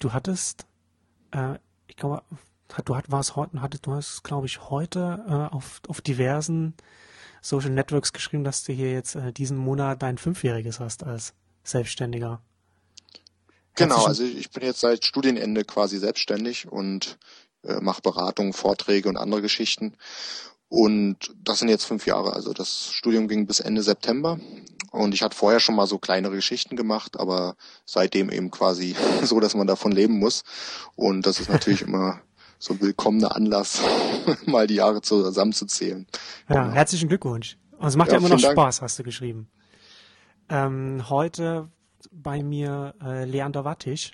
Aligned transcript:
du 0.00 0.12
hattest, 0.12 0.66
äh, 1.30 1.54
ich 1.86 1.96
glaube, 1.96 2.22
du 2.84 2.96
hat, 2.96 3.10
warst 3.10 3.36
heute, 3.36 3.62
hattest, 3.62 3.86
du 3.86 3.92
hast, 3.92 4.24
glaube 4.24 4.46
ich, 4.46 4.70
heute 4.70 5.24
äh, 5.28 5.54
auf, 5.54 5.80
auf 5.86 6.00
diversen 6.00 6.74
Social 7.40 7.70
Networks 7.70 8.12
geschrieben, 8.12 8.44
dass 8.44 8.64
du 8.64 8.72
hier 8.72 8.92
jetzt 8.92 9.14
äh, 9.14 9.32
diesen 9.32 9.56
Monat 9.56 10.02
dein 10.02 10.18
Fünfjähriges 10.18 10.80
hast 10.80 11.04
als 11.04 11.34
Selbstständiger. 11.62 12.42
Genau, 13.76 14.04
also 14.04 14.24
ich 14.24 14.50
bin 14.50 14.64
jetzt 14.64 14.80
seit 14.80 15.04
Studienende 15.04 15.64
quasi 15.64 15.98
selbstständig 15.98 16.68
und 16.68 17.18
äh, 17.62 17.80
mache 17.80 18.02
Beratungen, 18.02 18.52
Vorträge 18.52 19.08
und 19.08 19.16
andere 19.16 19.42
Geschichten. 19.42 19.94
Und 20.70 21.34
das 21.42 21.58
sind 21.58 21.68
jetzt 21.68 21.84
fünf 21.84 22.06
Jahre. 22.06 22.32
Also 22.32 22.52
das 22.52 22.92
Studium 22.92 23.26
ging 23.26 23.46
bis 23.46 23.58
Ende 23.58 23.82
September. 23.82 24.38
Und 24.92 25.14
ich 25.14 25.22
hatte 25.22 25.36
vorher 25.36 25.58
schon 25.58 25.74
mal 25.74 25.86
so 25.86 25.98
kleinere 25.98 26.36
Geschichten 26.36 26.76
gemacht, 26.76 27.18
aber 27.18 27.56
seitdem 27.84 28.30
eben 28.30 28.50
quasi 28.52 28.96
so, 29.22 29.40
dass 29.40 29.54
man 29.54 29.66
davon 29.66 29.90
leben 29.90 30.18
muss. 30.18 30.44
Und 30.94 31.26
das 31.26 31.40
ist 31.40 31.50
natürlich 31.50 31.82
immer 31.82 32.20
so 32.58 32.74
ein 32.74 32.80
willkommener 32.80 33.34
Anlass, 33.34 33.82
mal 34.46 34.68
die 34.68 34.76
Jahre 34.76 35.02
zusammenzuzählen. 35.02 36.06
Ja, 36.48 36.62
genau. 36.62 36.74
herzlichen 36.74 37.08
Glückwunsch. 37.08 37.58
Und 37.78 37.88
es 37.88 37.96
macht 37.96 38.08
ja, 38.08 38.14
ja 38.14 38.18
immer 38.20 38.28
noch 38.28 38.40
Dank. 38.40 38.52
Spaß, 38.52 38.80
hast 38.80 38.98
du 38.98 39.02
geschrieben. 39.02 39.48
Ähm, 40.48 41.08
heute 41.10 41.68
bei 42.12 42.44
mir 42.44 42.94
äh, 43.02 43.24
Leander 43.24 43.64
Wattisch. 43.64 44.12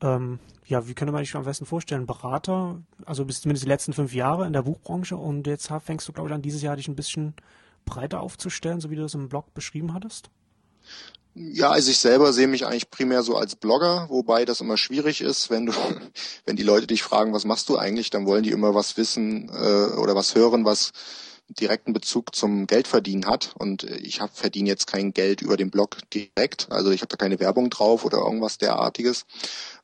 Ähm, 0.00 0.38
ja, 0.68 0.86
wie 0.86 0.94
könnte 0.94 1.12
man 1.12 1.24
sich 1.24 1.34
am 1.34 1.44
besten 1.44 1.64
vorstellen? 1.64 2.06
Berater, 2.06 2.82
also 3.06 3.24
bis 3.24 3.40
zumindest 3.40 3.64
die 3.64 3.68
letzten 3.68 3.94
fünf 3.94 4.12
Jahre 4.12 4.46
in 4.46 4.52
der 4.52 4.62
Buchbranche 4.62 5.16
und 5.16 5.46
jetzt 5.46 5.70
fängst 5.84 6.06
du, 6.06 6.12
glaube 6.12 6.28
ich, 6.28 6.34
an 6.34 6.42
dieses 6.42 6.60
Jahr 6.60 6.76
dich 6.76 6.88
ein 6.88 6.96
bisschen 6.96 7.34
breiter 7.86 8.20
aufzustellen, 8.20 8.80
so 8.80 8.90
wie 8.90 8.96
du 8.96 9.02
das 9.02 9.14
im 9.14 9.30
Blog 9.30 9.54
beschrieben 9.54 9.94
hattest? 9.94 10.28
Ja, 11.34 11.70
also 11.70 11.90
ich 11.90 11.98
selber 11.98 12.32
sehe 12.34 12.48
mich 12.48 12.66
eigentlich 12.66 12.90
primär 12.90 13.22
so 13.22 13.36
als 13.36 13.56
Blogger, 13.56 14.08
wobei 14.10 14.44
das 14.44 14.60
immer 14.60 14.76
schwierig 14.76 15.22
ist, 15.22 15.48
wenn 15.48 15.66
du, 15.66 15.72
wenn 16.44 16.56
die 16.56 16.62
Leute 16.64 16.86
dich 16.86 17.02
fragen, 17.02 17.32
was 17.32 17.46
machst 17.46 17.70
du 17.70 17.78
eigentlich, 17.78 18.10
dann 18.10 18.26
wollen 18.26 18.42
die 18.42 18.50
immer 18.50 18.74
was 18.74 18.98
wissen 18.98 19.48
äh, 19.48 19.96
oder 19.96 20.14
was 20.14 20.34
hören, 20.34 20.66
was 20.66 20.92
direkten 21.48 21.92
Bezug 21.92 22.34
zum 22.34 22.66
Geldverdienen 22.66 23.26
hat. 23.26 23.54
Und 23.58 23.84
ich 23.84 24.20
hab, 24.20 24.36
verdiene 24.36 24.68
jetzt 24.68 24.86
kein 24.86 25.12
Geld 25.12 25.42
über 25.42 25.56
den 25.56 25.70
Blog 25.70 25.98
direkt. 26.12 26.70
Also 26.70 26.90
ich 26.90 27.00
habe 27.00 27.08
da 27.08 27.16
keine 27.16 27.40
Werbung 27.40 27.70
drauf 27.70 28.04
oder 28.04 28.18
irgendwas 28.18 28.58
derartiges. 28.58 29.26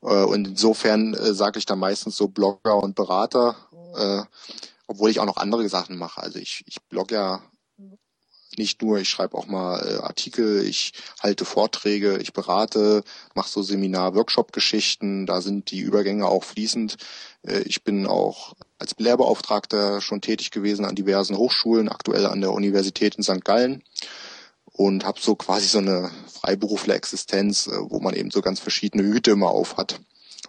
Äh, 0.03 0.25
und 0.25 0.49
insofern 0.49 1.15
äh, 1.15 1.35
sage 1.35 1.59
ich 1.59 1.67
da 1.67 1.77
meistens 1.77 2.17
so 2.17 2.29
Blogger 2.29 2.77
und 2.77 2.95
Berater, 2.95 3.57
äh, 3.97 4.23
obwohl 4.87 5.11
ich 5.11 5.21
auch 5.21 5.27
noch 5.27 5.39
andere 5.39 5.69
Sachen 5.69 5.97
mache. 5.97 6.21
Also 6.21 6.39
ich, 6.39 6.65
ich 6.67 6.83
blog 6.83 7.11
ja 7.11 7.43
nicht 8.59 8.83
nur, 8.83 8.99
ich 8.99 9.09
schreibe 9.09 9.37
auch 9.37 9.47
mal 9.47 9.81
äh, 9.81 10.03
Artikel, 10.03 10.65
ich 10.65 10.93
halte 11.21 11.45
Vorträge, 11.45 12.19
ich 12.19 12.33
berate, 12.33 13.03
mache 13.35 13.49
so 13.49 13.63
Seminar-Workshop-Geschichten, 13.63 15.27
da 15.27 15.41
sind 15.41 15.71
die 15.71 15.81
Übergänge 15.81 16.27
auch 16.27 16.45
fließend. 16.45 16.97
Äh, 17.43 17.61
ich 17.63 17.85
bin 17.85 18.07
auch 18.07 18.55
als 18.85 18.95
Lehrbeauftragter 18.99 20.03
schon 20.03 20.21
tätig 20.21 20.51
gewesen 20.51 20.85
an 20.85 20.95
diversen 20.95 21.39
Hochschulen, 21.39 21.89
aktuell 21.89 22.27
an 22.27 22.43
der 22.43 22.53
Universität 22.53 23.15
in 23.15 23.23
St. 23.23 23.43
Gallen 23.43 23.83
und 24.67 25.07
habe 25.07 25.19
so 25.21 25.37
quasi 25.37 25.67
so 25.67 25.79
eine 25.79 26.11
Freiberufler-Existenz, 26.41 27.69
äh, 27.69 27.79
wo 27.89 28.01
man 28.01 28.15
eben 28.15 28.31
so 28.31 28.43
ganz 28.43 28.61
verschiedene 28.61 29.05
Hüte 29.05 29.31
immer 29.31 29.49
auf 29.49 29.79
hat 29.79 30.01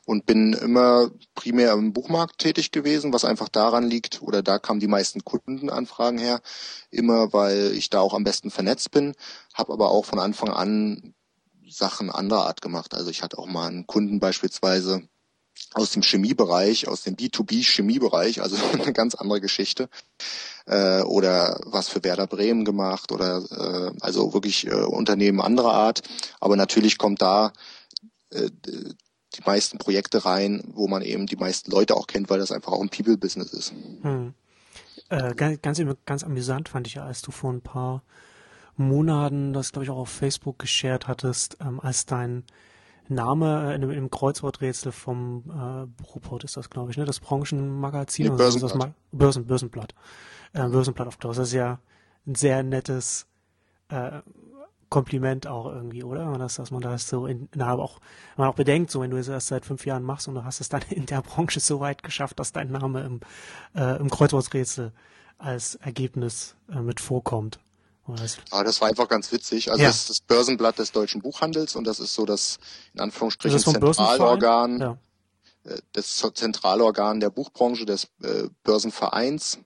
und 0.05 0.25
bin 0.25 0.51
immer 0.51 1.11
primär 1.33 1.73
im 1.73 1.93
Buchmarkt 1.93 2.39
tätig 2.39 2.71
gewesen, 2.71 3.13
was 3.13 3.23
einfach 3.23 3.47
daran 3.47 3.89
liegt, 3.89 4.21
oder 4.21 4.43
da 4.43 4.59
kamen 4.59 4.81
die 4.81 4.87
meisten 4.87 5.23
Kundenanfragen 5.23 6.19
her, 6.19 6.41
immer 6.91 7.31
weil 7.31 7.71
ich 7.73 7.89
da 7.89 8.01
auch 8.01 8.13
am 8.13 8.25
besten 8.25 8.51
vernetzt 8.51 8.91
bin, 8.91 9.15
habe 9.53 9.71
aber 9.71 9.91
auch 9.91 10.05
von 10.05 10.19
Anfang 10.19 10.49
an 10.49 11.13
Sachen 11.67 12.09
anderer 12.09 12.45
Art 12.47 12.61
gemacht. 12.61 12.93
Also 12.93 13.09
ich 13.09 13.23
hatte 13.23 13.37
auch 13.37 13.47
mal 13.47 13.67
einen 13.67 13.87
Kunden 13.87 14.19
beispielsweise 14.19 15.07
aus 15.73 15.91
dem 15.91 16.01
Chemiebereich, 16.01 16.87
aus 16.87 17.03
dem 17.03 17.15
B2B-Chemiebereich, 17.15 18.41
also 18.41 18.55
eine 18.73 18.93
ganz 18.93 19.15
andere 19.15 19.41
Geschichte. 19.41 19.89
Äh, 20.65 21.01
oder 21.01 21.59
was 21.65 21.89
für 21.89 22.03
Werder 22.03 22.27
Bremen 22.27 22.65
gemacht 22.65 23.11
oder 23.11 23.43
äh, 23.51 23.91
also 24.01 24.33
wirklich 24.33 24.65
äh, 24.67 24.73
Unternehmen 24.73 25.41
anderer 25.41 25.73
Art. 25.73 26.01
Aber 26.39 26.55
natürlich 26.55 26.97
kommt 26.97 27.21
da 27.21 27.53
äh, 28.31 28.49
die 28.65 29.41
meisten 29.45 29.77
Projekte 29.77 30.25
rein, 30.25 30.63
wo 30.73 30.87
man 30.87 31.01
eben 31.01 31.27
die 31.27 31.35
meisten 31.35 31.71
Leute 31.71 31.95
auch 31.95 32.07
kennt, 32.07 32.29
weil 32.29 32.39
das 32.39 32.51
einfach 32.51 32.71
auch 32.71 32.81
ein 32.81 32.89
People-Business 32.89 33.53
ist. 33.53 33.73
Hm. 34.01 34.33
Äh, 35.09 35.35
ganz, 35.35 35.81
ganz, 36.05 36.23
amüsant 36.23 36.69
fand 36.69 36.87
ich 36.87 36.95
ja, 36.95 37.05
als 37.05 37.21
du 37.21 37.31
vor 37.31 37.51
ein 37.51 37.61
paar 37.61 38.01
Monaten 38.75 39.53
das, 39.53 39.71
glaube 39.71 39.83
ich, 39.83 39.91
auch 39.91 39.97
auf 39.97 40.09
Facebook 40.09 40.59
geshared 40.59 41.07
hattest, 41.07 41.57
ähm, 41.61 41.79
als 41.79 42.05
dein 42.05 42.43
Name 43.07 43.71
äh, 43.71 43.75
in, 43.75 43.89
im 43.89 44.09
Kreuzworträtsel 44.09 44.91
vom 44.91 45.43
äh, 45.49 45.85
Buchreport 45.85 46.43
ist 46.43 46.57
das, 46.57 46.69
glaube 46.69 46.91
ich, 46.91 46.97
ne? 46.97 47.05
Das 47.05 47.19
Branchenmagazin. 47.19 48.27
Nee, 48.27 48.37
Börsenblatt. 48.37 48.71
Das 48.73 48.91
Börsen, 49.11 49.45
Börsenblatt. 49.45 49.95
Äh, 50.53 50.67
Börsenblatt 50.67 51.07
auf 51.07 51.19
Klaus. 51.19 51.37
Das 51.37 51.49
ist 51.49 51.53
ja 51.53 51.79
ein 52.25 52.35
sehr 52.35 52.63
nettes 52.63 53.27
äh, 53.89 54.21
Kompliment 54.89 55.47
auch 55.47 55.65
irgendwie, 55.67 56.03
oder? 56.03 56.37
Dass, 56.37 56.55
dass 56.55 56.71
man 56.71 56.81
das 56.81 57.07
so 57.09 57.27
in, 57.27 57.49
innerhalb 57.53 57.79
auch, 57.79 57.99
man 58.37 58.47
auch 58.47 58.55
bedenkt, 58.55 58.91
so 58.91 59.01
wenn 59.01 59.11
du 59.11 59.17
es 59.17 59.27
erst 59.27 59.47
seit 59.47 59.65
fünf 59.65 59.85
Jahren 59.85 60.03
machst 60.03 60.27
und 60.27 60.35
du 60.35 60.43
hast 60.43 60.61
es 60.61 60.69
dann 60.69 60.81
in 60.89 61.05
der 61.05 61.21
Branche 61.21 61.59
so 61.59 61.79
weit 61.79 62.03
geschafft, 62.03 62.39
dass 62.39 62.53
dein 62.53 62.71
Name 62.71 63.03
im, 63.03 63.19
äh, 63.75 63.97
im 63.99 64.09
Kreuzworträtsel 64.09 64.93
als 65.37 65.75
Ergebnis 65.75 66.55
äh, 66.71 66.79
mit 66.79 66.99
vorkommt. 66.99 67.59
Ah, 68.51 68.63
das 68.63 68.81
war 68.81 68.89
einfach 68.89 69.07
ganz 69.07 69.31
witzig. 69.31 69.71
Also 69.71 69.81
ja. 69.81 69.89
das 69.89 69.97
ist 69.97 70.09
das 70.09 70.19
Börsenblatt 70.21 70.77
des 70.77 70.91
deutschen 70.91 71.21
Buchhandels 71.21 71.75
und 71.75 71.85
das 71.85 71.99
ist 71.99 72.13
so 72.13 72.25
das 72.25 72.59
in 72.93 72.99
Anführungsstrichen 72.99 73.57
das 73.57 73.65
Zentralorgan, 73.65 74.79
ja. 74.79 74.97
Äh, 75.63 75.79
das 75.93 76.23
Zentralorgan 76.33 77.19
der 77.19 77.29
Buchbranche 77.31 77.85
des 77.85 78.05
äh, 78.21 78.49
Börsenvereins. 78.63 79.59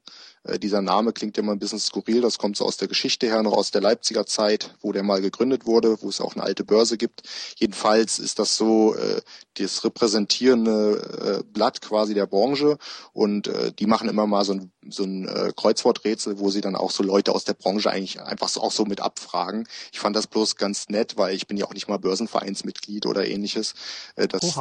Äh, 0.43 0.59
dieser 0.59 0.81
Name 0.81 1.13
klingt 1.13 1.37
ja 1.37 1.43
immer 1.43 1.53
ein 1.53 1.59
bisschen 1.59 1.79
skurril, 1.79 2.21
das 2.21 2.37
kommt 2.37 2.57
so 2.57 2.65
aus 2.65 2.77
der 2.77 2.87
Geschichte 2.87 3.27
her, 3.27 3.43
noch 3.43 3.53
aus 3.53 3.71
der 3.71 3.81
Leipziger 3.81 4.25
Zeit, 4.25 4.75
wo 4.81 4.91
der 4.91 5.03
mal 5.03 5.21
gegründet 5.21 5.65
wurde, 5.65 6.01
wo 6.01 6.09
es 6.09 6.21
auch 6.21 6.35
eine 6.35 6.43
alte 6.43 6.63
Börse 6.63 6.97
gibt. 6.97 7.23
Jedenfalls 7.57 8.19
ist 8.19 8.39
das 8.39 8.55
so 8.55 8.95
äh, 8.95 9.21
das 9.57 9.83
repräsentierende 9.83 11.41
äh, 11.41 11.43
Blatt 11.43 11.81
quasi 11.81 12.13
der 12.13 12.25
Branche 12.25 12.77
und 13.13 13.47
äh, 13.47 13.71
die 13.71 13.85
machen 13.85 14.09
immer 14.09 14.27
mal 14.27 14.45
so 14.45 14.53
ein, 14.53 14.71
so 14.89 15.03
ein 15.03 15.27
äh, 15.27 15.51
Kreuzworträtsel, 15.55 16.39
wo 16.39 16.49
sie 16.49 16.61
dann 16.61 16.75
auch 16.75 16.91
so 16.91 17.03
Leute 17.03 17.33
aus 17.33 17.43
der 17.43 17.53
Branche 17.53 17.91
eigentlich 17.91 18.21
einfach 18.21 18.49
so, 18.49 18.61
auch 18.61 18.71
so 18.71 18.85
mit 18.85 19.01
abfragen. 19.01 19.67
Ich 19.91 19.99
fand 19.99 20.15
das 20.15 20.27
bloß 20.27 20.55
ganz 20.55 20.89
nett, 20.89 21.17
weil 21.17 21.35
ich 21.35 21.47
bin 21.47 21.57
ja 21.57 21.65
auch 21.65 21.73
nicht 21.73 21.87
mal 21.87 21.99
Börsenvereinsmitglied 21.99 23.05
oder 23.05 23.27
ähnliches, 23.27 23.73
äh, 24.15 24.27
dass, 24.27 24.59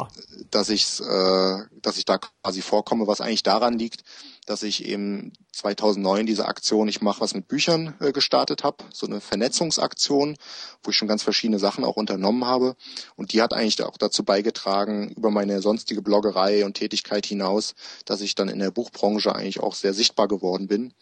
dass 0.51 0.69
ich 0.69 0.99
äh, 0.99 1.63
dass 1.81 1.97
ich 1.97 2.05
da 2.05 2.17
quasi 2.17 2.61
vorkomme, 2.61 3.07
was 3.07 3.21
eigentlich 3.21 3.43
daran 3.43 3.77
liegt, 3.77 4.03
dass 4.45 4.63
ich 4.63 4.85
eben 4.85 5.33
2009 5.53 6.25
diese 6.25 6.45
Aktion 6.45 6.87
Ich 6.87 7.01
mache 7.01 7.21
was 7.21 7.33
mit 7.33 7.47
Büchern 7.47 7.95
äh, 7.99 8.11
gestartet 8.11 8.63
habe, 8.63 8.83
so 8.93 9.05
eine 9.05 9.21
Vernetzungsaktion, 9.21 10.37
wo 10.83 10.91
ich 10.91 10.97
schon 10.97 11.07
ganz 11.07 11.23
verschiedene 11.23 11.59
Sachen 11.59 11.83
auch 11.83 11.95
unternommen 11.95 12.45
habe. 12.45 12.75
Und 13.15 13.33
die 13.33 13.41
hat 13.41 13.53
eigentlich 13.53 13.81
auch 13.83 13.97
dazu 13.97 14.23
beigetragen, 14.23 15.09
über 15.09 15.31
meine 15.31 15.61
sonstige 15.61 16.01
Bloggerei 16.01 16.65
und 16.65 16.75
Tätigkeit 16.75 17.25
hinaus, 17.25 17.75
dass 18.05 18.21
ich 18.21 18.35
dann 18.35 18.49
in 18.49 18.59
der 18.59 18.71
Buchbranche 18.71 19.35
eigentlich 19.35 19.59
auch 19.59 19.75
sehr 19.75 19.93
sichtbar 19.93 20.27
geworden 20.27 20.67
bin. 20.67 20.93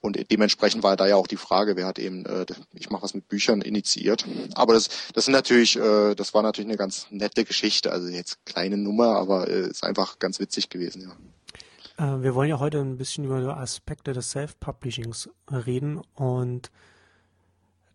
Und 0.00 0.18
dementsprechend 0.30 0.82
war 0.82 0.96
da 0.96 1.06
ja 1.06 1.16
auch 1.16 1.26
die 1.26 1.36
Frage, 1.36 1.76
wer 1.76 1.86
hat 1.86 1.98
eben, 1.98 2.24
äh, 2.26 2.46
ich 2.72 2.90
mache 2.90 3.02
was 3.02 3.14
mit 3.14 3.28
Büchern 3.28 3.62
initiiert. 3.62 4.24
Aber 4.54 4.74
das, 4.74 4.88
das 5.12 5.24
sind 5.24 5.32
natürlich, 5.32 5.76
äh, 5.76 6.14
das 6.14 6.34
war 6.34 6.42
natürlich 6.42 6.68
eine 6.68 6.76
ganz 6.76 7.06
nette 7.10 7.44
Geschichte. 7.44 7.90
Also 7.90 8.08
jetzt 8.08 8.44
kleine 8.46 8.76
Nummer, 8.76 9.16
aber 9.16 9.48
äh, 9.48 9.68
ist 9.68 9.84
einfach 9.84 10.18
ganz 10.18 10.38
witzig 10.40 10.68
gewesen, 10.68 11.02
ja. 11.02 11.16
Äh, 11.98 12.22
wir 12.22 12.34
wollen 12.34 12.48
ja 12.48 12.58
heute 12.58 12.80
ein 12.80 12.96
bisschen 12.96 13.24
über 13.24 13.56
Aspekte 13.58 14.12
des 14.12 14.30
Self-Publishings 14.30 15.30
reden 15.50 16.00
und 16.14 16.70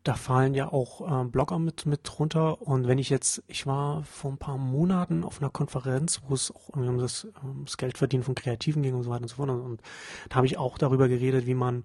da 0.04 0.16
fallen 0.16 0.54
ja 0.54 0.72
auch 0.72 1.24
äh, 1.24 1.26
Blogger 1.26 1.60
mit, 1.60 1.86
mit 1.86 2.02
drunter. 2.04 2.62
Und 2.62 2.88
wenn 2.88 2.98
ich 2.98 3.10
jetzt, 3.10 3.42
ich 3.48 3.66
war 3.66 4.04
vor 4.04 4.32
ein 4.32 4.38
paar 4.38 4.58
Monaten 4.58 5.24
auf 5.24 5.42
einer 5.42 5.50
Konferenz, 5.50 6.22
wo 6.28 6.34
es 6.34 6.52
auch 6.52 6.70
um 6.70 6.98
das, 6.98 7.26
um 7.42 7.64
das 7.64 7.78
Geldverdienen 7.78 8.26
von 8.26 8.36
Kreativen 8.36 8.84
ging 8.84 8.96
und 8.96 9.04
so 9.04 9.10
weiter 9.10 9.22
und 9.22 9.30
so 9.30 9.36
fort. 9.38 9.50
Und, 9.50 9.62
und 9.62 9.82
da 10.28 10.36
habe 10.36 10.46
ich 10.46 10.58
auch 10.58 10.78
darüber 10.78 11.08
geredet, 11.08 11.46
wie 11.46 11.54
man 11.54 11.84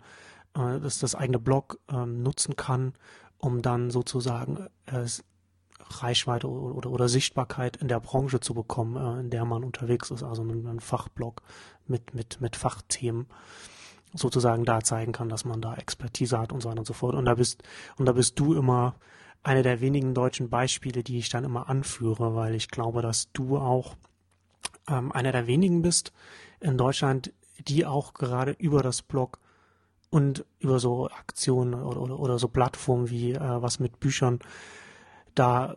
äh, 0.55 0.81
das, 0.81 0.99
das 0.99 1.14
eigene 1.14 1.38
Blog 1.38 1.79
ähm, 1.88 2.25
nutzen 2.25 2.56
kann, 2.56 2.94
um 3.38 3.62
dann 3.62 3.91
sozusagen 3.91 4.67
äh, 4.87 5.06
Reichweite 5.90 6.49
oder, 6.49 6.75
oder, 6.75 6.90
oder, 6.90 7.08
Sichtbarkeit 7.08 7.76
in 7.76 7.88
der 7.88 8.00
Branche 8.00 8.40
zu 8.40 8.55
bekommen, 8.55 8.96
äh, 8.96 9.20
in 9.20 9.31
der 9.31 9.44
man 9.44 9.64
unterwegs 9.64 10.11
ist, 10.11 10.23
also 10.23 10.43
ein, 10.43 10.67
ein 10.67 10.81
Fachblog 10.81 11.43
mit, 11.87 12.14
mit, 12.14 12.40
mit 12.40 12.56
Fachthemen 12.56 13.26
sozusagen 14.14 14.64
da 14.64 14.81
zeigen 14.81 15.12
kann, 15.12 15.29
dass 15.29 15.44
man 15.44 15.61
da 15.61 15.75
Expertise 15.75 16.38
hat 16.38 16.52
und 16.52 16.62
so 16.62 16.69
weiter 16.69 16.81
und 16.81 16.87
so 16.87 16.94
fort. 16.94 17.14
Und 17.14 17.25
da 17.25 17.35
bist, 17.35 17.62
und 17.96 18.06
da 18.06 18.12
bist 18.12 18.38
du 18.38 18.55
immer 18.55 18.94
eine 19.43 19.62
der 19.62 19.81
wenigen 19.81 20.14
deutschen 20.14 20.50
Beispiele, 20.50 21.02
die 21.02 21.19
ich 21.19 21.29
dann 21.29 21.44
immer 21.44 21.69
anführe, 21.69 22.35
weil 22.35 22.55
ich 22.55 22.69
glaube, 22.69 23.02
dass 23.02 23.31
du 23.32 23.58
auch 23.58 23.96
ähm, 24.88 25.12
einer 25.12 25.32
der 25.32 25.46
wenigen 25.46 25.82
bist 25.82 26.12
in 26.61 26.76
Deutschland, 26.76 27.32
die 27.58 27.87
auch 27.87 28.14
gerade 28.14 28.52
über 28.52 28.82
das 28.82 29.02
Blog 29.02 29.38
und 30.11 30.44
über 30.58 30.81
so 30.81 31.08
Aktionen 31.08 31.75
oder, 31.75 32.00
oder, 32.00 32.19
oder 32.19 32.38
so 32.38 32.49
Plattformen 32.49 33.11
wie 33.11 33.32
äh, 33.32 33.62
was 33.62 33.79
mit 33.79 34.00
Büchern 34.00 34.40
da 35.34 35.76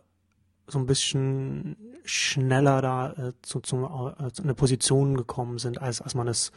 so 0.66 0.78
ein 0.78 0.86
bisschen 0.86 1.76
schneller 2.04 2.82
da 2.82 3.12
äh, 3.12 3.32
zu, 3.42 3.60
zu, 3.60 3.76
äh, 4.18 4.32
zu 4.32 4.42
einer 4.42 4.54
Position 4.54 5.16
gekommen 5.16 5.58
sind, 5.58 5.80
als, 5.80 6.00
als 6.00 6.14
man 6.14 6.28
es 6.28 6.52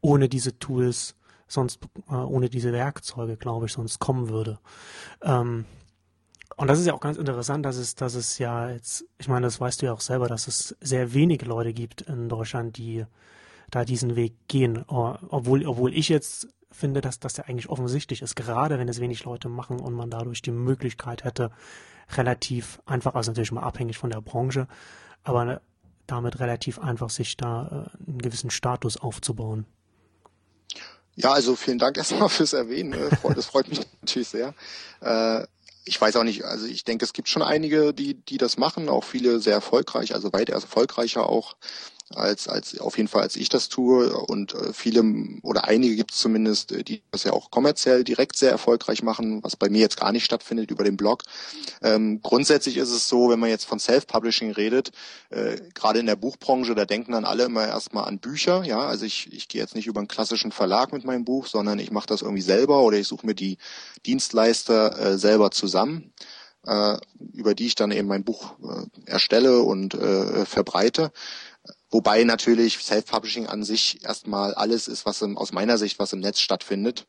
ohne 0.00 0.28
diese 0.28 0.58
Tools, 0.58 1.16
sonst 1.46 1.80
äh, 2.08 2.14
ohne 2.14 2.48
diese 2.48 2.72
Werkzeuge, 2.72 3.36
glaube 3.36 3.66
ich, 3.66 3.72
sonst 3.72 3.98
kommen 3.98 4.28
würde. 4.28 4.58
Ähm, 5.22 5.64
und 6.56 6.68
das 6.68 6.80
ist 6.80 6.86
ja 6.86 6.94
auch 6.94 7.00
ganz 7.00 7.18
interessant, 7.18 7.64
dass 7.64 7.76
es, 7.76 7.94
dass 7.94 8.14
es 8.14 8.38
ja 8.38 8.70
jetzt, 8.70 9.04
ich 9.18 9.28
meine, 9.28 9.46
das 9.46 9.60
weißt 9.60 9.80
du 9.80 9.86
ja 9.86 9.92
auch 9.92 10.00
selber, 10.00 10.26
dass 10.26 10.48
es 10.48 10.76
sehr 10.80 11.14
wenige 11.14 11.46
Leute 11.46 11.72
gibt 11.72 12.02
in 12.02 12.28
Deutschland, 12.28 12.76
die 12.78 13.04
da 13.70 13.84
diesen 13.84 14.16
Weg 14.16 14.34
gehen. 14.48 14.84
Obwohl, 14.88 15.64
obwohl 15.66 15.94
ich 15.94 16.08
jetzt 16.08 16.48
finde, 16.72 17.00
dass 17.00 17.20
das 17.20 17.36
ja 17.36 17.44
eigentlich 17.44 17.68
offensichtlich 17.68 18.22
ist, 18.22 18.34
gerade 18.34 18.78
wenn 18.78 18.88
es 18.88 19.00
wenig 19.00 19.24
Leute 19.24 19.48
machen 19.48 19.78
und 19.78 19.94
man 19.94 20.10
dadurch 20.10 20.42
die 20.42 20.50
Möglichkeit 20.50 21.22
hätte, 21.22 21.52
relativ 22.16 22.80
einfach, 22.86 23.14
also 23.14 23.30
natürlich 23.30 23.52
mal 23.52 23.62
abhängig 23.62 23.98
von 23.98 24.10
der 24.10 24.20
Branche, 24.20 24.66
aber 25.24 25.60
damit 26.06 26.40
relativ 26.40 26.78
einfach 26.78 27.10
sich 27.10 27.36
da 27.36 27.90
äh, 27.94 28.08
einen 28.08 28.18
gewissen 28.18 28.50
Status 28.50 28.96
aufzubauen. 28.96 29.66
Ja, 31.14 31.32
also 31.32 31.56
vielen 31.56 31.78
Dank 31.78 31.96
erstmal 31.98 32.28
fürs 32.28 32.52
Erwähnen. 32.52 32.92
Äh, 32.92 33.34
das 33.34 33.46
freut 33.46 33.68
mich 33.68 33.80
natürlich 34.00 34.28
sehr. 34.28 34.54
Äh, 35.00 35.46
ich 35.84 36.00
weiß 36.00 36.16
auch 36.16 36.24
nicht, 36.24 36.44
also 36.44 36.66
ich 36.66 36.84
denke, 36.84 37.04
es 37.04 37.12
gibt 37.12 37.28
schon 37.28 37.42
einige, 37.42 37.94
die, 37.94 38.14
die 38.14 38.36
das 38.36 38.58
machen, 38.58 38.88
auch 38.88 39.04
viele 39.04 39.40
sehr 39.40 39.54
erfolgreich, 39.54 40.14
also 40.14 40.32
weit 40.32 40.50
erfolgreicher 40.50 41.26
auch 41.28 41.56
als, 42.14 42.48
als 42.48 42.78
auf 42.78 42.96
jeden 42.96 43.08
Fall 43.08 43.22
als 43.22 43.36
ich 43.36 43.48
das 43.48 43.68
tue. 43.68 44.12
Und 44.12 44.54
äh, 44.54 44.72
viele 44.72 45.02
oder 45.42 45.64
einige 45.64 45.96
gibt 45.96 46.12
es 46.12 46.18
zumindest, 46.18 46.72
äh, 46.72 46.82
die 46.82 47.02
das 47.10 47.24
ja 47.24 47.32
auch 47.32 47.50
kommerziell 47.50 48.04
direkt 48.04 48.36
sehr 48.36 48.50
erfolgreich 48.50 49.02
machen, 49.02 49.42
was 49.42 49.56
bei 49.56 49.68
mir 49.68 49.80
jetzt 49.80 50.00
gar 50.00 50.12
nicht 50.12 50.24
stattfindet 50.24 50.70
über 50.70 50.84
den 50.84 50.96
Blog. 50.96 51.24
Ähm, 51.82 52.20
grundsätzlich 52.22 52.76
ist 52.76 52.90
es 52.90 53.08
so, 53.08 53.28
wenn 53.28 53.38
man 53.38 53.50
jetzt 53.50 53.64
von 53.64 53.78
Self-Publishing 53.78 54.52
redet, 54.52 54.92
äh, 55.30 55.56
gerade 55.74 55.98
in 56.00 56.06
der 56.06 56.16
Buchbranche, 56.16 56.74
da 56.74 56.84
denken 56.84 57.12
dann 57.12 57.24
alle 57.24 57.44
immer 57.44 57.66
erstmal 57.66 58.04
an 58.04 58.18
Bücher. 58.18 58.64
Ja, 58.64 58.80
also 58.80 59.04
ich, 59.04 59.32
ich 59.32 59.48
gehe 59.48 59.60
jetzt 59.60 59.74
nicht 59.74 59.86
über 59.86 60.00
einen 60.00 60.08
klassischen 60.08 60.52
Verlag 60.52 60.92
mit 60.92 61.04
meinem 61.04 61.24
Buch, 61.24 61.46
sondern 61.46 61.78
ich 61.78 61.90
mache 61.90 62.06
das 62.06 62.22
irgendwie 62.22 62.42
selber 62.42 62.82
oder 62.82 62.96
ich 62.96 63.08
suche 63.08 63.26
mir 63.26 63.34
die 63.34 63.58
Dienstleister 64.06 64.98
äh, 64.98 65.18
selber 65.18 65.50
zusammen 65.50 66.12
äh, 66.66 66.96
über 67.32 67.54
die 67.54 67.66
ich 67.66 67.74
dann 67.74 67.90
eben 67.90 68.08
mein 68.08 68.24
Buch 68.24 68.54
äh, 68.62 69.10
erstelle 69.10 69.62
und 69.62 69.94
äh, 69.94 70.44
verbreite. 70.44 71.12
Wobei 71.90 72.24
natürlich 72.24 72.78
Self-Publishing 72.78 73.46
an 73.46 73.64
sich 73.64 74.04
erstmal 74.04 74.54
alles 74.54 74.88
ist, 74.88 75.06
was 75.06 75.22
im, 75.22 75.38
aus 75.38 75.52
meiner 75.52 75.78
Sicht, 75.78 75.98
was 75.98 76.12
im 76.12 76.20
Netz 76.20 76.40
stattfindet. 76.40 77.06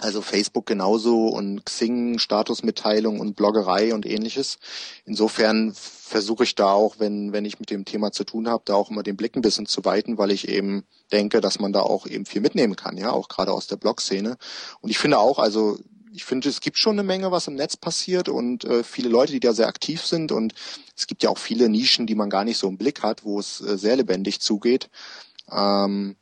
Also 0.00 0.22
Facebook 0.22 0.66
genauso 0.66 1.28
und 1.28 1.64
Xing, 1.64 2.18
Statusmitteilung 2.18 3.20
und 3.20 3.36
Bloggerei 3.36 3.94
und 3.94 4.04
ähnliches. 4.04 4.58
Insofern 5.04 5.72
versuche 5.72 6.42
ich 6.42 6.56
da 6.56 6.72
auch, 6.72 6.96
wenn, 6.98 7.32
wenn 7.32 7.44
ich 7.44 7.60
mit 7.60 7.70
dem 7.70 7.84
Thema 7.84 8.10
zu 8.10 8.24
tun 8.24 8.48
habe, 8.48 8.64
da 8.66 8.74
auch 8.74 8.90
immer 8.90 9.04
den 9.04 9.16
Blick 9.16 9.36
ein 9.36 9.42
bisschen 9.42 9.66
zu 9.66 9.84
weiten, 9.84 10.18
weil 10.18 10.32
ich 10.32 10.48
eben 10.48 10.84
denke, 11.12 11.40
dass 11.40 11.60
man 11.60 11.72
da 11.72 11.80
auch 11.80 12.08
eben 12.08 12.26
viel 12.26 12.40
mitnehmen 12.40 12.74
kann, 12.74 12.96
ja, 12.96 13.12
auch 13.12 13.28
gerade 13.28 13.52
aus 13.52 13.68
der 13.68 13.76
Blog-Szene. 13.76 14.36
Und 14.80 14.90
ich 14.90 14.98
finde 14.98 15.20
auch, 15.20 15.38
also 15.38 15.78
ich 16.14 16.24
finde, 16.24 16.48
es 16.48 16.60
gibt 16.60 16.78
schon 16.78 16.92
eine 16.92 17.02
Menge, 17.02 17.32
was 17.32 17.48
im 17.48 17.56
Netz 17.56 17.76
passiert 17.76 18.28
und 18.28 18.64
äh, 18.64 18.84
viele 18.84 19.08
Leute, 19.08 19.32
die 19.32 19.40
da 19.40 19.52
sehr 19.52 19.66
aktiv 19.66 20.00
sind 20.06 20.30
und 20.30 20.54
es 20.96 21.08
gibt 21.08 21.24
ja 21.24 21.30
auch 21.30 21.38
viele 21.38 21.68
Nischen, 21.68 22.06
die 22.06 22.14
man 22.14 22.30
gar 22.30 22.44
nicht 22.44 22.56
so 22.56 22.68
im 22.68 22.78
Blick 22.78 23.02
hat, 23.02 23.24
wo 23.24 23.40
es 23.40 23.60
äh, 23.60 23.76
sehr 23.76 23.96
lebendig 23.96 24.40
zugeht. 24.40 24.90
Ähm, 25.50 26.16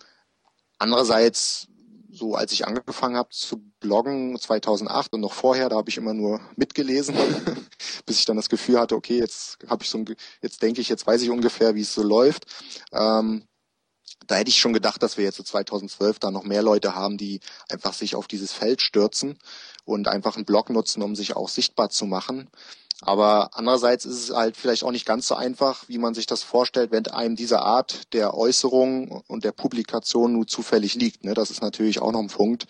andererseits, 0.78 1.68
so 2.10 2.34
als 2.34 2.52
ich 2.52 2.66
angefangen 2.66 3.16
habe 3.16 3.28
zu 3.30 3.62
bloggen 3.80 4.38
2008 4.38 5.12
und 5.12 5.20
noch 5.20 5.34
vorher, 5.34 5.68
da 5.68 5.76
habe 5.76 5.90
ich 5.90 5.98
immer 5.98 6.14
nur 6.14 6.40
mitgelesen, 6.56 7.14
bis 8.06 8.18
ich 8.18 8.24
dann 8.24 8.36
das 8.36 8.48
Gefühl 8.48 8.80
hatte, 8.80 8.96
okay, 8.96 9.18
jetzt 9.18 9.58
habe 9.68 9.84
ich 9.84 9.90
so 9.90 9.98
ein, 9.98 10.06
jetzt 10.40 10.62
denke 10.62 10.80
ich, 10.80 10.88
jetzt 10.88 11.06
weiß 11.06 11.20
ich 11.20 11.28
ungefähr, 11.28 11.74
wie 11.74 11.82
es 11.82 11.92
so 11.92 12.02
läuft. 12.02 12.46
Ähm, 12.92 13.44
da 14.26 14.36
hätte 14.36 14.50
ich 14.50 14.58
schon 14.58 14.72
gedacht, 14.72 15.02
dass 15.02 15.16
wir 15.16 15.24
jetzt 15.24 15.36
so 15.36 15.42
2012 15.42 16.18
da 16.18 16.30
noch 16.30 16.44
mehr 16.44 16.62
Leute 16.62 16.94
haben, 16.94 17.18
die 17.18 17.40
einfach 17.68 17.92
sich 17.92 18.14
auf 18.14 18.28
dieses 18.28 18.52
Feld 18.52 18.80
stürzen 18.80 19.36
und 19.84 20.08
einfach 20.08 20.36
einen 20.36 20.44
Blog 20.44 20.70
nutzen, 20.70 21.02
um 21.02 21.14
sich 21.14 21.36
auch 21.36 21.48
sichtbar 21.48 21.90
zu 21.90 22.06
machen. 22.06 22.48
Aber 23.04 23.50
andererseits 23.54 24.04
ist 24.04 24.30
es 24.30 24.34
halt 24.34 24.56
vielleicht 24.56 24.84
auch 24.84 24.92
nicht 24.92 25.04
ganz 25.04 25.26
so 25.26 25.34
einfach, 25.34 25.88
wie 25.88 25.98
man 25.98 26.14
sich 26.14 26.26
das 26.26 26.44
vorstellt, 26.44 26.92
wenn 26.92 27.08
einem 27.08 27.34
diese 27.34 27.60
Art 27.60 28.12
der 28.12 28.34
Äußerung 28.34 29.22
und 29.26 29.42
der 29.42 29.50
Publikation 29.50 30.32
nur 30.32 30.46
zufällig 30.46 30.94
liegt. 30.94 31.24
Ne? 31.24 31.34
Das 31.34 31.50
ist 31.50 31.62
natürlich 31.62 32.00
auch 32.00 32.12
noch 32.12 32.20
ein 32.20 32.28
Punkt. 32.28 32.66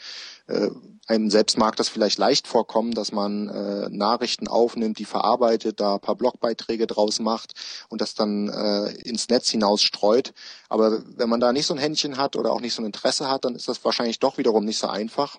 Äh, 0.46 0.70
einem 1.06 1.28
selbst 1.28 1.58
mag 1.58 1.76
das 1.76 1.90
vielleicht 1.90 2.18
leicht 2.18 2.46
vorkommen, 2.46 2.92
dass 2.92 3.12
man 3.12 3.48
äh, 3.48 3.88
Nachrichten 3.90 4.48
aufnimmt, 4.48 4.98
die 4.98 5.04
verarbeitet, 5.04 5.80
da 5.80 5.94
ein 5.94 6.00
paar 6.00 6.16
Blogbeiträge 6.16 6.86
draus 6.86 7.20
macht 7.20 7.52
und 7.90 8.00
das 8.00 8.14
dann 8.14 8.48
äh, 8.48 8.92
ins 9.02 9.28
Netz 9.28 9.50
hinaus 9.50 9.82
streut. 9.82 10.32
Aber 10.70 11.02
wenn 11.16 11.28
man 11.28 11.40
da 11.40 11.52
nicht 11.52 11.66
so 11.66 11.74
ein 11.74 11.80
Händchen 11.80 12.16
hat 12.16 12.36
oder 12.36 12.52
auch 12.52 12.60
nicht 12.62 12.74
so 12.74 12.80
ein 12.80 12.86
Interesse 12.86 13.28
hat, 13.28 13.44
dann 13.44 13.54
ist 13.54 13.68
das 13.68 13.84
wahrscheinlich 13.84 14.18
doch 14.20 14.38
wiederum 14.38 14.64
nicht 14.64 14.78
so 14.78 14.86
einfach. 14.86 15.38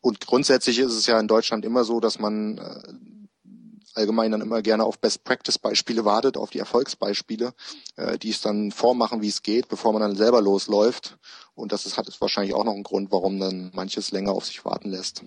Und 0.00 0.26
grundsätzlich 0.26 0.78
ist 0.78 0.92
es 0.92 1.06
ja 1.06 1.18
in 1.18 1.28
Deutschland 1.28 1.64
immer 1.64 1.84
so, 1.84 2.00
dass 2.00 2.18
man 2.18 2.58
äh, 2.58 2.92
allgemein 3.96 4.30
dann 4.30 4.40
immer 4.40 4.62
gerne 4.62 4.84
auf 4.84 4.98
Best-Practice-Beispiele 4.98 6.04
wartet, 6.04 6.36
auf 6.36 6.50
die 6.50 6.58
Erfolgsbeispiele, 6.58 7.52
äh, 7.96 8.18
die 8.18 8.30
es 8.30 8.40
dann 8.40 8.70
vormachen, 8.70 9.22
wie 9.22 9.28
es 9.28 9.42
geht, 9.42 9.68
bevor 9.68 9.92
man 9.92 10.02
dann 10.02 10.16
selber 10.16 10.40
losläuft. 10.40 11.18
Und 11.54 11.72
das 11.72 11.86
ist, 11.86 11.96
hat 11.96 12.06
ist 12.06 12.20
wahrscheinlich 12.20 12.54
auch 12.54 12.64
noch 12.64 12.74
ein 12.74 12.82
Grund, 12.82 13.10
warum 13.10 13.40
dann 13.40 13.70
manches 13.74 14.12
länger 14.12 14.32
auf 14.32 14.44
sich 14.44 14.64
warten 14.64 14.90
lässt. 14.90 15.24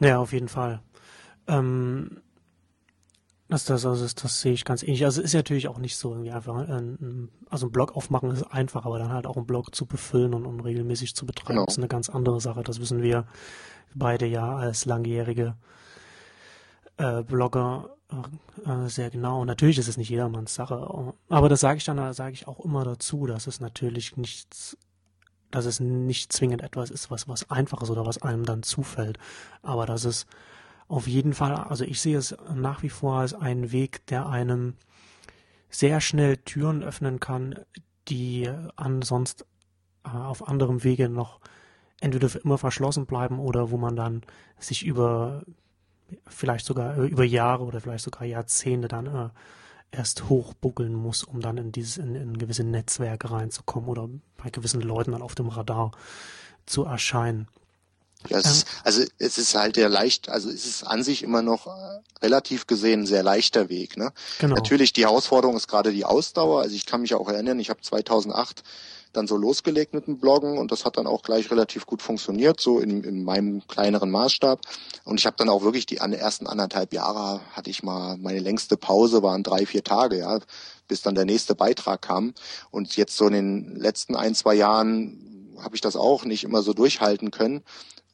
Ja, 0.00 0.18
auf 0.18 0.32
jeden 0.32 0.48
Fall. 0.48 0.80
Ähm, 1.48 2.22
das, 3.48 3.64
das, 3.64 3.86
also 3.86 4.02
das, 4.02 4.14
das 4.14 4.40
sehe 4.40 4.52
ich 4.52 4.64
ganz 4.64 4.82
ähnlich. 4.82 5.04
Also 5.04 5.20
es 5.20 5.26
ist 5.26 5.34
natürlich 5.34 5.68
auch 5.68 5.78
nicht 5.78 5.96
so 5.96 6.10
irgendwie 6.10 6.32
einfach, 6.32 6.56
ein, 6.56 7.28
also 7.48 7.66
ein 7.66 7.72
Blog 7.72 7.96
aufmachen 7.96 8.30
ist 8.30 8.42
einfach, 8.42 8.84
aber 8.86 8.98
dann 8.98 9.12
halt 9.12 9.26
auch 9.26 9.36
einen 9.36 9.46
Blog 9.46 9.74
zu 9.74 9.86
befüllen 9.86 10.34
und, 10.34 10.46
und 10.46 10.60
regelmäßig 10.60 11.14
zu 11.14 11.26
betreiben, 11.26 11.58
genau. 11.58 11.66
ist 11.66 11.78
eine 11.78 11.88
ganz 11.88 12.08
andere 12.08 12.40
Sache. 12.40 12.62
Das 12.62 12.80
wissen 12.80 13.02
wir 13.02 13.26
beide 13.94 14.26
ja 14.26 14.56
als 14.56 14.84
langjährige 14.84 15.54
äh, 16.96 17.22
Blogger 17.22 17.96
äh, 18.64 18.88
sehr 18.88 19.10
genau. 19.10 19.40
Und 19.40 19.46
natürlich 19.46 19.78
ist 19.78 19.88
es 19.88 19.96
nicht 19.96 20.10
jedermanns 20.10 20.54
Sache, 20.54 21.14
aber 21.28 21.48
das 21.48 21.60
sage 21.60 21.78
ich 21.78 21.84
dann, 21.84 22.12
sage 22.12 22.32
ich 22.32 22.48
auch 22.48 22.60
immer 22.60 22.84
dazu, 22.84 23.26
dass 23.26 23.46
es 23.46 23.60
natürlich 23.60 24.16
nichts 24.16 24.76
dass 25.52 25.64
es 25.64 25.78
nicht 25.78 26.32
zwingend 26.32 26.60
etwas 26.60 26.90
ist, 26.90 27.10
was 27.10 27.28
was 27.28 27.50
einfaches 27.50 27.90
oder 27.90 28.04
was 28.04 28.20
einem 28.20 28.44
dann 28.44 28.64
zufällt, 28.64 29.18
aber 29.62 29.86
dass 29.86 30.04
es 30.04 30.26
auf 30.88 31.06
jeden 31.06 31.34
Fall, 31.34 31.54
also 31.54 31.84
ich 31.84 32.00
sehe 32.00 32.16
es 32.16 32.36
nach 32.54 32.82
wie 32.82 32.88
vor 32.88 33.18
als 33.20 33.34
einen 33.34 33.72
Weg, 33.72 34.06
der 34.06 34.28
einem 34.28 34.74
sehr 35.68 36.00
schnell 36.00 36.36
Türen 36.38 36.82
öffnen 36.82 37.20
kann, 37.20 37.56
die 38.08 38.48
ansonsten 38.76 39.44
äh, 40.04 40.10
auf 40.10 40.46
anderem 40.46 40.84
Wege 40.84 41.08
noch 41.08 41.40
entweder 42.00 42.28
für 42.28 42.38
immer 42.38 42.58
verschlossen 42.58 43.06
bleiben 43.06 43.38
oder 43.38 43.70
wo 43.70 43.76
man 43.76 43.96
dann 43.96 44.22
sich 44.58 44.84
über 44.84 45.42
vielleicht 46.26 46.66
sogar 46.66 46.96
über 46.96 47.24
Jahre 47.24 47.64
oder 47.64 47.80
vielleicht 47.80 48.04
sogar 48.04 48.24
Jahrzehnte 48.24 48.86
dann 48.86 49.06
äh, 49.06 49.28
erst 49.90 50.28
hochbuckeln 50.28 50.94
muss, 50.94 51.24
um 51.24 51.40
dann 51.40 51.58
in 51.58 51.72
dieses 51.72 51.96
in, 51.96 52.14
in 52.14 52.38
gewisse 52.38 52.64
Netzwerke 52.64 53.30
reinzukommen 53.30 53.88
oder 53.88 54.08
bei 54.36 54.50
gewissen 54.50 54.82
Leuten 54.82 55.12
dann 55.12 55.22
auf 55.22 55.34
dem 55.34 55.48
Radar 55.48 55.92
zu 56.66 56.84
erscheinen. 56.84 57.48
Ja, 58.28 58.38
es 58.38 58.46
ist, 58.46 58.66
also 58.82 59.02
es 59.18 59.38
ist 59.38 59.54
halt 59.54 59.76
der 59.76 59.88
leicht, 59.88 60.28
also 60.28 60.48
es 60.48 60.66
ist 60.66 60.82
an 60.82 61.04
sich 61.04 61.22
immer 61.22 61.42
noch 61.42 61.66
äh, 61.66 62.00
relativ 62.22 62.66
gesehen 62.66 63.02
ein 63.02 63.06
sehr 63.06 63.22
leichter 63.22 63.68
Weg. 63.68 63.96
Ne? 63.96 64.12
Genau. 64.38 64.56
Natürlich 64.56 64.92
die 64.92 65.04
Herausforderung 65.04 65.56
ist 65.56 65.68
gerade 65.68 65.92
die 65.92 66.04
Ausdauer. 66.04 66.62
Also 66.62 66.74
ich 66.74 66.86
kann 66.86 67.02
mich 67.02 67.14
auch 67.14 67.28
erinnern, 67.28 67.58
ich 67.60 67.70
habe 67.70 67.80
2008 67.80 68.62
dann 69.12 69.26
so 69.26 69.36
losgelegt 69.36 69.94
mit 69.94 70.06
dem 70.06 70.18
Bloggen 70.18 70.58
und 70.58 70.70
das 70.72 70.84
hat 70.84 70.98
dann 70.98 71.06
auch 71.06 71.22
gleich 71.22 71.50
relativ 71.50 71.86
gut 71.86 72.02
funktioniert, 72.02 72.60
so 72.60 72.80
in, 72.80 73.02
in 73.02 73.24
meinem 73.24 73.66
kleineren 73.66 74.10
Maßstab. 74.10 74.60
Und 75.04 75.18
ich 75.18 75.26
habe 75.26 75.36
dann 75.38 75.48
auch 75.48 75.62
wirklich 75.62 75.86
die 75.86 75.96
ersten 75.96 76.46
anderthalb 76.46 76.92
Jahre 76.92 77.40
hatte 77.52 77.70
ich 77.70 77.82
mal, 77.82 78.16
meine 78.18 78.40
längste 78.40 78.76
Pause 78.76 79.22
waren 79.22 79.42
drei, 79.42 79.64
vier 79.64 79.84
Tage, 79.84 80.18
ja, 80.18 80.38
bis 80.88 81.02
dann 81.02 81.14
der 81.14 81.24
nächste 81.24 81.54
Beitrag 81.54 82.02
kam. 82.02 82.34
Und 82.70 82.96
jetzt 82.96 83.16
so 83.16 83.26
in 83.26 83.32
den 83.32 83.76
letzten 83.76 84.16
ein, 84.16 84.34
zwei 84.34 84.54
Jahren 84.54 85.54
habe 85.58 85.74
ich 85.74 85.80
das 85.80 85.96
auch 85.96 86.24
nicht 86.24 86.44
immer 86.44 86.62
so 86.62 86.74
durchhalten 86.74 87.30
können 87.30 87.62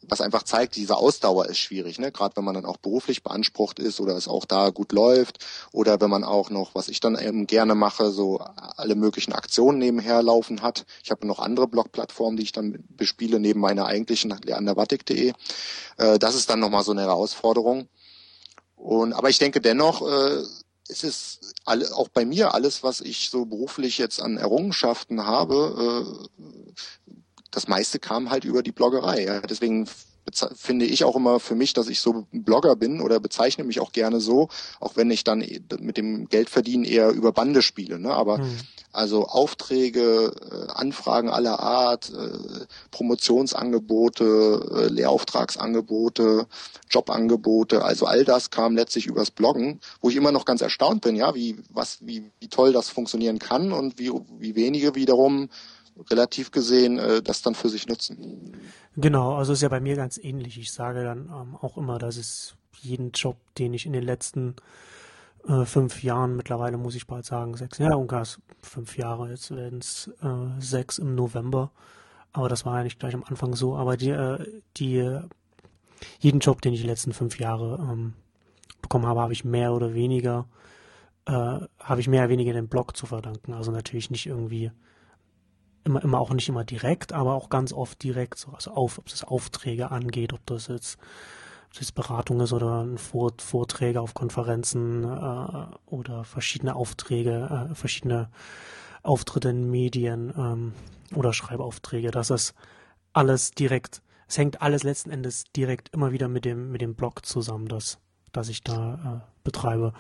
was 0.09 0.21
einfach 0.21 0.43
zeigt, 0.43 0.77
diese 0.77 0.97
Ausdauer 0.97 1.47
ist 1.47 1.59
schwierig, 1.59 1.99
ne? 1.99 2.13
Gerade 2.13 2.37
wenn 2.37 2.45
man 2.45 2.55
dann 2.55 2.65
auch 2.65 2.77
beruflich 2.77 3.23
beansprucht 3.23 3.79
ist 3.79 4.01
oder 4.01 4.17
es 4.17 4.29
auch 4.29 4.45
da 4.45 4.71
gut 4.71 4.93
läuft 4.93 5.39
oder 5.73 6.01
wenn 6.01 6.11
man 6.11 6.25
auch 6.25 6.51
noch, 6.51 6.75
was 6.75 6.89
ich 6.89 7.01
dann 7.01 7.19
eben 7.19 7.47
gerne 7.47 7.75
mache, 7.75 8.11
so 8.11 8.39
alle 8.77 8.95
möglichen 8.95 9.33
Aktionen 9.33 9.79
nebenher 9.79 10.23
laufen 10.23 10.63
hat. 10.63 10.85
Ich 11.03 11.11
habe 11.11 11.27
noch 11.27 11.39
andere 11.39 11.69
Blogplattformen, 11.69 12.37
die 12.37 12.45
ich 12.45 12.53
dann 12.53 12.85
bespiele 12.91 13.41
neben 13.41 13.61
meiner 13.61 13.87
eigentlichen 13.87 14.31
leanderwattig.de. 14.45 15.33
Äh, 15.97 16.19
das 16.19 16.35
ist 16.35 16.51
dann 16.51 16.61
nochmal 16.61 16.85
so 16.85 16.93
eine 16.93 17.03
Herausforderung. 17.03 17.89
Und 18.77 19.13
aber 19.13 19.31
ich 19.31 19.39
denke 19.39 19.61
dennoch, 19.61 20.03
äh, 20.03 20.43
es 20.89 21.05
ist 21.05 21.55
alle, 21.65 21.95
auch 21.95 22.09
bei 22.09 22.25
mir 22.25 22.55
alles, 22.55 22.83
was 22.83 23.01
ich 23.01 23.31
so 23.31 23.45
beruflich 23.47 23.99
jetzt 23.99 24.21
an 24.21 24.37
Errungenschaften 24.37 25.25
habe, 25.25 26.05
äh, 26.07 26.73
das 27.53 27.69
meiste 27.69 28.01
kam 28.01 28.31
halt 28.31 28.45
über 28.45 28.63
die 28.63 28.73
Bloggerei. 28.73 29.25
Ja. 29.25 29.41
Deswegen 29.43 29.87
finde 30.55 30.85
ich 30.85 31.05
auch 31.05 31.17
immer 31.17 31.41
für 31.41 31.55
mich, 31.55 31.73
dass 31.73 31.89
ich 31.89 32.01
so 32.01 32.27
Blogger 32.33 32.77
bin 32.77 33.01
oder 33.01 33.19
bezeichne 33.19 33.65
mich 33.65 33.81
auch 33.81 33.93
gerne 33.93 34.21
so, 34.21 34.49
auch 34.79 34.97
wenn 34.97 35.11
ich 35.11 35.25
dann 35.25 35.45
mit 35.81 35.97
dem 35.97 36.29
Geldverdienen 36.29 36.85
eher 36.85 37.11
über 37.11 37.33
Bande 37.33 37.61
spiele. 37.61 37.99
Ne? 37.99 38.15
Aber 38.15 38.39
hm. 38.39 38.57
also 38.93 39.27
Aufträge, 39.27 40.33
äh, 40.51 40.73
Anfragen 40.73 41.29
aller 41.29 41.59
Art, 41.59 42.11
äh, 42.11 42.67
Promotionsangebote, 42.93 44.71
äh, 44.73 44.87
Lehrauftragsangebote, 44.93 46.47
Jobangebote, 46.89 47.85
also 47.85 48.07
all 48.07 48.25
das 48.25 48.51
kam 48.51 48.77
letztlich 48.77 49.07
übers 49.07 49.33
Bloggen, 49.33 49.81
wo 50.01 50.09
ich 50.09 50.17
immer 50.17 50.33
noch 50.33 50.45
ganz 50.45 50.61
erstaunt 50.61 51.03
bin, 51.03 51.17
ja, 51.17 51.35
wie 51.35 51.57
was 51.69 51.99
wie 52.01 52.31
wie 52.39 52.49
toll 52.49 52.73
das 52.73 52.89
funktionieren 52.89 53.41
kann 53.41 53.73
und 53.73 53.99
wie 53.99 54.13
wie 54.39 54.55
wenige 54.55 54.95
wiederum 54.95 55.49
relativ 56.11 56.51
gesehen 56.51 56.99
äh, 56.99 57.23
das 57.23 57.43
dann 57.43 57.55
für 57.55 57.69
sich 57.69 57.87
nutzen. 57.87 58.57
Genau, 58.97 59.35
also 59.35 59.53
ist 59.53 59.63
ja 59.63 59.69
bei 59.69 59.81
mir 59.81 59.97
ganz 59.97 60.19
ähnlich. 60.19 60.59
Ich 60.59 60.73
sage 60.73 61.05
dann 61.05 61.27
ähm, 61.27 61.57
auch 61.61 61.77
immer, 61.77 61.99
dass 61.99 62.17
es 62.17 62.55
jeden 62.81 63.13
Job, 63.13 63.37
den 63.59 63.75
ich 63.75 63.87
in 63.87 63.93
den 63.93 64.05
letzten 64.05 64.57
äh, 65.49 65.65
fünf 65.65 66.03
Jahren, 66.03 66.37
mittlerweile 66.37 66.77
muss 66.77 66.95
ich 66.95 67.07
bald 67.07 67.25
sagen, 67.25 67.57
sechs, 67.57 67.79
ja, 67.79 67.95
ungefähr 67.95 68.27
fünf 68.61 68.97
Jahre, 68.97 69.31
jetzt 69.31 69.51
werden 69.55 69.79
es 69.81 70.11
äh, 70.23 70.61
sechs 70.61 70.99
im 70.99 71.15
November. 71.15 71.71
Aber 72.33 72.49
das 72.49 72.65
war 72.65 72.79
ja 72.79 72.85
nicht 72.85 72.99
gleich 72.99 73.15
am 73.15 73.25
Anfang 73.25 73.55
so. 73.55 73.77
Aber 73.77 73.97
die, 73.97 74.11
äh, 74.11 74.39
die, 74.77 75.21
jeden 76.21 76.41
Job, 76.41 76.63
den 76.63 76.73
ich 76.73 76.81
die 76.81 76.87
letzten 76.87 77.13
fünf 77.13 77.39
Jahre 77.39 77.79
ähm, 77.81 78.15
bekommen 78.81 79.07
habe, 79.07 79.21
habe 79.21 79.33
ich 79.33 79.45
mehr 79.45 79.73
oder 79.73 79.95
weniger, 79.95 80.47
äh, 81.27 81.33
habe 81.33 82.01
ich 82.01 82.09
mehr 82.09 82.23
oder 82.23 82.31
weniger 82.31 82.53
den 82.53 82.69
Blog 82.69 82.97
zu 82.97 83.07
verdanken. 83.07 83.53
Also 83.53 83.71
natürlich 83.71 84.11
nicht 84.11 84.27
irgendwie 84.27 84.71
immer, 85.85 86.03
immer 86.03 86.21
auch 86.21 86.33
nicht 86.33 86.49
immer 86.49 86.65
direkt, 86.65 87.13
aber 87.13 87.35
auch 87.35 87.49
ganz 87.49 87.73
oft 87.73 88.03
direkt, 88.03 88.39
so, 88.39 88.53
also 88.53 88.73
auf, 88.73 88.99
ob 88.99 89.09
das 89.09 89.25
Aufträge 89.25 89.91
angeht, 89.91 90.33
ob 90.33 90.45
das 90.47 90.69
jetzt, 90.69 90.99
ob 91.67 91.79
das 91.79 91.93
Beratung 91.93 92.41
ist 92.41 92.53
oder 92.53 92.87
Vor 92.97 93.33
Vorträge 93.39 94.01
auf 94.01 94.15
Konferenzen 94.15 95.05
äh, 95.05 95.67
oder 95.87 96.25
verschiedene 96.25 96.75
Aufträge, 96.75 97.69
äh, 97.71 97.75
verschiedene 97.75 98.31
Auftritte 99.03 99.51
in 99.51 99.71
Medien 99.71 100.33
ähm, 100.37 100.73
oder 101.15 101.33
Schreibaufträge, 101.33 102.11
dass 102.11 102.29
das 102.29 102.55
alles 103.13 103.51
direkt, 103.51 104.03
es 104.29 104.39
hängt 104.39 104.63
alles 104.63 104.85
letzten 104.85 105.11
Endes 105.11 105.45
direkt 105.57 105.91
immer 105.93 106.13
wieder 106.13 106.29
mit 106.29 106.45
dem, 106.45 106.71
mit 106.71 106.81
dem 106.81 106.95
Blog 106.95 107.27
zusammen, 107.27 107.69
das, 107.69 107.99
das 108.33 108.49
ich 108.49 108.63
da 108.63 109.23
äh, 109.25 109.31
betreibe. 109.45 109.93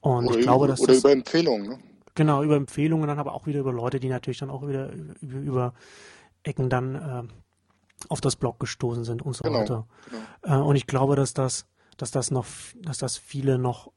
Und 0.00 0.26
oder 0.26 0.38
ich 0.38 0.42
glaube, 0.42 0.66
dass 0.66 0.80
oder 0.80 0.94
das, 0.94 1.00
über 1.00 1.12
Empfehlungen, 1.12 1.68
ne? 1.68 1.78
Genau, 2.14 2.42
über 2.42 2.56
Empfehlungen, 2.56 3.06
dann 3.06 3.18
aber 3.18 3.32
auch 3.32 3.46
wieder 3.46 3.60
über 3.60 3.72
Leute, 3.72 3.98
die 3.98 4.08
natürlich 4.08 4.38
dann 4.38 4.50
auch 4.50 4.66
wieder 4.66 4.90
über, 4.92 5.38
über 5.38 5.74
Ecken 6.42 6.68
dann 6.68 6.94
äh, 6.94 7.22
auf 8.08 8.20
das 8.20 8.36
Blog 8.36 8.60
gestoßen 8.60 9.04
sind 9.04 9.22
und 9.22 9.34
so 9.34 9.44
genau, 9.44 9.60
weiter. 9.60 9.86
Genau. 10.42 10.60
Äh, 10.60 10.62
und 10.62 10.76
ich 10.76 10.86
glaube, 10.86 11.16
dass 11.16 11.34
das, 11.34 11.66
dass 11.96 12.10
das 12.10 12.30
noch, 12.30 12.46
dass 12.82 12.98
das 12.98 13.16
viele 13.16 13.58
noch, 13.58 13.92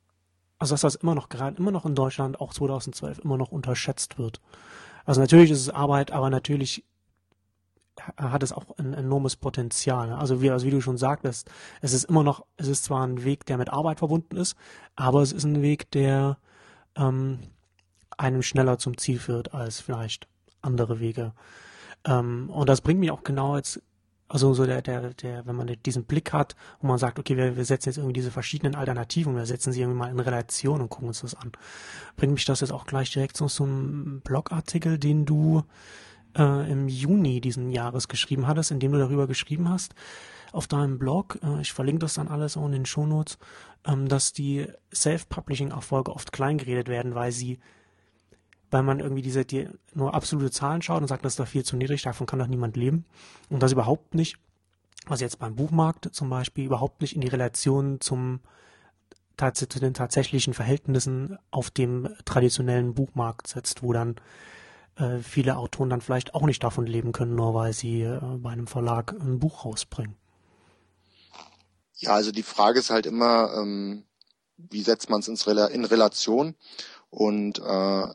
also 0.59 0.73
dass 0.73 0.81
das 0.81 0.95
immer 0.95 1.15
noch 1.15 1.29
gerade, 1.29 1.57
immer 1.57 1.71
noch 1.71 1.85
in 1.85 1.95
Deutschland, 1.95 2.39
auch 2.39 2.53
2012, 2.53 3.19
immer 3.19 3.37
noch 3.37 3.51
unterschätzt 3.51 4.17
wird. 4.17 4.39
Also 5.05 5.21
natürlich 5.21 5.51
ist 5.51 5.61
es 5.61 5.69
Arbeit, 5.69 6.11
aber 6.11 6.29
natürlich 6.29 6.85
hat 8.17 8.43
es 8.43 8.51
auch 8.51 8.65
ein 8.77 8.93
enormes 8.93 9.35
Potenzial. 9.35 10.11
Also 10.11 10.41
wie, 10.41 10.51
also 10.51 10.65
wie 10.65 10.71
du 10.71 10.81
schon 10.81 10.97
sagtest, 10.97 11.49
es 11.81 11.93
ist 11.93 12.05
immer 12.05 12.23
noch, 12.23 12.45
es 12.57 12.67
ist 12.67 12.83
zwar 12.83 13.05
ein 13.05 13.23
Weg, 13.23 13.45
der 13.45 13.57
mit 13.57 13.69
Arbeit 13.69 13.99
verbunden 13.99 14.35
ist, 14.35 14.55
aber 14.95 15.21
es 15.21 15.31
ist 15.31 15.45
ein 15.45 15.61
Weg, 15.61 15.91
der 15.91 16.37
ähm, 16.95 17.39
einem 18.17 18.41
schneller 18.41 18.77
zum 18.77 18.97
Ziel 18.97 19.19
führt 19.19 19.53
als 19.53 19.79
vielleicht 19.79 20.27
andere 20.61 20.99
Wege. 20.99 21.33
Ähm, 22.05 22.49
und 22.49 22.69
das 22.69 22.81
bringt 22.81 22.99
mich 22.99 23.11
auch 23.11 23.23
genau 23.23 23.57
jetzt, 23.57 23.81
also 24.27 24.53
so 24.53 24.65
der, 24.65 24.81
der, 24.81 25.13
der, 25.13 25.45
wenn 25.45 25.55
man 25.55 25.71
diesen 25.85 26.05
Blick 26.05 26.33
hat, 26.33 26.55
wo 26.79 26.87
man 26.87 26.97
sagt, 26.97 27.19
okay, 27.19 27.37
wir, 27.37 27.55
wir 27.57 27.65
setzen 27.65 27.89
jetzt 27.89 27.97
irgendwie 27.97 28.13
diese 28.13 28.31
verschiedenen 28.31 28.75
Alternativen, 28.75 29.35
wir 29.35 29.45
setzen 29.45 29.71
sie 29.71 29.81
irgendwie 29.81 29.99
mal 29.99 30.09
in 30.09 30.19
Relation 30.19 30.81
und 30.81 30.89
gucken 30.89 31.07
uns 31.07 31.21
das 31.21 31.35
an. 31.35 31.51
Bringt 32.15 32.33
mich 32.33 32.45
das 32.45 32.61
jetzt 32.61 32.71
auch 32.71 32.85
gleich 32.85 33.11
direkt 33.11 33.37
so 33.37 33.63
einem 33.63 34.21
Blogartikel, 34.21 34.97
den 34.97 35.25
du 35.25 35.63
äh, 36.37 36.71
im 36.71 36.87
Juni 36.87 37.41
diesen 37.41 37.69
Jahres 37.69 38.07
geschrieben 38.07 38.47
hattest, 38.47 38.71
in 38.71 38.79
dem 38.79 38.91
du 38.91 38.97
darüber 38.97 39.27
geschrieben 39.27 39.69
hast, 39.69 39.93
auf 40.51 40.67
deinem 40.67 40.97
Blog, 40.97 41.39
äh, 41.43 41.61
ich 41.61 41.73
verlinke 41.73 41.99
das 41.99 42.15
dann 42.15 42.27
alles 42.27 42.57
auch 42.57 42.65
in 42.65 42.71
den 42.71 42.85
Shownotes, 42.85 43.37
ähm, 43.85 44.07
dass 44.07 44.33
die 44.33 44.67
Self-Publishing-Erfolge 44.93 46.11
oft 46.11 46.31
kleingeredet 46.31 46.87
werden, 46.87 47.13
weil 47.15 47.31
sie 47.31 47.59
weil 48.71 48.83
man 48.83 48.99
irgendwie 48.99 49.21
diese 49.21 49.45
die 49.45 49.69
nur 49.93 50.13
absolute 50.13 50.51
Zahlen 50.51 50.81
schaut 50.81 51.01
und 51.01 51.07
sagt, 51.07 51.23
das 51.25 51.33
ist 51.33 51.39
doch 51.39 51.47
viel 51.47 51.63
zu 51.63 51.75
niedrig, 51.75 52.01
davon 52.01 52.27
kann 52.27 52.39
doch 52.39 52.47
niemand 52.47 52.75
leben. 52.77 53.05
Und 53.49 53.61
das 53.63 53.71
überhaupt 53.71 54.15
nicht, 54.15 54.37
also 55.07 55.23
jetzt 55.23 55.39
beim 55.39 55.55
Buchmarkt 55.55 56.09
zum 56.13 56.29
Beispiel, 56.29 56.65
überhaupt 56.65 57.01
nicht 57.01 57.15
in 57.15 57.21
die 57.21 57.27
Relation 57.27 58.01
zum 58.01 58.39
zu 59.53 59.79
den 59.79 59.93
tatsächlichen 59.93 60.53
Verhältnissen 60.53 61.37
auf 61.51 61.69
dem 61.69 62.07
traditionellen 62.23 62.93
Buchmarkt 62.93 63.47
setzt, 63.47 63.83
wo 63.83 63.91
dann 63.91 64.15
äh, 64.95 65.19
viele 65.19 65.57
Autoren 65.57 65.89
dann 65.89 65.99
vielleicht 65.99 66.35
auch 66.35 66.43
nicht 66.43 66.63
davon 66.63 66.85
leben 66.85 67.11
können, 67.11 67.35
nur 67.35 67.53
weil 67.53 67.73
sie 67.73 68.03
äh, 68.03 68.19
bei 68.37 68.51
einem 68.51 68.67
Verlag 68.67 69.11
ein 69.11 69.39
Buch 69.39 69.65
rausbringen. 69.65 70.15
Ja, 71.97 72.11
also 72.13 72.31
die 72.31 72.43
Frage 72.43 72.79
ist 72.79 72.89
halt 72.89 73.05
immer, 73.05 73.53
ähm, 73.57 74.05
wie 74.57 74.81
setzt 74.81 75.09
man 75.09 75.19
es 75.19 75.27
in 75.27 75.85
Relation? 75.85 76.55
Und 77.09 77.59
äh, 77.59 78.07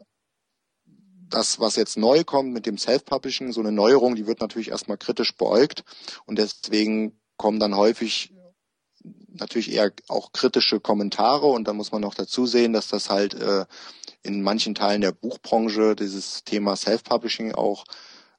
das, 1.30 1.60
was 1.60 1.76
jetzt 1.76 1.96
neu 1.96 2.24
kommt 2.24 2.52
mit 2.52 2.66
dem 2.66 2.78
Self-Publishing, 2.78 3.52
so 3.52 3.60
eine 3.60 3.72
Neuerung, 3.72 4.16
die 4.16 4.26
wird 4.26 4.40
natürlich 4.40 4.70
erstmal 4.70 4.98
kritisch 4.98 5.34
beäugt. 5.36 5.84
Und 6.26 6.38
deswegen 6.38 7.18
kommen 7.36 7.60
dann 7.60 7.76
häufig 7.76 8.34
natürlich 9.28 9.72
eher 9.72 9.92
auch 10.08 10.32
kritische 10.32 10.80
Kommentare. 10.80 11.46
Und 11.46 11.68
da 11.68 11.72
muss 11.72 11.92
man 11.92 12.02
noch 12.02 12.14
dazu 12.14 12.46
sehen, 12.46 12.72
dass 12.72 12.88
das 12.88 13.10
halt 13.10 13.34
äh, 13.34 13.64
in 14.22 14.42
manchen 14.42 14.74
Teilen 14.74 15.00
der 15.00 15.12
Buchbranche 15.12 15.96
dieses 15.96 16.44
Thema 16.44 16.76
Self-Publishing 16.76 17.54
auch 17.54 17.84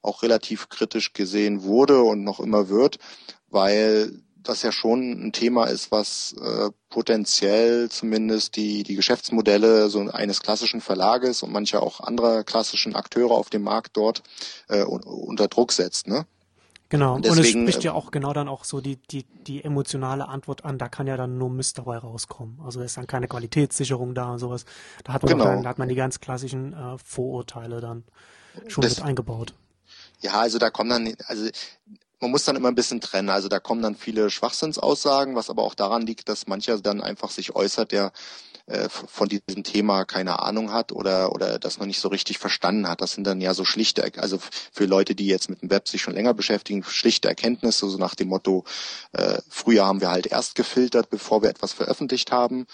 auch 0.01 0.24
relativ 0.24 0.69
kritisch 0.69 1.13
gesehen 1.13 1.63
wurde 1.63 2.01
und 2.01 2.24
noch 2.24 2.39
immer 2.39 2.69
wird, 2.69 2.98
weil 3.50 4.21
das 4.43 4.62
ja 4.63 4.71
schon 4.71 5.27
ein 5.27 5.31
Thema 5.31 5.65
ist, 5.65 5.91
was 5.91 6.36
äh, 6.41 6.69
potenziell 6.89 7.89
zumindest 7.89 8.55
die, 8.55 8.83
die 8.83 8.95
Geschäftsmodelle 8.95 9.89
so 9.89 10.00
eines 10.10 10.41
klassischen 10.41 10.81
Verlages 10.81 11.43
und 11.43 11.51
mancher 11.51 11.83
auch 11.83 12.00
anderer 12.00 12.43
klassischen 12.43 12.95
Akteure 12.95 13.31
auf 13.31 13.50
dem 13.50 13.63
Markt 13.63 13.98
dort 13.98 14.24
äh, 14.67 14.83
unter 14.83 15.48
Druck 15.48 15.71
setzt. 15.71 16.07
Ne? 16.07 16.25
Genau, 16.89 17.15
und, 17.15 17.25
deswegen, 17.25 17.62
und 17.62 17.67
es 17.67 17.71
spricht 17.74 17.83
ja 17.86 17.93
auch 17.93 18.12
genau 18.12 18.33
dann 18.33 18.50
auch 18.50 18.65
so 18.65 18.81
die, 18.81 18.98
die, 18.98 19.24
die 19.24 19.63
emotionale 19.63 20.27
Antwort 20.27 20.65
an, 20.65 20.77
da 20.77 20.89
kann 20.89 21.07
ja 21.07 21.15
dann 21.15 21.38
nur 21.38 21.50
Mist 21.50 21.77
dabei 21.77 21.98
rauskommen. 21.98 22.60
Also 22.65 22.81
ist 22.81 22.98
dann 22.98 23.07
keine 23.07 23.29
Qualitätssicherung 23.29 24.13
da 24.13 24.33
und 24.33 24.39
sowas. 24.39 24.65
Da 25.05 25.13
hat 25.13 25.24
man, 25.24 25.31
genau. 25.31 25.45
dann, 25.45 25.63
da 25.63 25.69
hat 25.69 25.77
man 25.77 25.88
die 25.88 25.95
ganz 25.95 26.19
klassischen 26.19 26.74
äh, 26.74 26.98
Vorurteile 27.03 27.79
dann 27.79 28.03
schon 28.67 28.81
das, 28.81 28.98
mit 28.98 29.05
eingebaut. 29.05 29.53
Ja, 30.19 30.41
also 30.41 30.60
da 30.60 30.69
kommen 30.69 30.89
dann, 30.89 31.15
also 31.27 31.50
man 32.22 32.32
muss 32.32 32.46
dann 32.46 32.56
immer 32.56 32.70
ein 32.70 32.75
bisschen 32.75 33.01
trennen. 33.01 33.30
Also 33.30 33.50
da 33.50 33.60
kommen 33.60 33.82
dann 33.82 33.96
viele 33.96 34.30
Schwachsinnsaussagen, 34.30 35.36
was 35.36 35.50
aber 35.50 35.63
auch 35.63 35.75
daran 35.75 36.06
liegt, 36.06 36.30
dass 36.30 36.48
mancher 36.48 36.80
dann 36.80 37.01
einfach 37.01 37.32
sich 37.32 37.56
äußert, 37.56 37.92
der 37.92 38.12
äh, 38.68 38.90
von 38.90 39.28
diesem 39.28 39.63
Thema 39.63 40.06
keine 40.06 40.40
Ahnung 40.40 40.72
hat 40.72 40.92
oder 40.92 41.32
oder 41.32 41.58
das 41.58 41.80
noch 41.80 41.88
nicht 41.88 42.00
so 42.00 42.10
richtig 42.10 42.38
verstanden 42.38 42.88
hat. 42.88 43.01
Das 43.01 43.13
sind 43.13 43.25
dann 43.25 43.42
ja 43.42 43.56
so 43.56 43.66
schlichte, 43.66 44.10
also 44.18 44.40
für 44.72 44.86
Leute, 44.86 45.16
die 45.16 45.25
jetzt 45.25 45.50
mit 45.50 45.63
dem 45.63 45.72
Web 45.72 45.88
sich 45.88 46.01
schon 46.01 46.13
länger 46.13 46.36
beschäftigen, 46.36 46.84
schlichte 46.84 47.28
Erkenntnisse, 47.28 47.90
so 47.90 47.98
nach 47.98 48.16
dem 48.16 48.30
Motto, 48.30 48.63
äh, 49.13 49.40
früher 49.50 49.86
haben 49.86 50.00
wir 50.00 50.12
halt 50.12 50.28
erst 50.28 50.56
gefiltert, 50.56 51.10
bevor 51.10 51.42
wir 51.42 51.50
etwas 51.50 51.74
veröffentlicht 51.74 52.32
haben. 52.32 52.68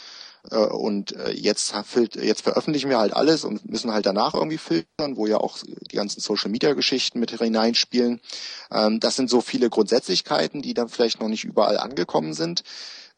Äh, 0.52 0.58
und 0.58 1.16
äh, 1.16 1.32
jetzt, 1.32 1.74
jetzt 2.22 2.42
veröffentlichen 2.42 2.90
wir 2.90 3.00
halt 3.00 3.14
alles 3.14 3.44
und 3.44 3.70
müssen 3.70 3.92
halt 3.92 4.06
danach 4.06 4.34
irgendwie 4.34 4.58
filtern, 4.58 5.18
wo 5.18 5.28
ja 5.28 5.38
auch 5.38 5.58
die 5.92 5.96
ganzen 5.96 6.22
Social-Media-Geschichten 6.22 7.20
mit 7.20 7.32
hineinspielen. 7.32 8.22
Ähm, 8.72 9.00
das 9.00 9.16
sind 9.16 9.30
so 9.30 9.42
viele 9.42 9.70
Grundsätzlichkeiten, 9.70 10.62
die 10.62 10.74
dann 10.74 10.90
vielleicht 10.90 11.20
noch 11.20 11.30
nicht 11.30 11.44
überall 11.44 11.78
angekommen 11.78 12.34
sind. 12.34 12.64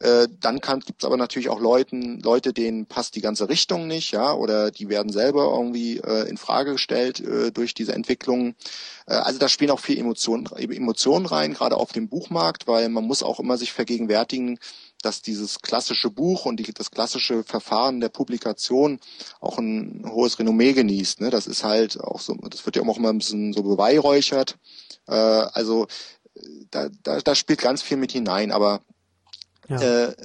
Äh, 0.02 0.30
dann 0.40 0.62
gibt 0.62 1.04
es 1.04 1.06
aber 1.06 1.18
natürlich 1.18 1.50
auch 1.50 1.60
Leuten, 1.60 2.22
Leute, 2.22 2.54
denen 2.54 2.86
passt 2.86 3.16
die 3.16 3.22
ganze 3.22 3.50
Richtung 3.50 3.88
nicht, 3.88 4.12
ja, 4.12 4.34
oder 4.34 4.72
die 4.72 4.88
werden 4.88 5.12
selber 5.12 5.52
irgendwie 5.54 5.98
äh, 5.98 6.30
in 6.30 6.38
Frage 6.38 6.74
gestellt 6.74 7.20
äh, 7.20 7.52
durch 7.52 7.74
diese 7.74 7.94
Entwicklungen. 7.94 8.56
Äh, 9.08 9.16
also 9.16 9.40
da 9.40 9.50
spielen 9.50 9.72
auch 9.72 9.80
viel 9.82 10.00
Emotionen, 10.00 10.46
Emotionen 10.56 11.26
rein, 11.26 11.54
gerade 11.54 11.76
auf 11.76 11.92
dem 11.92 12.08
Buchmarkt, 12.08 12.66
weil 12.66 12.88
man 12.88 13.04
muss 13.04 13.24
auch 13.24 13.42
immer 13.42 13.58
sich 13.58 13.74
vergegenwärtigen, 13.74 14.58
dass 15.02 15.22
dieses 15.22 15.62
klassische 15.62 16.10
Buch 16.10 16.46
und 16.46 16.58
die, 16.58 16.74
das 16.74 16.92
klassische 16.92 17.44
Verfahren 17.44 18.00
der 18.02 18.10
Publikation 18.10 19.00
auch 19.40 19.58
ein 19.58 20.04
hohes 20.10 20.40
Renommee 20.40 20.74
genießt. 20.74 21.22
Ne? 21.22 21.30
Das 21.30 21.48
ist 21.48 21.64
halt 21.64 22.00
auch 22.00 22.20
so, 22.20 22.36
das 22.50 22.66
wird 22.66 22.76
ja 22.76 22.84
auch 22.84 22.98
immer 22.98 23.10
ein 23.10 23.18
bisschen 23.20 23.54
so 23.54 23.64
beweihräuchert. 23.64 24.58
Äh, 25.08 25.14
also 25.14 25.88
da, 26.72 26.90
da, 27.04 27.20
da 27.20 27.36
spielt 27.36 27.62
ganz 27.62 27.82
viel 27.82 27.98
mit 27.98 28.12
hinein, 28.12 28.52
aber 28.52 28.82
ja. 29.68 29.80
äh, 29.82 30.16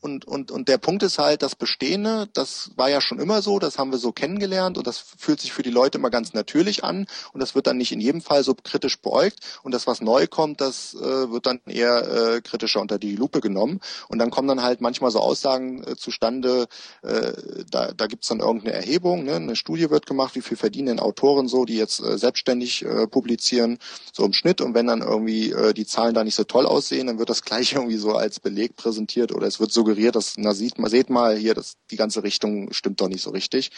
und, 0.00 0.24
und, 0.24 0.50
und 0.50 0.68
der 0.68 0.78
Punkt 0.78 1.02
ist 1.02 1.18
halt, 1.18 1.42
das 1.42 1.54
Bestehende, 1.54 2.28
das 2.32 2.70
war 2.76 2.88
ja 2.88 3.00
schon 3.00 3.18
immer 3.18 3.42
so, 3.42 3.58
das 3.58 3.78
haben 3.78 3.92
wir 3.92 3.98
so 3.98 4.12
kennengelernt 4.12 4.78
und 4.78 4.86
das 4.86 4.98
fühlt 4.98 5.40
sich 5.40 5.52
für 5.52 5.62
die 5.62 5.70
Leute 5.70 5.98
immer 5.98 6.10
ganz 6.10 6.32
natürlich 6.32 6.84
an 6.84 7.06
und 7.32 7.40
das 7.40 7.54
wird 7.54 7.66
dann 7.66 7.76
nicht 7.76 7.92
in 7.92 8.00
jedem 8.00 8.20
Fall 8.20 8.42
so 8.42 8.54
kritisch 8.54 9.00
beäugt. 9.00 9.40
Und 9.62 9.72
das, 9.72 9.86
was 9.86 10.00
neu 10.00 10.26
kommt, 10.26 10.60
das 10.60 10.94
äh, 10.94 11.30
wird 11.30 11.46
dann 11.46 11.60
eher 11.66 12.36
äh, 12.36 12.40
kritischer 12.40 12.80
unter 12.80 12.98
die 12.98 13.14
Lupe 13.14 13.40
genommen. 13.40 13.80
Und 14.08 14.18
dann 14.18 14.30
kommen 14.30 14.48
dann 14.48 14.62
halt 14.62 14.80
manchmal 14.80 15.10
so 15.10 15.20
Aussagen 15.20 15.84
äh, 15.84 15.96
zustande, 15.96 16.66
äh, 17.02 17.32
da, 17.70 17.92
da 17.92 18.06
gibt 18.06 18.24
es 18.24 18.28
dann 18.28 18.40
irgendeine 18.40 18.74
Erhebung, 18.74 19.24
ne? 19.24 19.36
eine 19.36 19.56
Studie 19.56 19.90
wird 19.90 20.06
gemacht, 20.06 20.34
wie 20.34 20.42
viel 20.42 20.56
verdienen 20.56 20.86
denn 20.86 21.00
Autoren 21.00 21.48
so, 21.48 21.64
die 21.64 21.76
jetzt 21.76 22.00
äh, 22.00 22.16
selbstständig 22.16 22.84
äh, 22.84 23.06
publizieren, 23.06 23.78
so 24.12 24.24
im 24.24 24.32
Schnitt. 24.32 24.60
Und 24.60 24.74
wenn 24.74 24.86
dann 24.86 25.02
irgendwie 25.02 25.50
äh, 25.50 25.74
die 25.74 25.86
Zahlen 25.86 26.14
da 26.14 26.24
nicht 26.24 26.34
so 26.34 26.44
toll 26.44 26.66
aussehen, 26.66 27.06
dann 27.06 27.18
wird 27.18 27.28
das 27.28 27.42
gleich 27.50 27.74
irgendwie 27.74 27.96
so 27.96 28.14
als 28.14 28.40
Beleg 28.40 28.76
präsentiert 28.76 29.32
oder 29.32 29.46
es 29.46 29.60
wird 29.60 29.72
so 29.72 29.84
suggeriert, 29.90 30.14
dass, 30.14 30.34
na 30.36 30.54
sieht 30.54 30.78
mal, 30.78 30.88
seht 30.88 31.10
mal 31.10 31.36
hier, 31.36 31.54
dass 31.54 31.76
die 31.90 31.96
ganze 31.96 32.22
Richtung 32.22 32.72
stimmt 32.72 33.00
doch 33.00 33.08
nicht 33.08 33.22
so 33.22 33.30
richtig. 33.30 33.70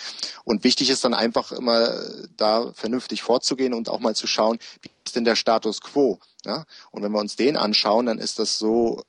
Und 0.44 0.62
wichtig 0.62 0.90
ist 0.90 1.04
dann 1.04 1.14
einfach 1.14 1.52
immer 1.52 1.90
da 2.36 2.72
vernünftig 2.74 3.22
vorzugehen 3.22 3.72
und 3.72 3.88
auch 3.88 4.00
mal 4.00 4.14
zu 4.14 4.26
schauen, 4.26 4.58
wie 4.82 4.90
ist 5.04 5.16
denn 5.16 5.24
der 5.24 5.36
Status 5.36 5.80
quo? 5.80 6.18
Ja? 6.44 6.64
Und 6.90 7.02
wenn 7.02 7.12
wir 7.12 7.20
uns 7.20 7.36
den 7.36 7.56
anschauen, 7.56 8.06
dann 8.06 8.18
ist 8.18 8.38
das 8.38 8.58
so 8.58 9.02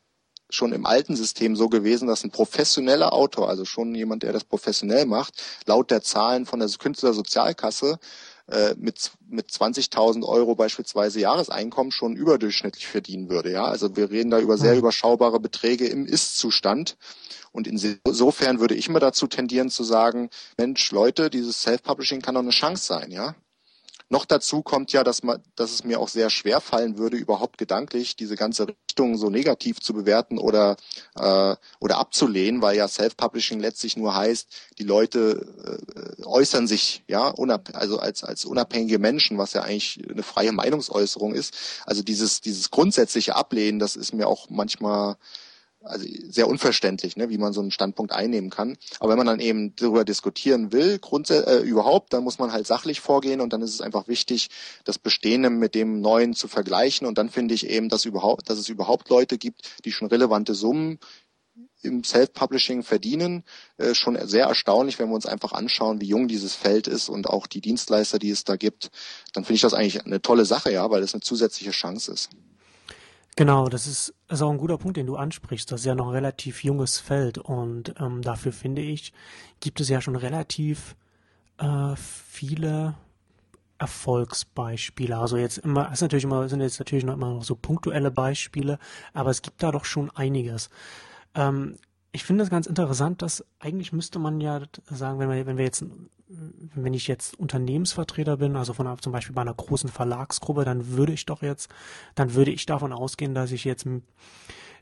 schon 0.49 0.71
im 0.71 0.85
alten 0.85 1.15
System 1.15 1.55
so 1.55 1.67
gewesen, 1.67 2.07
dass 2.07 2.23
ein 2.23 2.31
professioneller 2.31 3.11
Autor, 3.11 3.49
also 3.49 3.65
schon 3.65 3.93
jemand, 3.95 4.23
der 4.23 4.33
das 4.33 4.43
professionell 4.43 5.05
macht, 5.05 5.33
laut 5.65 5.89
der 5.91 6.03
Zahlen 6.03 6.45
von 6.45 6.59
der 6.59 6.69
Künstlersozialkasse 6.69 7.99
äh, 8.47 8.75
mit, 8.77 9.11
mit 9.27 9.49
20.000 9.49 10.25
Euro 10.25 10.55
beispielsweise 10.55 11.19
Jahreseinkommen 11.19 11.91
schon 11.91 12.15
überdurchschnittlich 12.15 12.87
verdienen 12.87 13.29
würde. 13.29 13.51
Ja, 13.51 13.65
also 13.65 13.95
wir 13.95 14.11
reden 14.11 14.31
da 14.31 14.39
über 14.39 14.57
sehr 14.57 14.73
mhm. 14.73 14.79
überschaubare 14.79 15.39
Beträge 15.39 15.87
im 15.87 16.05
Ist-Zustand. 16.05 16.97
Und 17.51 17.67
insofern 17.67 18.59
würde 18.59 18.75
ich 18.75 18.87
immer 18.89 18.99
dazu 18.99 19.27
tendieren 19.27 19.69
zu 19.69 19.83
sagen, 19.83 20.29
Mensch, 20.57 20.91
Leute, 20.91 21.29
dieses 21.29 21.61
Self-Publishing 21.61 22.21
kann 22.21 22.35
doch 22.35 22.41
eine 22.41 22.49
Chance 22.49 22.85
sein, 22.85 23.11
ja. 23.11 23.35
Noch 24.13 24.25
dazu 24.25 24.61
kommt 24.61 24.91
ja, 24.91 25.03
dass, 25.03 25.23
man, 25.23 25.41
dass 25.55 25.71
es 25.71 25.83
mir 25.83 25.99
auch 25.99 26.07
sehr 26.07 26.29
schwer 26.29 26.61
fallen 26.61 26.99
würde, 26.99 27.17
überhaupt 27.17 27.57
gedanklich 27.57 28.15
diese 28.15 28.35
ganze 28.35 28.67
Richtung 28.67 29.17
so 29.17 29.31
negativ 29.31 29.79
zu 29.79 29.91
bewerten 29.91 30.37
oder, 30.37 30.77
äh, 31.15 31.55
oder 31.79 31.97
abzulehnen, 31.97 32.61
weil 32.61 32.77
ja 32.77 32.87
Self-Publishing 32.87 33.59
letztlich 33.59 33.97
nur 33.97 34.15
heißt, 34.15 34.47
die 34.77 34.83
Leute 34.83 35.81
äh, 36.19 36.25
äußern 36.25 36.67
sich, 36.67 37.01
ja, 37.07 37.27
unab 37.27 37.71
also 37.73 37.97
als, 37.97 38.23
als 38.23 38.45
unabhängige 38.45 38.99
Menschen, 38.99 39.39
was 39.39 39.53
ja 39.53 39.63
eigentlich 39.63 39.99
eine 40.07 40.21
freie 40.21 40.51
Meinungsäußerung 40.51 41.33
ist. 41.33 41.55
Also 41.87 42.03
dieses, 42.03 42.39
dieses 42.39 42.69
grundsätzliche 42.69 43.35
Ablehnen, 43.35 43.79
das 43.79 43.95
ist 43.95 44.13
mir 44.13 44.27
auch 44.27 44.47
manchmal 44.47 45.15
also 45.83 46.05
sehr 46.29 46.47
unverständlich, 46.47 47.17
ne, 47.17 47.29
wie 47.29 47.37
man 47.37 47.53
so 47.53 47.61
einen 47.61 47.71
Standpunkt 47.71 48.11
einnehmen 48.11 48.49
kann. 48.49 48.77
Aber 48.99 49.11
wenn 49.11 49.17
man 49.17 49.27
dann 49.27 49.39
eben 49.39 49.75
darüber 49.75 50.05
diskutieren 50.05 50.71
will, 50.71 50.99
grundsätzlich 50.99 51.47
äh, 51.47 51.59
überhaupt, 51.59 52.13
dann 52.13 52.23
muss 52.23 52.39
man 52.39 52.51
halt 52.51 52.67
sachlich 52.67 53.01
vorgehen 53.01 53.41
und 53.41 53.53
dann 53.53 53.61
ist 53.61 53.73
es 53.73 53.81
einfach 53.81 54.07
wichtig, 54.07 54.49
das 54.85 54.97
Bestehende 54.97 55.49
mit 55.49 55.75
dem 55.75 56.01
Neuen 56.01 56.33
zu 56.33 56.47
vergleichen. 56.47 57.05
Und 57.07 57.17
dann 57.17 57.29
finde 57.29 57.53
ich 57.53 57.69
eben, 57.69 57.89
dass 57.89 58.05
überhaupt, 58.05 58.49
dass 58.49 58.57
es 58.57 58.69
überhaupt 58.69 59.09
Leute 59.09 59.37
gibt, 59.37 59.83
die 59.85 59.91
schon 59.91 60.07
relevante 60.07 60.55
Summen 60.55 60.99
im 61.81 62.03
Self-Publishing 62.03 62.83
verdienen, 62.83 63.43
äh, 63.77 63.93
schon 63.93 64.17
sehr 64.27 64.45
erstaunlich, 64.45 64.99
wenn 64.99 65.09
wir 65.09 65.15
uns 65.15 65.25
einfach 65.25 65.51
anschauen, 65.51 66.01
wie 66.01 66.07
jung 66.07 66.27
dieses 66.27 66.55
Feld 66.55 66.87
ist 66.87 67.09
und 67.09 67.27
auch 67.27 67.45
die 67.45 67.61
Dienstleister, 67.61 68.19
die 68.19 68.29
es 68.29 68.45
da 68.45 68.55
gibt. 68.55 68.89
Dann 69.33 69.43
finde 69.43 69.55
ich 69.55 69.61
das 69.61 69.73
eigentlich 69.73 70.05
eine 70.05 70.21
tolle 70.21 70.45
Sache, 70.45 70.71
ja, 70.71 70.89
weil 70.89 71.03
es 71.03 71.13
eine 71.13 71.21
zusätzliche 71.21 71.71
Chance 71.71 72.13
ist. 72.13 72.29
Genau, 73.35 73.67
das 73.67 73.87
ist, 73.87 74.13
ist 74.29 74.41
auch 74.43 74.51
ein 74.51 74.57
guter 74.59 74.77
Punkt, 74.77 74.97
den 74.97 75.07
du 75.07 75.15
ansprichst. 75.15 75.71
Das 75.71 75.81
ist 75.81 75.85
ja 75.85 75.95
noch 75.95 76.07
ein 76.07 76.13
relativ 76.13 76.63
junges 76.63 76.99
Feld 76.99 77.39
und 77.39 77.95
ähm, 77.99 78.21
dafür 78.21 78.53
finde 78.53 78.81
ich, 78.81 79.11
gibt 79.59 79.79
es 79.79 79.89
ja 79.89 80.01
schon 80.01 80.15
relativ 80.15 80.95
äh, 81.57 81.95
viele 81.95 82.95
Erfolgsbeispiele. 83.79 85.17
Also 85.17 85.37
jetzt 85.37 85.57
immer, 85.57 85.91
ist 85.91 86.01
natürlich 86.01 86.25
immer, 86.25 86.47
sind 86.47 86.61
jetzt 86.61 86.79
natürlich 86.79 87.05
noch 87.05 87.15
immer 87.15 87.33
noch 87.33 87.43
so 87.43 87.55
punktuelle 87.55 88.11
Beispiele, 88.11 88.77
aber 89.13 89.31
es 89.31 89.41
gibt 89.41 89.63
da 89.63 89.71
doch 89.71 89.85
schon 89.85 90.11
einiges. 90.11 90.69
Ähm, 91.33 91.77
ich 92.13 92.23
finde 92.23 92.43
es 92.43 92.51
ganz 92.51 92.67
interessant, 92.67 93.23
dass 93.23 93.43
eigentlich 93.59 93.91
müsste 93.91 94.19
man 94.19 94.39
ja 94.39 94.61
sagen, 94.85 95.17
wenn 95.17 95.29
wir, 95.29 95.45
wenn 95.47 95.57
wir 95.57 95.65
jetzt, 95.65 95.83
wenn 96.27 96.93
ich 96.93 97.07
jetzt 97.07 97.37
Unternehmensvertreter 97.39 98.37
bin, 98.37 98.55
also 98.55 98.73
von 98.73 98.87
zum 98.99 99.11
Beispiel 99.11 99.33
bei 99.33 99.41
einer 99.41 99.53
großen 99.53 99.89
Verlagsgruppe, 99.89 100.63
dann 100.63 100.89
würde 100.89 101.11
ich 101.11 101.25
doch 101.25 101.41
jetzt, 101.41 101.73
dann 102.13 102.35
würde 102.35 102.51
ich 102.51 102.67
davon 102.67 102.93
ausgehen, 102.93 103.33
dass 103.33 103.51
ich 103.51 103.65
jetzt 103.65 103.87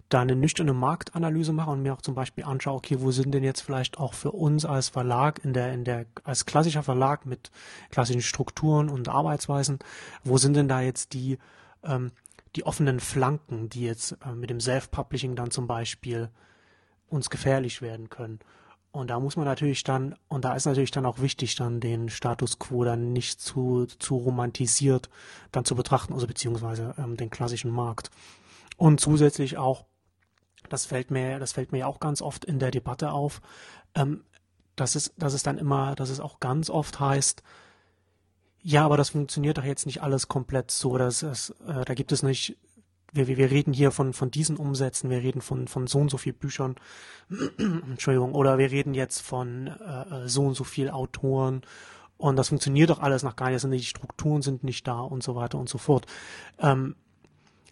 da 0.10 0.22
eine 0.22 0.36
nüchterne 0.36 0.74
Marktanalyse 0.74 1.54
mache 1.54 1.72
und 1.72 1.84
mir 1.84 1.94
auch 1.94 2.02
zum 2.02 2.16
Beispiel 2.16 2.44
anschaue, 2.44 2.76
okay, 2.76 2.98
wo 3.00 3.12
sind 3.12 3.34
denn 3.34 3.46
jetzt 3.46 3.62
vielleicht 3.62 3.98
auch 3.98 4.14
für 4.14 4.34
uns 4.34 4.66
als 4.66 4.90
Verlag 4.90 5.44
in 5.46 5.54
der, 5.54 5.72
in 5.72 5.86
der, 5.86 6.08
als 6.26 6.46
klassischer 6.46 6.84
Verlag 6.84 7.26
mit 7.26 7.50
klassischen 7.92 8.22
Strukturen 8.22 8.90
und 8.90 9.08
Arbeitsweisen, 9.08 9.80
wo 10.26 10.38
sind 10.38 10.58
denn 10.58 10.68
da 10.68 10.82
jetzt 10.82 11.14
die, 11.14 11.38
ähm, 11.84 12.12
die 12.58 12.66
offenen 12.66 13.00
Flanken, 13.00 13.70
die 13.70 13.84
jetzt 13.84 14.18
äh, 14.26 14.34
mit 14.34 14.50
dem 14.50 14.60
Self-Publishing 14.60 15.38
dann 15.38 15.50
zum 15.50 15.66
Beispiel 15.66 16.30
uns 17.12 17.30
gefährlich 17.30 17.82
werden 17.82 18.10
können. 18.10 18.40
Und 18.92 19.10
da 19.10 19.20
muss 19.20 19.38
man 19.38 19.46
natürlich 19.46 19.84
dann, 19.84 20.16
und 20.28 20.44
da 20.44 20.54
ist 20.54 20.66
natürlich 20.66 20.92
dann 20.92 21.06
auch 21.06 21.20
wichtig, 21.20 21.56
dann 21.56 21.80
den 21.80 22.10
Status 22.10 22.60
quo 22.60 22.84
dann 22.84 23.14
nicht 23.14 23.40
zu, 23.40 23.86
zu 23.86 24.18
romantisiert 24.18 25.10
dann 25.52 25.64
zu 25.64 25.76
betrachten, 25.76 26.14
also 26.14 26.28
beziehungsweise 26.28 26.94
ähm, 26.98 27.16
den 27.16 27.30
klassischen 27.30 27.72
Markt. 27.72 28.10
Und 28.76 29.00
zusätzlich 29.00 29.58
auch, 29.58 29.86
das 30.68 30.86
fällt 30.86 31.10
mir, 31.10 31.40
das 31.40 31.54
fällt 31.54 31.72
mir 31.72 31.80
ja 31.80 31.88
auch 31.88 32.02
ganz 32.02 32.22
oft 32.22 32.44
in 32.44 32.60
der 32.60 32.72
Debatte 32.72 33.12
auf, 33.12 33.42
ähm, 33.96 34.26
dass 34.76 34.96
es, 34.96 35.14
dass 35.18 35.34
es 35.34 35.44
dann 35.44 35.58
immer, 35.58 35.96
dass 35.96 36.10
es 36.10 36.20
auch 36.20 36.42
ganz 36.42 36.70
oft 36.70 37.00
heißt, 37.00 37.44
ja, 38.64 38.86
aber 38.86 38.98
das 38.98 39.10
funktioniert 39.10 39.58
doch 39.58 39.64
jetzt 39.64 39.86
nicht 39.86 40.04
alles 40.04 40.28
komplett 40.28 40.70
so, 40.70 40.98
dass 40.98 41.24
es, 41.24 41.52
äh, 41.66 41.84
da 41.86 41.94
gibt 41.94 42.12
es 42.12 42.24
nicht 42.24 42.58
wir, 43.12 43.28
wir 43.28 43.52
reden 43.52 43.74
hier 43.74 43.92
von, 43.92 44.14
von 44.14 44.32
diesen 44.32 44.58
Umsätzen, 44.58 45.10
wir 45.10 45.22
reden 45.22 45.42
von, 45.42 45.68
von 45.68 45.88
so 45.88 46.00
und 46.00 46.10
so 46.10 46.18
viel 46.18 46.34
Büchern, 46.34 46.76
Entschuldigung, 47.58 48.34
oder 48.34 48.58
wir 48.58 48.72
reden 48.72 48.94
jetzt 48.94 49.22
von 49.22 49.68
äh, 49.68 50.28
so 50.28 50.44
und 50.44 50.56
so 50.56 50.64
viel 50.64 50.90
Autoren 50.90 51.62
und 52.18 52.36
das 52.36 52.50
funktioniert 52.50 52.90
doch 52.90 53.00
alles 53.00 53.24
noch 53.24 53.36
gar 53.36 53.50
nicht, 53.50 53.64
die 53.64 53.84
Strukturen 53.84 54.42
sind 54.42 54.64
nicht 54.64 54.88
da 54.88 55.00
und 55.00 55.24
so 55.24 55.36
weiter 55.36 55.58
und 55.58 55.68
so 55.68 55.78
fort. 55.78 56.06
Ähm, 56.60 56.96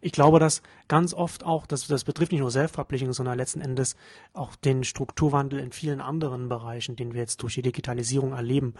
ich 0.01 0.11
glaube, 0.11 0.39
dass 0.39 0.61
ganz 0.87 1.13
oft 1.13 1.45
auch, 1.45 1.67
das, 1.67 1.87
das 1.87 2.03
betrifft 2.03 2.31
nicht 2.31 2.41
nur 2.41 2.49
Self-Publishing, 2.49 3.13
sondern 3.13 3.37
letzten 3.37 3.61
Endes 3.61 3.95
auch 4.33 4.55
den 4.55 4.83
Strukturwandel 4.83 5.59
in 5.59 5.71
vielen 5.71 6.01
anderen 6.01 6.49
Bereichen, 6.49 6.95
den 6.95 7.13
wir 7.13 7.21
jetzt 7.21 7.43
durch 7.43 7.55
die 7.55 7.61
Digitalisierung 7.61 8.31
erleben, 8.31 8.73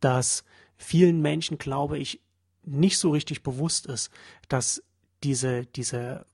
dass 0.00 0.44
vielen 0.76 1.20
Menschen, 1.20 1.58
glaube 1.58 1.98
ich, 1.98 2.20
nicht 2.64 2.98
so 2.98 3.10
richtig 3.10 3.42
bewusst 3.42 3.86
ist, 3.86 4.10
dass 4.48 4.84
diese, 5.24 5.66
diese 5.66 6.26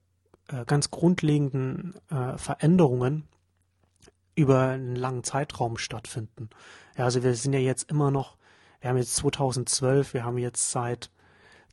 äh, 0.48 0.64
ganz 0.64 0.90
grundlegenden 0.90 1.94
äh, 2.10 2.36
Veränderungen 2.38 3.28
über 4.34 4.68
einen 4.68 4.96
langen 4.96 5.24
Zeitraum 5.24 5.78
stattfinden. 5.78 6.50
Ja, 6.96 7.04
also 7.04 7.22
wir 7.22 7.34
sind 7.34 7.52
ja 7.52 7.60
jetzt 7.60 7.90
immer 7.90 8.10
noch, 8.10 8.36
wir 8.80 8.90
haben 8.90 8.96
jetzt 8.96 9.16
2012, 9.16 10.14
wir 10.14 10.24
haben 10.24 10.38
jetzt 10.38 10.70
seit 10.70 11.10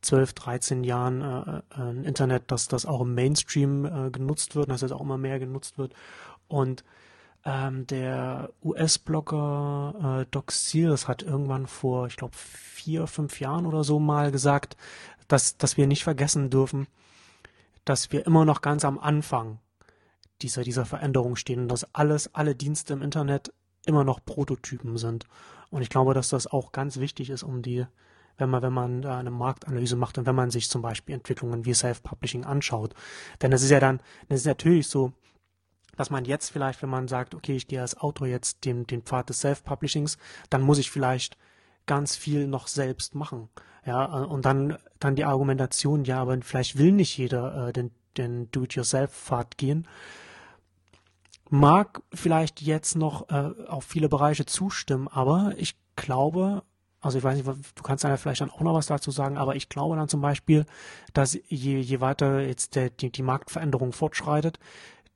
12, 0.01 0.33
13 0.33 0.83
Jahren 0.83 1.21
äh, 1.21 1.57
äh, 1.59 1.81
ein 1.81 2.03
Internet, 2.03 2.43
das 2.47 2.67
das 2.67 2.85
auch 2.85 3.01
im 3.01 3.13
Mainstream 3.13 3.85
äh, 3.85 4.11
genutzt 4.11 4.55
wird, 4.55 4.69
dass 4.69 4.81
das 4.81 4.91
auch 4.91 5.01
immer 5.01 5.17
mehr 5.17 5.39
genutzt 5.39 5.77
wird. 5.77 5.93
Und 6.47 6.83
ähm, 7.43 7.87
der 7.87 8.51
US-Blogger 8.63 10.21
äh, 10.21 10.25
Doc 10.31 10.51
Sears 10.51 11.07
hat 11.07 11.23
irgendwann 11.23 11.67
vor, 11.67 12.07
ich 12.07 12.17
glaube, 12.17 12.35
vier, 12.35 13.07
fünf 13.07 13.39
Jahren 13.39 13.65
oder 13.65 13.83
so 13.83 13.99
mal 13.99 14.31
gesagt, 14.31 14.77
dass, 15.27 15.57
dass 15.57 15.77
wir 15.77 15.87
nicht 15.87 16.03
vergessen 16.03 16.49
dürfen, 16.49 16.87
dass 17.85 18.11
wir 18.11 18.25
immer 18.25 18.45
noch 18.45 18.61
ganz 18.61 18.85
am 18.85 18.99
Anfang 18.99 19.59
dieser, 20.41 20.63
dieser 20.63 20.85
Veränderung 20.85 21.35
stehen 21.35 21.61
und 21.61 21.67
dass 21.67 21.93
alles, 21.93 22.33
alle 22.33 22.55
Dienste 22.55 22.93
im 22.93 23.01
Internet 23.01 23.53
immer 23.85 24.03
noch 24.03 24.23
Prototypen 24.23 24.97
sind. 24.97 25.27
Und 25.69 25.81
ich 25.81 25.89
glaube, 25.89 26.13
dass 26.13 26.29
das 26.29 26.47
auch 26.47 26.71
ganz 26.71 26.97
wichtig 26.97 27.29
ist, 27.29 27.43
um 27.43 27.61
die, 27.61 27.85
wenn 28.37 28.49
man, 28.49 28.61
wenn 28.61 28.73
man 28.73 29.05
eine 29.05 29.31
Marktanalyse 29.31 29.95
macht 29.95 30.17
und 30.17 30.25
wenn 30.25 30.35
man 30.35 30.51
sich 30.51 30.69
zum 30.69 30.81
Beispiel 30.81 31.15
Entwicklungen 31.15 31.65
wie 31.65 31.73
Self-Publishing 31.73 32.43
anschaut. 32.43 32.93
Denn 33.41 33.51
es 33.53 33.63
ist 33.63 33.69
ja 33.69 33.79
dann, 33.79 34.01
es 34.27 34.41
ist 34.41 34.45
natürlich 34.45 34.87
so, 34.87 35.13
dass 35.97 36.09
man 36.09 36.25
jetzt 36.25 36.49
vielleicht, 36.49 36.81
wenn 36.81 36.89
man 36.89 37.07
sagt, 37.07 37.35
okay, 37.35 37.55
ich 37.55 37.67
gehe 37.67 37.81
als 37.81 37.97
Autor 37.97 38.27
jetzt 38.27 38.65
den, 38.65 38.87
den 38.87 39.01
Pfad 39.01 39.29
des 39.29 39.41
Self-Publishings, 39.41 40.17
dann 40.49 40.61
muss 40.61 40.77
ich 40.77 40.91
vielleicht 40.91 41.37
ganz 41.85 42.15
viel 42.15 42.47
noch 42.47 42.67
selbst 42.67 43.15
machen. 43.15 43.49
Ja, 43.85 44.05
und 44.05 44.45
dann, 44.45 44.77
dann 44.99 45.15
die 45.15 45.25
Argumentation, 45.25 46.03
ja, 46.03 46.21
aber 46.21 46.37
vielleicht 46.41 46.77
will 46.77 46.91
nicht 46.91 47.17
jeder 47.17 47.69
äh, 47.69 47.73
den, 47.73 47.91
den 48.17 48.51
Do-it-yourself-Pfad 48.51 49.57
gehen. 49.57 49.87
Mag 51.49 52.01
vielleicht 52.13 52.61
jetzt 52.61 52.95
noch 52.95 53.29
äh, 53.29 53.51
auf 53.67 53.83
viele 53.83 54.07
Bereiche 54.07 54.45
zustimmen, 54.45 55.07
aber 55.07 55.53
ich 55.57 55.75
glaube, 55.95 56.63
also 57.01 57.17
ich 57.17 57.23
weiß 57.23 57.35
nicht, 57.35 57.47
du 57.47 57.83
kannst 57.83 58.03
dann 58.03 58.15
vielleicht 58.17 58.41
dann 58.41 58.51
auch 58.51 58.61
noch 58.61 58.75
was 58.75 58.85
dazu 58.85 59.09
sagen, 59.09 59.37
aber 59.37 59.55
ich 59.55 59.67
glaube 59.67 59.95
dann 59.95 60.07
zum 60.07 60.21
Beispiel, 60.21 60.65
dass 61.13 61.33
je, 61.33 61.79
je 61.79 61.99
weiter 61.99 62.41
jetzt 62.41 62.75
der, 62.75 62.91
die, 62.91 63.11
die 63.11 63.23
Marktveränderung 63.23 63.91
fortschreitet, 63.91 64.59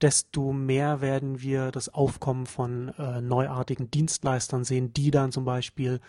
desto 0.01 0.51
mehr 0.51 0.99
werden 0.99 1.41
wir 1.41 1.71
das 1.71 1.93
Aufkommen 1.93 2.47
von 2.47 2.89
äh, 2.97 3.21
neuartigen 3.21 3.91
Dienstleistern 3.91 4.63
sehen, 4.63 4.93
die 4.93 5.11
dann 5.11 5.31
zum 5.31 5.45
Beispiel 5.45 6.01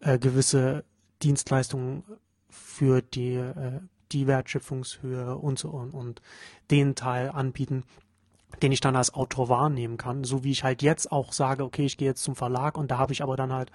äh, 0.00 0.18
gewisse 0.18 0.84
Dienstleistungen 1.22 2.04
für 2.48 3.02
die, 3.02 3.34
äh, 3.34 3.80
die 4.12 4.26
Wertschöpfungshöhe 4.26 5.36
und 5.36 5.58
so 5.58 5.68
und, 5.70 5.92
und 5.92 6.22
den 6.70 6.94
Teil 6.94 7.30
anbieten, 7.30 7.84
den 8.62 8.72
ich 8.72 8.80
dann 8.80 8.96
als 8.96 9.14
Autor 9.14 9.48
wahrnehmen 9.48 9.96
kann, 9.96 10.24
so 10.24 10.42
wie 10.42 10.50
ich 10.50 10.64
halt 10.64 10.82
jetzt 10.82 11.12
auch 11.12 11.32
sage, 11.32 11.64
okay, 11.64 11.86
ich 11.86 11.96
gehe 11.96 12.08
jetzt 12.08 12.22
zum 12.22 12.34
Verlag 12.34 12.76
und 12.76 12.90
da 12.90 12.98
habe 12.98 13.12
ich 13.12 13.22
aber 13.22 13.36
dann 13.36 13.52
halt, 13.52 13.70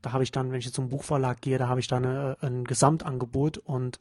da 0.00 0.12
habe 0.12 0.24
ich 0.24 0.32
dann, 0.32 0.50
wenn 0.50 0.58
ich 0.58 0.64
jetzt 0.64 0.74
zum 0.74 0.88
Buchverlag 0.88 1.40
gehe, 1.40 1.58
da 1.58 1.68
habe 1.68 1.80
ich 1.80 1.88
dann 1.88 2.04
eine, 2.04 2.36
äh, 2.40 2.46
ein 2.46 2.64
Gesamtangebot 2.64 3.58
und 3.58 4.00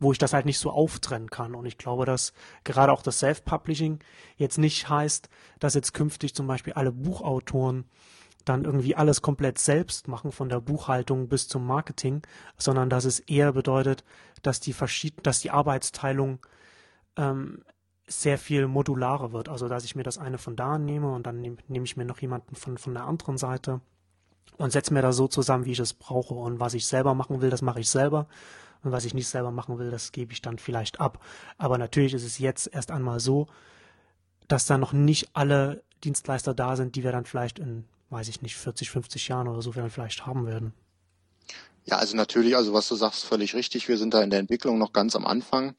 wo 0.00 0.12
ich 0.12 0.18
das 0.18 0.32
halt 0.32 0.46
nicht 0.46 0.58
so 0.58 0.70
auftrennen 0.70 1.28
kann. 1.28 1.54
Und 1.54 1.66
ich 1.66 1.76
glaube, 1.76 2.06
dass 2.06 2.32
gerade 2.64 2.90
auch 2.90 3.02
das 3.02 3.18
Self-Publishing 3.18 4.00
jetzt 4.36 4.56
nicht 4.56 4.88
heißt, 4.88 5.28
dass 5.58 5.74
jetzt 5.74 5.92
künftig 5.92 6.34
zum 6.34 6.46
Beispiel 6.46 6.72
alle 6.72 6.90
Buchautoren 6.90 7.84
dann 8.44 8.64
irgendwie 8.64 8.96
alles 8.96 9.22
komplett 9.22 9.58
selbst 9.58 10.08
machen, 10.08 10.32
von 10.32 10.48
der 10.48 10.60
Buchhaltung 10.60 11.28
bis 11.28 11.48
zum 11.48 11.66
Marketing, 11.66 12.22
sondern 12.56 12.90
dass 12.90 13.04
es 13.04 13.20
eher 13.20 13.52
bedeutet, 13.52 14.04
dass 14.42 14.60
die 14.60 14.72
verschied 14.72 15.14
dass 15.26 15.40
die 15.40 15.50
Arbeitsteilung 15.50 16.38
ähm, 17.16 17.62
sehr 18.06 18.38
viel 18.38 18.66
modularer 18.66 19.32
wird. 19.32 19.48
Also 19.48 19.68
dass 19.68 19.84
ich 19.84 19.94
mir 19.94 20.02
das 20.02 20.18
eine 20.18 20.38
von 20.38 20.56
da 20.56 20.78
nehme 20.78 21.12
und 21.12 21.26
dann 21.26 21.40
nehme 21.40 21.56
nehm 21.68 21.84
ich 21.84 21.96
mir 21.96 22.04
noch 22.04 22.20
jemanden 22.20 22.54
von, 22.56 22.78
von 22.78 22.94
der 22.94 23.04
anderen 23.04 23.38
Seite 23.38 23.80
und 24.58 24.72
setze 24.72 24.92
mir 24.92 25.02
das 25.02 25.16
so 25.16 25.28
zusammen, 25.28 25.64
wie 25.64 25.72
ich 25.72 25.78
es 25.78 25.94
brauche. 25.94 26.34
Und 26.34 26.60
was 26.60 26.74
ich 26.74 26.86
selber 26.86 27.14
machen 27.14 27.40
will, 27.40 27.50
das 27.50 27.62
mache 27.62 27.80
ich 27.80 27.88
selber. 27.88 28.26
Und 28.82 28.92
was 28.92 29.04
ich 29.04 29.14
nicht 29.14 29.28
selber 29.28 29.50
machen 29.50 29.78
will, 29.78 29.90
das 29.90 30.12
gebe 30.12 30.32
ich 30.32 30.42
dann 30.42 30.58
vielleicht 30.58 31.00
ab. 31.00 31.22
Aber 31.58 31.78
natürlich 31.78 32.14
ist 32.14 32.24
es 32.24 32.38
jetzt 32.38 32.66
erst 32.72 32.90
einmal 32.90 33.20
so, 33.20 33.46
dass 34.48 34.66
da 34.66 34.78
noch 34.78 34.92
nicht 34.92 35.30
alle 35.34 35.82
Dienstleister 36.02 36.54
da 36.54 36.76
sind, 36.76 36.96
die 36.96 37.04
wir 37.04 37.12
dann 37.12 37.24
vielleicht 37.24 37.58
in, 37.58 37.84
weiß 38.10 38.28
ich 38.28 38.42
nicht, 38.42 38.56
40, 38.56 38.90
50 38.90 39.28
Jahren 39.28 39.48
oder 39.48 39.62
so 39.62 39.72
dann 39.72 39.90
vielleicht 39.90 40.26
haben 40.26 40.46
werden. 40.46 40.74
Ja, 41.84 41.96
also 41.96 42.16
natürlich, 42.16 42.56
also 42.56 42.72
was 42.72 42.88
du 42.88 42.94
sagst, 42.94 43.24
völlig 43.24 43.54
richtig. 43.54 43.88
Wir 43.88 43.96
sind 43.96 44.12
da 44.14 44.22
in 44.22 44.30
der 44.30 44.40
Entwicklung 44.40 44.78
noch 44.78 44.92
ganz 44.92 45.16
am 45.16 45.26
Anfang. 45.26 45.74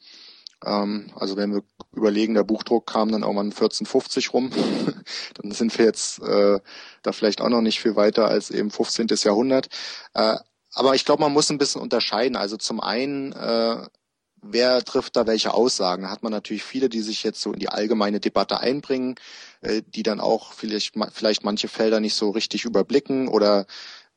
Ähm, 0.66 1.12
also 1.16 1.38
wenn 1.38 1.54
wir 1.54 1.64
überlegen, 1.94 2.34
der 2.34 2.44
Buchdruck 2.44 2.88
kam 2.88 3.12
dann 3.12 3.22
irgendwann 3.22 3.48
1450 3.48 4.34
rum, 4.34 4.52
dann 5.36 5.52
sind 5.52 5.78
wir 5.78 5.86
jetzt 5.86 6.20
äh, 6.22 6.60
da 7.04 7.12
vielleicht 7.12 7.42
auch 7.42 7.50
noch 7.50 7.62
nicht 7.62 7.80
viel 7.80 7.96
weiter 7.96 8.28
als 8.28 8.50
eben 8.50 8.72
15. 8.72 9.08
Jahrhundert. 9.24 9.68
Äh, 10.14 10.38
aber 10.74 10.96
ich 10.96 11.06
glaube, 11.06 11.22
man 11.22 11.34
muss 11.34 11.50
ein 11.50 11.58
bisschen 11.58 11.82
unterscheiden. 11.82 12.36
Also 12.36 12.58
zum 12.58 12.80
einen, 12.80 13.34
äh, 13.34 13.88
wer 14.42 14.84
trifft 14.84 15.16
da 15.16 15.28
welche 15.28 15.54
Aussagen? 15.54 16.04
Da 16.04 16.10
hat 16.10 16.24
man 16.24 16.32
natürlich 16.32 16.64
viele, 16.64 16.90
die 16.90 17.02
sich 17.02 17.24
jetzt 17.24 17.42
so 17.42 17.54
in 17.54 17.60
die 17.60 17.70
allgemeine 17.70 18.20
Debatte 18.20 18.60
einbringen, 18.60 19.16
äh, 19.62 19.82
die 19.86 20.04
dann 20.04 20.20
auch 20.20 20.54
vielleicht, 20.54 20.96
vielleicht 21.12 21.44
manche 21.44 21.68
Felder 21.68 22.00
nicht 22.00 22.16
so 22.16 22.30
richtig 22.32 22.66
überblicken 22.66 23.28
oder 23.28 23.66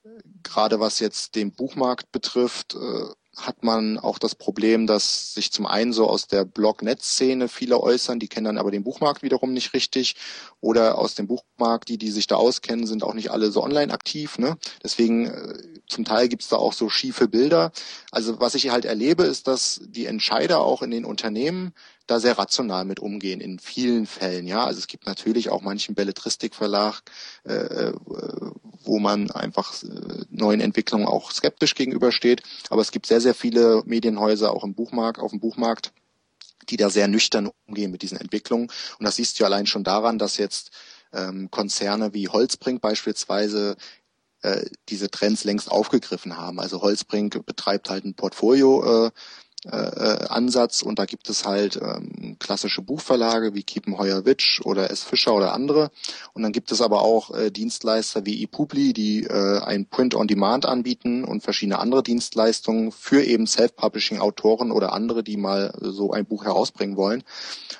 äh, 0.04 0.08
gerade 0.42 0.80
was 0.80 1.00
jetzt 1.00 1.34
den 1.34 1.52
Buchmarkt 1.52 2.12
betrifft, 2.12 2.74
äh, 2.74 3.14
hat 3.37 3.62
man 3.64 3.99
auch 3.99 4.18
das 4.18 4.35
Problem, 4.35 4.87
dass 4.87 5.35
sich 5.35 5.51
zum 5.51 5.66
einen 5.66 5.92
so 5.92 6.09
aus 6.09 6.27
der 6.27 6.44
Blog-Netz-Szene 6.44 7.49
viele 7.49 7.81
äußern, 7.81 8.18
die 8.18 8.29
kennen 8.29 8.47
dann 8.47 8.59
aber 8.59 8.70
den 8.70 8.85
Buchmarkt 8.85 9.23
wiederum 9.23 9.53
nicht 9.53 9.75
richtig. 9.75 10.16
Oder 10.61 10.99
aus 10.99 11.14
dem 11.14 11.27
Buchmarkt, 11.27 11.88
die, 11.88 11.99
die 11.99 12.11
sich 12.11 12.27
da 12.27 12.37
auskennen, 12.37 12.87
sind 12.87 13.03
auch 13.03 13.14
nicht 13.14 13.31
alle 13.31 13.51
so 13.51 13.62
online 13.62 13.92
aktiv. 13.92 14.38
Ne? 14.38 14.57
Deswegen 14.83 15.27
äh, 15.27 15.55
zum 15.88 16.05
Teil 16.05 16.29
gibt's 16.29 16.49
da 16.49 16.57
auch 16.57 16.73
so 16.73 16.88
schiefe 16.88 17.29
Bilder. 17.29 17.73
Also 18.11 18.40
was 18.40 18.55
ich 18.55 18.70
halt 18.70 18.85
erlebe, 18.85 19.25
ist, 19.25 19.49
dass 19.49 19.81
die 19.85 20.07
Entscheider 20.07 20.61
auch 20.61 20.83
in 20.83 20.90
den 20.90 21.05
Unternehmen 21.05 21.73
da 22.06 22.20
sehr 22.20 22.38
rational 22.38 22.84
mit 22.84 23.00
umgehen 23.00 23.40
in 23.40 23.58
vielen 23.58 24.06
Fällen. 24.06 24.46
Ja, 24.46 24.64
also 24.64 24.78
es 24.78 24.86
gibt 24.86 25.06
natürlich 25.06 25.50
auch 25.50 25.62
manchen 25.62 25.94
Belletristikverlag, 25.94 27.02
äh, 27.44 27.52
äh, 27.52 27.94
wo 28.82 28.98
man 28.98 29.30
einfach 29.30 29.82
äh, 29.82 30.24
neuen 30.30 30.60
Entwicklungen 30.60 31.06
auch 31.06 31.30
skeptisch 31.30 31.74
gegenübersteht. 31.74 32.42
Aber 32.68 32.82
es 32.82 32.92
gibt 32.92 33.06
sehr, 33.06 33.20
sehr 33.20 33.34
viele 33.34 33.82
Medienhäuser 33.86 34.52
auch 34.52 34.64
im 34.64 34.74
Buchmarkt, 34.74 35.20
auf 35.20 35.30
dem 35.30 35.40
Buchmarkt, 35.40 35.92
die 36.68 36.76
da 36.76 36.90
sehr 36.90 37.08
nüchtern 37.08 37.50
umgehen 37.66 37.90
mit 37.90 38.02
diesen 38.02 38.18
Entwicklungen. 38.18 38.68
Und 38.98 39.04
das 39.04 39.16
siehst 39.16 39.40
du 39.40 39.44
allein 39.44 39.66
schon 39.66 39.84
daran, 39.84 40.18
dass 40.18 40.36
jetzt 40.36 40.70
ähm, 41.12 41.50
Konzerne 41.50 42.12
wie 42.12 42.28
Holzbrink 42.28 42.80
beispielsweise 42.80 43.76
äh, 44.42 44.66
diese 44.90 45.10
Trends 45.10 45.44
längst 45.44 45.70
aufgegriffen 45.70 46.36
haben. 46.36 46.60
Also 46.60 46.82
Holzbrink 46.82 47.46
betreibt 47.46 47.88
halt 47.88 48.04
ein 48.04 48.14
Portfolio 48.14 49.06
äh, 49.06 49.10
äh, 49.70 49.77
äh, 49.77 50.27
Ansatz 50.29 50.83
und 50.83 50.98
da 50.98 51.07
gibt 51.07 51.31
es 51.31 51.46
halt 51.46 51.77
ähm, 51.77 52.37
klassische 52.38 52.83
Buchverlage 52.83 53.55
wie 53.55 53.62
Kiepenheuer 53.62 54.27
Witsch 54.27 54.61
oder 54.62 54.90
S. 54.90 55.03
Fischer 55.03 55.35
oder 55.35 55.55
andere 55.55 55.90
und 56.35 56.42
dann 56.42 56.53
gibt 56.53 56.70
es 56.70 56.83
aber 56.83 57.00
auch 57.03 57.35
äh, 57.35 57.50
Dienstleister 57.50 58.27
wie 58.27 58.42
ePubli, 58.42 58.92
die 58.92 59.24
äh, 59.24 59.61
ein 59.61 59.87
Print-on-Demand 59.87 60.66
anbieten 60.66 61.24
und 61.24 61.42
verschiedene 61.42 61.79
andere 61.79 62.03
Dienstleistungen 62.03 62.92
für 62.92 63.22
eben 63.22 63.46
Self-Publishing-Autoren 63.46 64.70
oder 64.70 64.92
andere, 64.92 65.22
die 65.22 65.38
mal 65.38 65.72
so 65.81 66.12
ein 66.12 66.27
Buch 66.27 66.44
herausbringen 66.44 66.96
wollen. 66.96 67.24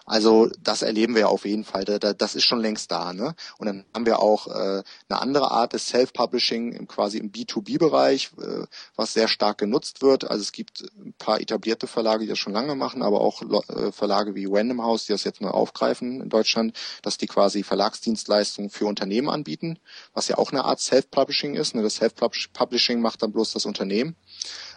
Also 0.07 0.49
das 0.63 0.83
erleben 0.83 1.15
wir 1.15 1.29
auf 1.29 1.45
jeden 1.45 1.65
Fall, 1.65 1.85
das 1.85 2.35
ist 2.35 2.45
schon 2.45 2.61
längst 2.61 2.91
da. 2.91 3.13
Ne? 3.13 3.35
Und 3.59 3.67
dann 3.67 3.85
haben 3.95 4.07
wir 4.07 4.21
auch 4.21 4.47
äh, 4.47 4.83
eine 5.09 5.21
andere 5.21 5.51
Art 5.51 5.73
des 5.75 5.87
Self-Publishing 5.89 6.87
quasi 6.89 7.19
im 7.19 7.31
B2B-Bereich, 7.31 8.31
äh, 8.41 8.67
was 8.97 9.13
sehr 9.13 9.29
stark 9.29 9.59
genutzt 9.59 10.03
wird. 10.03 10.31
Also 10.31 10.43
es 10.43 10.53
gibt 10.53 10.83
ein 10.99 11.15
paar 11.19 11.41
etablierte 11.41 11.74
etablierte 11.75 11.87
Verlage, 11.87 12.23
die 12.25 12.29
das 12.29 12.39
schon 12.39 12.53
lange 12.53 12.75
machen, 12.75 13.03
aber 13.03 13.21
auch 13.21 13.43
äh, 13.43 13.93
Verlage 13.93 14.35
wie 14.35 14.47
Random 14.49 14.83
House, 14.83 15.07
die 15.07 15.13
das 15.13 15.25
jetzt 15.25 15.41
neu 15.41 15.51
aufgreifen 15.51 16.21
in 16.21 16.29
Deutschland, 16.29 16.77
dass 17.03 17.19
die 17.19 17.27
quasi 17.27 17.63
Verlagsdienstleistungen 17.63 18.71
für 18.71 18.87
Unternehmen 18.87 19.29
anbieten, 19.29 19.79
was 20.13 20.29
ja 20.29 20.39
auch 20.39 20.53
eine 20.53 20.65
Art 20.65 20.81
Self-Publishing 20.81 21.55
ist. 21.55 21.75
Ne? 21.75 21.83
Das 21.83 21.97
Self-Publishing 21.97 23.01
macht 23.01 23.23
dann 23.23 23.33
bloß 23.33 23.53
das 23.53 23.67
Unternehmen. 23.67 24.17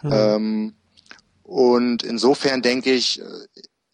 Mhm. 0.02 0.12
Ähm, 0.12 0.74
und 1.42 2.02
insofern 2.02 2.62
denke 2.62 2.92
ich, 2.92 3.20
äh, 3.20 3.24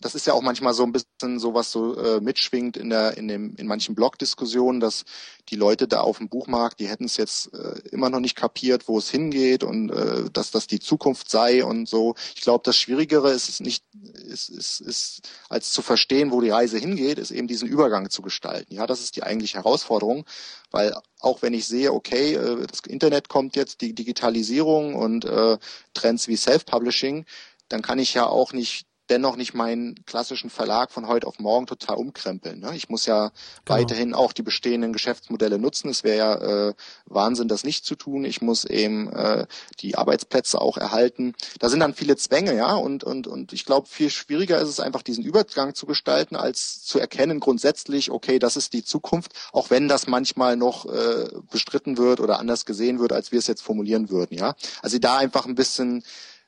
das 0.05 0.15
ist 0.15 0.27
ja 0.27 0.35
auch 0.35 0.43
manchmal 0.43 0.75
so 0.75 0.83
ein 0.83 0.93
bisschen 0.93 1.39
so, 1.39 1.55
was 1.55 1.73
so 1.73 1.97
äh, 1.97 2.21
mitschwingt 2.21 2.77
in 2.77 2.91
der, 2.91 3.17
in 3.17 3.27
dem, 3.27 3.57
in 3.57 3.67
manchen 3.67 3.95
Blog-Diskussionen, 3.95 4.79
dass 4.79 5.05
die 5.49 5.57
Leute 5.57 5.89
da 5.89 6.03
auf 6.03 6.19
dem 6.19 6.29
Buchmarkt, 6.29 6.79
die 6.79 6.89
hätten 6.89 7.07
es 7.07 7.17
jetzt 7.17 7.55
äh, 7.55 7.81
immer 7.91 8.11
noch 8.11 8.21
nicht 8.21 8.37
kapiert, 8.37 8.87
wo 8.87 8.99
es 8.99 9.09
hingeht 9.09 9.65
und 9.65 9.89
äh, 9.91 10.29
dass 10.31 10.51
das 10.51 10.67
die 10.67 10.79
Zukunft 10.79 11.31
sei 11.31 11.65
und 11.65 11.89
so. 11.89 12.17
Ich 12.35 12.43
glaube, 12.43 12.61
das 12.67 12.77
Schwierigere 12.77 13.33
ist 13.33 13.49
es 13.49 13.61
nicht, 13.61 13.83
ist, 14.13 14.51
ist, 14.51 14.81
ist, 14.81 15.31
als 15.49 15.73
zu 15.73 15.81
verstehen, 15.81 16.33
wo 16.33 16.43
die 16.43 16.51
Reise 16.51 16.77
hingeht, 16.77 17.19
ist 17.19 17.31
eben 17.31 17.49
diesen 17.49 17.67
Übergang 17.67 18.11
zu 18.11 18.21
gestalten. 18.21 18.75
Ja, 18.75 18.87
das 18.87 19.01
ist 19.01 19.17
die 19.17 19.23
eigentliche 19.23 19.57
Herausforderung, 19.57 20.27
weil 20.71 20.95
auch 21.21 21.41
wenn 21.41 21.55
ich 21.55 21.67
sehe, 21.67 21.95
okay, 21.95 22.35
äh, 22.35 22.67
das 22.67 22.81
Internet 22.81 23.31
kommt 23.31 23.57
jetzt, 23.57 23.81
die 23.81 23.95
Digitalisierung 23.95 24.97
und 24.97 25.25
äh, 25.25 25.57
Trends 25.95 26.29
wie 26.29 26.37
Self-Publishing, 26.37 27.25
dann 27.71 27.81
kann 27.81 27.99
ich 27.99 28.13
ja 28.13 28.27
auch 28.27 28.53
nicht 28.53 28.87
dennoch 29.11 29.37
nicht 29.37 29.55
meinen 29.55 30.05
klassischen 30.07 30.51
Verlag 30.51 30.91
von 30.91 31.07
heute 31.07 31.27
auf 31.27 31.39
morgen 31.39 31.67
total 31.67 31.97
umkrempeln. 31.97 32.61
Ne? 32.61 32.73
Ich 32.75 32.89
muss 32.89 33.07
ja 33.07 33.31
genau. 33.65 33.79
weiterhin 33.79 34.15
auch 34.15 34.33
die 34.33 34.43
bestehenden 34.43 34.93
Geschäftsmodelle 34.93 35.59
nutzen. 35.59 35.91
Es 35.91 36.05
wäre 36.05 36.17
ja 36.17 36.69
äh, 36.69 36.75
Wahnsinn, 37.07 37.49
das 37.49 37.65
nicht 37.65 37.85
zu 37.85 37.95
tun. 37.95 38.25
Ich 38.25 38.41
muss 38.41 38.65
eben 38.65 39.13
äh, 39.13 39.47
die 39.81 39.97
Arbeitsplätze 39.97 40.61
auch 40.61 40.79
erhalten. 40.79 41.35
Da 41.59 41.69
sind 41.69 41.81
dann 41.81 41.95
viele 41.95 42.17
Zwänge, 42.17 42.55
ja, 42.57 42.75
und 42.75 43.05
und 43.05 43.27
und 43.27 43.53
ich 43.53 43.65
glaube, 43.65 43.89
viel 43.89 44.11
schwieriger 44.11 44.59
ist 44.59 44.69
es 44.69 44.81
einfach, 44.81 45.03
diesen 45.03 45.25
Übergang 45.25 45.75
zu 45.75 45.87
gestalten, 45.87 46.37
als 46.37 46.83
zu 46.85 46.99
erkennen 46.99 47.41
grundsätzlich, 47.41 48.11
okay, 48.11 48.39
das 48.39 48.57
ist 48.57 48.73
die 48.73 48.85
Zukunft, 48.85 49.33
auch 49.53 49.71
wenn 49.71 49.89
das 49.89 50.07
manchmal 50.07 50.57
noch 50.57 50.87
äh, 50.87 51.29
bestritten 51.51 51.99
wird 51.99 52.21
oder 52.21 52.39
anders 52.39 52.65
gesehen 52.65 53.01
wird, 53.01 53.13
als 53.13 53.33
wir 53.33 53.39
es 53.39 53.47
jetzt 53.47 53.63
formulieren 53.63 54.11
würden, 54.11 54.39
ja. 54.39 54.55
Also 54.83 54.99
da 54.99 55.19
einfach 55.19 55.47
ein 55.47 55.55
bisschen 55.55 56.03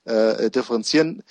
äh, 0.05 0.51
differenzieren. 0.51 1.23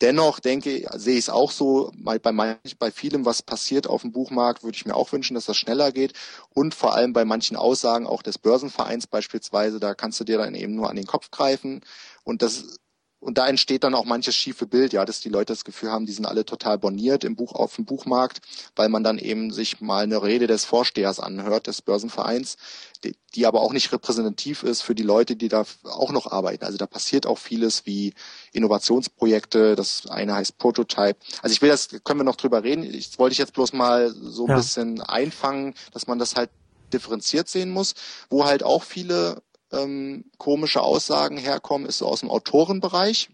Dennoch 0.00 0.38
denke, 0.38 0.88
sehe 0.94 1.14
ich 1.14 1.24
es 1.24 1.30
auch 1.30 1.50
so, 1.50 1.90
bei, 1.96 2.18
bei 2.18 2.90
vielem, 2.92 3.24
was 3.24 3.42
passiert 3.42 3.88
auf 3.88 4.02
dem 4.02 4.12
Buchmarkt, 4.12 4.62
würde 4.62 4.76
ich 4.76 4.86
mir 4.86 4.94
auch 4.94 5.10
wünschen, 5.12 5.34
dass 5.34 5.46
das 5.46 5.56
schneller 5.56 5.90
geht. 5.90 6.12
Und 6.50 6.74
vor 6.74 6.94
allem 6.94 7.12
bei 7.12 7.24
manchen 7.24 7.56
Aussagen 7.56 8.06
auch 8.06 8.22
des 8.22 8.38
Börsenvereins 8.38 9.08
beispielsweise, 9.08 9.80
da 9.80 9.94
kannst 9.94 10.20
du 10.20 10.24
dir 10.24 10.38
dann 10.38 10.54
eben 10.54 10.76
nur 10.76 10.88
an 10.88 10.96
den 10.96 11.06
Kopf 11.06 11.30
greifen. 11.32 11.80
Und 12.22 12.42
das 12.42 12.78
und 13.20 13.36
da 13.36 13.48
entsteht 13.48 13.82
dann 13.82 13.94
auch 13.94 14.04
manches 14.04 14.36
schiefe 14.36 14.66
Bild, 14.66 14.92
ja, 14.92 15.04
dass 15.04 15.20
die 15.20 15.28
Leute 15.28 15.52
das 15.52 15.64
Gefühl 15.64 15.90
haben, 15.90 16.06
die 16.06 16.12
sind 16.12 16.26
alle 16.26 16.44
total 16.44 16.78
boniert 16.78 17.24
im 17.24 17.34
Buch 17.34 17.52
auf 17.52 17.74
dem 17.74 17.84
Buchmarkt, 17.84 18.40
weil 18.76 18.88
man 18.88 19.02
dann 19.02 19.18
eben 19.18 19.50
sich 19.50 19.80
mal 19.80 20.04
eine 20.04 20.22
Rede 20.22 20.46
des 20.46 20.64
Vorstehers 20.64 21.18
anhört, 21.18 21.66
des 21.66 21.82
Börsenvereins, 21.82 22.56
die, 23.02 23.16
die 23.34 23.46
aber 23.46 23.60
auch 23.60 23.72
nicht 23.72 23.92
repräsentativ 23.92 24.62
ist 24.62 24.82
für 24.82 24.94
die 24.94 25.02
Leute, 25.02 25.34
die 25.34 25.48
da 25.48 25.64
auch 25.84 26.12
noch 26.12 26.30
arbeiten. 26.30 26.64
Also 26.64 26.78
da 26.78 26.86
passiert 26.86 27.26
auch 27.26 27.38
vieles 27.38 27.86
wie 27.86 28.14
Innovationsprojekte, 28.52 29.74
das 29.74 30.06
eine 30.06 30.34
heißt 30.34 30.58
Prototype. 30.58 31.16
Also 31.42 31.52
ich 31.52 31.60
will 31.60 31.70
das, 31.70 31.88
können 32.04 32.20
wir 32.20 32.24
noch 32.24 32.36
drüber 32.36 32.62
reden. 32.62 32.84
Ich 32.84 33.18
wollte 33.18 33.32
ich 33.32 33.38
jetzt 33.38 33.52
bloß 33.54 33.72
mal 33.72 34.14
so 34.14 34.44
ein 34.44 34.50
ja. 34.50 34.56
bisschen 34.56 35.00
einfangen, 35.00 35.74
dass 35.92 36.06
man 36.06 36.20
das 36.20 36.36
halt 36.36 36.50
differenziert 36.92 37.48
sehen 37.48 37.70
muss, 37.70 37.94
wo 38.30 38.44
halt 38.44 38.62
auch 38.62 38.82
viele 38.82 39.42
ähm, 39.72 40.30
komische 40.38 40.82
Aussagen 40.82 41.36
herkommen, 41.36 41.86
ist 41.86 41.98
so 41.98 42.06
aus 42.06 42.20
dem 42.20 42.30
Autorenbereich. 42.30 43.30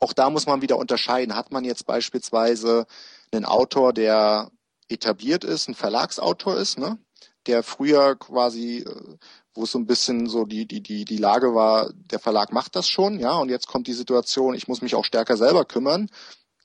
Auch 0.00 0.12
da 0.12 0.30
muss 0.30 0.46
man 0.46 0.62
wieder 0.62 0.78
unterscheiden. 0.78 1.34
Hat 1.34 1.52
man 1.52 1.64
jetzt 1.64 1.86
beispielsweise 1.86 2.86
ein 3.32 3.44
Autor, 3.44 3.92
der 3.92 4.50
etabliert 4.88 5.44
ist, 5.44 5.68
ein 5.68 5.74
Verlagsautor 5.74 6.56
ist, 6.56 6.78
ne? 6.78 6.98
der 7.46 7.62
früher 7.62 8.16
quasi, 8.16 8.78
äh, 8.78 9.16
wo 9.54 9.64
es 9.64 9.72
so 9.72 9.78
ein 9.78 9.86
bisschen 9.86 10.28
so 10.28 10.44
die, 10.44 10.66
die, 10.66 10.82
die, 10.82 11.04
die 11.04 11.16
Lage 11.16 11.54
war, 11.54 11.90
der 11.92 12.18
Verlag 12.18 12.52
macht 12.52 12.76
das 12.76 12.88
schon, 12.88 13.18
ja, 13.18 13.32
und 13.32 13.48
jetzt 13.48 13.66
kommt 13.66 13.86
die 13.86 13.94
Situation, 13.94 14.54
ich 14.54 14.68
muss 14.68 14.82
mich 14.82 14.94
auch 14.94 15.04
stärker 15.04 15.36
selber 15.36 15.64
kümmern, 15.64 16.08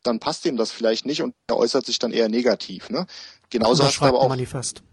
dann 0.03 0.19
passt 0.19 0.45
ihm 0.45 0.57
das 0.57 0.71
vielleicht 0.71 1.05
nicht 1.05 1.21
und 1.21 1.33
er 1.47 1.57
äußert 1.57 1.85
sich 1.85 1.99
dann 1.99 2.11
eher 2.11 2.29
negativ. 2.29 2.89
Ne? 2.89 3.07
Genauso 3.49 3.83
hast 3.83 3.99
du 3.99 4.05
aber 4.05 4.19
auch. 4.19 4.29
Manifest. 4.29 4.83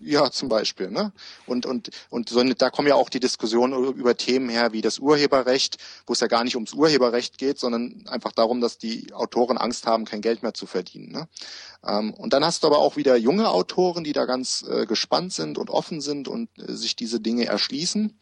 Ja, 0.00 0.30
zum 0.30 0.48
Beispiel. 0.48 0.90
Ne? 0.90 1.12
Und, 1.46 1.66
und, 1.66 1.90
und 2.10 2.28
so, 2.28 2.42
da 2.42 2.70
kommen 2.70 2.88
ja 2.88 2.94
auch 2.94 3.08
die 3.08 3.20
Diskussionen 3.20 3.94
über 3.94 4.16
Themen 4.16 4.48
her 4.48 4.72
wie 4.72 4.80
das 4.80 4.98
Urheberrecht, 4.98 5.78
wo 6.06 6.12
es 6.12 6.20
ja 6.20 6.28
gar 6.28 6.44
nicht 6.44 6.54
ums 6.54 6.72
Urheberrecht 6.72 7.38
geht, 7.38 7.58
sondern 7.58 8.04
einfach 8.08 8.32
darum, 8.32 8.60
dass 8.60 8.78
die 8.78 9.12
Autoren 9.12 9.58
Angst 9.58 9.86
haben, 9.86 10.04
kein 10.04 10.20
Geld 10.20 10.42
mehr 10.42 10.54
zu 10.54 10.66
verdienen. 10.66 11.10
Ne? 11.10 11.28
Ähm, 11.86 12.14
und 12.14 12.32
dann 12.32 12.44
hast 12.44 12.62
du 12.62 12.68
aber 12.68 12.78
auch 12.78 12.96
wieder 12.96 13.16
junge 13.16 13.50
Autoren, 13.50 14.04
die 14.04 14.12
da 14.12 14.24
ganz 14.24 14.64
äh, 14.68 14.86
gespannt 14.86 15.32
sind 15.32 15.58
und 15.58 15.70
offen 15.70 16.00
sind 16.00 16.28
und 16.28 16.48
äh, 16.58 16.72
sich 16.72 16.94
diese 16.94 17.20
Dinge 17.20 17.46
erschließen. 17.46 18.16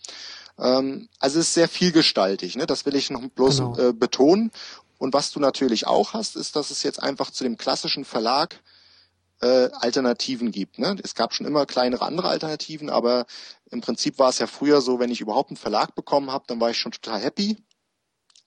Ähm, 0.58 1.08
also 1.18 1.38
es 1.38 1.48
ist 1.48 1.54
sehr 1.54 1.68
vielgestaltig, 1.68 2.56
ne? 2.56 2.66
das 2.66 2.86
will 2.86 2.96
ich 2.96 3.10
noch 3.10 3.20
bloß 3.28 3.58
genau. 3.58 3.78
äh, 3.78 3.92
betonen. 3.92 4.50
Und 4.98 5.12
was 5.12 5.30
du 5.30 5.40
natürlich 5.40 5.86
auch 5.86 6.14
hast, 6.14 6.36
ist, 6.36 6.56
dass 6.56 6.70
es 6.70 6.82
jetzt 6.82 7.02
einfach 7.02 7.30
zu 7.30 7.44
dem 7.44 7.58
klassischen 7.58 8.06
Verlag 8.06 8.60
äh, 9.40 9.68
Alternativen 9.72 10.50
gibt. 10.52 10.78
Ne? 10.78 10.96
Es 11.02 11.14
gab 11.14 11.34
schon 11.34 11.46
immer 11.46 11.66
kleinere 11.66 12.04
andere 12.04 12.28
Alternativen, 12.28 12.90
aber 12.90 13.26
im 13.70 13.80
Prinzip 13.80 14.18
war 14.18 14.30
es 14.30 14.38
ja 14.38 14.46
früher 14.46 14.80
so, 14.80 14.98
wenn 14.98 15.10
ich 15.10 15.20
überhaupt 15.20 15.50
einen 15.50 15.56
Verlag 15.56 15.94
bekommen 15.94 16.30
habe, 16.30 16.44
dann 16.46 16.60
war 16.60 16.70
ich 16.70 16.78
schon 16.78 16.92
total 16.92 17.20
happy 17.20 17.56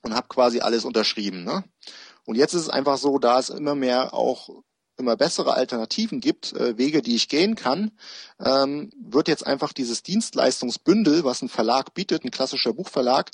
und 0.02 0.16
habe 0.16 0.28
quasi 0.28 0.62
alles 0.62 0.86
unterschrieben. 0.86 1.44
Ne? 1.44 1.64
Und 2.26 2.36
jetzt 2.36 2.54
ist 2.54 2.64
es 2.64 2.70
einfach 2.70 2.98
so, 2.98 3.20
da 3.20 3.40
es 3.40 3.50
immer 3.50 3.76
mehr 3.76 4.14
auch 4.14 4.50
immer 5.00 5.16
bessere 5.16 5.54
Alternativen 5.54 6.20
gibt, 6.20 6.54
äh, 6.54 6.78
Wege, 6.78 7.02
die 7.02 7.16
ich 7.16 7.30
gehen 7.30 7.56
kann, 7.56 7.92
ähm, 8.40 8.92
wird 9.00 9.30
jetzt 9.30 9.48
einfach 9.48 9.72
dieses 9.72 10.04
Dienstleistungsbündel, 10.04 11.24
was 11.24 11.42
ein 11.42 11.50
Verlag 11.50 11.94
bietet, 11.94 12.26
ein 12.26 12.32
klassischer 12.32 12.74
Buchverlag, 12.74 13.32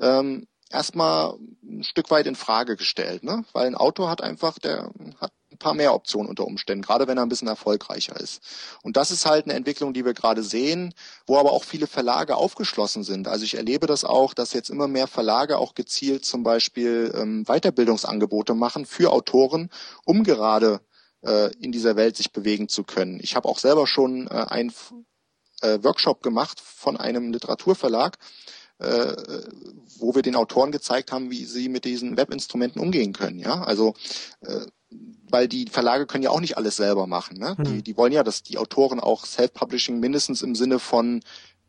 ähm, 0.00 0.48
erstmal 0.70 1.38
ein 1.62 1.84
Stück 1.84 2.10
weit 2.10 2.26
in 2.26 2.34
Frage 2.34 2.76
gestellt, 2.76 3.22
ne? 3.22 3.44
Weil 3.52 3.68
ein 3.68 3.76
Autor 3.76 4.10
hat 4.10 4.22
einfach, 4.22 4.58
der 4.58 4.90
hat 5.20 5.32
ein 5.54 5.58
paar 5.58 5.74
mehr 5.74 5.94
Optionen 5.94 6.28
unter 6.28 6.46
Umständen, 6.46 6.82
gerade 6.82 7.06
wenn 7.06 7.16
er 7.16 7.22
ein 7.22 7.28
bisschen 7.28 7.48
erfolgreicher 7.48 8.18
ist. 8.18 8.42
Und 8.82 8.96
das 8.96 9.10
ist 9.10 9.24
halt 9.24 9.44
eine 9.44 9.54
Entwicklung, 9.54 9.94
die 9.94 10.04
wir 10.04 10.14
gerade 10.14 10.42
sehen, 10.42 10.92
wo 11.26 11.38
aber 11.38 11.52
auch 11.52 11.64
viele 11.64 11.86
Verlage 11.86 12.36
aufgeschlossen 12.36 13.04
sind. 13.04 13.28
Also 13.28 13.44
ich 13.44 13.56
erlebe 13.56 13.86
das 13.86 14.04
auch, 14.04 14.34
dass 14.34 14.52
jetzt 14.52 14.70
immer 14.70 14.88
mehr 14.88 15.06
Verlage 15.06 15.58
auch 15.58 15.74
gezielt 15.74 16.24
zum 16.24 16.42
Beispiel 16.42 17.12
ähm, 17.16 17.44
Weiterbildungsangebote 17.44 18.54
machen 18.54 18.84
für 18.84 19.12
Autoren, 19.12 19.70
um 20.04 20.24
gerade 20.24 20.80
äh, 21.22 21.52
in 21.58 21.72
dieser 21.72 21.96
Welt 21.96 22.16
sich 22.16 22.32
bewegen 22.32 22.68
zu 22.68 22.82
können. 22.84 23.20
Ich 23.22 23.36
habe 23.36 23.48
auch 23.48 23.58
selber 23.58 23.86
schon 23.86 24.26
äh, 24.26 24.46
einen 24.48 24.72
äh, 25.62 25.78
Workshop 25.82 26.22
gemacht 26.22 26.60
von 26.60 26.96
einem 26.96 27.32
Literaturverlag, 27.32 28.18
äh, 28.78 29.16
wo 29.98 30.14
wir 30.14 30.22
den 30.22 30.36
Autoren 30.36 30.72
gezeigt 30.72 31.12
haben, 31.12 31.30
wie 31.30 31.44
sie 31.44 31.68
mit 31.68 31.84
diesen 31.84 32.16
Webinstrumenten 32.16 32.80
umgehen 32.80 33.12
können. 33.12 33.38
Ja, 33.38 33.62
also 33.62 33.94
äh, 34.40 34.66
weil 35.34 35.48
die 35.48 35.66
Verlage 35.66 36.06
können 36.06 36.22
ja 36.22 36.30
auch 36.30 36.38
nicht 36.38 36.56
alles 36.56 36.76
selber 36.76 37.08
machen. 37.08 37.38
Ne? 37.38 37.56
Hm. 37.56 37.64
Die, 37.64 37.82
die 37.82 37.96
wollen 37.96 38.12
ja, 38.12 38.22
dass 38.22 38.44
die 38.44 38.56
Autoren 38.56 39.00
auch 39.00 39.26
Self-Publishing 39.26 39.98
mindestens 39.98 40.42
im 40.42 40.54
Sinne 40.54 40.78
von 40.78 41.22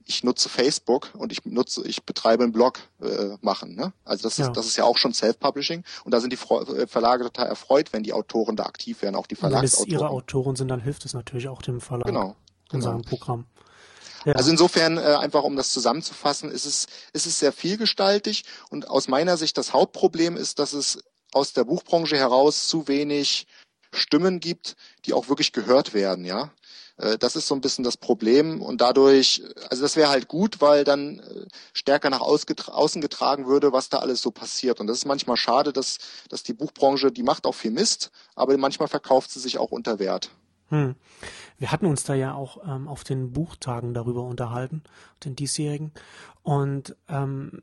ich 0.06 0.24
nutze 0.24 0.50
Facebook 0.50 1.10
und 1.18 1.32
ich 1.32 1.44
nutze, 1.46 1.82
ich 1.88 2.04
betreibe 2.04 2.44
einen 2.44 2.52
Blog 2.52 2.78
äh, 3.02 3.38
machen. 3.42 3.74
Ne? 3.74 3.92
Also 4.04 4.22
das 4.22 4.38
ist, 4.38 4.52
das 4.54 4.68
ist 4.68 4.76
ja 4.76 4.84
auch 4.84 5.00
schon 5.00 5.16
Self-Publishing 5.16 5.84
und 6.04 6.14
da 6.14 6.22
sind 6.22 6.32
die 6.32 6.38
äh, 6.38 6.86
Verlage 6.86 7.24
total 7.24 7.48
erfreut, 7.48 7.92
wenn 7.92 8.04
die 8.04 8.14
Autoren 8.14 8.56
da 8.56 8.66
aktiv 8.66 9.02
werden, 9.02 9.16
auch 9.16 9.26
die 9.26 9.34
Verlagsautoren. 9.34 9.90
Wenn 9.90 9.96
es 9.96 10.02
ihre 10.02 10.10
Autoren 10.12 10.56
sind, 10.56 10.68
dann 10.68 10.82
hilft 10.82 11.04
es 11.06 11.16
natürlich 11.16 11.48
auch 11.48 11.64
dem 11.64 11.82
Verlag 11.82 12.06
genau, 12.06 12.36
in 12.72 12.82
genau. 12.82 12.84
seinem 12.84 13.02
Programm. 13.02 13.46
Ja. 14.26 14.34
Also 14.34 14.52
insofern, 14.52 15.00
äh, 15.00 15.02
einfach 15.02 15.42
um 15.42 15.56
das 15.56 15.74
zusammenzufassen, 15.74 16.52
ist 16.52 16.66
es, 16.66 16.86
ist 17.14 17.26
es 17.26 17.40
sehr 17.40 17.52
vielgestaltig 17.52 18.44
und 18.70 18.88
aus 18.88 19.08
meiner 19.08 19.38
Sicht 19.38 19.58
das 19.58 19.74
Hauptproblem 19.74 20.38
ist, 20.38 20.60
dass 20.60 20.74
es 20.74 21.00
aus 21.36 21.54
der 21.54 21.66
Buchbranche 21.66 22.18
heraus 22.18 22.68
zu 22.68 22.88
wenig 22.88 23.46
Stimmen 23.94 24.40
gibt, 24.40 24.76
die 25.06 25.14
auch 25.14 25.30
wirklich 25.30 25.52
gehört 25.52 25.94
werden, 25.94 26.26
ja. 26.26 26.52
Äh, 26.98 27.18
das 27.18 27.36
ist 27.36 27.48
so 27.48 27.56
ein 27.56 27.62
bisschen 27.62 27.84
das 27.84 27.98
Problem 27.98 28.62
und 28.62 28.80
dadurch, 28.82 29.44
also 29.70 29.84
das 29.84 29.96
wäre 29.98 30.10
halt 30.10 30.28
gut, 30.28 30.62
weil 30.62 30.84
dann 30.86 31.20
äh, 31.20 31.46
stärker 31.74 32.10
nach 32.10 32.22
außen 32.22 33.02
getragen 33.02 33.48
würde, 33.48 33.74
was 33.74 33.90
da 33.90 34.00
alles 34.00 34.22
so 34.22 34.32
passiert. 34.32 34.80
Und 34.80 34.88
das 34.88 35.00
ist 35.00 35.06
manchmal 35.06 35.38
schade, 35.38 35.74
dass, 35.74 35.98
dass 36.30 36.44
die 36.44 36.54
Buchbranche, 36.54 37.12
die 37.12 37.24
macht 37.24 37.46
auch 37.46 37.56
viel 37.56 37.72
Mist, 37.72 38.12
aber 38.36 38.58
manchmal 38.58 38.88
verkauft 38.88 39.32
sie 39.32 39.40
sich 39.40 39.58
auch 39.58 39.72
unter 39.72 40.00
Wert. 40.00 40.30
Hm. 40.70 40.96
Wir 41.58 41.72
hatten 41.72 41.86
uns 41.86 42.04
da 42.04 42.16
ja 42.16 42.34
auch 42.34 42.64
ähm, 42.68 42.88
auf 42.88 43.04
den 43.04 43.34
Buchtagen 43.34 43.94
darüber 43.94 44.24
unterhalten, 44.24 44.84
den 45.24 45.36
diesjährigen. 45.36 45.92
Und 46.44 46.96
ähm, 47.08 47.62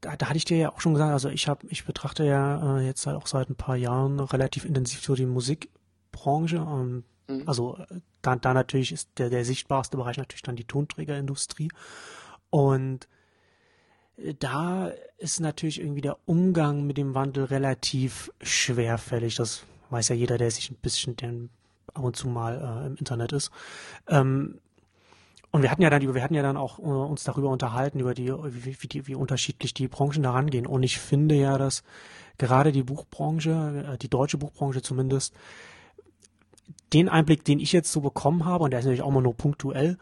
da, 0.00 0.16
da 0.16 0.26
hatte 0.26 0.36
ich 0.36 0.44
dir 0.44 0.56
ja 0.56 0.72
auch 0.72 0.80
schon 0.80 0.94
gesagt, 0.94 1.12
also 1.12 1.28
ich 1.28 1.48
habe, 1.48 1.66
ich 1.68 1.84
betrachte 1.84 2.24
ja 2.24 2.78
äh, 2.78 2.86
jetzt 2.86 3.06
halt 3.06 3.16
auch 3.16 3.26
seit 3.26 3.50
ein 3.50 3.56
paar 3.56 3.76
Jahren 3.76 4.20
relativ 4.20 4.64
intensiv 4.64 5.02
so 5.02 5.14
die 5.14 5.26
Musikbranche. 5.26 6.62
Und 6.62 7.04
mhm. 7.28 7.42
Also 7.46 7.76
äh, 7.76 8.00
da, 8.22 8.36
da 8.36 8.54
natürlich 8.54 8.92
ist 8.92 9.10
der, 9.18 9.30
der 9.30 9.44
sichtbarste 9.44 9.96
Bereich 9.96 10.16
natürlich 10.16 10.42
dann 10.42 10.56
die 10.56 10.64
Tonträgerindustrie. 10.64 11.70
Und 12.48 13.08
äh, 14.16 14.34
da 14.38 14.92
ist 15.18 15.40
natürlich 15.40 15.80
irgendwie 15.80 16.02
der 16.02 16.18
Umgang 16.26 16.86
mit 16.86 16.96
dem 16.96 17.14
Wandel 17.14 17.44
relativ 17.44 18.32
schwerfällig. 18.40 19.36
Das 19.36 19.64
weiß 19.90 20.08
ja 20.08 20.14
jeder, 20.14 20.38
der 20.38 20.50
sich 20.50 20.70
ein 20.70 20.76
bisschen 20.76 21.16
den 21.16 21.50
ab 21.92 22.04
und 22.04 22.16
zu 22.16 22.28
mal 22.28 22.82
äh, 22.82 22.86
im 22.86 22.96
Internet 22.96 23.32
ist. 23.32 23.50
Ähm, 24.08 24.60
und 25.52 25.62
wir 25.62 25.70
hatten 25.70 25.82
ja 25.82 25.90
dann, 25.90 26.14
wir 26.14 26.22
hatten 26.22 26.34
ja 26.34 26.42
dann 26.42 26.56
auch 26.56 26.78
äh, 26.78 26.82
uns 26.82 27.24
darüber 27.24 27.48
unterhalten, 27.48 28.00
über 28.00 28.14
die 28.14 28.32
wie, 28.32 28.76
wie, 28.80 28.86
die, 28.86 29.06
wie 29.06 29.14
unterschiedlich 29.14 29.74
die 29.74 29.88
Branchen 29.88 30.22
da 30.22 30.30
rangehen. 30.30 30.66
Und 30.66 30.82
ich 30.82 30.98
finde 30.98 31.34
ja, 31.34 31.58
dass 31.58 31.82
gerade 32.38 32.72
die 32.72 32.84
Buchbranche, 32.84 33.92
äh, 33.92 33.98
die 33.98 34.08
deutsche 34.08 34.38
Buchbranche 34.38 34.82
zumindest, 34.82 35.34
den 36.92 37.08
Einblick, 37.08 37.44
den 37.44 37.60
ich 37.60 37.72
jetzt 37.72 37.92
so 37.92 38.00
bekommen 38.00 38.44
habe, 38.44 38.64
und 38.64 38.70
der 38.70 38.80
ist 38.80 38.86
natürlich 38.86 39.02
auch 39.02 39.08
immer 39.08 39.20
nur 39.20 39.36
punktuell, 39.36 39.96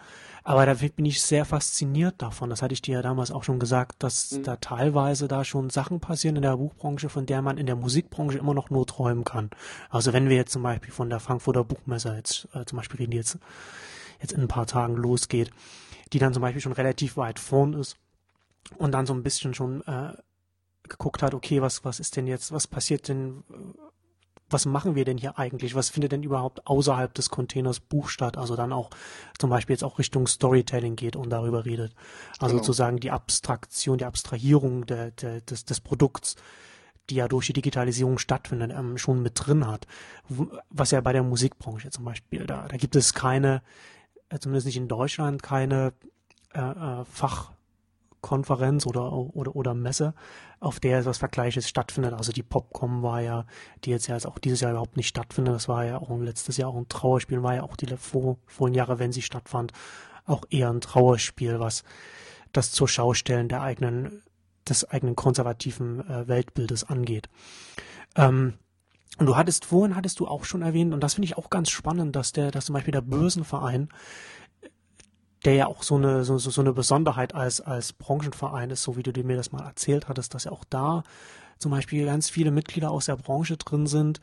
aber 0.45 0.65
da 0.65 0.73
bin 0.73 1.05
ich 1.05 1.21
sehr 1.21 1.45
fasziniert 1.45 2.23
davon. 2.23 2.49
Das 2.49 2.63
hatte 2.63 2.73
ich 2.73 2.81
dir 2.81 2.95
ja 2.95 3.03
damals 3.03 3.31
auch 3.31 3.45
schon 3.45 3.59
gesagt, 3.59 4.03
dass 4.03 4.33
mhm. 4.33 4.45
da 4.45 4.57
teilweise 4.57 5.29
da 5.29 5.45
schon 5.45 5.69
Sachen 5.69 6.01
passieren 6.01 6.37
in 6.37 6.43
der 6.43 6.57
Buchbranche, 6.57 7.11
von 7.11 7.27
der 7.27 7.43
man 7.43 7.59
in 7.59 7.67
der 7.67 7.77
Musikbranche 7.77 8.39
immer 8.39 8.55
noch 8.55 8.71
nur 8.71 8.87
träumen 8.87 9.25
kann. 9.25 9.51
Also 9.91 10.15
wenn 10.15 10.31
wir 10.31 10.37
jetzt 10.37 10.53
zum 10.53 10.63
Beispiel 10.63 10.91
von 10.91 11.11
der 11.11 11.21
Frankfurter 11.21 11.65
Buchmesse 11.65 12.15
jetzt 12.17 12.49
äh, 12.55 12.65
zum 12.65 12.79
Beispiel 12.79 12.99
reden, 12.99 13.11
die 13.11 13.19
jetzt, 13.19 13.39
jetzt 14.21 14.33
in 14.33 14.41
ein 14.41 14.49
paar 14.49 14.67
Tagen 14.67 14.97
losgeht, 14.97 15.51
die 16.13 16.19
dann 16.19 16.33
zum 16.33 16.43
Beispiel 16.43 16.63
schon 16.63 16.73
relativ 16.73 17.17
weit 17.17 17.39
vorn 17.39 17.75
ist 17.75 17.97
und 18.77 18.93
dann 18.93 19.07
so 19.07 19.15
ein 19.15 19.23
bisschen 19.23 19.55
schon 19.55 19.83
äh, 19.87 20.13
geguckt 20.89 21.23
hat, 21.23 21.35
okay, 21.35 21.63
was, 21.63 21.85
was 21.85 22.01
ist 22.01 22.17
denn 22.17 22.27
jetzt, 22.27 22.53
was 22.53 22.67
passiert 22.67 23.09
denn, 23.09 23.45
was 24.51 24.65
machen 24.65 24.95
wir 24.95 25.05
denn 25.05 25.19
hier 25.19 25.39
eigentlich? 25.39 25.75
Was 25.75 25.91
findet 25.91 26.13
denn 26.13 26.23
überhaupt 26.23 26.67
außerhalb 26.67 27.13
des 27.13 27.29
Containers 27.29 27.81
Buch 27.81 28.09
statt? 28.09 28.39
Also 28.39 28.57
dann 28.57 28.73
auch 28.73 28.91
zum 29.39 29.51
Beispiel 29.51 29.75
jetzt 29.75 29.85
auch 29.85 29.99
Richtung 29.99 30.27
Storytelling 30.27 30.97
geht 30.97 31.17
und 31.17 31.31
darüber 31.31 31.67
redet. 31.67 31.95
Also 32.39 32.55
genau. 32.55 32.65
sozusagen 32.65 32.99
die 32.99 33.11
Abstraktion, 33.11 33.99
die 33.99 34.07
Abstrahierung 34.07 34.87
der, 34.87 35.11
der, 35.11 35.43
des, 35.43 35.67
des 35.67 35.81
Produkts, 35.81 36.37
die 37.11 37.17
ja 37.17 37.29
durch 37.29 37.47
die 37.47 37.53
Digitalisierung 37.53 38.19
stattfindet, 38.19 38.73
ähm, 38.75 38.97
schon 38.97 39.23
mit 39.23 39.33
drin 39.35 39.67
hat. 39.67 39.87
Was 40.71 40.91
ja 40.91 41.01
bei 41.01 41.13
der 41.13 41.23
Musikbranche 41.23 41.91
zum 41.91 42.05
Beispiel, 42.05 42.47
da, 42.47 42.69
da 42.69 42.77
gibt 42.77 42.97
es 42.97 43.13
keine, 43.13 43.57
äh, 43.57 43.61
zumindest 44.38 44.67
nicht 44.67 44.77
in 44.77 44.88
Deutschland, 44.88 45.43
keine 45.43 45.93
äh, 46.55 46.61
äh, 46.61 47.05
Fach 47.05 47.53
Konferenz 48.21 48.87
oder, 48.87 49.12
oder, 49.12 49.55
oder 49.55 49.75
Messe, 49.75 50.14
auf 50.61 50.81
der 50.81 50.99
etwas 50.99 51.19
Vergleiches 51.19 51.69
stattfindet. 51.69 52.14
Also 52.14 52.33
die 52.33 52.43
Popcom 52.43 53.03
war 53.03 53.21
ja, 53.21 53.47
die 53.85 53.91
jetzt 53.91 54.09
ja 54.09 54.14
jetzt 54.14 54.27
auch 54.27 54.38
dieses 54.38 54.61
Jahr 54.61 54.73
überhaupt 54.73 54.97
nicht 54.97 55.09
stattfindet, 55.09 55.55
das 55.55 55.69
war 55.69 55.85
ja 55.85 55.99
auch 55.99 56.11
letztes 56.19 56.57
Jahr 56.57 56.71
auch 56.71 56.77
ein 56.77 56.88
Trauerspiel, 56.88 57.43
war 57.43 57.55
ja 57.55 57.62
auch 57.62 57.77
die 57.77 57.87
vor, 57.97 58.38
vorigen 58.47 58.75
Jahre, 58.75 58.99
wenn 58.99 59.12
sie 59.12 59.23
stattfand, 59.23 59.73
auch 60.27 60.45
eher 60.51 60.69
ein 60.71 60.81
Trauerspiel, 60.81 61.61
was 61.61 61.85
das 62.53 62.73
zur 62.73 62.88
Schaustellen 62.88 63.49
der 63.49 63.62
eigenen, 63.62 64.23
des 64.69 64.85
eigenen 64.85 65.17
konservativen 65.17 66.07
äh, 66.09 66.27
Weltbildes 66.27 66.85
angeht. 66.85 67.29
Ähm, 68.17 68.55
und 69.19 69.27
du 69.27 69.37
hattest 69.37 69.65
vorhin 69.67 69.97
hattest 69.97 70.21
du 70.21 70.27
auch 70.27 70.45
schon 70.45 70.63
erwähnt, 70.63 70.95
und 70.95 71.01
das 71.01 71.15
finde 71.15 71.27
ich 71.27 71.37
auch 71.37 71.51
ganz 71.51 71.71
spannend, 71.71 72.17
dass 72.17 72.33
der, 72.33 72.51
dass 72.51 72.67
zum 72.67 72.75
Beispiel 72.75 72.93
der 72.93 73.03
Börsenverein 73.03 73.89
der 75.45 75.55
ja 75.55 75.67
auch 75.67 75.83
so 75.83 75.97
eine, 75.97 76.25
so, 76.25 76.39
so 76.39 76.61
eine 76.61 76.73
Besonderheit 76.73 77.35
als, 77.35 77.61
als 77.61 77.93
Branchenverein 77.93 78.71
ist, 78.71 78.83
so 78.83 78.97
wie 78.97 79.03
du 79.03 79.23
mir 79.23 79.37
das 79.37 79.53
mal 79.53 79.65
erzählt 79.65 80.09
hattest, 80.09 80.35
dass 80.35 80.45
ja 80.45 80.53
auch 80.53 80.65
da 80.69 81.05
zum 81.59 81.71
Beispiel 81.71 82.05
ganz 82.05 82.31
viele 82.31 82.51
Mitglieder 82.51 82.91
aus 82.91 83.07
der 83.07 83.17
Branche 83.17 83.57
drin 83.57 83.87
sind, 83.87 84.21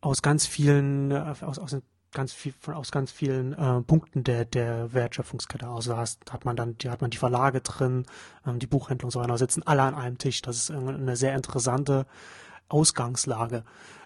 aus 0.00 0.22
ganz 0.22 0.46
vielen, 0.46 1.10
äh, 1.10 1.34
aus, 1.42 1.58
aus 1.58 1.76
ganz 2.12 2.32
viel, 2.32 2.54
aus 2.66 2.90
ganz 2.90 3.10
vielen 3.10 3.52
äh, 3.52 3.80
Punkten 3.82 4.24
der, 4.24 4.44
der 4.44 4.92
Wertschöpfungskette. 4.92 5.66
Also 5.66 5.92
da 5.92 6.04
hat 6.30 6.44
man 6.44 6.56
dann, 6.56 6.76
die 6.78 6.90
hat 6.90 7.00
man 7.00 7.10
die 7.10 7.18
Verlage 7.18 7.60
drin, 7.60 8.04
ähm, 8.46 8.58
die 8.58 8.66
Buchhändler 8.66 9.06
und 9.06 9.12
so 9.12 9.20
weiter, 9.20 9.38
sitzen 9.38 9.62
alle 9.64 9.82
an 9.82 9.94
einem 9.94 10.18
Tisch. 10.18 10.42
Das 10.42 10.56
ist 10.56 10.70
eine 10.70 11.16
sehr 11.16 11.34
interessante 11.34 12.06
Ausgangslage. 12.68 13.64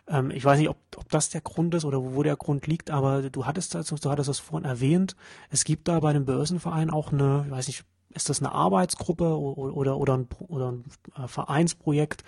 Ähm, 0.08 0.30
ich 0.30 0.44
weiß 0.44 0.58
nicht, 0.58 0.68
ob, 0.68 0.78
ob 0.96 1.08
das 1.10 1.30
der 1.30 1.40
Grund 1.40 1.74
ist 1.74 1.84
oder 1.84 2.02
wo 2.02 2.22
der 2.22 2.36
Grund 2.36 2.66
liegt, 2.66 2.90
aber 2.90 3.30
du 3.30 3.46
hattest 3.46 3.74
das, 3.74 3.88
du 3.88 4.10
hattest 4.10 4.28
das 4.28 4.38
vorhin 4.38 4.68
erwähnt. 4.68 5.16
Es 5.50 5.64
gibt 5.64 5.88
da 5.88 6.00
bei 6.00 6.12
dem 6.12 6.24
Börsenverein 6.24 6.90
auch 6.90 7.12
eine, 7.12 7.44
ich 7.46 7.50
weiß 7.50 7.66
nicht, 7.68 7.84
ist 8.10 8.28
das 8.30 8.40
eine 8.40 8.52
Arbeitsgruppe 8.52 9.38
oder, 9.38 9.98
oder, 9.98 10.16
ein, 10.16 10.28
oder 10.48 10.72
ein 10.72 10.84
äh, 11.16 11.28
Vereinsprojekt? 11.28 12.24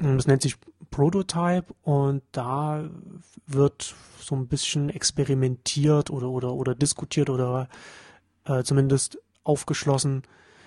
Das 0.00 0.28
nennt 0.28 0.42
sich 0.42 0.54
Prototype 0.92 1.74
und 1.82 2.22
da 2.30 2.88
wird 3.48 3.96
so 4.20 4.36
ein 4.36 4.46
bisschen 4.46 4.90
experimentiert 4.90 6.10
oder, 6.10 6.28
oder, 6.28 6.54
oder 6.54 6.76
diskutiert 6.76 7.30
oder 7.30 7.68
äh, 8.44 8.62
zumindest 8.62 9.18
aufgeschlossen, 9.42 10.22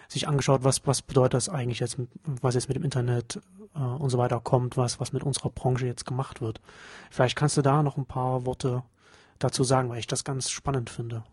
sich 0.10 0.28
angeschaut, 0.28 0.66
was, 0.66 0.86
was 0.86 1.02
bedeutet 1.02 1.36
das 1.36 1.48
eigentlich 1.48 1.80
jetzt, 1.80 1.98
was 2.26 2.56
jetzt 2.56 2.68
mit 2.68 2.76
dem 2.76 2.84
Internet 2.84 3.40
äh, 3.76 3.80
und 3.80 4.10
so 4.10 4.18
weiter 4.18 4.40
kommt, 4.40 4.78
was, 4.78 5.00
was 5.00 5.14
mit 5.14 5.24
unserer 5.24 5.50
Branche 5.50 5.86
jetzt 5.86 6.06
gemacht 6.06 6.42
wird. 6.42 6.62
Vielleicht 7.10 7.36
kannst 7.36 7.58
du 7.58 7.62
da 7.62 7.84
noch 7.84 7.98
ein 7.98 8.06
paar 8.06 8.46
Worte 8.46 8.84
dazu 9.40 9.64
sagen, 9.64 9.90
weil 9.90 10.00
ich 10.00 10.08
das 10.08 10.24
ganz 10.24 10.50
spannend 10.50 10.90
finde. 10.90 11.24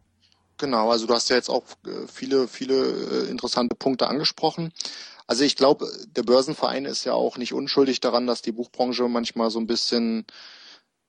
Genau, 0.58 0.90
also 0.90 1.06
du 1.06 1.14
hast 1.14 1.30
ja 1.30 1.36
jetzt 1.36 1.50
auch 1.50 1.62
äh, 1.86 2.06
viele, 2.08 2.48
viele 2.48 2.74
äh, 2.74 3.30
interessante 3.30 3.76
Punkte 3.76 4.08
angesprochen. 4.08 4.72
Also 5.26 5.44
ich 5.44 5.56
glaube, 5.56 5.86
der 6.16 6.22
Börsenverein 6.22 6.84
ist 6.84 7.04
ja 7.04 7.12
auch 7.12 7.36
nicht 7.36 7.52
unschuldig 7.52 8.00
daran, 8.00 8.26
dass 8.26 8.42
die 8.42 8.52
Buchbranche 8.52 9.08
manchmal 9.08 9.50
so 9.50 9.60
ein 9.60 9.66
bisschen 9.66 10.26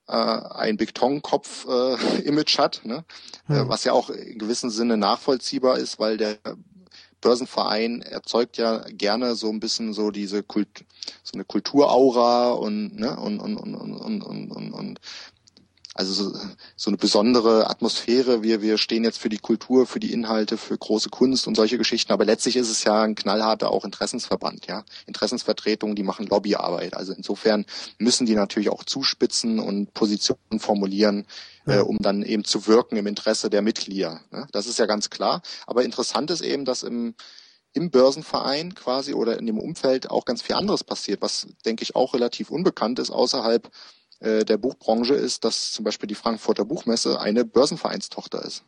äh, 0.08 0.14
ein 0.14 0.78
Kopf 1.22 1.66
äh, 1.68 2.58
hat, 2.58 2.82
ne? 2.84 3.06
Mhm. 3.48 3.70
was 3.70 3.86
ja 3.86 3.94
auch 3.94 4.10
in 4.10 4.38
gewissem 4.38 4.70
Sinne 4.70 4.98
nachvollziehbar 4.98 5.78
ist, 5.80 6.00
weil 6.00 6.18
der 6.18 6.38
Börsenverein 7.22 8.02
erzeugt 8.02 8.58
ja 8.58 8.84
gerne 8.90 9.36
so 9.36 9.50
ein 9.50 9.60
bisschen 9.60 9.94
so 9.94 10.12
diese 10.12 10.44
Kult, 10.44 10.86
so 11.24 11.34
eine 11.34 11.46
Kulturaura 11.46 12.52
und 12.52 12.96
ne 13.00 13.16
und 13.20 13.40
und 13.40 13.58
und 13.58 13.76
und 13.76 13.94
und 13.94 14.24
und, 14.24 14.52
und, 14.52 14.72
und 14.72 15.00
also 15.96 16.14
so, 16.14 16.40
so 16.76 16.90
eine 16.90 16.98
besondere 16.98 17.70
Atmosphäre. 17.70 18.44
Wir, 18.44 18.62
wir 18.62 18.78
stehen 18.78 19.04
jetzt 19.04 19.18
für 19.18 19.30
die 19.30 19.40
Kultur, 19.40 19.88
für 19.88 20.00
die 20.00 20.14
Inhalte, 20.14 20.58
für 20.58 20.78
große 20.78 21.10
Kunst 21.10 21.48
und 21.48 21.56
solche 21.56 21.78
Geschichten. 21.78 22.14
Aber 22.14 22.26
letztlich 22.26 22.56
ist 22.58 22.70
es 22.70 22.84
ja 22.84 23.02
ein 23.02 23.16
knallharter 23.16 23.72
auch 23.72 23.86
Interessensverband, 23.86 24.68
ja. 24.68 24.84
Interessensvertretungen, 25.08 25.96
die 25.96 26.04
machen 26.04 26.28
Lobbyarbeit. 26.28 26.96
Also 26.96 27.14
insofern 27.14 27.66
müssen 27.98 28.28
die 28.28 28.36
natürlich 28.36 28.70
auch 28.70 28.84
zuspitzen 28.84 29.60
und 29.60 29.94
Positionen 29.94 30.60
formulieren, 30.60 31.26
äh, 31.66 31.72
ja. 31.72 31.80
äh, 31.80 31.82
um 31.82 31.98
dann 31.98 32.22
eben 32.24 32.44
zu 32.44 32.68
wirken 32.68 32.96
im 32.96 33.08
Interesse 33.08 33.50
der 33.50 33.64
Mitglieder. 33.64 34.22
Ne? 34.32 34.48
Das 34.52 34.68
ist 34.68 34.78
ja 34.78 34.86
ganz 34.86 35.10
klar. 35.10 35.42
Aber 35.66 35.84
interessant 35.84 36.30
ist 36.30 36.42
eben, 36.42 36.66
dass 36.66 36.84
im 36.84 37.16
im 37.74 37.92
Börsenverein 37.92 38.74
quasi 38.74 39.14
oder 39.14 39.38
in 39.38 39.46
dem 39.46 39.60
Umfeld 39.60 40.10
auch 40.10 40.26
ganz 40.26 40.42
viel 40.42 40.56
anderes 40.56 40.84
passiert, 40.84 41.22
was 41.22 41.48
denke 41.66 41.84
ich 41.84 41.96
auch 41.96 42.16
relativ 42.16 42.50
unbekannt 42.50 42.98
ist 42.98 43.12
außerhalb 43.12 43.70
äh, 44.20 44.46
der 44.46 44.58
Buchbranche 44.58 45.14
ist, 45.14 45.44
dass 45.44 45.72
zum 45.72 45.86
Beispiel 45.86 46.08
die 46.08 46.16
Frankfurter 46.16 46.66
Buchmesse 46.66 47.20
eine 47.20 47.46
Börsenvereinstochter 47.46 48.44
ist. 48.44 48.64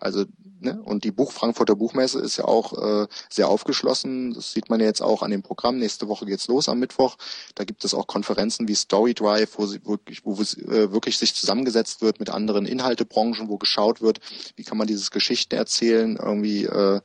Also, 0.00 0.24
ne, 0.60 0.80
und 0.82 1.04
die 1.04 1.12
Buch 1.12 1.30
Frankfurter 1.30 1.76
Buchmesse 1.76 2.18
ist 2.20 2.36
ja 2.36 2.46
auch 2.46 3.04
äh, 3.04 3.06
sehr 3.30 3.48
aufgeschlossen. 3.48 4.34
Das 4.34 4.52
sieht 4.52 4.68
man 4.68 4.80
ja 4.80 4.86
jetzt 4.86 5.02
auch 5.02 5.22
an 5.22 5.30
dem 5.30 5.42
Programm. 5.42 5.78
Nächste 5.78 6.08
Woche 6.08 6.26
geht's 6.26 6.48
los 6.48 6.68
am 6.68 6.80
Mittwoch. 6.80 7.16
Da 7.54 7.64
gibt 7.64 7.84
es 7.84 7.94
auch 7.94 8.06
Konferenzen 8.06 8.66
wie 8.66 8.74
Story 8.74 9.14
Drive, 9.14 9.56
wo, 9.56 9.66
sie 9.66 9.84
wirklich, 9.86 10.24
wo 10.24 10.34
äh, 10.34 10.90
wirklich 10.92 11.16
sich 11.18 11.34
zusammengesetzt 11.34 12.02
wird 12.02 12.18
mit 12.18 12.30
anderen 12.30 12.66
Inhaltebranchen, 12.66 13.48
wo 13.48 13.56
geschaut 13.56 14.00
wird, 14.00 14.18
wie 14.56 14.64
kann 14.64 14.78
man 14.78 14.88
dieses 14.88 15.12
Geschichten 15.12 15.54
erzählen, 15.54 16.16
irgendwie, 16.20 16.64
äh, 16.64 17.00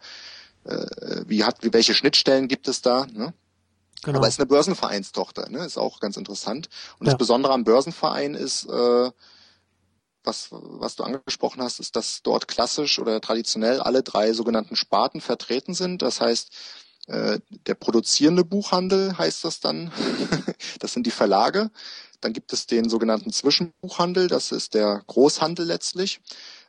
äh, 0.64 1.24
wie 1.28 1.44
hat, 1.44 1.58
welche 1.62 1.94
Schnittstellen 1.94 2.48
gibt 2.48 2.68
es 2.68 2.82
da, 2.82 3.06
ne? 3.06 3.34
Genau. 4.04 4.20
Aber 4.20 4.28
es 4.28 4.36
ist 4.36 4.40
eine 4.40 4.48
Börsenvereinstochter, 4.48 5.50
ne? 5.50 5.66
ist 5.66 5.78
auch 5.78 6.00
ganz 6.00 6.16
interessant. 6.18 6.70
Und 7.00 7.08
ja. 7.08 7.12
das 7.12 7.18
Besondere 7.18 7.54
am 7.54 7.64
Börsenverein 7.64 8.34
ist, 8.34 8.66
äh, 8.66 9.12
was, 10.24 10.48
was 10.52 10.96
du 10.96 11.04
angesprochen 11.04 11.62
hast, 11.62 11.80
ist, 11.80 11.96
dass 11.96 12.22
dort 12.24 12.48
klassisch 12.48 13.00
oder 13.00 13.20
traditionell 13.20 13.82
alle 13.82 14.04
drei 14.04 14.34
sogenannten 14.34 14.76
Sparten 14.76 15.22
vertreten 15.22 15.74
sind. 15.74 16.02
Das 16.02 16.22
heißt, 16.22 16.52
äh, 17.08 17.40
der 17.68 17.76
produzierende 17.76 18.46
Buchhandel 18.46 19.18
heißt 19.18 19.44
das 19.44 19.60
dann. 19.60 19.92
das 20.80 20.94
sind 20.94 21.06
die 21.06 21.12
Verlage. 21.12 21.72
Dann 22.22 22.34
gibt 22.34 22.54
es 22.54 22.68
den 22.68 22.90
sogenannten 22.90 23.32
Zwischenbuchhandel, 23.32 24.28
das 24.28 24.52
ist 24.52 24.74
der 24.74 25.04
Großhandel 25.08 25.66
letztlich. 25.66 26.22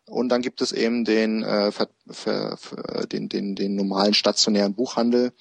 Und 0.06 0.28
dann 0.28 0.42
gibt 0.42 0.60
es 0.60 0.72
eben 0.72 1.04
den, 1.04 1.42
äh, 1.42 1.70
ver, 1.72 1.88
ver, 2.08 2.56
ver, 2.56 3.06
den, 3.06 3.28
den, 3.28 3.54
den 3.54 3.76
normalen 3.76 4.14
stationären 4.14 4.74
Buchhandel, 4.74 5.32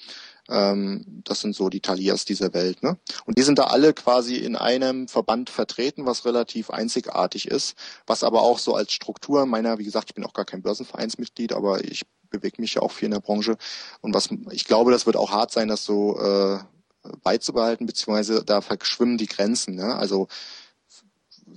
ähm, 0.50 1.22
das 1.24 1.42
sind 1.42 1.56
so 1.56 1.70
die 1.70 1.82
Talias 1.82 2.26
dieser 2.26 2.54
Welt. 2.54 2.84
Ne? 2.84 2.98
Und 3.26 3.38
die 3.38 3.44
sind 3.44 3.60
da 3.60 3.66
alle 3.66 3.94
quasi 3.94 4.36
in 4.36 4.56
einem 4.56 5.08
Verband 5.08 5.50
vertreten, 5.50 6.06
was 6.06 6.26
relativ 6.26 6.70
einzigartig 6.70 7.48
ist, 7.48 7.76
was 8.08 8.24
aber 8.24 8.42
auch 8.42 8.60
so 8.60 8.76
als 8.76 8.92
Struktur 8.92 9.46
meiner, 9.46 9.78
wie 9.78 9.84
gesagt, 9.84 10.10
ich 10.10 10.16
bin 10.16 10.26
auch 10.26 10.34
gar 10.34 10.46
kein 10.46 10.62
Börsenvereinsmitglied, 10.62 11.54
aber 11.54 11.84
ich 11.84 12.04
bewege 12.30 12.62
mich 12.62 12.76
ja 12.76 12.82
auch 12.82 12.92
viel 12.92 13.06
in 13.08 13.14
der 13.14 13.20
Branche. 13.20 13.58
Und 14.02 14.14
was 14.14 14.30
ich 14.52 14.66
glaube, 14.66 14.92
das 14.92 15.06
wird 15.06 15.18
auch 15.18 15.32
hart 15.32 15.52
sein, 15.52 15.68
das 15.68 15.84
so 15.84 16.20
äh, 16.20 16.60
beizubehalten, 17.24 17.86
beziehungsweise 17.86 18.44
da 18.44 18.62
verschwimmen 18.62 19.18
die 19.18 19.28
Grenzen. 19.28 19.76
Ne? 19.76 19.96
Also 19.96 20.28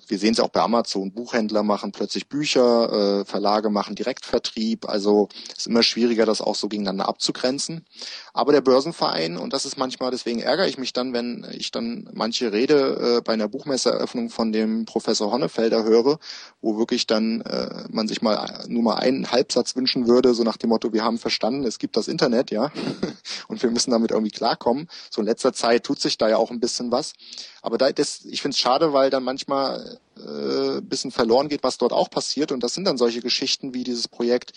wir 0.09 0.19
sehen 0.19 0.33
es 0.33 0.41
auch 0.41 0.49
bei 0.49 0.61
Amazon, 0.61 1.12
Buchhändler 1.12 1.62
machen 1.62 1.93
plötzlich 1.93 2.29
Bücher, 2.29 3.21
äh, 3.21 3.25
Verlage 3.25 3.71
machen 3.71 3.95
Direktvertrieb, 3.95 4.88
also 4.88 5.29
ist 5.57 5.67
immer 5.67 5.83
schwieriger, 5.83 6.27
das 6.27 6.41
auch 6.41 6.55
so 6.55 6.69
gegeneinander 6.69 7.09
abzugrenzen. 7.09 7.85
Aber 8.33 8.53
der 8.53 8.61
Börsenverein, 8.61 9.37
und 9.37 9.53
das 9.53 9.65
ist 9.65 9.77
manchmal, 9.77 10.11
deswegen 10.11 10.41
ärgere 10.41 10.69
ich 10.69 10.79
mich 10.79 10.93
dann, 10.93 11.12
wenn 11.12 11.47
ich 11.53 11.71
dann 11.71 12.09
manche 12.12 12.53
Rede 12.53 13.19
äh, 13.19 13.21
bei 13.23 13.33
einer 13.33 13.49
Buchmesseröffnung 13.49 14.31
von 14.31 14.53
dem 14.53 14.85
Professor 14.85 15.31
Honnefelder 15.33 15.85
höre, 15.85 16.19
wo 16.61 16.79
wirklich 16.79 17.07
dann 17.07 17.41
äh, 17.43 17.85
man 17.91 18.09
sich 18.09 18.23
mal 18.23 18.65
nur 18.69 18.83
mal 18.83 18.97
einen 18.97 19.31
Halbsatz 19.31 19.77
wünschen 19.77 20.07
würde, 20.07 20.35
so 20.35 20.43
nach 20.43 20.57
dem 20.57 20.71
Motto, 20.71 20.93
wir 20.93 21.05
haben 21.05 21.19
verstanden, 21.19 21.65
es 21.65 21.79
gibt 21.79 21.97
das 21.97 22.09
Internet, 22.09 22.51
ja, 22.51 22.71
und 23.49 23.62
wir 23.62 23.71
müssen 23.71 23.91
damit 23.91 24.11
irgendwie 24.11 24.31
klarkommen. 24.31 24.88
So 25.11 25.21
in 25.21 25.27
letzter 25.27 25.53
Zeit 25.53 25.85
tut 25.85 26.01
sich 26.01 26.19
da 26.19 26.29
ja 26.29 26.37
auch 26.37 26.51
ein 26.51 26.61
bisschen 26.61 26.91
was. 26.91 27.15
Aber 27.62 27.79
da, 27.79 27.93
das, 27.93 28.25
ich 28.25 28.43
finde 28.43 28.55
es 28.55 28.59
schade, 28.59 28.93
weil 28.93 29.11
dann 29.11 29.23
manchmal 29.23 29.99
äh, 30.17 30.81
bisschen 30.81 31.11
verloren 31.11 31.49
geht, 31.49 31.62
was 31.62 31.79
dort 31.79 31.93
auch 31.93 32.11
passiert. 32.11 32.53
Und 32.53 32.62
das 32.62 32.75
sind 32.75 32.85
dann 32.85 32.99
solche 32.99 33.21
Geschichten 33.21 33.75
wie 33.75 33.85
dieses 33.85 34.09
Projekt 34.09 34.53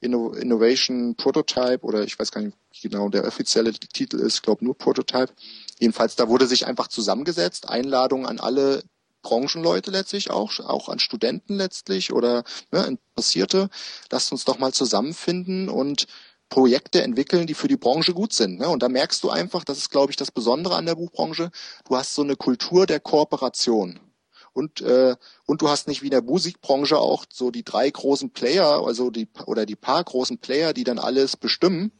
Inno 0.00 0.32
Innovation 0.32 1.16
Prototype 1.16 1.80
oder 1.82 2.04
ich 2.04 2.18
weiß 2.18 2.30
gar 2.30 2.42
nicht 2.42 2.56
genau 2.82 3.08
der 3.08 3.26
offizielle 3.26 3.72
Titel 3.72 4.20
ist, 4.20 4.36
ich 4.36 4.42
glaube 4.42 4.64
nur 4.64 4.76
Prototype. 4.76 5.32
Jedenfalls, 5.80 6.14
da 6.16 6.28
wurde 6.28 6.46
sich 6.46 6.66
einfach 6.66 6.88
zusammengesetzt, 6.88 7.68
Einladungen 7.68 8.26
an 8.26 8.38
alle 8.38 8.82
Branchenleute 9.22 9.90
letztlich 9.90 10.30
auch, 10.30 10.60
auch 10.60 10.88
an 10.88 11.00
Studenten 11.00 11.56
letztlich 11.56 12.12
oder 12.12 12.44
ne, 12.70 12.98
Interessierte. 13.16 13.68
Lasst 14.10 14.30
uns 14.30 14.44
doch 14.44 14.58
mal 14.58 14.72
zusammenfinden 14.72 15.68
und 15.68 16.06
Projekte 16.48 17.02
entwickeln, 17.02 17.46
die 17.46 17.54
für 17.54 17.68
die 17.68 17.76
Branche 17.76 18.14
gut 18.14 18.32
sind. 18.32 18.58
Ne? 18.58 18.68
Und 18.68 18.82
da 18.82 18.88
merkst 18.88 19.22
du 19.22 19.30
einfach, 19.30 19.64
das 19.64 19.78
ist, 19.78 19.90
glaube 19.90 20.12
ich, 20.12 20.16
das 20.16 20.30
Besondere 20.30 20.76
an 20.76 20.86
der 20.86 20.94
Buchbranche, 20.94 21.50
du 21.86 21.96
hast 21.96 22.14
so 22.14 22.22
eine 22.22 22.36
Kultur 22.36 22.86
der 22.86 23.00
Kooperation. 23.00 24.00
Und, 24.58 24.80
äh, 24.80 25.14
und 25.46 25.62
du 25.62 25.68
hast 25.68 25.86
nicht 25.86 26.02
wie 26.02 26.08
in 26.08 26.10
der 26.10 26.22
Musikbranche 26.22 26.98
auch 26.98 27.24
so 27.32 27.52
die 27.52 27.62
drei 27.62 27.88
großen 27.88 28.30
Player, 28.30 28.84
also 28.84 29.08
die 29.10 29.28
oder 29.46 29.66
die 29.66 29.76
paar 29.76 30.02
großen 30.02 30.38
Player, 30.38 30.72
die 30.72 30.82
dann 30.82 30.98
alles 30.98 31.36
bestimmen, 31.36 31.92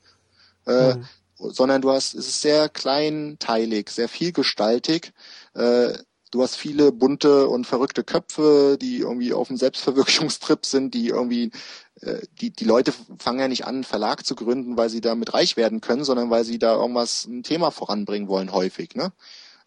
äh, 0.67 0.97
mhm. 0.97 1.05
sondern 1.37 1.83
du 1.83 1.93
hast, 1.93 2.15
es 2.15 2.27
ist 2.27 2.43
sehr 2.43 2.69
kleinteilig, 2.69 3.91
sehr 3.91 4.09
vielgestaltig. 4.09 5.13
Äh, 5.55 5.93
du 6.33 6.43
hast 6.43 6.57
viele 6.57 6.91
bunte 6.91 7.47
und 7.47 7.65
verrückte 7.65 8.03
Köpfe, 8.03 8.77
die 8.83 8.99
irgendwie 8.99 9.33
auf 9.33 9.47
dem 9.47 9.57
Selbstverwirklichungstrip 9.57 10.67
sind, 10.67 10.95
die 10.95 11.07
irgendwie 11.11 11.53
äh, 12.01 12.23
die, 12.41 12.51
die 12.51 12.65
Leute 12.65 12.93
fangen 13.21 13.39
ja 13.39 13.47
nicht 13.47 13.67
an, 13.67 13.77
einen 13.77 13.85
Verlag 13.85 14.27
zu 14.27 14.35
gründen, 14.35 14.77
weil 14.77 14.91
sie 14.91 15.01
damit 15.01 15.33
reich 15.33 15.57
werden 15.57 15.81
können, 15.81 16.03
sondern 16.03 16.29
weil 16.29 16.43
sie 16.43 16.59
da 16.59 16.75
irgendwas, 16.75 17.25
ein 17.25 17.45
Thema 17.45 17.71
voranbringen 17.71 18.29
wollen, 18.29 18.51
häufig. 18.51 18.97
Ne? 18.97 19.13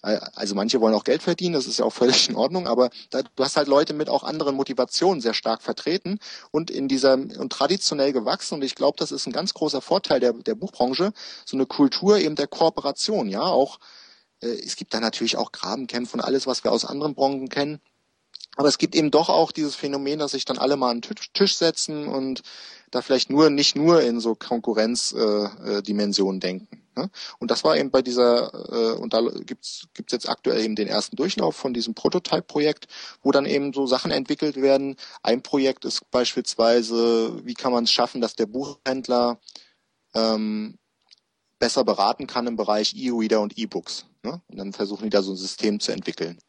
Also 0.02 0.56
manche 0.56 0.82
wollen 0.82 0.96
auch 0.96 1.04
Geld 1.04 1.22
verdienen, 1.22 1.54
das 1.54 1.68
ist 1.68 1.78
ja 1.78 1.86
auch 1.86 1.94
völlig 1.94 2.28
in 2.28 2.36
Ordnung, 2.36 2.68
aber 2.68 2.90
da, 3.12 3.22
du 3.22 3.44
hast 3.44 3.56
halt 3.56 3.68
Leute 3.68 3.94
mit 3.94 4.10
auch 4.10 4.24
anderen 4.24 4.56
Motivationen 4.56 5.22
sehr 5.22 5.36
stark 5.36 5.62
vertreten 5.62 6.18
und 6.50 6.72
in 6.72 6.88
dieser 6.88 7.14
und 7.14 7.52
traditionell 7.52 8.12
gewachsen. 8.12 8.56
Und 8.56 8.64
ich 8.64 8.74
glaube, 8.74 8.98
das 8.98 9.12
ist 9.12 9.28
ein 9.28 9.32
ganz 9.32 9.54
großer 9.54 9.82
Vorteil 9.82 10.20
der, 10.20 10.34
der 10.34 10.56
Buchbranche, 10.56 11.14
so 11.46 11.56
eine 11.56 11.68
Kultur 11.68 12.18
eben 12.18 12.36
der 12.36 12.48
Kooperation, 12.48 13.30
ja, 13.30 13.44
auch 13.44 13.80
äh, 14.42 14.48
es 14.48 14.76
gibt 14.76 14.94
da 14.94 15.00
natürlich 15.00 15.38
auch 15.38 15.52
Grabenkämpfe 15.52 16.18
und 16.18 16.22
alles, 16.22 16.48
was 16.48 16.64
wir 16.64 16.72
aus 16.72 16.86
anderen 16.86 17.16
Branchen 17.16 17.50
kennen, 17.50 17.80
aber 18.58 18.68
es 18.68 18.78
gibt 18.78 18.96
eben 18.96 19.12
doch 19.12 19.30
auch 19.30 19.52
dieses 19.52 19.76
Phänomen, 19.76 20.20
dass 20.20 20.32
sich 20.32 20.46
dann 20.46 20.58
alle 20.58 20.78
mal 20.78 20.92
an 20.92 21.02
den 21.02 21.16
Tisch 21.34 21.56
setzen 21.56 22.08
und 22.08 22.42
da 22.92 23.02
vielleicht 23.02 23.30
nur 23.30 23.50
nicht 23.50 23.76
nur 23.76 24.02
in 24.02 24.20
so 24.20 24.36
Konkurrenzdimensionen 24.36 26.40
äh, 26.40 26.42
denken. 26.42 26.84
Ne? 26.98 27.10
Und 27.40 27.52
das 27.52 27.64
war 27.64 27.78
eben 27.78 27.90
bei 27.90 28.02
dieser, 28.02 28.54
äh, 28.54 29.00
und 29.00 29.14
da 29.14 29.22
gibt's 29.46 29.88
gibt's 29.94 30.12
jetzt 30.12 30.28
aktuell 30.28 30.62
eben 30.62 30.76
den 30.76 30.90
ersten 30.90 31.16
Durchlauf 31.16 31.56
von 31.56 31.74
diesem 31.74 31.94
Prototype-Projekt, 31.94 32.88
wo 33.24 33.32
dann 33.32 33.46
eben 33.46 33.72
so 33.72 33.88
Sachen 33.88 34.12
entwickelt 34.12 34.58
werden. 34.58 34.98
Ein 35.24 35.42
Projekt 35.42 35.86
ist 35.86 36.12
beispielsweise, 36.12 37.46
wie 37.46 37.54
kann 37.54 37.72
man 37.72 37.86
es 37.86 37.92
schaffen, 37.92 38.20
dass 38.20 38.36
der 38.36 38.48
Buchhändler 38.48 39.40
ähm, 40.14 40.78
besser 41.60 41.86
beraten 41.86 42.28
kann 42.28 42.48
im 42.48 42.58
Bereich 42.58 42.94
E-Reader 42.96 43.40
und 43.40 43.58
E-Books. 43.58 44.06
Ne? 44.24 44.42
Und 44.50 44.58
dann 44.58 44.74
versuchen 44.74 45.04
die 45.04 45.10
da 45.10 45.22
so 45.22 45.32
ein 45.32 45.38
System 45.38 45.80
zu 45.80 45.94
entwickeln. 45.94 46.40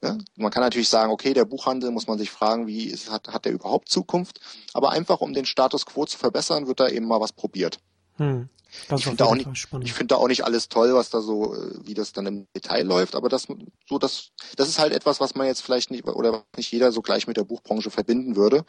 Ne? 0.00 0.18
Man 0.36 0.50
kann 0.50 0.62
natürlich 0.62 0.88
sagen, 0.88 1.10
okay, 1.10 1.34
der 1.34 1.44
Buchhandel 1.44 1.90
muss 1.90 2.06
man 2.06 2.18
sich 2.18 2.30
fragen, 2.30 2.66
wie 2.66 2.84
ist, 2.84 3.10
hat, 3.10 3.28
hat 3.28 3.44
der 3.44 3.52
überhaupt 3.52 3.88
Zukunft? 3.88 4.40
Aber 4.72 4.90
einfach, 4.90 5.20
um 5.20 5.32
den 5.32 5.44
Status 5.44 5.86
quo 5.86 6.04
zu 6.04 6.18
verbessern, 6.18 6.66
wird 6.66 6.80
da 6.80 6.88
eben 6.88 7.06
mal 7.06 7.20
was 7.20 7.32
probiert. 7.32 7.78
Hm. 8.16 8.48
Das 8.88 9.00
ich 9.00 9.06
finde 9.06 9.16
da, 9.16 9.24
auch 9.24 9.34
nicht, 9.34 9.48
ich 9.82 9.92
finde 9.94 10.14
da 10.14 10.16
auch 10.16 10.28
nicht 10.28 10.44
alles 10.44 10.68
toll, 10.68 10.94
was 10.94 11.08
da 11.08 11.22
so, 11.22 11.54
äh, 11.54 11.86
wie 11.86 11.94
das 11.94 12.12
dann 12.12 12.26
im 12.26 12.46
Detail 12.54 12.82
läuft, 12.82 13.16
aber 13.16 13.30
das, 13.30 13.46
so 13.88 13.98
das, 13.98 14.30
das 14.56 14.68
ist 14.68 14.78
halt 14.78 14.92
etwas, 14.92 15.20
was 15.20 15.34
man 15.34 15.46
jetzt 15.46 15.62
vielleicht 15.62 15.90
nicht, 15.90 16.06
oder 16.06 16.44
nicht 16.54 16.70
jeder 16.70 16.92
so 16.92 17.00
gleich 17.00 17.26
mit 17.26 17.38
der 17.38 17.44
Buchbranche 17.44 17.90
verbinden 17.90 18.36
würde. 18.36 18.66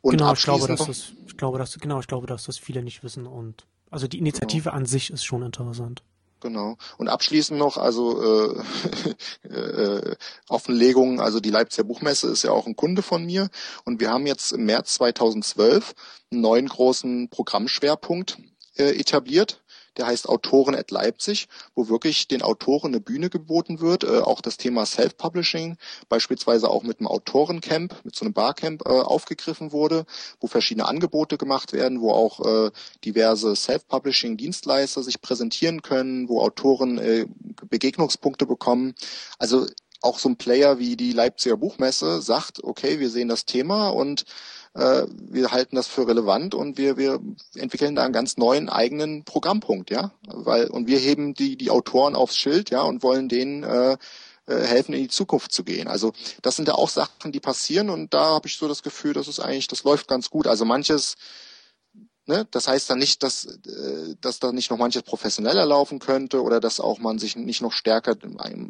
Und 0.00 0.12
genau, 0.16 0.32
ich 0.32 0.42
glaube, 0.44 0.68
dass 0.68 0.86
das, 0.86 1.12
ich 1.26 1.36
glaube, 1.36 1.58
dass, 1.58 1.76
genau, 1.76 1.98
ich 1.98 2.06
glaube, 2.06 2.28
dass 2.28 2.44
das 2.44 2.56
viele 2.56 2.84
nicht 2.84 3.02
wissen 3.02 3.26
und, 3.26 3.66
also 3.90 4.06
die 4.06 4.18
Initiative 4.18 4.64
genau. 4.64 4.76
an 4.76 4.86
sich 4.86 5.10
ist 5.10 5.24
schon 5.24 5.42
interessant. 5.42 6.04
Genau. 6.42 6.76
Und 6.98 7.08
abschließend 7.08 7.56
noch, 7.56 7.76
also 7.76 8.20
äh, 8.20 9.48
äh, 9.48 10.16
Offenlegung, 10.48 11.20
also 11.20 11.38
die 11.38 11.50
Leipziger 11.50 11.84
Buchmesse 11.84 12.28
ist 12.30 12.42
ja 12.42 12.50
auch 12.50 12.66
ein 12.66 12.74
Kunde 12.74 13.02
von 13.02 13.24
mir 13.24 13.48
und 13.84 14.00
wir 14.00 14.10
haben 14.10 14.26
jetzt 14.26 14.50
im 14.50 14.64
März 14.64 14.94
2012 14.94 15.94
einen 16.32 16.40
neuen 16.40 16.66
großen 16.66 17.28
Programmschwerpunkt 17.28 18.38
äh, 18.76 18.98
etabliert. 18.98 19.61
Der 19.96 20.06
heißt 20.06 20.28
Autoren 20.28 20.74
at 20.74 20.90
Leipzig, 20.90 21.48
wo 21.74 21.88
wirklich 21.88 22.28
den 22.28 22.42
Autoren 22.42 22.88
eine 22.88 23.00
Bühne 23.00 23.30
geboten 23.30 23.80
wird. 23.80 24.04
Äh, 24.04 24.20
auch 24.20 24.40
das 24.40 24.56
Thema 24.56 24.86
Self-Publishing, 24.86 25.76
beispielsweise 26.08 26.68
auch 26.68 26.82
mit 26.82 27.00
einem 27.00 27.08
Autorencamp, 27.08 27.96
mit 28.04 28.14
so 28.16 28.24
einem 28.24 28.34
Barcamp 28.34 28.82
äh, 28.86 28.90
aufgegriffen 28.90 29.72
wurde, 29.72 30.04
wo 30.40 30.46
verschiedene 30.46 30.86
Angebote 30.86 31.38
gemacht 31.38 31.72
werden, 31.72 32.00
wo 32.00 32.12
auch 32.12 32.40
äh, 32.66 32.70
diverse 33.04 33.54
Self-Publishing-Dienstleister 33.54 35.02
sich 35.02 35.20
präsentieren 35.20 35.82
können, 35.82 36.28
wo 36.28 36.40
Autoren 36.40 36.98
äh, 36.98 37.26
Begegnungspunkte 37.68 38.46
bekommen. 38.46 38.94
Also 39.38 39.66
auch 40.02 40.18
so 40.18 40.28
ein 40.28 40.36
Player 40.36 40.78
wie 40.78 40.96
die 40.96 41.12
Leipziger 41.12 41.56
Buchmesse 41.56 42.20
sagt, 42.22 42.62
okay, 42.64 42.98
wir 42.98 43.08
sehen 43.08 43.28
das 43.28 43.44
Thema 43.44 43.88
und 43.88 44.24
äh, 44.74 45.06
wir 45.08 45.52
halten 45.52 45.76
das 45.76 45.86
für 45.86 46.06
relevant 46.06 46.54
und 46.54 46.78
wir, 46.78 46.96
wir 46.96 47.20
entwickeln 47.54 47.94
da 47.94 48.04
einen 48.04 48.12
ganz 48.12 48.36
neuen 48.36 48.68
eigenen 48.68 49.24
Programmpunkt, 49.24 49.90
ja. 49.90 50.12
Weil, 50.26 50.68
und 50.68 50.86
wir 50.86 50.98
heben 50.98 51.34
die, 51.34 51.56
die 51.56 51.70
Autoren 51.70 52.14
aufs 52.14 52.36
Schild, 52.36 52.70
ja, 52.70 52.82
und 52.82 53.02
wollen 53.02 53.28
denen 53.28 53.64
äh, 53.64 53.96
äh 54.46 54.66
helfen, 54.66 54.94
in 54.94 55.02
die 55.02 55.08
Zukunft 55.08 55.52
zu 55.52 55.64
gehen. 55.64 55.88
Also 55.88 56.12
das 56.40 56.56
sind 56.56 56.68
ja 56.68 56.74
auch 56.74 56.88
Sachen, 56.88 57.32
die 57.32 57.40
passieren 57.40 57.90
und 57.90 58.14
da 58.14 58.30
habe 58.30 58.48
ich 58.48 58.56
so 58.56 58.66
das 58.66 58.82
Gefühl, 58.82 59.12
dass 59.12 59.28
es 59.28 59.40
eigentlich, 59.40 59.68
das 59.68 59.84
läuft 59.84 60.08
ganz 60.08 60.30
gut. 60.30 60.46
Also 60.46 60.64
manches 60.64 61.16
Ne? 62.32 62.46
Das 62.50 62.66
heißt 62.66 62.88
dann 62.88 62.98
nicht, 62.98 63.22
dass, 63.22 63.44
äh, 63.44 64.16
dass 64.22 64.38
da 64.38 64.52
nicht 64.52 64.70
noch 64.70 64.78
manches 64.78 65.02
professioneller 65.02 65.66
laufen 65.66 65.98
könnte 65.98 66.42
oder 66.42 66.60
dass 66.60 66.80
auch 66.80 66.98
man 66.98 67.18
sich 67.18 67.36
nicht 67.36 67.60
noch 67.60 67.72
stärker, 67.72 68.16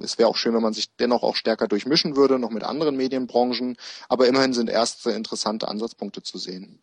es 0.00 0.18
wäre 0.18 0.28
auch 0.28 0.34
schön, 0.36 0.52
wenn 0.52 0.62
man 0.62 0.72
sich 0.72 0.96
dennoch 0.96 1.22
auch 1.22 1.36
stärker 1.36 1.68
durchmischen 1.68 2.16
würde, 2.16 2.40
noch 2.40 2.50
mit 2.50 2.64
anderen 2.64 2.96
Medienbranchen, 2.96 3.76
aber 4.08 4.26
immerhin 4.26 4.52
sind 4.52 4.68
erste 4.68 5.12
interessante 5.12 5.68
Ansatzpunkte 5.68 6.24
zu 6.24 6.38
sehen. 6.38 6.80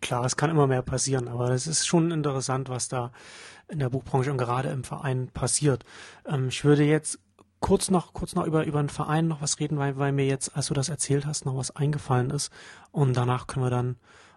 Klar, 0.00 0.24
es 0.24 0.36
kann 0.36 0.50
immer 0.50 0.66
mehr 0.66 0.82
passieren, 0.82 1.28
aber 1.28 1.50
es 1.50 1.68
ist 1.68 1.86
schon 1.86 2.10
interessant, 2.10 2.68
was 2.68 2.88
da 2.88 3.12
in 3.68 3.78
der 3.78 3.90
Buchbranche 3.90 4.32
und 4.32 4.38
gerade 4.38 4.70
im 4.70 4.82
Verein 4.82 5.28
passiert. 5.28 5.84
Ähm, 6.26 6.48
ich 6.48 6.64
würde 6.64 6.82
jetzt 6.82 7.20
kurz 7.60 7.88
noch, 7.88 8.14
kurz 8.14 8.34
noch 8.34 8.46
über, 8.46 8.64
über 8.64 8.80
einen 8.80 8.88
Verein 8.88 9.28
noch 9.28 9.42
was 9.42 9.60
reden, 9.60 9.78
weil, 9.78 9.96
weil 9.96 10.10
mir 10.10 10.26
jetzt, 10.26 10.56
als 10.56 10.66
du 10.66 10.74
das 10.74 10.88
erzählt 10.88 11.24
hast, 11.24 11.46
noch 11.46 11.56
was 11.56 11.76
eingefallen 11.76 12.30
ist 12.30 12.50
und 12.90 13.16
danach 13.16 13.46
können 13.46 13.64
wir 13.64 13.70
dann 13.70 13.96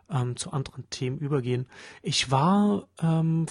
ähm, 0.10 0.36
zu 0.36 0.51
anderen 0.51 0.89
Themen 0.89 1.18
übergehen. 1.18 1.68
Ich 2.01 2.32
war, 2.32 2.88
ähm, 3.01 3.45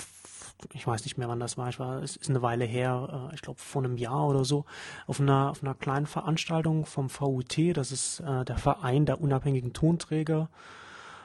ich 0.73 0.87
weiß 0.87 1.05
nicht 1.05 1.19
mehr, 1.19 1.29
wann 1.29 1.41
das 1.41 1.57
war, 1.57 1.69
ich 1.69 1.79
war, 1.79 2.03
es 2.03 2.17
ist 2.17 2.31
eine 2.31 2.43
Weile 2.43 2.65
her, 2.65 3.29
äh, 3.31 3.35
ich 3.35 3.43
glaube 3.43 3.61
vor 3.61 3.85
einem 3.85 3.97
Jahr 3.97 4.27
oder 4.27 4.45
so, 4.45 4.65
auf 5.07 5.21
einer, 5.21 5.51
auf 5.51 5.63
einer 5.63 5.75
kleinen 5.75 6.07
Veranstaltung 6.07 6.87
vom 6.87 7.09
VUT, 7.09 7.57
das 7.75 7.93
ist 7.93 8.21
äh, 8.21 8.45
der 8.45 8.59
Verein 8.59 9.07
der 9.07 9.21
unabhängigen 9.21 9.73
Tonträger 9.73 10.51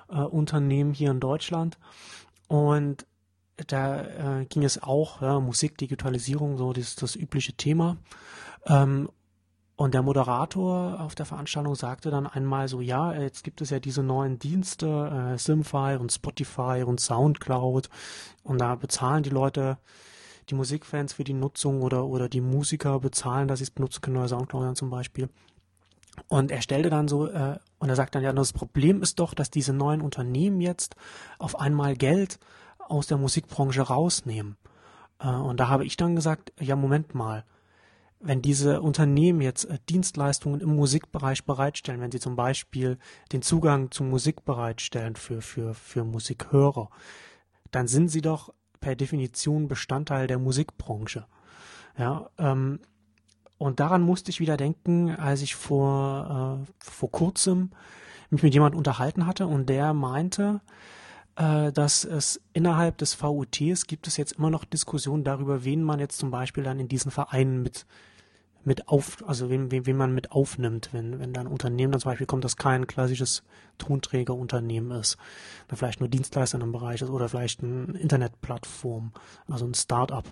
äh, 0.10 0.92
hier 0.94 1.12
in 1.12 1.20
Deutschland. 1.20 1.78
Und 2.48 3.06
da 3.68 4.40
äh, 4.42 4.46
ging 4.46 4.64
es 4.64 4.82
auch, 4.82 5.22
ja, 5.22 5.40
Musik, 5.40 5.78
Digitalisierung, 5.78 6.58
so 6.58 6.74
das, 6.74 6.96
das 6.96 7.16
übliche 7.16 7.54
Thema. 7.54 7.98
Ähm, 8.66 9.10
und 9.84 9.94
der 9.94 10.02
Moderator 10.02 11.02
auf 11.02 11.14
der 11.14 11.26
Veranstaltung 11.26 11.76
sagte 11.76 12.10
dann 12.10 12.26
einmal 12.26 12.70
so, 12.70 12.80
ja, 12.80 13.14
jetzt 13.14 13.44
gibt 13.44 13.60
es 13.60 13.70
ja 13.70 13.82
diese 13.82 14.02
neuen 14.02 14.40
Dienste, 14.40 15.34
äh, 15.34 15.38
Simfy 15.38 15.98
und 16.00 16.10
Spotify 16.10 16.86
und 16.88 17.02
Soundcloud 17.02 17.90
und 18.44 18.62
da 18.62 18.76
bezahlen 18.76 19.24
die 19.24 19.30
Leute, 19.30 19.78
die 20.50 20.56
Musikfans 20.56 21.12
für 21.12 21.26
die 21.26 21.34
Nutzung 21.34 21.82
oder, 21.82 22.06
oder 22.06 22.30
die 22.30 22.40
Musiker 22.40 23.02
bezahlen, 23.02 23.50
dass 23.50 23.60
sie 23.60 23.66
es 23.66 23.72
benutzen 23.72 24.00
können, 24.00 24.16
oder 24.16 24.30
Soundcloud 24.30 24.64
dann 24.64 24.78
zum 24.78 24.90
Beispiel. 24.90 25.28
Und 26.30 26.50
er 26.50 26.62
stellte 26.62 26.90
dann 26.90 27.10
so, 27.10 27.28
äh, 27.28 27.58
und 27.78 27.90
er 27.90 27.98
sagt 27.98 28.16
dann, 28.16 28.24
ja, 28.24 28.32
das 28.32 28.54
Problem 28.54 29.02
ist 29.02 29.20
doch, 29.20 29.34
dass 29.34 29.52
diese 29.52 29.74
neuen 29.74 30.00
Unternehmen 30.00 30.62
jetzt 30.62 30.96
auf 31.40 31.60
einmal 31.60 31.98
Geld 31.98 32.40
aus 32.80 33.08
der 33.08 33.18
Musikbranche 33.18 33.82
rausnehmen. 33.82 34.56
Äh, 35.20 35.28
und 35.28 35.60
da 35.60 35.68
habe 35.68 35.84
ich 35.84 35.98
dann 35.98 36.16
gesagt, 36.16 36.54
ja, 36.58 36.78
Moment 36.78 37.14
mal, 37.16 37.44
wenn 38.24 38.42
diese 38.42 38.82
Unternehmen 38.82 39.42
jetzt 39.42 39.66
äh, 39.66 39.78
Dienstleistungen 39.90 40.62
im 40.62 40.76
Musikbereich 40.76 41.46
bereitstellen, 41.46 42.02
wenn 42.02 42.12
sie 42.12 42.20
zum 42.20 42.36
Beispiel 42.36 42.98
den 43.32 43.42
Zugang 43.42 43.92
zum 43.92 44.10
Musik 44.10 44.46
bereitstellen 44.46 45.16
für, 45.16 45.42
für, 45.42 45.74
für 45.74 46.04
Musikhörer, 46.04 46.90
dann 47.72 47.88
sind 47.88 48.10
sie 48.10 48.22
doch 48.22 48.54
per 48.80 48.96
Definition 48.96 49.68
Bestandteil 49.68 50.28
der 50.28 50.40
Musikbranche. 50.40 51.26
Ja, 51.98 52.30
ähm, 52.38 52.80
und 53.58 53.80
daran 53.80 54.02
musste 54.02 54.32
ich 54.32 54.40
wieder 54.40 54.58
denken, 54.58 55.12
als 55.12 55.42
ich 55.42 55.56
vor, 55.56 56.60
äh, 56.62 56.72
vor 56.80 57.12
kurzem 57.12 57.72
mich 58.30 58.44
mit 58.44 58.54
jemandem 58.54 58.78
unterhalten 58.78 59.28
hatte 59.28 59.48
und 59.48 59.70
der 59.70 59.94
meinte, 59.94 60.62
äh, 61.36 61.72
dass 61.72 62.04
es 62.04 62.42
innerhalb 62.54 62.98
des 62.98 63.14
VUTs 63.14 63.88
gibt 63.88 64.08
es 64.08 64.18
jetzt 64.18 64.34
immer 64.34 64.50
noch 64.50 64.66
Diskussionen 64.66 65.24
darüber, 65.24 65.64
wen 65.64 65.84
man 65.84 66.00
jetzt 66.00 66.18
zum 66.18 66.32
Beispiel 66.32 66.64
dann 66.64 66.80
in 66.80 66.88
diesen 66.88 67.12
Vereinen 67.12 67.62
mit 67.62 67.86
mit 68.66 68.88
auf, 68.88 69.18
also 69.28 69.50
wen, 69.50 69.72
wen, 69.72 69.86
wen 69.86 69.98
man 69.98 70.14
mit 70.14 70.32
aufnimmt, 70.32 70.90
wenn, 70.92 71.20
wenn 71.20 71.34
da 71.34 71.42
ein 71.42 71.48
Unternehmen 71.48 71.92
dann 71.92 72.02
zum 72.02 72.12
Beispiel 72.12 72.28
kommt, 72.28 72.46
das 72.46 72.58
kein 72.58 72.88
klassisches 72.88 73.44
Tonträgerunternehmen 73.78 74.92
ist, 74.92 75.18
dann 75.68 75.78
vielleicht 75.78 76.00
nur 76.00 76.10
Dienstleister 76.10 76.60
im 76.60 76.72
Bereich 76.72 77.02
ist 77.02 77.10
oder 77.10 77.30
vielleicht 77.30 77.64
eine 77.64 77.98
Internetplattform, 77.98 79.12
also 79.48 79.66
ein 79.66 79.74
Start-up. 79.74 80.26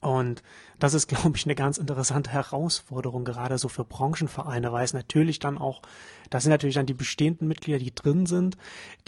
Und 0.00 0.42
das 0.78 0.92
ist, 0.94 1.06
glaube 1.08 1.36
ich, 1.36 1.46
eine 1.46 1.54
ganz 1.54 1.78
interessante 1.78 2.30
Herausforderung, 2.30 3.24
gerade 3.24 3.58
so 3.58 3.68
für 3.68 3.84
Branchenvereine, 3.84 4.70
weil 4.72 4.84
es 4.84 4.92
natürlich 4.92 5.38
dann 5.38 5.58
auch, 5.58 5.82
das 6.30 6.44
sind 6.44 6.50
natürlich 6.50 6.76
dann 6.76 6.86
die 6.86 6.94
bestehenden 6.94 7.48
Mitglieder, 7.48 7.78
die 7.78 7.94
drin 7.94 8.26
sind, 8.26 8.56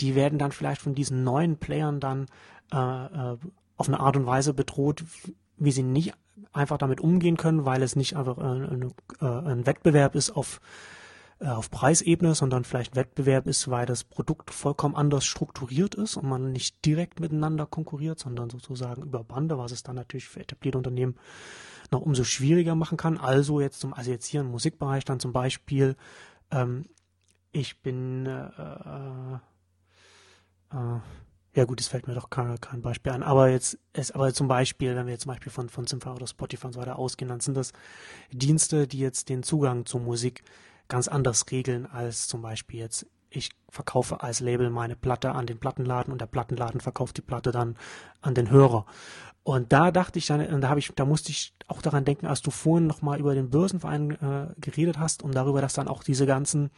die 0.01 0.15
werden 0.15 0.39
dann 0.39 0.53
vielleicht 0.53 0.81
von 0.81 0.95
diesen 0.95 1.23
neuen 1.23 1.59
Playern 1.59 2.01
dann 2.01 2.27
äh, 2.73 2.77
äh, 2.77 3.37
auf 3.77 3.89
eine 3.89 4.01
Art 4.01 4.17
und 4.17 4.27
Weise 4.27 4.55
bedroht, 4.55 5.05
wie 5.59 5.73
sie 5.73 5.83
nicht 5.83 6.15
einfach 6.53 6.79
damit 6.79 7.01
umgehen 7.01 7.37
können, 7.37 7.65
weil 7.65 7.83
es 7.83 7.97
nicht 7.97 8.17
einfach 8.17 8.39
ein, 8.39 8.93
äh, 9.21 9.25
ein 9.25 9.67
Wettbewerb 9.67 10.15
ist 10.15 10.31
auf, 10.31 10.61
äh, 11.41 11.49
auf 11.49 11.71
Preisebene, 11.71 12.35
sondern 12.35 12.65
vielleicht 12.65 12.93
ein 12.93 12.97
Wettbewerb 12.97 13.47
ist, 13.47 13.71
weil 13.71 13.87
das 13.87 14.05
Produkt 14.05 14.51
vollkommen 14.51 14.97
anders 14.97 15.25
strukturiert 15.25 15.95
ist 15.95 16.17
und 16.17 16.29
man 16.29 16.53
nicht 16.53 16.85
direkt 16.85 17.21
miteinander 17.21 17.67
konkurriert, 17.67 18.19
sondern 18.19 18.51
sozusagen 18.51 19.03
über 19.03 19.25
Bande, 19.25 19.59
was 19.59 19.73
es 19.73 19.83
dann 19.83 19.97
natürlich 19.97 20.29
für 20.29 20.41
etablierte 20.41 20.79
Unternehmen 20.79 21.17
noch 21.91 22.01
umso 22.01 22.25
schwieriger 22.25 22.75
machen 22.75 22.97
kann. 22.97 23.19
Also 23.19 23.61
jetzt 23.61 23.81
zum, 23.81 23.95
also 23.95 24.11
jetzt 24.11 24.27
hier 24.27 24.41
im 24.41 24.51
Musikbereich 24.51 25.05
dann 25.05 25.21
zum 25.21 25.33
Beispiel, 25.33 25.97
ähm, 26.51 26.87
ich 27.53 27.81
bin 27.83 28.27
äh, 28.27 28.47
äh, 28.47 29.35
äh 30.73 31.01
ja 31.57 31.65
gut, 31.65 31.81
es 31.81 31.89
fällt 31.89 32.07
mir 32.07 32.15
doch 32.15 32.29
kein, 32.29 32.61
kein 32.61 32.83
Beispiel 32.83 33.13
an. 33.13 33.23
Aber 33.23 33.49
jetzt 33.49 33.79
ist 33.95 34.15
aber 34.15 34.33
zum 34.33 34.47
Beispiel, 34.47 34.95
wenn 34.95 35.07
wir 35.07 35.13
jetzt 35.13 35.23
zum 35.23 35.33
Beispiel 35.33 35.51
von, 35.51 35.69
von 35.71 35.87
Simfa 35.87 36.15
oder 36.15 36.27
Spotify 36.27 36.67
und 36.67 36.75
so 36.75 36.81
weiter 36.81 36.99
ausgehen, 36.99 37.29
dann 37.31 37.41
sind 37.41 37.57
das 37.57 37.73
Dienste, 38.31 38.87
die 38.87 38.99
jetzt 38.99 39.31
den 39.31 39.43
Zugang 39.43 39.87
zur 39.87 40.01
Musik 40.01 40.43
ganz 40.89 41.09
anders 41.09 41.45
regeln 41.51 41.87
als 41.87 42.29
zum 42.29 42.43
Beispiel 42.43 42.81
jetzt 42.81 43.07
ich 43.29 43.51
verkaufe 43.69 44.23
als 44.23 44.41
Label 44.41 44.71
meine 44.71 44.97
Platte 44.97 45.33
an 45.33 45.47
den 45.47 45.59
Plattenladen 45.59 46.13
und 46.13 46.21
der 46.21 46.27
Plattenladen 46.27 46.81
verkauft 46.81 47.17
die 47.17 47.23
Platte 47.23 47.51
dann 47.51 47.77
an 48.23 48.35
den 48.35 48.51
Hörer. 48.51 48.87
Und 49.43 49.73
da 49.73 49.91
dachte 49.91 50.19
ich 50.19 50.27
dann, 50.27 50.61
da 50.61 50.69
habe 50.69 50.81
ich, 50.81 50.93
da 50.95 51.05
musste 51.05 51.31
ich 51.31 51.53
auch 51.69 51.83
daran 51.83 52.05
denken, 52.05 52.27
als 52.27 52.41
du 52.41 52.51
vorhin 52.51 52.87
nochmal 52.87 53.19
über 53.21 53.35
den 53.35 53.51
Börsenverein 53.51 54.11
äh, 54.13 54.61
geredet 54.61 54.99
hast 54.99 55.23
und 55.23 55.35
darüber, 55.35 55.61
dass 55.61 55.75
dann 55.75 55.89
auch 55.89 56.03
diese 56.03 56.27
ganzen 56.27 56.71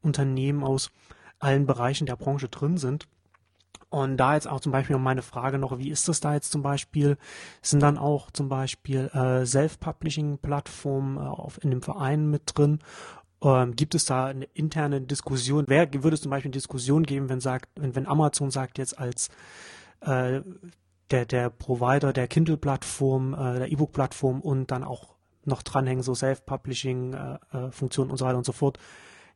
Unternehmen 0.00 0.64
aus 0.64 0.90
allen 1.38 1.66
Bereichen 1.66 2.06
der 2.06 2.16
Branche 2.16 2.48
drin 2.48 2.78
sind. 2.78 3.06
Und 3.94 4.16
da 4.16 4.34
jetzt 4.34 4.48
auch 4.48 4.58
zum 4.58 4.72
Beispiel 4.72 4.98
meine 4.98 5.22
Frage 5.22 5.56
noch, 5.56 5.78
wie 5.78 5.88
ist 5.88 6.08
das 6.08 6.18
da 6.18 6.34
jetzt 6.34 6.50
zum 6.50 6.62
Beispiel? 6.62 7.16
Sind 7.62 7.80
dann 7.80 7.96
auch 7.96 8.32
zum 8.32 8.48
Beispiel 8.48 9.08
äh, 9.14 9.46
Self-Publishing-Plattformen 9.46 11.16
äh, 11.16 11.60
in 11.60 11.70
dem 11.70 11.80
Verein 11.80 12.28
mit 12.28 12.42
drin? 12.46 12.80
Ähm, 13.40 13.76
gibt 13.76 13.94
es 13.94 14.04
da 14.04 14.26
eine 14.26 14.46
interne 14.46 15.00
Diskussion? 15.00 15.66
Wer 15.68 15.94
würde 15.94 16.14
es 16.14 16.22
zum 16.22 16.32
Beispiel 16.32 16.48
eine 16.48 16.54
Diskussion 16.54 17.04
geben, 17.04 17.28
wenn 17.28 17.38
sagt, 17.38 17.68
wenn, 17.76 17.94
wenn 17.94 18.08
Amazon 18.08 18.50
sagt 18.50 18.78
jetzt 18.78 18.98
als 18.98 19.28
äh, 20.00 20.40
der, 21.12 21.24
der 21.24 21.50
Provider 21.50 22.12
der 22.12 22.26
Kindle-Plattform, 22.26 23.34
äh, 23.34 23.58
der 23.60 23.70
E-Book-Plattform 23.70 24.40
und 24.40 24.72
dann 24.72 24.82
auch 24.82 25.14
noch 25.44 25.62
dranhängen, 25.62 26.02
so 26.02 26.16
Self-Publishing-Funktionen 26.16 28.10
äh, 28.10 28.12
und 28.12 28.18
so 28.18 28.24
weiter 28.24 28.38
und 28.38 28.46
so 28.46 28.50
fort, 28.50 28.80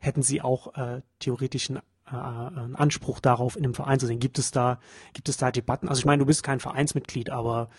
hätten 0.01 0.23
sie 0.23 0.43
auch 0.43 0.75
äh, 0.75 1.03
theoretisch 1.21 1.71
einen, 1.71 1.79
äh, 2.13 2.61
einen 2.61 2.77
Anspruch 2.77 3.21
darauf, 3.21 3.57
in 3.57 3.65
einem 3.65 3.75
Verein 3.75 4.01
zu 4.01 4.07
sein. 4.07 4.19
Gibt 4.19 4.39
es 4.39 4.51
da, 4.51 4.81
gibt 5.13 5.29
es 5.29 5.37
da 5.37 5.51
Debatten? 5.51 5.89
Also 5.89 6.01
ich 6.01 6.05
meine, 6.05 6.21
du 6.21 6.27
bist 6.27 6.43
kein 6.43 6.61
Vereinsmitglied, 6.61 7.31
aber 7.31 7.71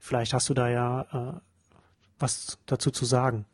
vielleicht 0.00 0.32
hast 0.32 0.48
du 0.48 0.54
da 0.54 0.68
ja 0.68 1.02
äh, 1.12 1.40
was 2.18 2.58
dazu 2.66 2.90
zu 2.90 3.04
sagen. 3.04 3.46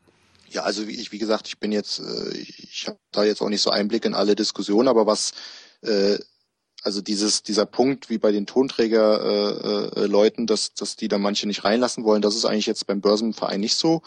Ja, 0.51 0.63
also 0.63 0.87
wie 0.87 0.99
ich, 0.99 1.13
wie 1.13 1.19
gesagt, 1.19 1.49
ich 1.49 1.59
bin 1.59 1.73
jetzt, 1.73 2.01
äh, 2.01 2.37
ich 2.37 2.87
habe 2.87 2.99
da 3.13 3.25
jetzt 3.25 3.43
auch 3.43 3.49
nicht 3.49 3.63
so 3.63 3.71
Einblick 3.71 4.05
in 4.05 4.15
alle 4.15 4.35
Diskussionen, 4.35 4.89
aber 4.89 5.07
was 5.07 5.33
äh, 5.83 6.19
also 6.83 7.01
dieses, 7.01 7.43
dieser 7.43 7.67
Punkt, 7.67 8.09
wie 8.09 8.19
bei 8.19 8.33
den 8.33 8.47
Tonträgerleuten, 8.47 10.43
äh, 10.43 10.45
äh, 10.45 10.47
dass, 10.47 10.75
dass 10.75 10.97
die 10.97 11.09
da 11.09 11.19
manche 11.19 11.47
nicht 11.47 11.65
reinlassen 11.65 12.05
wollen, 12.05 12.23
das 12.23 12.37
ist 12.37 12.45
eigentlich 12.45 12.67
jetzt 12.67 12.87
beim 12.87 13.01
Börsenverein 13.01 13.61
nicht 13.61 13.75
so. 13.75 14.03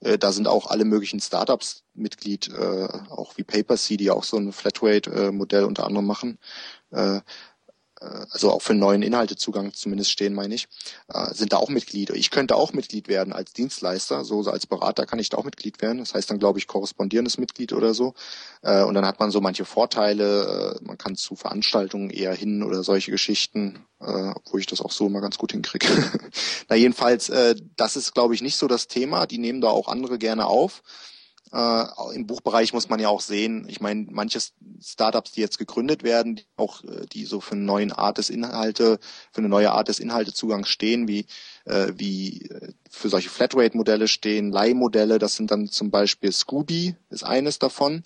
Äh, 0.00 0.18
da 0.18 0.32
sind 0.32 0.48
auch 0.48 0.66
alle 0.66 0.84
möglichen 0.84 1.20
Startups 1.20 1.84
Mitglied, 1.94 2.48
äh, 2.48 2.88
auch 3.10 3.36
wie 3.36 3.44
PaperC, 3.44 3.98
die 3.98 4.10
auch 4.10 4.24
so 4.24 4.36
ein 4.36 4.52
Flatrate-Modell 4.52 5.64
unter 5.64 5.86
anderem 5.86 6.06
machen. 6.06 6.38
Äh, 6.90 7.16
äh, 7.16 7.20
also 8.30 8.50
auch 8.50 8.62
für 8.62 8.74
neuen 8.74 9.02
Inhaltezugang 9.02 9.72
zumindest 9.72 10.10
stehen, 10.10 10.34
meine 10.34 10.54
ich, 10.54 10.68
äh, 11.08 11.32
sind 11.32 11.52
da 11.52 11.56
auch 11.56 11.68
Mitglied. 11.68 12.10
Ich 12.10 12.30
könnte 12.30 12.56
auch 12.56 12.72
Mitglied 12.72 13.08
werden 13.08 13.32
als 13.32 13.52
Dienstleister, 13.52 14.24
so 14.24 14.40
als 14.50 14.66
Berater 14.66 15.06
kann 15.06 15.18
ich 15.18 15.30
da 15.30 15.38
auch 15.38 15.44
Mitglied 15.44 15.80
werden. 15.80 15.98
Das 15.98 16.14
heißt 16.14 16.30
dann, 16.30 16.38
glaube 16.38 16.58
ich, 16.58 16.66
korrespondierendes 16.66 17.38
Mitglied 17.38 17.72
oder 17.72 17.94
so. 17.94 18.14
Äh, 18.62 18.82
und 18.84 18.94
dann 18.94 19.06
hat 19.06 19.18
man 19.18 19.30
so 19.30 19.40
manche 19.40 19.64
Vorteile. 19.64 20.78
Man 20.82 20.98
kann 20.98 21.16
zu 21.16 21.36
Veranstaltungen 21.36 22.10
eher 22.10 22.34
hin 22.34 22.62
oder 22.62 22.82
solche 22.82 23.10
Geschichten, 23.10 23.84
obwohl 23.98 24.60
ich 24.60 24.66
das 24.66 24.82
auch 24.82 24.92
so 24.92 25.06
immer 25.06 25.22
ganz 25.22 25.38
gut 25.38 25.52
hinkriege. 25.52 25.86
Na 26.68 26.76
jedenfalls, 26.76 27.32
das 27.76 27.96
ist, 27.96 28.14
glaube 28.14 28.34
ich, 28.34 28.42
nicht 28.42 28.56
so 28.56 28.68
das 28.68 28.88
Thema. 28.88 29.26
Die 29.26 29.38
nehmen 29.38 29.60
da 29.60 29.68
auch 29.68 29.88
andere 29.88 30.18
gerne 30.18 30.46
auf. 30.46 30.82
Äh, 31.52 31.84
Im 32.14 32.26
Buchbereich 32.26 32.72
muss 32.72 32.88
man 32.88 33.00
ja 33.00 33.08
auch 33.08 33.20
sehen, 33.20 33.66
ich 33.68 33.80
meine, 33.80 34.06
manche 34.10 34.40
Startups, 34.80 35.32
die 35.32 35.40
jetzt 35.40 35.58
gegründet 35.58 36.02
werden, 36.02 36.36
die 36.36 36.46
auch 36.56 36.82
äh, 36.84 37.06
die 37.12 37.24
so 37.24 37.40
für 37.40 37.54
eine 37.54 37.64
neue 37.64 37.96
Art 37.96 38.18
des 38.18 38.30
Inhalte, 38.30 38.98
für 39.32 39.38
eine 39.38 39.48
neue 39.48 39.70
Art 39.72 39.88
des 39.88 40.00
Inhaltezugangs 40.00 40.68
stehen, 40.68 41.06
wie 41.08 41.26
äh, 41.64 41.92
wie 41.96 42.42
äh, 42.42 42.72
für 42.90 43.08
solche 43.08 43.30
Flatrate-Modelle 43.30 44.08
stehen, 44.08 44.50
Leihmodelle, 44.50 45.18
das 45.18 45.36
sind 45.36 45.50
dann 45.50 45.68
zum 45.68 45.90
Beispiel 45.90 46.32
Scooby, 46.32 46.96
ist 47.10 47.24
eines 47.24 47.58
davon. 47.58 48.02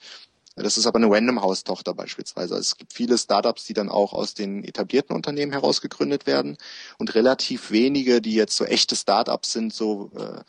Das 0.57 0.77
ist 0.77 0.87
aber 0.87 0.99
eine 0.99 1.11
Random 1.11 1.41
House 1.41 1.65
Tochter 1.65 1.95
beispielsweise. 1.95 2.55
Also 2.55 2.61
es 2.61 2.77
gibt 2.77 2.93
viele 2.93 3.17
Startups, 3.17 3.65
die 3.65 3.73
dann 3.73 3.89
auch 3.89 4.13
aus 4.13 4.35
den 4.35 4.65
etablierten 4.65 5.15
Unternehmen 5.17 5.53
heraus 5.53 5.81
gegründet 5.81 6.27
werden 6.27 6.59
und 6.99 7.15
relativ 7.15 7.71
wenige, 7.71 8.21
die 8.21 8.35
jetzt 8.35 8.57
so 8.57 8.65
echte 8.65 8.97
Startups 8.97 9.53
sind, 9.53 9.73
so 9.73 10.11
äh, 10.17 10.43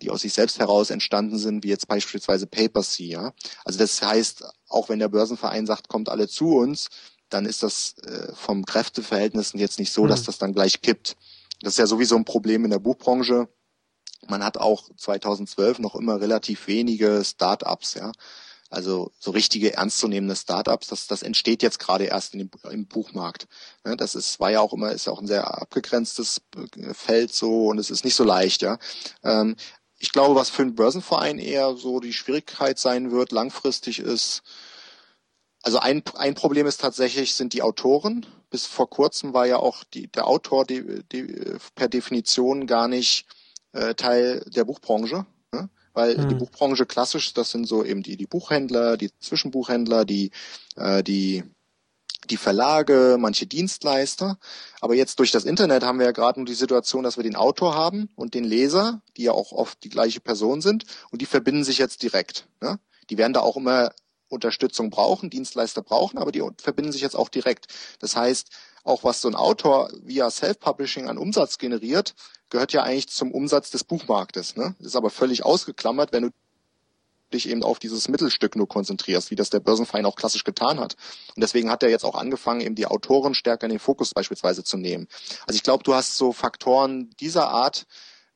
die 0.00 0.10
aus 0.10 0.22
sich 0.22 0.32
selbst 0.32 0.58
heraus 0.58 0.90
entstanden 0.90 1.38
sind, 1.38 1.64
wie 1.64 1.68
jetzt 1.68 1.88
beispielsweise 1.88 2.46
Papacy, 2.46 3.08
ja. 3.08 3.32
Also 3.64 3.78
das 3.78 4.00
heißt, 4.02 4.44
auch 4.68 4.88
wenn 4.88 4.98
der 4.98 5.08
Börsenverein 5.08 5.66
sagt, 5.66 5.88
kommt 5.88 6.08
alle 6.08 6.28
zu 6.28 6.56
uns, 6.56 6.88
dann 7.28 7.46
ist 7.46 7.62
das 7.62 7.96
äh, 8.04 8.32
vom 8.34 8.64
Kräfteverhältnissen 8.64 9.58
jetzt 9.58 9.78
nicht 9.78 9.92
so, 9.92 10.04
mhm. 10.04 10.08
dass 10.08 10.22
das 10.22 10.38
dann 10.38 10.54
gleich 10.54 10.80
kippt. 10.80 11.16
Das 11.60 11.74
ist 11.74 11.78
ja 11.78 11.86
sowieso 11.86 12.16
ein 12.16 12.24
Problem 12.24 12.64
in 12.64 12.70
der 12.70 12.78
Buchbranche. 12.78 13.48
Man 14.28 14.44
hat 14.44 14.58
auch 14.58 14.88
2012 14.96 15.78
noch 15.78 15.94
immer 15.94 16.20
relativ 16.20 16.66
wenige 16.66 17.22
Start-ups, 17.24 17.94
ja. 17.94 18.12
Also 18.70 19.12
so 19.18 19.30
richtige 19.30 19.74
ernstzunehmende 19.74 20.34
Startups, 20.34 20.88
das, 20.88 21.06
das 21.06 21.22
entsteht 21.22 21.62
jetzt 21.62 21.78
gerade 21.78 22.04
erst 22.04 22.34
in 22.34 22.40
dem, 22.40 22.50
im 22.70 22.86
Buchmarkt. 22.86 23.46
Ne, 23.84 23.96
das 23.96 24.14
ist, 24.14 24.40
war 24.40 24.50
ja 24.50 24.60
auch 24.60 24.72
immer, 24.72 24.92
ist 24.92 25.06
ja 25.06 25.12
auch 25.12 25.20
ein 25.20 25.26
sehr 25.26 25.60
abgegrenztes 25.60 26.42
äh, 26.56 26.94
Feld 26.94 27.32
so 27.32 27.68
und 27.68 27.78
es 27.78 27.90
ist 27.90 28.04
nicht 28.04 28.16
so 28.16 28.24
leicht, 28.24 28.62
ja. 28.62 28.78
Ähm, 29.22 29.56
ich 29.98 30.12
glaube, 30.12 30.34
was 30.34 30.50
für 30.50 30.62
einen 30.62 30.74
Börsenverein 30.74 31.38
eher 31.38 31.76
so 31.76 32.00
die 32.00 32.12
Schwierigkeit 32.12 32.78
sein 32.78 33.12
wird, 33.12 33.32
langfristig 33.32 33.98
ist, 33.98 34.42
also 35.62 35.78
ein, 35.78 36.02
ein 36.14 36.34
Problem 36.34 36.66
ist 36.66 36.80
tatsächlich, 36.80 37.34
sind 37.34 37.52
die 37.52 37.62
Autoren. 37.62 38.24
Bis 38.50 38.66
vor 38.66 38.88
kurzem 38.88 39.34
war 39.34 39.46
ja 39.46 39.56
auch 39.56 39.82
die, 39.82 40.06
der 40.06 40.28
Autor 40.28 40.64
die, 40.64 41.02
die, 41.10 41.26
per 41.74 41.88
Definition 41.88 42.68
gar 42.68 42.86
nicht 42.86 43.26
äh, 43.72 43.94
Teil 43.94 44.44
der 44.46 44.64
Buchbranche. 44.64 45.26
Weil 45.96 46.18
mhm. 46.18 46.28
die 46.28 46.34
Buchbranche 46.34 46.84
klassisch, 46.84 47.32
das 47.32 47.50
sind 47.50 47.66
so 47.66 47.82
eben 47.82 48.02
die, 48.02 48.18
die 48.18 48.26
Buchhändler, 48.26 48.98
die 48.98 49.10
Zwischenbuchhändler, 49.18 50.04
die, 50.04 50.30
äh, 50.76 51.02
die, 51.02 51.42
die 52.28 52.36
Verlage, 52.36 53.16
manche 53.18 53.46
Dienstleister. 53.46 54.38
Aber 54.82 54.94
jetzt 54.94 55.18
durch 55.20 55.30
das 55.30 55.46
Internet 55.46 55.84
haben 55.84 55.98
wir 55.98 56.04
ja 56.04 56.12
gerade 56.12 56.38
nur 56.38 56.44
die 56.44 56.52
Situation, 56.52 57.02
dass 57.02 57.16
wir 57.16 57.24
den 57.24 57.34
Autor 57.34 57.74
haben 57.74 58.10
und 58.14 58.34
den 58.34 58.44
Leser, 58.44 59.00
die 59.16 59.22
ja 59.22 59.32
auch 59.32 59.52
oft 59.52 59.82
die 59.84 59.88
gleiche 59.88 60.20
Person 60.20 60.60
sind, 60.60 60.84
und 61.10 61.22
die 61.22 61.26
verbinden 61.26 61.64
sich 61.64 61.78
jetzt 61.78 62.02
direkt. 62.02 62.46
Ne? 62.60 62.78
Die 63.08 63.16
werden 63.16 63.32
da 63.32 63.40
auch 63.40 63.56
immer 63.56 63.90
Unterstützung 64.28 64.90
brauchen, 64.90 65.30
Dienstleister 65.30 65.80
brauchen, 65.80 66.18
aber 66.18 66.30
die 66.30 66.42
verbinden 66.58 66.92
sich 66.92 67.00
jetzt 67.00 67.16
auch 67.16 67.30
direkt. 67.30 67.68
Das 68.00 68.16
heißt, 68.16 68.50
auch 68.84 69.02
was 69.02 69.22
so 69.22 69.28
ein 69.28 69.34
Autor 69.34 69.90
via 70.02 70.30
Self-Publishing 70.30 71.08
an 71.08 71.16
Umsatz 71.16 71.56
generiert, 71.56 72.14
gehört 72.50 72.72
ja 72.72 72.82
eigentlich 72.82 73.08
zum 73.08 73.32
Umsatz 73.32 73.70
des 73.70 73.84
Buchmarktes. 73.84 74.56
Ne? 74.56 74.74
Ist 74.78 74.96
aber 74.96 75.10
völlig 75.10 75.44
ausgeklammert, 75.44 76.12
wenn 76.12 76.24
du 76.24 76.30
dich 77.32 77.48
eben 77.48 77.62
auf 77.62 77.78
dieses 77.78 78.08
Mittelstück 78.08 78.56
nur 78.56 78.68
konzentrierst, 78.68 79.30
wie 79.30 79.36
das 79.36 79.50
der 79.50 79.60
Börsenverein 79.60 80.06
auch 80.06 80.16
klassisch 80.16 80.44
getan 80.44 80.78
hat. 80.78 80.96
Und 81.34 81.40
deswegen 81.40 81.70
hat 81.70 81.82
er 81.82 81.90
jetzt 81.90 82.04
auch 82.04 82.14
angefangen, 82.14 82.60
eben 82.60 82.76
die 82.76 82.86
Autoren 82.86 83.34
stärker 83.34 83.64
in 83.64 83.70
den 83.70 83.78
Fokus 83.78 84.14
beispielsweise 84.14 84.62
zu 84.62 84.76
nehmen. 84.76 85.08
Also 85.46 85.56
ich 85.56 85.62
glaube, 85.62 85.82
du 85.82 85.94
hast 85.94 86.16
so 86.16 86.32
Faktoren 86.32 87.10
dieser 87.18 87.48
Art, 87.48 87.86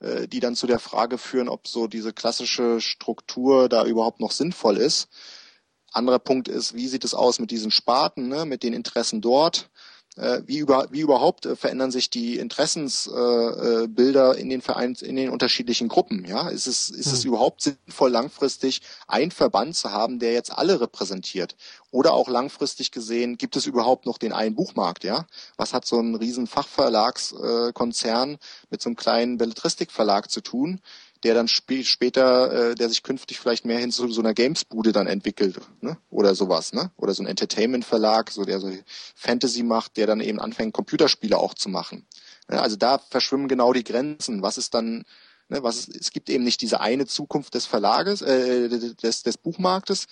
äh, 0.00 0.26
die 0.26 0.40
dann 0.40 0.56
zu 0.56 0.66
der 0.66 0.80
Frage 0.80 1.18
führen, 1.18 1.48
ob 1.48 1.68
so 1.68 1.86
diese 1.86 2.12
klassische 2.12 2.80
Struktur 2.80 3.68
da 3.68 3.84
überhaupt 3.84 4.20
noch 4.20 4.32
sinnvoll 4.32 4.76
ist. 4.76 5.08
Anderer 5.92 6.18
Punkt 6.18 6.48
ist, 6.48 6.74
wie 6.74 6.88
sieht 6.88 7.04
es 7.04 7.14
aus 7.14 7.40
mit 7.40 7.50
diesen 7.50 7.70
Sparten, 7.70 8.28
ne, 8.28 8.44
mit 8.44 8.62
den 8.62 8.72
Interessen 8.72 9.20
dort? 9.20 9.70
Äh, 10.16 10.42
wie, 10.46 10.58
über, 10.58 10.88
wie 10.90 11.00
überhaupt 11.00 11.46
äh, 11.46 11.54
verändern 11.54 11.92
sich 11.92 12.10
die 12.10 12.36
Interessensbilder 12.38 14.36
äh, 14.36 14.40
in 14.40 14.50
den 14.50 14.60
Vereinen, 14.60 14.96
in 14.96 15.14
den 15.14 15.30
unterschiedlichen 15.30 15.86
Gruppen? 15.88 16.24
Ja, 16.24 16.48
ist 16.48 16.66
es, 16.66 16.90
ist 16.90 17.12
es 17.12 17.22
hm. 17.22 17.28
überhaupt 17.28 17.62
sinnvoll, 17.62 18.10
langfristig 18.10 18.82
einen 19.06 19.30
Verband 19.30 19.76
zu 19.76 19.92
haben, 19.92 20.18
der 20.18 20.32
jetzt 20.32 20.50
alle 20.50 20.80
repräsentiert? 20.80 21.54
Oder 21.92 22.12
auch 22.12 22.28
langfristig 22.28 22.90
gesehen, 22.90 23.38
gibt 23.38 23.54
es 23.54 23.66
überhaupt 23.66 24.04
noch 24.06 24.18
den 24.18 24.32
einen 24.32 24.56
Buchmarkt? 24.56 25.04
Ja, 25.04 25.26
was 25.56 25.72
hat 25.72 25.86
so 25.86 26.00
ein 26.00 26.16
riesen 26.16 26.48
Fachverlagskonzern 26.48 28.38
mit 28.68 28.82
so 28.82 28.88
einem 28.88 28.96
kleinen 28.96 29.38
Belletristikverlag 29.38 30.28
zu 30.28 30.40
tun? 30.40 30.80
Der 31.24 31.34
dann 31.34 31.46
sp 31.48 31.84
später, 31.84 32.70
äh, 32.70 32.74
der 32.74 32.88
sich 32.88 33.02
künftig 33.02 33.38
vielleicht 33.38 33.64
mehr 33.64 33.78
hin 33.78 33.92
zu 33.92 34.10
so 34.10 34.20
einer 34.20 34.34
Gamesbude 34.34 34.92
dann 34.92 35.06
entwickelt, 35.06 35.60
ne? 35.80 35.96
Oder 36.10 36.34
sowas, 36.34 36.72
ne? 36.72 36.90
Oder 36.96 37.14
so 37.14 37.22
ein 37.22 37.26
Entertainment-Verlag, 37.26 38.30
so 38.30 38.44
der 38.44 38.60
so 38.60 38.70
Fantasy 39.14 39.62
macht, 39.62 39.96
der 39.96 40.06
dann 40.06 40.20
eben 40.20 40.40
anfängt, 40.40 40.72
Computerspiele 40.72 41.36
auch 41.36 41.54
zu 41.54 41.68
machen. 41.68 42.06
Ja, 42.50 42.60
also 42.60 42.76
da 42.76 42.98
verschwimmen 42.98 43.48
genau 43.48 43.72
die 43.72 43.84
Grenzen. 43.84 44.42
Was 44.42 44.58
ist 44.58 44.74
dann, 44.74 45.04
ne, 45.48 45.62
was 45.62 45.76
ist, 45.76 45.96
es 45.96 46.10
gibt 46.10 46.30
eben 46.30 46.44
nicht 46.44 46.62
diese 46.62 46.80
eine 46.80 47.06
Zukunft 47.06 47.54
des 47.54 47.66
Verlages, 47.66 48.22
äh, 48.22 48.68
des, 48.68 49.22
des 49.22 49.36
Buchmarktes, 49.38 50.06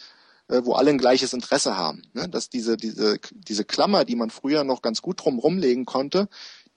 äh, 0.49 0.63
wo 0.65 0.75
alle 0.75 0.91
ein 0.91 0.99
gleiches 0.99 1.33
Interesse 1.33 1.77
haben. 1.77 2.03
Ne? 2.15 2.29
Dass 2.29 2.49
diese, 2.49 2.77
diese, 2.77 3.19
diese 3.33 3.65
Klammer, 3.65 4.05
die 4.05 4.17
man 4.17 4.31
früher 4.31 4.65
noch 4.65 4.83
ganz 4.83 5.03
gut 5.03 5.23
drum 5.23 5.39
rumlegen 5.39 5.85
konnte, 5.85 6.29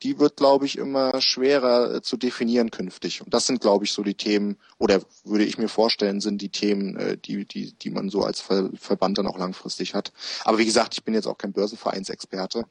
die 0.03 0.19
wird, 0.19 0.37
glaube 0.37 0.65
ich, 0.65 0.77
immer 0.77 1.21
schwerer 1.21 1.95
äh, 1.95 2.01
zu 2.01 2.17
definieren 2.17 2.71
künftig. 2.71 3.21
Und 3.21 3.33
das 3.33 3.45
sind, 3.45 3.61
glaube 3.61 3.85
ich, 3.85 3.91
so 3.91 4.03
die 4.03 4.15
Themen, 4.15 4.57
oder 4.77 5.01
würde 5.23 5.43
ich 5.43 5.57
mir 5.57 5.67
vorstellen, 5.67 6.21
sind 6.21 6.41
die 6.41 6.49
Themen, 6.49 6.97
äh, 6.97 7.17
die, 7.17 7.45
die, 7.45 7.73
die 7.73 7.89
man 7.89 8.09
so 8.09 8.23
als 8.23 8.41
Ver 8.41 8.69
Verband 8.75 9.17
dann 9.17 9.27
auch 9.27 9.37
langfristig 9.37 9.93
hat. 9.93 10.11
Aber 10.43 10.57
wie 10.57 10.65
gesagt, 10.65 10.95
ich 10.95 11.03
bin 11.03 11.13
jetzt 11.13 11.27
auch 11.27 11.37
kein 11.37 11.53
Börsenvereinsexperte. 11.53 12.65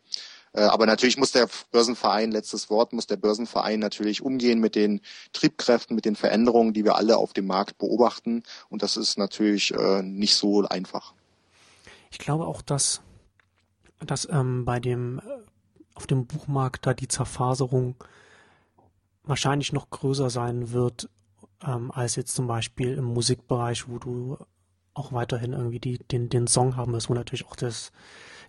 Äh, 0.52 0.62
aber 0.62 0.86
natürlich 0.86 1.16
muss 1.16 1.30
der 1.30 1.48
Börsenverein, 1.70 2.32
letztes 2.32 2.70
Wort, 2.70 2.92
muss 2.92 3.06
der 3.06 3.16
Börsenverein 3.16 3.78
natürlich 3.78 4.22
umgehen 4.22 4.58
mit 4.58 4.74
den 4.74 5.00
Triebkräften, 5.32 5.94
mit 5.94 6.04
den 6.04 6.16
Veränderungen, 6.16 6.72
die 6.72 6.84
wir 6.84 6.96
alle 6.96 7.16
auf 7.16 7.32
dem 7.32 7.46
Markt 7.46 7.78
beobachten. 7.78 8.42
Und 8.68 8.82
das 8.82 8.96
ist 8.96 9.18
natürlich 9.18 9.72
äh, 9.72 10.02
nicht 10.02 10.34
so 10.34 10.66
einfach. 10.66 11.14
Ich 12.10 12.18
glaube 12.18 12.46
auch, 12.46 12.62
dass, 12.62 13.00
dass 14.04 14.28
ähm, 14.28 14.64
bei 14.64 14.80
dem 14.80 15.20
auf 15.94 16.06
dem 16.06 16.26
Buchmarkt 16.26 16.86
da 16.86 16.94
die 16.94 17.08
Zerfaserung 17.08 17.96
wahrscheinlich 19.24 19.72
noch 19.72 19.90
größer 19.90 20.30
sein 20.30 20.72
wird 20.72 21.08
ähm, 21.62 21.90
als 21.90 22.16
jetzt 22.16 22.34
zum 22.34 22.46
Beispiel 22.46 22.94
im 22.94 23.04
Musikbereich, 23.04 23.88
wo 23.88 23.98
du 23.98 24.38
auch 24.94 25.12
weiterhin 25.12 25.52
irgendwie 25.52 25.80
die, 25.80 25.98
den, 25.98 26.28
den 26.28 26.46
Song 26.46 26.76
haben 26.76 26.92
wirst, 26.92 27.10
wo 27.10 27.14
natürlich 27.14 27.46
auch 27.46 27.56
das, 27.56 27.92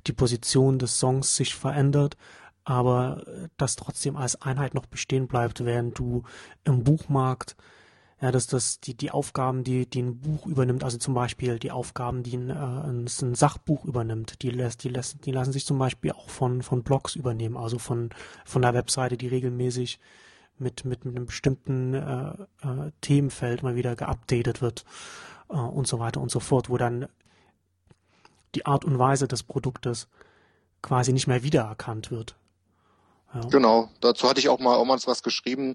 die 0.07 0.13
Position 0.13 0.79
des 0.79 0.97
Songs 0.97 1.35
sich 1.35 1.55
verändert, 1.55 2.17
aber 2.63 3.23
das 3.57 3.75
trotzdem 3.75 4.15
als 4.15 4.41
Einheit 4.41 4.73
noch 4.73 4.85
bestehen 4.85 5.27
bleibt, 5.27 5.65
während 5.65 5.97
du 5.97 6.23
im 6.63 6.83
Buchmarkt 6.83 7.55
Ja, 8.21 8.31
dass 8.31 8.45
das 8.45 8.79
die, 8.79 8.93
die 8.93 9.09
Aufgaben, 9.09 9.63
die, 9.63 9.87
die 9.87 10.03
ein 10.03 10.19
Buch 10.19 10.45
übernimmt, 10.45 10.83
also 10.83 10.99
zum 10.99 11.15
Beispiel 11.15 11.57
die 11.57 11.71
Aufgaben, 11.71 12.21
die 12.21 12.37
ein, 12.37 12.51
äh, 12.51 12.53
ein, 12.53 13.07
Sachbuch 13.07 13.83
übernimmt, 13.83 14.43
die 14.43 14.51
lässt, 14.51 14.83
die 14.83 14.89
lässt, 14.89 15.25
die 15.25 15.31
lassen 15.31 15.51
sich 15.51 15.65
zum 15.65 15.79
Beispiel 15.79 16.11
auch 16.11 16.29
von, 16.29 16.61
von 16.61 16.83
Blogs 16.83 17.15
übernehmen, 17.15 17.57
also 17.57 17.79
von, 17.79 18.11
von 18.45 18.61
der 18.61 18.75
Webseite, 18.75 19.17
die 19.17 19.27
regelmäßig 19.27 19.99
mit, 20.59 20.85
mit, 20.85 21.03
mit 21.03 21.15
einem 21.15 21.25
bestimmten 21.25 21.95
äh, 21.95 22.33
äh, 22.61 22.91
Themenfeld 23.01 23.63
mal 23.63 23.75
wieder 23.75 23.95
geupdatet 23.95 24.61
wird 24.61 24.85
äh, 25.49 25.55
und 25.55 25.87
so 25.87 25.97
weiter 25.97 26.21
und 26.21 26.29
so 26.29 26.39
fort, 26.39 26.69
wo 26.69 26.77
dann 26.77 27.07
die 28.53 28.67
Art 28.67 28.85
und 28.85 28.99
Weise 28.99 29.27
des 29.27 29.41
Produktes 29.41 30.07
quasi 30.83 31.11
nicht 31.11 31.25
mehr 31.25 31.41
wiedererkannt 31.41 32.11
wird. 32.11 32.35
Ja. 33.33 33.41
Genau, 33.49 33.89
dazu 34.01 34.29
hatte 34.29 34.39
ich 34.39 34.49
auch 34.49 34.59
mal, 34.59 34.75
auch 34.75 34.85
mal 34.85 34.99
was 35.05 35.23
geschrieben, 35.23 35.73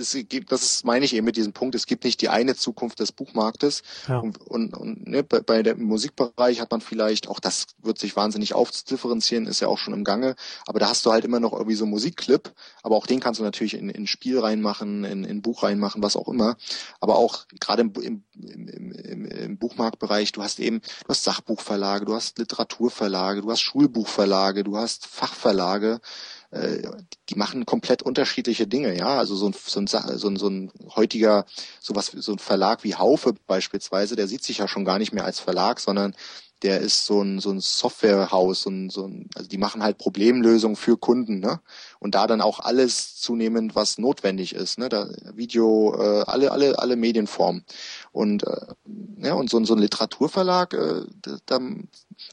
es 0.00 0.16
gibt, 0.28 0.50
das 0.52 0.62
ist, 0.62 0.84
meine 0.84 1.04
ich 1.04 1.14
eben 1.14 1.24
mit 1.24 1.36
diesem 1.36 1.52
Punkt, 1.52 1.74
es 1.74 1.86
gibt 1.86 2.04
nicht 2.04 2.20
die 2.20 2.28
eine 2.28 2.56
Zukunft 2.56 3.00
des 3.00 3.12
Buchmarktes. 3.12 3.82
Ja. 4.08 4.18
Und, 4.18 4.38
und, 4.38 4.74
und 4.74 5.06
ne, 5.06 5.22
bei, 5.22 5.40
bei 5.40 5.62
dem 5.62 5.82
Musikbereich 5.84 6.60
hat 6.60 6.70
man 6.70 6.80
vielleicht, 6.80 7.28
auch 7.28 7.40
das 7.40 7.66
wird 7.82 7.98
sich 7.98 8.16
wahnsinnig 8.16 8.54
aufdifferenzieren, 8.54 9.46
ist 9.46 9.60
ja 9.60 9.68
auch 9.68 9.78
schon 9.78 9.94
im 9.94 10.04
Gange, 10.04 10.34
aber 10.66 10.80
da 10.80 10.88
hast 10.88 11.06
du 11.06 11.12
halt 11.12 11.24
immer 11.24 11.40
noch 11.40 11.52
irgendwie 11.52 11.74
so 11.74 11.84
einen 11.84 11.92
Musikclip, 11.92 12.52
aber 12.82 12.96
auch 12.96 13.06
den 13.06 13.20
kannst 13.20 13.40
du 13.40 13.44
natürlich 13.44 13.74
in, 13.74 13.90
in 13.90 14.06
Spiel 14.06 14.38
reinmachen, 14.38 15.04
in, 15.04 15.24
in 15.24 15.42
Buch 15.42 15.62
reinmachen, 15.62 16.02
was 16.02 16.16
auch 16.16 16.28
immer. 16.28 16.56
Aber 17.00 17.16
auch 17.16 17.46
gerade 17.60 17.82
im, 17.82 17.92
im, 18.00 18.24
im, 18.34 18.92
im, 18.92 19.24
im 19.24 19.58
Buchmarktbereich, 19.58 20.32
du 20.32 20.42
hast 20.42 20.60
eben, 20.60 20.80
du 20.80 21.08
hast 21.08 21.24
Sachbuchverlage, 21.24 22.06
du 22.06 22.14
hast 22.14 22.38
Literaturverlage, 22.38 23.42
du 23.42 23.50
hast 23.50 23.60
Schulbuchverlage, 23.60 24.64
du 24.64 24.76
hast 24.76 25.06
Fachverlage, 25.06 26.00
äh, 26.50 26.82
die 27.28 27.36
machen 27.36 27.66
komplett 27.66 28.02
unterschiedliche 28.02 28.66
Dinge, 28.66 28.96
ja. 28.96 29.18
Also 29.18 29.36
so 29.36 29.48
ein, 29.48 29.54
so 29.54 29.80
ein, 29.80 29.86
so 29.86 30.28
ein, 30.28 30.36
so 30.36 30.48
ein 30.48 30.72
heutiger, 30.96 31.44
sowas, 31.80 32.06
so 32.06 32.32
ein 32.32 32.38
Verlag 32.38 32.84
wie 32.84 32.94
Haufe 32.96 33.34
beispielsweise, 33.46 34.16
der 34.16 34.28
sieht 34.28 34.44
sich 34.44 34.58
ja 34.58 34.68
schon 34.68 34.84
gar 34.84 34.98
nicht 34.98 35.12
mehr 35.12 35.24
als 35.24 35.40
Verlag, 35.40 35.80
sondern 35.80 36.14
der 36.62 36.80
ist 36.80 37.06
so 37.06 37.22
ein, 37.22 37.40
so 37.40 37.50
ein 37.50 37.60
Softwarehaus, 37.60 38.62
so 38.62 38.70
ein, 38.70 38.90
so 38.90 39.06
ein, 39.06 39.28
also 39.34 39.48
die 39.48 39.58
machen 39.58 39.82
halt 39.82 39.98
Problemlösungen 39.98 40.76
für 40.76 40.96
Kunden, 40.98 41.40
ne? 41.40 41.60
Und 41.98 42.14
da 42.14 42.26
dann 42.26 42.40
auch 42.40 42.60
alles 42.60 43.16
zunehmend, 43.16 43.74
was 43.74 43.98
notwendig 43.98 44.54
ist, 44.54 44.78
ne? 44.78 44.88
Da 44.88 45.08
Video, 45.34 45.94
äh, 45.98 46.24
alle, 46.26 46.52
alle, 46.52 46.78
alle 46.78 46.96
Medienformen. 46.96 47.64
Und 48.12 48.46
äh, 48.46 48.66
ja, 49.18 49.34
und 49.34 49.48
so, 49.48 49.62
so 49.64 49.74
ein 49.74 49.80
Literaturverlag, 49.80 50.74
äh, 50.74 51.02
da 51.46 51.58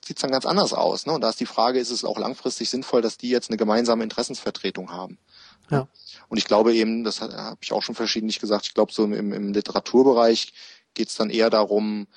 sieht 0.05 0.17
es 0.17 0.21
dann 0.21 0.31
ganz 0.31 0.45
anders 0.45 0.73
aus. 0.73 1.05
Ne? 1.05 1.13
Und 1.13 1.21
da 1.21 1.29
ist 1.29 1.39
die 1.39 1.45
Frage, 1.45 1.79
ist 1.79 1.91
es 1.91 2.03
auch 2.03 2.17
langfristig 2.17 2.69
sinnvoll, 2.69 3.01
dass 3.01 3.17
die 3.17 3.29
jetzt 3.29 3.49
eine 3.49 3.57
gemeinsame 3.57 4.03
Interessensvertretung 4.03 4.91
haben? 4.91 5.17
Ja. 5.69 5.87
Und 6.29 6.37
ich 6.37 6.45
glaube 6.45 6.73
eben, 6.73 7.03
das 7.03 7.21
habe 7.21 7.57
ich 7.61 7.73
auch 7.73 7.83
schon 7.83 7.95
verschiedentlich 7.95 8.39
gesagt, 8.39 8.65
ich 8.65 8.73
glaube 8.73 8.93
so 8.93 9.03
im, 9.03 9.33
im 9.33 9.53
Literaturbereich 9.53 10.53
geht 10.93 11.09
es 11.09 11.15
dann 11.15 11.29
eher 11.29 11.49
darum, 11.49 12.07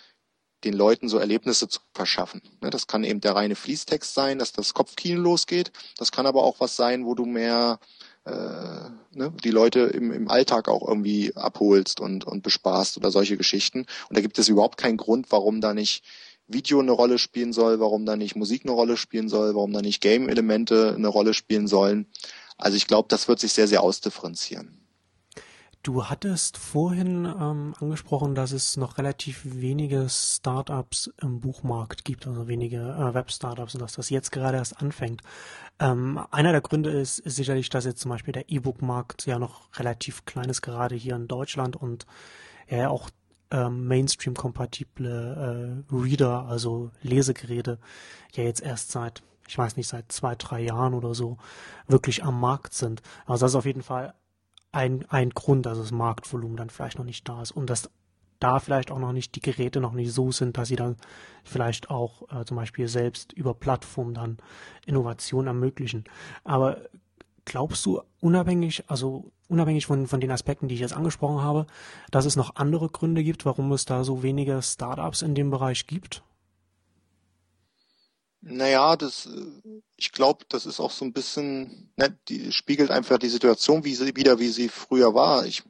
den 0.65 0.75
Leuten 0.75 1.09
so 1.09 1.19
Erlebnisse 1.19 1.69
zu 1.69 1.81
verschaffen. 1.95 2.43
Ne, 2.61 2.71
das 2.71 2.87
kann 2.87 3.05
eben 3.05 3.21
der 3.21 3.35
reine 3.35 3.57
Fließtext 3.57 4.15
sein, 4.15 4.39
dass 4.39 4.53
das 4.53 4.75
Kopfkino 4.75 5.21
losgeht. 5.21 5.73
Das 5.99 6.13
kann 6.13 6.27
aber 6.27 6.43
auch 6.43 6.61
was 6.61 6.77
sein, 6.77 7.07
wo 7.07 7.15
du 7.15 7.25
mehr 7.25 7.79
äh, 8.25 8.31
ne, 8.33 9.33
die 9.43 9.51
Leute 9.51 9.81
im, 9.81 10.13
im 10.13 10.29
Alltag 10.29 10.69
auch 10.69 10.87
irgendwie 10.87 11.35
abholst 11.35 12.01
und, 12.01 12.25
und 12.25 12.43
bespaßt 12.43 12.97
oder 12.97 13.11
solche 13.11 13.37
Geschichten. 13.37 13.87
Und 14.09 14.17
da 14.17 14.21
gibt 14.21 14.39
es 14.39 14.49
überhaupt 14.49 14.77
keinen 14.77 14.97
Grund, 14.97 15.27
warum 15.31 15.61
da 15.61 15.75
nicht 15.75 16.05
Video 16.47 16.81
eine 16.81 16.93
Rolle 16.93 17.19
spielen 17.19 17.53
soll, 17.53 17.81
warum 17.81 18.05
da 18.07 18.17
nicht 18.17 18.37
Musik 18.37 18.63
eine 18.65 18.73
Rolle 18.73 18.97
spielen 18.97 19.29
soll, 19.29 19.55
warum 19.55 19.73
da 19.73 19.83
nicht 19.83 20.01
Game-Elemente 20.01 20.95
eine 20.97 21.09
Rolle 21.09 21.33
spielen 21.33 21.69
sollen. 21.69 22.07
Also 22.57 22.77
ich 22.77 22.87
glaube, 22.87 23.09
das 23.09 23.29
wird 23.29 23.41
sich 23.41 23.53
sehr, 23.53 23.69
sehr 23.69 23.83
ausdifferenzieren. 23.83 24.80
Du 25.83 26.05
hattest 26.05 26.59
vorhin 26.59 27.25
ähm, 27.25 27.75
angesprochen, 27.81 28.35
dass 28.35 28.53
es 28.53 28.77
noch 28.77 28.99
relativ 28.99 29.41
wenige 29.45 30.09
Startups 30.11 31.11
im 31.23 31.41
Buchmarkt 31.41 32.05
gibt, 32.05 32.27
also 32.27 32.49
wenige 32.49 32.77
äh, 32.77 33.15
Web-Startups 33.15 33.75
und 33.75 33.81
dass 33.81 33.95
das 33.95 34.11
jetzt 34.11 34.31
gerade 34.31 34.59
erst 34.59 34.79
anfängt. 34.83 35.23
Ähm, 35.79 36.21
einer 36.31 36.53
der 36.53 36.61
Gründe 36.61 36.91
ist, 36.91 37.21
ist 37.21 37.37
sicherlich, 37.37 37.71
dass 37.71 37.87
jetzt 37.87 38.03
zum 38.03 38.11
Beispiel 38.11 38.33
der 38.33 38.51
E-Book-Markt 38.51 39.25
ja 39.25 39.39
noch 39.39 39.71
relativ 39.79 40.27
klein 40.27 40.51
ist, 40.51 40.61
gerade 40.61 40.97
hier 40.97 41.17
in 41.17 41.29
Deutschland 41.29 41.77
und 41.77 42.05
ja 42.69 42.91
auch 42.91 43.09
ähm, 43.51 43.87
Mainstream-kompatible 43.89 45.83
äh, 45.91 45.95
Reader, 45.95 46.45
also 46.45 46.91
Lesegeräte, 47.01 47.79
ja 48.35 48.45
jetzt 48.45 48.61
erst 48.61 48.91
seit, 48.93 49.23
ich 49.49 49.57
weiß 49.57 49.79
nicht, 49.79 49.89
seit 49.89 50.13
zwei, 50.13 50.35
drei 50.35 50.61
Jahren 50.61 50.93
oder 50.93 51.15
so 51.15 51.39
wirklich 51.89 52.23
am 52.23 52.39
Markt 52.39 52.75
sind. 52.75 53.01
Also 53.25 53.47
das 53.47 53.53
ist 53.53 53.57
auf 53.57 53.65
jeden 53.65 53.83
Fall 53.83 54.13
ein, 54.73 55.05
ein 55.09 55.31
Grund, 55.31 55.67
dass 55.67 55.79
das 55.79 55.91
Marktvolumen 55.91 56.57
dann 56.57 56.71
vielleicht 56.71 56.99
noch 56.99 57.05
nicht 57.05 57.29
da 57.29 57.43
ist 57.43 57.53
und 57.53 57.69
dass 57.69 57.91
da 58.39 58.59
vielleicht 58.59 58.91
auch 58.91 58.99
noch 58.99 59.13
nicht 59.13 59.35
die 59.35 59.41
Geräte 59.41 59.81
noch 59.81 59.93
nicht 59.93 60.13
so 60.13 60.33
sind, 60.33 60.57
dass 60.57 60.69
sie 60.69 60.77
dann 60.77 60.97
vielleicht 61.45 61.91
auch 61.91 62.23
äh, 62.33 62.45
zum 62.45 62.57
Beispiel 62.57 62.89
selbst 62.89 63.33
über 63.33 63.55
Plattformen 63.55 64.15
dann 64.15 64.39
Innovation 64.87 65.47
ermöglichen. 65.47 66.05
Aber 66.43 66.79
glaubst 67.45 67.85
du 67.85 68.01
unabhängig, 68.21 68.85
also 68.89 69.31
unabhängig 69.49 69.87
von, 69.87 70.07
von 70.07 70.21
den 70.21 70.31
Aspekten, 70.31 70.69
die 70.69 70.75
ich 70.75 70.81
jetzt 70.81 70.97
angesprochen 70.97 71.43
habe, 71.43 71.67
dass 72.11 72.25
es 72.25 72.37
noch 72.37 72.57
andere 72.57 72.89
Gründe 72.89 73.23
gibt, 73.23 73.45
warum 73.45 73.71
es 73.73 73.85
da 73.85 74.05
so 74.05 74.23
wenige 74.23 74.63
Startups 74.63 75.23
in 75.23 75.35
dem 75.35 75.51
Bereich 75.51 75.87
gibt? 75.87 76.23
Naja, 78.43 78.97
das, 78.97 79.29
ich 79.97 80.13
glaube, 80.13 80.47
das 80.49 80.65
ist 80.65 80.81
auch 80.81 80.91
so 80.91 81.05
ein 81.05 81.13
bisschen, 81.13 81.93
ne, 81.97 82.17
die 82.29 82.53
spiegelt 82.53 82.91
einfach 82.91 83.19
die 83.19 83.29
Situation 83.29 83.85
wie 83.85 83.95
sie, 83.95 84.17
wieder, 84.17 84.39
wie 84.39 84.49
sie 84.49 84.69
früher 84.69 85.15
war. 85.15 85.45
Ich, 85.45 85.63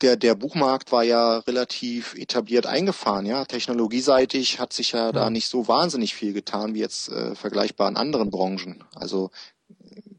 der, 0.00 0.16
der 0.16 0.34
Buchmarkt 0.34 0.90
war 0.90 1.04
ja 1.04 1.38
relativ 1.38 2.14
etabliert 2.14 2.66
eingefahren, 2.66 3.26
ja. 3.26 3.44
Technologieseitig 3.44 4.58
hat 4.58 4.72
sich 4.72 4.92
ja, 4.92 5.06
ja. 5.06 5.12
da 5.12 5.30
nicht 5.30 5.48
so 5.48 5.68
wahnsinnig 5.68 6.14
viel 6.16 6.32
getan 6.32 6.74
wie 6.74 6.80
jetzt 6.80 7.08
äh, 7.10 7.36
vergleichbar 7.36 7.88
in 7.88 7.96
anderen 7.96 8.30
Branchen. 8.30 8.82
Also 8.96 9.30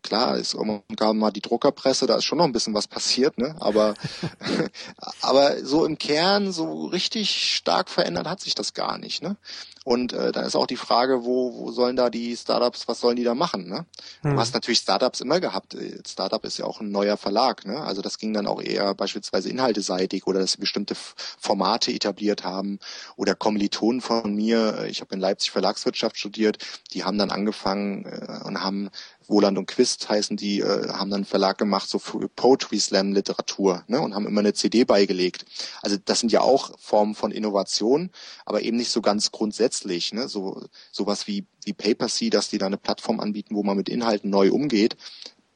klar, 0.02 0.38
ist 0.38 0.54
irgendwann 0.54 1.18
mal 1.18 1.32
die 1.32 1.42
Druckerpresse, 1.42 2.06
da 2.06 2.18
ist 2.18 2.26
schon 2.26 2.38
noch 2.38 2.46
ein 2.46 2.52
bisschen 2.52 2.74
was 2.74 2.88
passiert, 2.88 3.38
ne? 3.38 3.56
Aber, 3.60 3.96
aber 5.22 5.66
so 5.66 5.86
im 5.86 5.98
Kern, 5.98 6.52
so 6.52 6.86
richtig 6.86 7.56
stark 7.56 7.90
verändert 7.90 8.28
hat 8.28 8.42
sich 8.42 8.56
das 8.56 8.74
gar 8.74 8.98
nicht, 8.98 9.24
ne? 9.24 9.38
Und 9.84 10.14
äh, 10.14 10.32
dann 10.32 10.46
ist 10.46 10.56
auch 10.56 10.68
die 10.68 10.78
Frage, 10.78 11.26
wo, 11.26 11.54
wo 11.58 11.72
sollen 11.72 11.96
da 11.96 12.10
die 12.10 12.36
Startups, 12.38 12.88
was 12.88 13.00
sollen 13.00 13.18
die 13.18 13.24
da 13.24 13.36
machen? 13.36 13.68
Ne? 13.68 13.86
Hm. 14.22 14.32
Du 14.32 14.40
hast 14.40 14.54
natürlich 14.54 14.80
Startups 14.80 15.22
immer 15.22 15.40
gehabt. 15.40 15.76
Startup 16.08 16.44
ist 16.46 16.58
ja 16.58 16.66
auch 16.66 16.80
ein 16.80 16.92
neuer 16.92 17.18
Verlag. 17.18 17.66
Ne? 17.66 17.82
Also 17.82 18.02
das 18.02 18.18
ging 18.18 18.34
dann 18.34 18.48
auch 18.48 18.62
eher 18.62 18.94
beispielsweise 18.94 19.50
inhalteseitig 19.50 20.26
oder 20.26 20.40
dass 20.40 20.54
sie 20.54 20.60
bestimmte 20.60 20.96
Formate 20.96 21.92
etabliert 21.92 22.44
haben. 22.44 22.80
Oder 23.18 23.36
Kommilitonen 23.36 24.02
von 24.02 24.34
mir, 24.34 24.86
ich 24.88 25.02
habe 25.02 25.16
in 25.16 25.20
Leipzig 25.20 25.52
Verlagswirtschaft 25.52 26.18
studiert, 26.18 26.58
die 26.94 27.04
haben 27.04 27.18
dann 27.18 27.32
angefangen 27.32 28.06
äh, 28.06 28.46
und 28.46 28.64
haben 28.64 28.90
Woland 29.28 29.58
und 29.58 29.68
Quist 29.68 30.10
heißen 30.10 30.38
die, 30.38 30.60
äh, 30.60 30.90
haben 30.90 31.10
dann 31.10 31.20
einen 31.20 31.26
Verlag 31.26 31.58
gemacht, 31.58 31.90
so 31.90 32.00
für 32.00 32.28
Poetry 32.30 32.80
Slam 32.80 33.14
Literatur, 33.14 33.84
ne, 33.88 34.02
und 34.02 34.16
haben 34.16 34.28
immer 34.28 34.42
eine 34.42 34.54
CD 34.54 34.84
beigelegt. 34.84 35.46
Also 35.82 35.98
das 36.04 36.20
sind 36.20 36.32
ja 36.32 36.42
auch 36.42 36.78
Formen 36.80 37.16
von 37.16 37.32
Innovation, 37.32 38.12
aber 38.46 38.62
eben 38.62 38.78
nicht 38.78 38.92
so 38.92 39.02
ganz 39.02 39.32
grundsätzlich, 39.32 40.14
ne, 40.14 40.28
so 40.28 40.64
sowas 40.92 41.28
wie 41.28 41.46
wie 41.66 41.74
Papacy, 41.74 42.30
dass 42.30 42.50
die 42.50 42.58
da 42.58 42.66
eine 42.66 42.78
Plattform 42.78 43.20
anbieten, 43.20 43.56
wo 43.56 43.64
man 43.64 43.78
mit 43.78 43.90
Inhalten 43.90 44.30
neu 44.30 44.52
umgeht. 44.52 44.98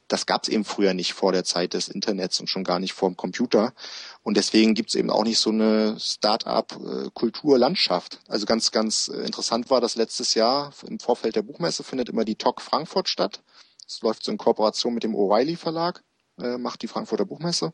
Das 0.08 0.24
gab 0.24 0.44
es 0.44 0.48
eben 0.48 0.64
früher 0.64 0.94
nicht 0.94 1.12
vor 1.12 1.32
der 1.32 1.44
Zeit 1.44 1.74
des 1.74 1.88
Internets 1.88 2.40
und 2.40 2.48
schon 2.48 2.64
gar 2.64 2.80
nicht 2.80 2.94
vor 2.94 3.10
dem 3.10 3.18
Computer. 3.18 3.74
Und 4.22 4.38
deswegen 4.38 4.72
gibt 4.74 4.88
es 4.88 4.94
eben 4.94 5.10
auch 5.10 5.24
nicht 5.24 5.38
so 5.38 5.50
eine 5.50 6.00
Start-up-Kulturlandschaft. 6.00 8.20
Also 8.26 8.46
ganz, 8.46 8.70
ganz 8.70 9.08
interessant 9.08 9.68
war, 9.68 9.82
dass 9.82 9.96
letztes 9.96 10.32
Jahr 10.32 10.72
im 10.86 10.98
Vorfeld 10.98 11.36
der 11.36 11.42
Buchmesse 11.42 11.84
findet 11.84 12.08
immer 12.08 12.24
die 12.24 12.36
TOC 12.36 12.62
Frankfurt 12.62 13.10
statt. 13.10 13.42
Es 13.88 14.02
läuft 14.02 14.22
so 14.22 14.30
in 14.30 14.38
Kooperation 14.38 14.92
mit 14.92 15.02
dem 15.02 15.14
O'Reilly 15.14 15.56
Verlag, 15.56 16.04
äh, 16.38 16.58
macht 16.58 16.82
die 16.82 16.88
Frankfurter 16.88 17.24
Buchmesse. 17.24 17.72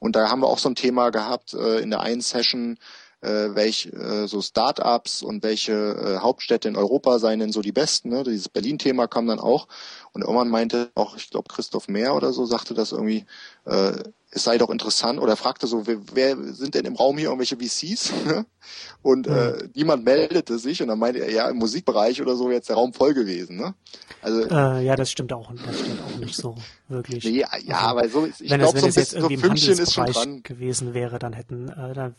Und 0.00 0.16
da 0.16 0.28
haben 0.28 0.40
wir 0.40 0.48
auch 0.48 0.58
so 0.58 0.68
ein 0.68 0.74
Thema 0.74 1.10
gehabt 1.10 1.54
äh, 1.54 1.78
in 1.78 1.90
der 1.90 2.00
einen 2.00 2.20
Session, 2.20 2.78
äh, 3.22 3.54
welche 3.54 3.92
äh, 3.92 4.28
so 4.28 4.40
Start-ups 4.42 5.22
und 5.22 5.42
welche 5.42 5.72
äh, 5.72 6.18
Hauptstädte 6.18 6.68
in 6.68 6.76
Europa 6.76 7.18
seien 7.18 7.40
denn 7.40 7.52
so 7.52 7.62
die 7.62 7.72
besten. 7.72 8.10
Ne? 8.10 8.22
Dieses 8.24 8.48
Berlin-Thema 8.48 9.06
kam 9.06 9.26
dann 9.26 9.40
auch. 9.40 9.68
Und 10.12 10.22
irgendwann 10.22 10.48
meinte 10.48 10.90
auch, 10.94 11.16
ich 11.16 11.30
glaube, 11.30 11.48
Christoph 11.52 11.88
Mehr 11.88 12.14
oder 12.14 12.32
so 12.32 12.46
sagte 12.46 12.74
das 12.74 12.92
irgendwie, 12.92 13.26
äh, 13.64 13.92
es 14.30 14.44
sei 14.44 14.58
doch 14.58 14.70
interessant 14.70 15.18
oder 15.18 15.36
fragte 15.36 15.66
so, 15.66 15.86
wer, 15.86 15.98
wer 16.12 16.36
sind 16.52 16.74
denn 16.74 16.84
im 16.84 16.96
Raum 16.96 17.16
hier 17.16 17.28
irgendwelche 17.28 17.56
VCs? 17.56 18.12
und 19.02 19.26
äh, 19.26 19.30
mhm. 19.30 19.70
niemand 19.74 20.04
meldete 20.04 20.58
sich 20.58 20.82
und 20.82 20.88
dann 20.88 20.98
meinte 20.98 21.20
er, 21.20 21.30
ja, 21.30 21.48
im 21.48 21.56
Musikbereich 21.56 22.20
oder 22.20 22.36
so 22.36 22.50
jetzt 22.50 22.68
der 22.68 22.76
Raum 22.76 22.92
voll 22.92 23.14
gewesen. 23.14 23.56
Ne? 23.56 23.74
Also, 24.20 24.42
äh, 24.42 24.84
ja, 24.84 24.96
das 24.96 25.10
stimmt 25.10 25.32
auch, 25.32 25.52
das 25.66 25.78
stimmt 25.78 26.00
auch 26.02 26.18
nicht 26.18 26.36
so 26.36 26.54
wirklich. 26.88 27.24
Nee, 27.24 27.40
ja, 27.40 27.48
also, 27.48 27.72
aber 27.72 28.08
so, 28.08 28.26
ich 28.26 28.48
glaube, 28.48 28.78
so 28.78 28.86
ein 28.86 28.92
bisschen 28.92 29.20
so 29.22 29.28
Fünkchen 29.28 29.78
ist 29.78 29.94
schon 29.94 30.06
dran. 30.06 30.42
gewesen 30.42 30.92
wäre, 30.92 31.18
dann 31.18 31.32
hätten, 31.32 31.68
äh, 31.68 31.94
dann 31.94 32.14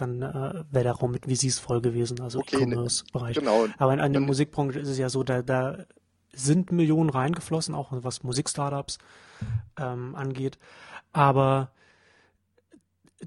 dann 0.00 0.22
äh, 0.22 0.64
wäre 0.70 0.84
der 0.84 0.92
Raum 0.92 1.12
mit 1.12 1.26
VCs 1.26 1.58
voll 1.58 1.80
gewesen, 1.80 2.20
also 2.20 2.40
okay, 2.40 2.56
E-Commerce-Bereich. 2.56 3.36
Genau. 3.36 3.66
Aber 3.78 3.92
in, 3.92 4.00
in 4.00 4.12
der 4.12 4.22
Musikbranche 4.22 4.78
ist 4.78 4.88
es 4.88 4.98
ja 4.98 5.08
so, 5.08 5.22
da, 5.22 5.42
da 5.42 5.78
sind 6.32 6.72
Millionen 6.72 7.10
reingeflossen, 7.10 7.74
auch 7.74 7.88
was 7.90 8.22
Musikstartups 8.22 8.98
ähm, 9.78 10.14
angeht. 10.14 10.58
Aber 11.12 11.70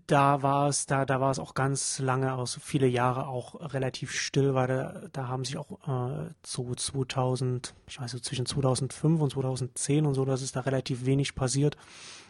da 0.08 0.42
war 0.42 0.70
es, 0.70 0.88
da, 0.88 1.06
da 1.06 1.22
war 1.22 1.30
es 1.30 1.40
auch 1.40 1.54
ganz 1.54 2.00
lange, 2.00 2.34
also 2.34 2.60
viele 2.60 2.88
Jahre 2.88 3.28
auch 3.28 3.74
relativ 3.74 4.12
still, 4.12 4.56
weil 4.56 4.68
da, 4.68 5.02
da 5.12 5.28
haben 5.28 5.46
sich 5.46 5.58
auch 5.58 5.72
äh, 5.88 6.32
zu 6.42 6.74
2000, 6.74 7.76
ich 7.88 8.02
weiß 8.02 8.14
nicht, 8.14 8.26
zwischen 8.26 8.46
2005 8.46 9.22
und 9.22 9.32
2010 9.32 10.06
und 10.06 10.16
so, 10.16 10.26
dass 10.26 10.42
ist 10.42 10.56
da 10.56 10.62
relativ 10.62 11.06
wenig 11.06 11.36
passiert. 11.36 11.78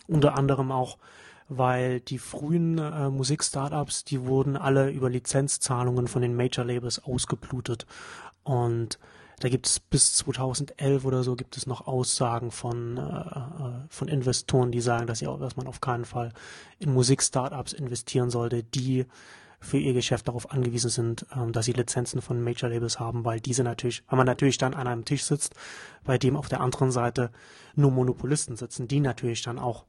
Unter 0.08 0.38
anderem 0.38 0.72
auch, 0.72 0.98
weil 1.50 2.00
die 2.00 2.18
frühen 2.18 2.78
äh, 2.78 3.10
Musik-Startups, 3.10 4.04
die 4.04 4.26
wurden 4.26 4.58
alle 4.58 4.89
über 4.89 5.10
Lizenzzahlungen 5.10 6.08
von 6.08 6.22
den 6.22 6.36
Major-Labels 6.36 7.04
ausgeblutet. 7.04 7.86
Und 8.44 9.00
da 9.39 9.50
gibt 9.50 9.68
es 9.68 9.80
bis 9.80 10.16
2011 10.16 11.06
oder 11.06 11.24
so 11.24 11.36
gibt 11.36 11.58
es 11.58 11.68
noch 11.68 11.88
Aussagen 11.88 12.52
von, 12.52 12.98
äh, 12.98 13.02
äh, 13.02 13.72
von 13.89 14.08
Investoren, 14.08 14.72
die 14.72 14.82
sagen, 14.82 15.08
dass, 15.08 15.24
auch, 15.24 15.39
dass 15.39 15.58
man 15.58 15.68
auf 15.68 15.82
keinen 15.82 16.06
Fall 16.06 16.32
in 16.80 16.94
Musik-Startups 16.94 17.74
investieren 17.74 18.30
sollte, 18.30 18.64
die 18.64 19.06
für 19.60 19.78
ihr 19.78 19.94
Geschäft 19.94 20.28
darauf 20.28 20.52
angewiesen 20.52 20.89
sind, 20.89 21.26
ähm, 21.36 21.52
dass 21.52 21.66
sie 21.66 21.72
Lizenzen 21.72 22.22
von 22.22 22.41
Major 22.44 22.70
Labels 22.70 23.00
haben, 23.00 23.26
weil 23.26 23.39
diese 23.39 23.64
natürlich, 23.64 24.04
weil 24.08 24.18
man 24.18 24.28
natürlich 24.28 24.58
dann 24.58 24.74
an 24.74 24.88
einem 24.88 25.06
Tisch 25.06 25.24
sitzt, 25.24 25.56
bei 26.04 26.18
dem 26.18 26.36
auf 26.36 26.50
der 26.50 26.62
anderen 26.62 26.91
Seite 26.91 27.32
nur 27.76 27.91
Monopolisten 27.91 28.56
sitzen, 28.56 28.88
die 28.88 29.00
natürlich 29.00 29.41
dann 29.41 29.58
auch 29.58 29.86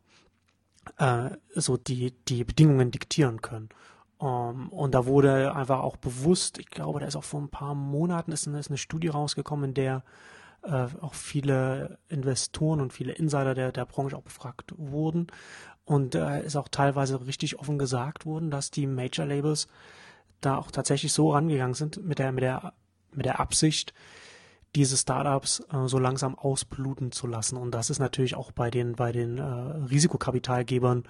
äh, 0.99 1.30
so 1.55 1.76
die, 1.76 2.12
die 2.28 2.45
Bedingungen 2.45 2.91
diktieren 2.91 3.41
können. 3.43 3.68
Um, 4.18 4.28
ähm, 4.28 4.68
und 4.68 4.95
da 4.95 5.07
wurde 5.07 5.55
einfach 5.55 5.80
auch 5.80 5.97
bewusst, 5.97 6.59
ich 6.59 6.70
glaube, 6.70 7.01
da 7.01 7.07
ist 7.07 7.16
auch 7.16 7.24
vor 7.24 7.41
ein 7.41 7.49
paar 7.49 7.74
Monaten 7.74 8.32
ist 8.32 8.47
eine, 8.47 8.61
ist 8.61 8.70
eine 8.70 8.78
Studie 8.78 9.09
rausgekommen, 9.09 9.70
in 9.70 9.74
der 9.74 10.05
äh, 10.62 10.87
auch 11.01 11.14
viele 11.14 11.99
Investoren 12.09 12.80
und 12.80 12.93
viele 12.93 13.12
Insider 13.12 13.55
der, 13.55 13.72
der 13.72 13.85
Branche 13.85 14.16
auch 14.16 14.22
befragt 14.22 14.72
wurden. 14.76 15.26
Und 15.85 16.14
da 16.14 16.37
äh, 16.37 16.47
ist 16.47 16.57
auch 16.57 16.68
teilweise 16.68 17.26
richtig 17.26 17.59
offen 17.59 17.78
gesagt 17.78 18.24
worden, 18.24 18.51
dass 18.51 18.70
die 18.70 18.87
Major 18.87 19.26
Labels 19.26 19.68
da 20.41 20.57
auch 20.57 20.70
tatsächlich 20.70 21.12
so 21.12 21.32
rangegangen 21.32 21.74
sind 21.74 22.03
mit 22.05 22.18
der, 22.18 22.32
mit 22.32 22.43
der, 22.43 22.72
mit 23.12 23.26
der 23.26 23.41
Absicht, 23.41 23.93
diese 24.75 24.97
Startups 24.97 25.61
äh, 25.72 25.87
so 25.87 25.99
langsam 25.99 26.37
ausbluten 26.37 27.12
zu 27.12 27.27
lassen. 27.27 27.57
Und 27.57 27.72
das 27.72 27.91
ist 27.91 27.99
natürlich 27.99 28.35
auch 28.35 28.53
bei 28.53 28.70
den, 28.70 28.95
bei 28.95 29.12
den 29.12 29.39
äh, 29.39 29.43
Risikokapitalgebern 29.43 31.05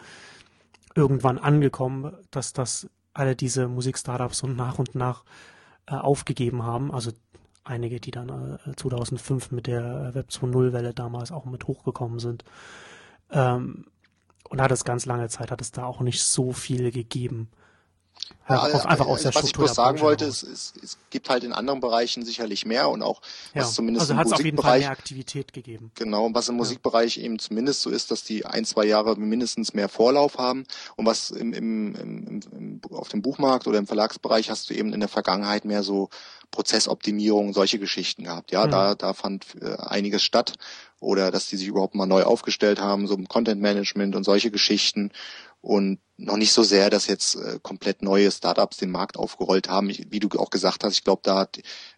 irgendwann 0.95 1.39
angekommen, 1.39 2.17
dass 2.31 2.53
das 2.53 2.89
alle 3.13 3.37
diese 3.37 3.69
Musik-Startups 3.69 4.39
so 4.39 4.47
nach 4.47 4.79
und 4.79 4.95
nach 4.95 5.25
äh, 5.87 5.95
aufgegeben 5.95 6.63
haben. 6.63 6.93
Also 6.93 7.13
einige, 7.65 8.01
die 8.01 8.11
dann 8.11 8.59
äh, 8.67 8.77
2005 8.77 9.51
mit 9.51 9.67
der 9.67 10.15
Web 10.15 10.29
2.0 10.31 10.73
Welle 10.73 10.95
damals 10.95 11.33
auch 11.33 11.45
mit 11.45 11.67
hochgekommen 11.67 12.19
sind. 12.19 12.45
Ähm, 13.31 13.87
und 14.51 14.61
hat 14.61 14.71
es 14.71 14.85
ganz 14.85 15.07
lange 15.07 15.29
Zeit, 15.29 15.51
hat 15.51 15.61
es 15.61 15.73
da 15.73 15.85
auch 15.87 16.01
nicht 16.01 16.23
so 16.23 16.53
viele 16.53 16.91
gegeben. 16.91 17.49
Ja, 18.49 18.69
ja, 18.69 18.85
einfach 18.85 19.07
aus 19.07 19.23
der 19.23 19.35
was 19.35 19.45
ich 19.45 19.53
bloß 19.55 19.75
sagen 19.75 20.01
wollte, 20.01 20.27
ist, 20.27 20.43
es, 20.43 20.75
es 20.83 20.99
gibt 21.09 21.31
halt 21.31 21.45
in 21.45 21.55
anderen 21.55 21.81
Bereichen 21.81 22.25
sicherlich 22.27 22.67
mehr 22.67 22.91
und 22.91 23.03
auch 23.03 23.23
ja, 23.55 23.63
was 23.63 23.73
zumindest 23.73 24.11
also 24.11 24.13
im 24.13 24.29
Musikbereich 24.29 24.41
auf 24.41 24.45
jeden 24.45 24.63
Fall 24.63 24.79
mehr 24.81 24.91
Aktivität 24.91 25.53
gegeben. 25.55 25.91
Genau, 25.95 26.27
und 26.27 26.35
was 26.35 26.49
im 26.51 26.57
Musikbereich 26.57 27.17
eben 27.17 27.39
zumindest 27.39 27.81
so 27.81 27.89
ist, 27.89 28.11
dass 28.11 28.23
die 28.23 28.45
ein, 28.45 28.67
zwei 28.67 28.85
Jahre 28.85 29.17
mindestens 29.17 29.73
mehr 29.73 29.89
Vorlauf 29.89 30.37
haben 30.37 30.65
und 30.97 31.07
was 31.07 31.31
im, 31.31 31.55
im, 31.55 31.95
im, 31.95 32.41
im, 32.53 32.81
auf 32.91 33.09
dem 33.09 33.23
Buchmarkt 33.23 33.67
oder 33.67 33.79
im 33.79 33.87
Verlagsbereich 33.87 34.51
hast 34.51 34.69
du 34.69 34.75
eben 34.75 34.93
in 34.93 35.01
der 35.01 35.09
Vergangenheit 35.09 35.65
mehr 35.65 35.83
so 35.83 36.11
Prozessoptimierung, 36.51 37.55
solche 37.55 37.79
Geschichten 37.79 38.25
gehabt. 38.25 38.53
Ja, 38.53 38.67
mhm. 38.67 38.71
da, 38.71 38.95
da 38.95 39.15
fand 39.15 39.47
äh, 39.61 39.77
einiges 39.79 40.23
statt 40.23 40.53
oder 41.01 41.31
dass 41.31 41.49
die 41.49 41.57
sich 41.57 41.69
überhaupt 41.69 41.95
mal 41.95 42.07
neu 42.07 42.25
aufgestellt 42.25 42.79
haben, 42.79 43.07
so 43.07 43.15
im 43.15 43.27
Content 43.27 43.61
Management 43.61 44.15
und 44.15 44.25
solche 44.25 44.51
Geschichten 44.51 45.11
und 45.65 45.99
noch 46.17 46.37
nicht 46.37 46.53
so 46.53 46.63
sehr, 46.63 46.91
dass 46.91 47.07
jetzt 47.07 47.35
äh, 47.37 47.59
komplett 47.61 48.03
neue 48.03 48.31
Startups 48.31 48.77
den 48.77 48.91
Markt 48.91 49.17
aufgerollt 49.17 49.69
haben. 49.69 49.91
Ich, 49.91 50.07
wie 50.11 50.21
du 50.21 50.29
auch 50.39 50.51
gesagt 50.51 50.85
hast, 50.85 50.93
ich 50.93 51.05
glaube, 51.05 51.23
da, 51.25 51.49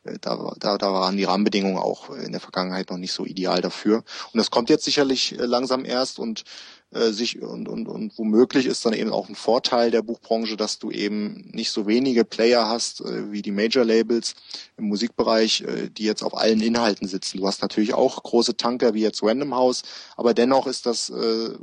äh, 0.05 0.19
da, 0.21 0.55
da, 0.59 0.79
da 0.79 0.93
waren 0.93 1.17
die 1.17 1.25
Rahmenbedingungen 1.25 1.77
auch 1.77 2.11
in 2.11 2.33
der 2.33 2.41
Vergangenheit 2.41 2.91
noch 2.91 2.97
nicht 2.97 3.13
so 3.13 3.27
ideal 3.27 3.61
dafür. 3.61 4.05
Und 4.33 4.39
das 4.39 4.51
kommt 4.51 4.71
jetzt 4.71 4.85
sicherlich 4.85 5.39
äh, 5.39 5.45
langsam 5.45 5.85
erst 5.85 6.19
und 6.19 6.45
äh, 6.93 7.11
sich 7.11 7.43
und, 7.43 7.69
und, 7.69 7.89
und 7.89 8.17
womöglich 8.17 8.65
ist 8.67 8.87
dann 8.87 8.95
eben 8.95 9.13
auch 9.13 9.29
ein 9.29 9.35
Vorteil 9.35 9.91
der 9.91 10.03
Buchbranche, 10.03 10.57
dass 10.57 10.79
du 10.79 10.91
eben 10.91 11.51
nicht 11.53 11.71
so 11.71 11.87
wenige 11.87 12.25
Player 12.25 12.69
hast 12.69 13.03
äh, 13.03 13.33
wie 13.33 13.43
die 13.43 13.53
Major 13.53 13.85
Labels 13.85 14.35
im 14.79 14.87
Musikbereich, 14.87 15.63
äh, 15.63 15.91
die 15.91 16.05
jetzt 16.05 16.23
auf 16.23 16.37
allen 16.37 16.63
Inhalten 16.63 17.07
sitzen. 17.07 17.39
Du 17.39 17.47
hast 17.47 17.61
natürlich 17.61 17.93
auch 17.93 18.23
große 18.23 18.57
Tanker 18.57 18.95
wie 18.95 19.03
jetzt 19.03 19.23
Random 19.23 19.55
House, 19.55 19.83
aber 20.17 20.33
dennoch 20.33 20.67
ist 20.67 20.87
das 20.87 21.11
äh, 21.11 21.15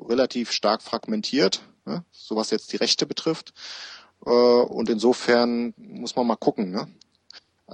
relativ 0.07 0.51
stark 0.51 0.83
fragmentiert 0.83 1.61
ne? 1.85 2.03
so 2.11 2.35
was 2.35 2.51
jetzt 2.51 2.71
die 2.73 2.77
Rechte 2.77 3.05
betrifft. 3.05 3.53
Äh, 4.25 4.29
und 4.29 4.89
insofern 4.89 5.73
muss 5.77 6.15
man 6.15 6.27
mal 6.27 6.35
gucken, 6.35 6.71
ne? 6.71 6.87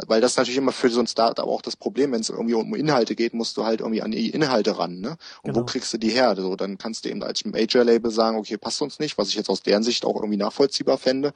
Weil 0.07 0.21
das 0.21 0.37
natürlich 0.37 0.57
immer 0.57 0.71
für 0.71 0.89
so 0.89 0.99
ein 0.99 1.07
Startup 1.07 1.45
auch 1.45 1.63
das 1.63 1.75
Problem, 1.75 2.11
wenn 2.11 2.21
es 2.21 2.29
irgendwie 2.29 2.53
um 2.53 2.75
Inhalte 2.75 3.15
geht, 3.15 3.33
musst 3.33 3.57
du 3.57 3.65
halt 3.65 3.79
irgendwie 3.81 4.03
an 4.03 4.11
die 4.11 4.29
Inhalte 4.29 4.77
ran, 4.77 4.99
ne? 4.99 5.17
Und 5.41 5.51
genau. 5.53 5.61
wo 5.61 5.65
kriegst 5.65 5.91
du 5.91 5.97
die 5.97 6.11
her? 6.11 6.35
So, 6.37 6.55
dann 6.55 6.77
kannst 6.77 7.03
du 7.03 7.09
eben 7.09 7.23
als 7.23 7.43
Major-Label 7.43 8.11
sagen, 8.11 8.37
okay, 8.37 8.57
passt 8.57 8.81
uns 8.81 8.99
nicht, 8.99 9.17
was 9.17 9.29
ich 9.29 9.35
jetzt 9.35 9.49
aus 9.49 9.63
deren 9.63 9.83
Sicht 9.83 10.05
auch 10.05 10.15
irgendwie 10.15 10.37
nachvollziehbar 10.37 10.99
fände. 10.99 11.33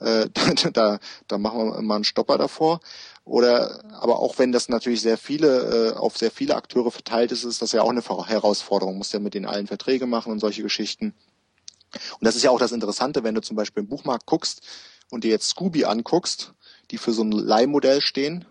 Äh, 0.00 0.28
da, 0.32 0.70
da, 0.72 0.98
da 1.26 1.38
machen 1.38 1.58
wir 1.58 1.82
mal 1.82 1.96
einen 1.96 2.04
Stopper 2.04 2.36
davor. 2.36 2.80
Oder 3.24 3.82
aber 3.94 4.18
auch 4.18 4.38
wenn 4.38 4.52
das 4.52 4.68
natürlich 4.68 5.00
sehr 5.00 5.16
viele 5.16 5.92
äh, 5.94 5.96
auf 5.96 6.18
sehr 6.18 6.30
viele 6.30 6.56
Akteure 6.56 6.90
verteilt 6.90 7.32
ist, 7.32 7.44
ist 7.44 7.62
das 7.62 7.72
ja 7.72 7.82
auch 7.82 7.88
eine 7.88 8.02
Herausforderung. 8.02 8.98
Muss 8.98 9.12
ja 9.12 9.18
mit 9.18 9.32
den 9.32 9.46
allen 9.46 9.66
Verträge 9.66 10.06
machen 10.06 10.30
und 10.30 10.40
solche 10.40 10.62
Geschichten. 10.62 11.14
Und 12.18 12.24
das 12.24 12.36
ist 12.36 12.42
ja 12.42 12.50
auch 12.50 12.58
das 12.58 12.72
Interessante, 12.72 13.24
wenn 13.24 13.34
du 13.34 13.40
zum 13.40 13.56
Beispiel 13.56 13.82
im 13.82 13.88
Buchmarkt 13.88 14.26
guckst 14.26 14.62
und 15.10 15.24
dir 15.24 15.30
jetzt 15.30 15.48
Scooby 15.48 15.84
anguckst, 15.84 16.54
die 16.90 16.98
für 16.98 17.12
so 17.12 17.22
ein 17.22 17.32
Leihmodell 17.32 18.00
stehen, 18.00 18.44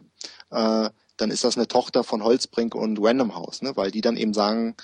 äh, 0.51 0.89
dann 1.17 1.31
ist 1.31 1.43
das 1.43 1.57
eine 1.57 1.67
Tochter 1.67 2.03
von 2.03 2.23
Holzbrink 2.23 2.75
und 2.75 2.99
Random 3.01 3.35
House, 3.35 3.61
ne? 3.61 3.75
weil 3.75 3.91
die 3.91 4.01
dann 4.01 4.17
eben 4.17 4.33
sagen, 4.33 4.75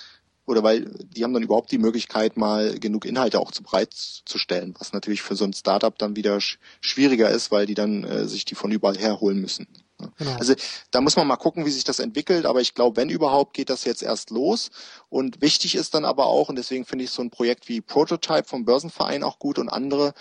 oder 0.46 0.62
weil 0.62 0.84
die 0.84 1.22
haben 1.22 1.32
dann 1.32 1.42
überhaupt 1.42 1.70
die 1.70 1.78
Möglichkeit, 1.78 2.36
mal 2.36 2.78
genug 2.78 3.04
Inhalte 3.04 3.38
auch 3.38 3.52
zu 3.52 3.62
bereitzustellen, 3.62 4.74
was 4.78 4.92
natürlich 4.92 5.22
für 5.22 5.36
so 5.36 5.44
ein 5.44 5.52
Startup 5.52 5.96
dann 5.96 6.16
wieder 6.16 6.40
sch 6.40 6.58
schwieriger 6.80 7.30
ist, 7.30 7.50
weil 7.50 7.66
die 7.66 7.74
dann 7.74 8.04
äh, 8.04 8.26
sich 8.26 8.44
die 8.44 8.54
von 8.54 8.72
überall 8.72 8.98
herholen 8.98 9.40
müssen. 9.40 9.68
Genau. 10.16 10.36
Also 10.38 10.54
da 10.90 11.00
muss 11.00 11.16
man 11.16 11.26
mal 11.26 11.36
gucken, 11.36 11.66
wie 11.66 11.70
sich 11.70 11.84
das 11.84 11.98
entwickelt. 11.98 12.46
Aber 12.46 12.60
ich 12.60 12.74
glaube, 12.74 12.96
wenn 12.96 13.08
überhaupt, 13.08 13.54
geht 13.54 13.70
das 13.70 13.84
jetzt 13.84 14.02
erst 14.02 14.30
los. 14.30 14.70
Und 15.08 15.40
wichtig 15.40 15.74
ist 15.74 15.94
dann 15.94 16.04
aber 16.04 16.26
auch, 16.26 16.48
und 16.48 16.56
deswegen 16.56 16.84
finde 16.84 17.04
ich 17.04 17.10
so 17.10 17.22
ein 17.22 17.30
Projekt 17.30 17.68
wie 17.68 17.80
Prototype 17.80 18.44
vom 18.44 18.64
Börsenverein 18.64 19.22
auch 19.22 19.38
gut 19.38 19.58
und 19.58 19.68
andere, 19.68 20.14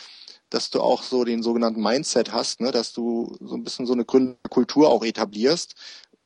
dass 0.49 0.69
du 0.69 0.82
auch 0.82 1.03
so 1.03 1.23
den 1.23 1.43
sogenannten 1.43 1.82
Mindset 1.82 2.32
hast, 2.32 2.61
ne, 2.61 2.71
dass 2.71 2.91
du 2.93 3.38
so 3.39 3.55
ein 3.55 3.63
bisschen 3.63 3.86
so 3.86 3.93
eine 3.93 4.05
Gründerkultur 4.05 4.89
auch 4.89 5.03
etablierst 5.03 5.75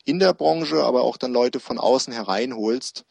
in 0.05 0.19
der 0.19 0.33
Branche, 0.33 0.83
aber 0.83 1.03
auch 1.03 1.17
dann 1.17 1.31
Leute 1.31 1.59
von 1.59 1.79
außen 1.79 2.13
hereinholst 2.13 3.05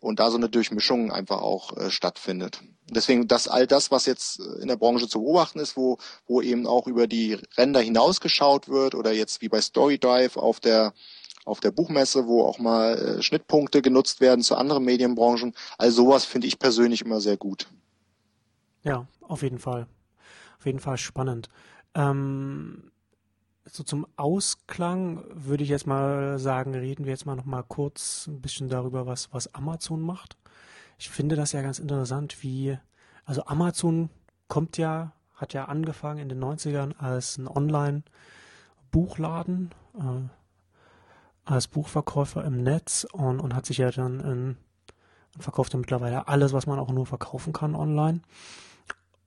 und 0.00 0.20
da 0.20 0.30
so 0.30 0.36
eine 0.36 0.48
Durchmischung 0.48 1.12
einfach 1.12 1.42
auch 1.42 1.76
äh, 1.76 1.90
stattfindet. 1.90 2.62
Deswegen, 2.90 3.28
dass 3.28 3.48
all 3.48 3.66
das, 3.66 3.90
was 3.90 4.06
jetzt 4.06 4.40
äh, 4.40 4.62
in 4.62 4.68
der 4.68 4.76
Branche 4.76 5.08
zu 5.08 5.20
beobachten 5.20 5.58
ist, 5.58 5.76
wo, 5.76 5.98
wo 6.26 6.40
eben 6.40 6.66
auch 6.66 6.86
über 6.86 7.06
die 7.06 7.38
Ränder 7.56 7.80
hinausgeschaut 7.80 8.68
wird 8.68 8.94
oder 8.94 9.12
jetzt 9.12 9.42
wie 9.42 9.48
bei 9.48 9.60
Storydrive 9.60 10.36
auf 10.36 10.60
der 10.60 10.94
auf 11.44 11.60
der 11.60 11.70
Buchmesse, 11.70 12.26
wo 12.26 12.44
auch 12.44 12.58
mal 12.58 12.98
äh, 12.98 13.22
Schnittpunkte 13.22 13.80
genutzt 13.80 14.20
werden 14.20 14.42
zu 14.42 14.54
anderen 14.54 14.84
Medienbranchen. 14.84 15.54
All 15.78 15.90
sowas 15.90 16.26
finde 16.26 16.46
ich 16.46 16.58
persönlich 16.58 17.00
immer 17.00 17.22
sehr 17.22 17.38
gut. 17.38 17.68
Ja, 18.82 19.06
auf 19.22 19.42
jeden 19.42 19.58
Fall. 19.58 19.86
Auf 20.58 20.66
jeden 20.66 20.78
Fall 20.78 20.98
spannend. 20.98 21.48
Ähm, 21.94 22.90
so 23.70 23.82
zum 23.82 24.06
Ausklang 24.16 25.24
würde 25.32 25.62
ich 25.62 25.70
jetzt 25.70 25.86
mal 25.86 26.38
sagen, 26.38 26.74
reden 26.74 27.04
wir 27.04 27.12
jetzt 27.12 27.26
mal 27.26 27.36
noch 27.36 27.44
mal 27.44 27.62
kurz 27.62 28.26
ein 28.26 28.40
bisschen 28.40 28.68
darüber, 28.68 29.06
was, 29.06 29.32
was 29.32 29.54
Amazon 29.54 30.00
macht. 30.00 30.36
Ich 30.98 31.10
finde 31.10 31.36
das 31.36 31.52
ja 31.52 31.62
ganz 31.62 31.78
interessant, 31.78 32.42
wie, 32.42 32.76
also 33.24 33.44
Amazon 33.44 34.10
kommt 34.48 34.76
ja, 34.78 35.12
hat 35.34 35.52
ja 35.52 35.66
angefangen 35.66 36.20
in 36.20 36.28
den 36.28 36.42
90ern 36.42 36.96
als 36.98 37.38
ein 37.38 37.46
Online-Buchladen, 37.46 39.70
äh, 39.96 40.28
als 41.44 41.68
Buchverkäufer 41.68 42.44
im 42.44 42.62
Netz 42.62 43.06
und, 43.10 43.40
und 43.40 43.54
hat 43.54 43.66
sich 43.66 43.78
ja 43.78 43.90
dann 43.90 44.20
in, 44.20 44.56
verkauft 45.38 45.72
ja 45.72 45.78
mittlerweile 45.78 46.28
alles, 46.28 46.52
was 46.52 46.66
man 46.66 46.78
auch 46.78 46.90
nur 46.90 47.06
verkaufen 47.06 47.52
kann 47.52 47.74
online. 47.74 48.20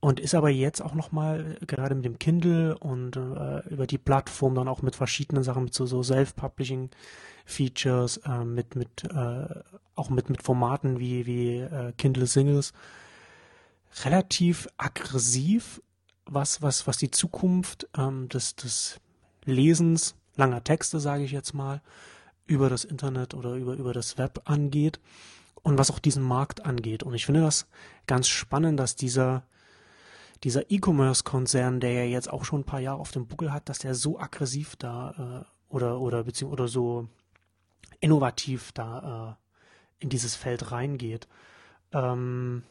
Und 0.04 0.18
ist 0.18 0.34
aber 0.34 0.50
jetzt 0.50 0.82
auch 0.82 0.94
nochmal, 0.94 1.56
gerade 1.64 1.94
mit 1.94 2.04
dem 2.04 2.18
Kindle 2.18 2.76
und 2.76 3.16
äh, 3.16 3.60
über 3.68 3.86
die 3.86 3.98
Plattform 3.98 4.56
dann 4.56 4.66
auch 4.66 4.82
mit 4.82 4.96
verschiedenen 4.96 5.44
Sachen, 5.44 5.62
mit 5.62 5.74
so, 5.74 5.86
so 5.86 6.02
Self-Publishing-Features, 6.02 8.16
äh, 8.26 8.44
mit, 8.44 8.74
mit, 8.74 9.04
äh, 9.04 9.46
auch 9.94 10.10
mit, 10.10 10.28
mit 10.28 10.42
Formaten 10.42 10.98
wie, 10.98 11.24
wie 11.26 11.58
äh, 11.58 11.92
Kindle 11.96 12.26
Singles, 12.26 12.72
relativ 14.04 14.66
aggressiv, 14.76 15.80
was, 16.26 16.62
was, 16.62 16.88
was 16.88 16.96
die 16.96 17.12
Zukunft 17.12 17.88
ähm, 17.96 18.28
des, 18.28 18.56
des 18.56 18.98
Lesens 19.44 20.16
langer 20.34 20.64
Texte, 20.64 20.98
sage 20.98 21.22
ich 21.22 21.30
jetzt 21.30 21.54
mal, 21.54 21.80
über 22.46 22.68
das 22.68 22.82
Internet 22.82 23.34
oder 23.34 23.54
über, 23.54 23.74
über 23.74 23.92
das 23.92 24.18
Web 24.18 24.40
angeht 24.46 24.98
und 25.62 25.78
was 25.78 25.92
auch 25.92 26.00
diesen 26.00 26.24
Markt 26.24 26.66
angeht. 26.66 27.04
Und 27.04 27.14
ich 27.14 27.24
finde 27.24 27.42
das 27.42 27.68
ganz 28.08 28.26
spannend, 28.26 28.80
dass 28.80 28.96
dieser 28.96 29.44
dieser 30.44 30.70
E-Commerce-Konzern, 30.70 31.80
der 31.80 31.92
ja 31.92 32.04
jetzt 32.04 32.30
auch 32.30 32.44
schon 32.44 32.60
ein 32.60 32.64
paar 32.64 32.80
Jahre 32.80 33.00
auf 33.00 33.12
dem 33.12 33.26
Buckel 33.26 33.52
hat, 33.52 33.68
dass 33.68 33.78
der 33.78 33.94
so 33.94 34.18
aggressiv 34.18 34.76
da 34.76 35.46
äh, 35.46 35.74
oder 35.74 36.00
oder 36.00 36.24
beziehungsweise 36.24 36.62
oder 36.62 36.68
so 36.68 37.08
innovativ 38.00 38.72
da 38.72 39.38
äh, 39.38 40.02
in 40.02 40.08
dieses 40.08 40.34
Feld 40.34 40.72
reingeht. 40.72 41.28
Ähm, 41.92 42.64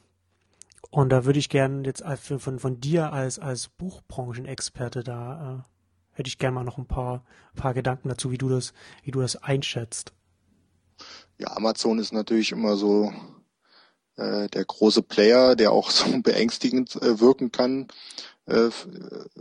und 0.90 1.10
da 1.10 1.26
würde 1.26 1.40
ich 1.40 1.50
gerne 1.50 1.84
jetzt 1.86 2.04
von, 2.20 2.60
von 2.60 2.82
dir 2.82 3.14
als, 3.14 3.40
als 3.40 3.70
Buchbranchenexperte 3.70 5.04
da, 5.04 5.64
äh, 5.64 6.18
hätte 6.18 6.28
ich 6.28 6.38
gerne 6.38 6.56
mal 6.56 6.64
noch 6.66 6.78
ein 6.78 6.86
paar, 6.86 7.24
paar 7.56 7.74
Gedanken 7.74 8.10
dazu, 8.10 8.32
wie 8.32 8.38
du 8.38 8.50
das, 8.50 8.74
wie 9.04 9.12
du 9.12 9.22
das 9.22 9.38
einschätzt. 9.38 10.14
Ja, 11.38 11.56
Amazon 11.56 11.98
ist 11.98 12.12
natürlich 12.12 12.52
immer 12.52 12.76
so 12.76 13.14
äh, 14.18 14.48
der 14.50 14.66
große 14.66 15.02
Player, 15.02 15.56
der 15.56 15.72
auch 15.72 15.90
so 15.92 16.06
beängstigend 16.22 16.96
äh, 17.02 17.20
wirken 17.20 17.52
kann. 17.52 17.88
Äh, 18.46 18.70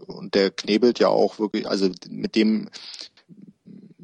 und 0.07 0.35
der 0.35 0.51
knebelt 0.51 0.99
ja 0.99 1.09
auch 1.09 1.39
wirklich, 1.39 1.69
also 1.69 1.91
mit 2.09 2.35
dem 2.35 2.69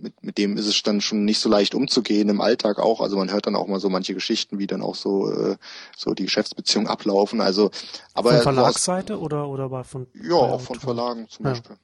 mit, 0.07 0.23
mit 0.23 0.39
dem 0.39 0.57
ist 0.57 0.67
es 0.67 0.83
dann 0.83 1.01
schon 1.01 1.25
nicht 1.25 1.41
so 1.41 1.49
leicht 1.49 1.75
umzugehen 1.75 2.29
im 2.29 2.41
Alltag 2.41 2.79
auch. 2.79 3.01
Also 3.01 3.17
man 3.17 3.31
hört 3.31 3.47
dann 3.47 3.57
auch 3.57 3.67
mal 3.67 3.81
so 3.81 3.89
manche 3.89 4.15
Geschichten, 4.15 4.59
wie 4.59 4.67
dann 4.67 4.83
auch 4.83 4.95
so 4.95 5.31
äh, 5.31 5.57
so 5.97 6.15
die 6.15 6.25
Geschäftsbeziehungen 6.25 6.89
ablaufen. 6.89 7.41
Also 7.41 7.71
aber 8.15 8.33
von 8.35 8.55
Verlagsseite 8.55 9.19
oder 9.19 9.49
oder 9.49 9.69
bei 9.69 9.85
von 9.85 10.07
ja 10.15 10.35
auch 10.35 10.61
von 10.61 10.79
Verlagen 10.79 11.29
zum 11.29 11.47
ja. 11.47 11.53
Beispiel. 11.53 11.77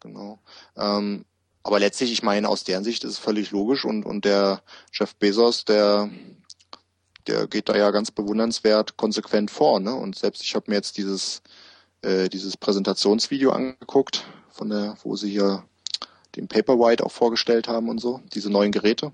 Genau. 0.00 0.38
Ähm, 0.76 1.24
aber 1.62 1.78
letztlich, 1.78 2.12
ich 2.12 2.22
meine, 2.22 2.48
aus 2.48 2.64
deren 2.64 2.84
Sicht 2.84 3.04
ist 3.04 3.12
es 3.12 3.18
völlig 3.18 3.52
logisch 3.52 3.84
und 3.84 4.04
und 4.04 4.24
der 4.24 4.62
Chef 4.90 5.14
Bezos, 5.14 5.64
der 5.64 6.10
der 7.26 7.46
geht 7.46 7.68
da 7.68 7.76
ja 7.76 7.90
ganz 7.90 8.10
bewundernswert 8.10 8.96
konsequent 8.96 9.50
vor. 9.50 9.80
Ne? 9.80 9.94
Und 9.94 10.16
selbst 10.18 10.42
ich 10.42 10.54
habe 10.54 10.70
mir 10.70 10.76
jetzt 10.76 10.96
dieses 10.98 11.42
äh, 12.02 12.28
dieses 12.28 12.56
Präsentationsvideo 12.56 13.50
angeguckt 13.52 14.24
von 14.50 14.70
der, 14.70 14.96
wo 15.02 15.16
sie 15.16 15.30
hier 15.30 15.64
den 16.36 16.48
Paperwhite 16.48 17.04
auch 17.04 17.12
vorgestellt 17.12 17.68
haben 17.68 17.88
und 17.88 18.00
so, 18.00 18.20
diese 18.34 18.50
neuen 18.50 18.72
Geräte. 18.72 19.12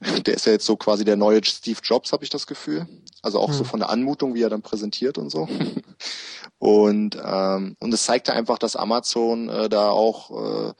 Der 0.26 0.34
ist 0.34 0.44
ja 0.44 0.52
jetzt 0.52 0.66
so 0.66 0.76
quasi 0.76 1.04
der 1.04 1.16
neue 1.16 1.42
Steve 1.44 1.78
Jobs, 1.82 2.12
habe 2.12 2.24
ich 2.24 2.30
das 2.30 2.46
Gefühl. 2.46 2.86
Also 3.22 3.38
auch 3.38 3.48
hm. 3.48 3.54
so 3.54 3.64
von 3.64 3.80
der 3.80 3.88
Anmutung, 3.88 4.34
wie 4.34 4.42
er 4.42 4.50
dann 4.50 4.60
präsentiert 4.60 5.16
und 5.16 5.30
so. 5.30 5.48
Und 6.58 7.18
ähm, 7.22 7.76
und 7.80 7.92
es 7.92 8.04
zeigte 8.04 8.32
einfach, 8.32 8.58
dass 8.58 8.76
Amazon 8.76 9.50
äh, 9.50 9.68
da 9.68 9.90
auch 9.90 10.30
äh, 10.30 10.72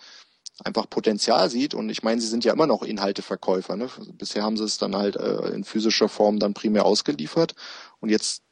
einfach 0.62 0.88
Potenzial 0.88 1.50
sieht. 1.50 1.74
Und 1.74 1.88
ich 1.90 2.02
meine, 2.02 2.20
sie 2.20 2.28
sind 2.28 2.44
ja 2.44 2.52
immer 2.52 2.66
noch 2.66 2.82
Inhalteverkäufer. 2.82 3.76
Ne? 3.76 3.88
Bisher 4.12 4.42
haben 4.42 4.56
sie 4.56 4.64
es 4.64 4.78
dann 4.78 4.94
halt 4.94 5.16
äh, 5.16 5.48
in 5.48 5.64
physischer 5.64 6.08
Form 6.08 6.38
dann 6.38 6.54
primär 6.54 6.84
ausgeliefert. 6.84 7.54
Und 8.00 8.10
jetzt 8.10 8.42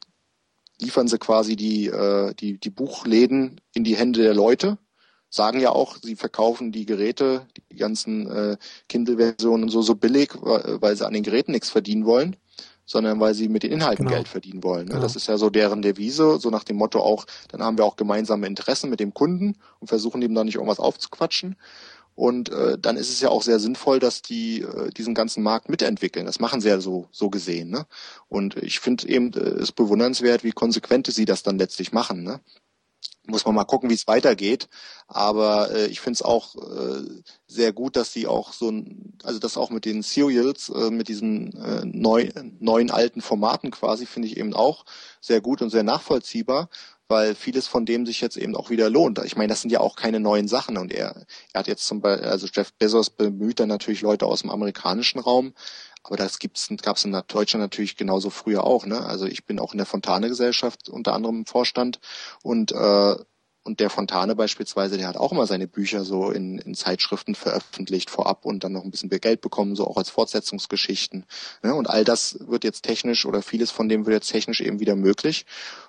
liefern 0.80 1.06
sie 1.06 1.18
quasi 1.18 1.54
die, 1.56 1.86
äh, 1.86 2.34
die, 2.34 2.58
die 2.58 2.70
Buchläden 2.70 3.60
in 3.74 3.84
die 3.84 3.96
Hände 3.96 4.22
der 4.22 4.34
Leute 4.34 4.78
sagen 5.32 5.60
ja 5.60 5.70
auch, 5.70 5.96
sie 6.00 6.14
verkaufen 6.14 6.72
die 6.72 6.84
Geräte, 6.84 7.46
die 7.70 7.76
ganzen 7.76 8.30
äh, 8.30 8.56
Kindle-Versionen 8.88 9.70
so 9.70 9.80
so 9.80 9.94
billig, 9.94 10.34
weil 10.34 10.94
sie 10.94 11.06
an 11.06 11.14
den 11.14 11.22
Geräten 11.22 11.52
nichts 11.52 11.70
verdienen 11.70 12.04
wollen, 12.04 12.36
sondern 12.84 13.18
weil 13.18 13.32
sie 13.32 13.48
mit 13.48 13.62
den 13.62 13.72
Inhalten 13.72 14.04
genau. 14.04 14.16
Geld 14.16 14.28
verdienen 14.28 14.62
wollen. 14.62 14.86
Ne? 14.86 14.94
Genau. 14.94 15.02
Das 15.02 15.16
ist 15.16 15.28
ja 15.28 15.38
so 15.38 15.48
deren 15.48 15.80
Devise, 15.80 16.38
so 16.38 16.50
nach 16.50 16.64
dem 16.64 16.76
Motto 16.76 17.00
auch, 17.00 17.24
dann 17.48 17.62
haben 17.62 17.78
wir 17.78 17.86
auch 17.86 17.96
gemeinsame 17.96 18.46
Interessen 18.46 18.90
mit 18.90 19.00
dem 19.00 19.14
Kunden 19.14 19.56
und 19.80 19.88
versuchen 19.88 20.20
dem 20.20 20.34
da 20.34 20.44
nicht 20.44 20.56
irgendwas 20.56 20.80
aufzuquatschen. 20.80 21.56
Und 22.22 22.50
äh, 22.50 22.78
dann 22.78 22.96
ist 22.96 23.10
es 23.10 23.20
ja 23.20 23.30
auch 23.30 23.42
sehr 23.42 23.58
sinnvoll, 23.58 23.98
dass 23.98 24.22
die 24.22 24.60
äh, 24.60 24.90
diesen 24.90 25.12
ganzen 25.12 25.42
Markt 25.42 25.68
mitentwickeln. 25.68 26.24
Das 26.24 26.38
machen 26.38 26.60
sie 26.60 26.68
ja 26.68 26.80
so 26.80 27.08
so 27.10 27.30
gesehen. 27.30 27.68
Ne? 27.68 27.84
Und 28.28 28.54
ich 28.62 28.78
finde 28.78 29.08
eben 29.08 29.32
äh, 29.32 29.40
es 29.40 29.72
bewundernswert, 29.72 30.44
wie 30.44 30.52
konsequent 30.52 31.08
sie 31.08 31.24
das 31.24 31.42
dann 31.42 31.58
letztlich 31.58 31.90
machen. 31.90 32.22
Ne? 32.22 32.40
muss 33.26 33.44
man 33.44 33.54
mal 33.54 33.64
gucken, 33.64 33.88
wie 33.88 33.94
es 33.94 34.06
weitergeht. 34.06 34.68
Aber 35.06 35.70
äh, 35.72 35.86
ich 35.86 36.00
finde 36.00 36.14
es 36.16 36.22
auch 36.22 36.56
äh, 36.56 37.02
sehr 37.46 37.72
gut, 37.72 37.96
dass 37.96 38.12
sie 38.12 38.26
auch 38.26 38.52
so 38.52 38.70
ein, 38.70 39.14
also 39.22 39.38
das 39.38 39.56
auch 39.56 39.70
mit 39.70 39.84
den 39.84 40.02
Serials, 40.02 40.68
äh, 40.70 40.90
mit 40.90 41.08
diesen 41.08 41.52
äh, 41.56 41.82
neu, 41.84 42.30
neuen 42.58 42.90
alten 42.90 43.20
Formaten 43.20 43.70
quasi, 43.70 44.06
finde 44.06 44.28
ich 44.28 44.36
eben 44.36 44.54
auch 44.54 44.84
sehr 45.20 45.40
gut 45.40 45.62
und 45.62 45.70
sehr 45.70 45.84
nachvollziehbar, 45.84 46.68
weil 47.08 47.34
vieles 47.34 47.66
von 47.66 47.84
dem 47.84 48.06
sich 48.06 48.20
jetzt 48.20 48.36
eben 48.36 48.56
auch 48.56 48.70
wieder 48.70 48.88
lohnt. 48.90 49.18
Ich 49.24 49.36
meine, 49.36 49.48
das 49.48 49.60
sind 49.60 49.70
ja 49.70 49.80
auch 49.80 49.96
keine 49.96 50.20
neuen 50.20 50.48
Sachen 50.48 50.78
und 50.78 50.92
er, 50.92 51.26
er 51.52 51.58
hat 51.58 51.68
jetzt 51.68 51.86
zum 51.86 52.00
Beispiel, 52.00 52.28
also 52.28 52.46
Jeff 52.52 52.72
Bezos 52.74 53.10
bemüht 53.10 53.60
dann 53.60 53.68
natürlich 53.68 54.02
Leute 54.02 54.26
aus 54.26 54.40
dem 54.42 54.50
amerikanischen 54.50 55.18
Raum, 55.18 55.54
aber 56.04 56.16
das 56.16 56.38
gibt's, 56.38 56.68
gab's 56.82 57.04
in 57.04 57.12
Deutschland 57.12 57.62
natürlich 57.62 57.96
genauso 57.96 58.30
früher 58.30 58.64
auch. 58.64 58.86
Ne? 58.86 59.04
Also 59.04 59.26
ich 59.26 59.44
bin 59.44 59.58
auch 59.58 59.72
in 59.72 59.78
der 59.78 59.86
Fontane-Gesellschaft 59.86 60.88
unter 60.88 61.14
anderem 61.14 61.40
im 61.40 61.46
Vorstand 61.46 62.00
und 62.42 62.72
äh, 62.72 63.16
und 63.64 63.78
der 63.78 63.90
Fontane 63.90 64.34
beispielsweise, 64.34 64.96
der 64.96 65.06
hat 65.06 65.16
auch 65.16 65.30
immer 65.30 65.46
seine 65.46 65.68
Bücher 65.68 66.04
so 66.04 66.30
in, 66.30 66.58
in 66.58 66.74
Zeitschriften 66.74 67.36
veröffentlicht 67.36 68.10
vorab 68.10 68.44
und 68.44 68.64
dann 68.64 68.72
noch 68.72 68.82
ein 68.82 68.90
bisschen 68.90 69.08
Geld 69.08 69.40
bekommen, 69.40 69.76
so 69.76 69.86
auch 69.86 69.96
als 69.96 70.10
Fortsetzungsgeschichten. 70.10 71.26
Ne? 71.62 71.74
Und 71.74 71.88
all 71.88 72.04
das 72.04 72.38
wird 72.40 72.64
jetzt 72.64 72.82
technisch 72.82 73.24
oder 73.24 73.40
vieles 73.40 73.70
von 73.70 73.88
dem 73.88 74.04
wird 74.04 74.14
jetzt 74.14 74.30
technisch 74.32 74.60
eben 74.60 74.80
wieder 74.80 74.96
möglich. 74.96 75.46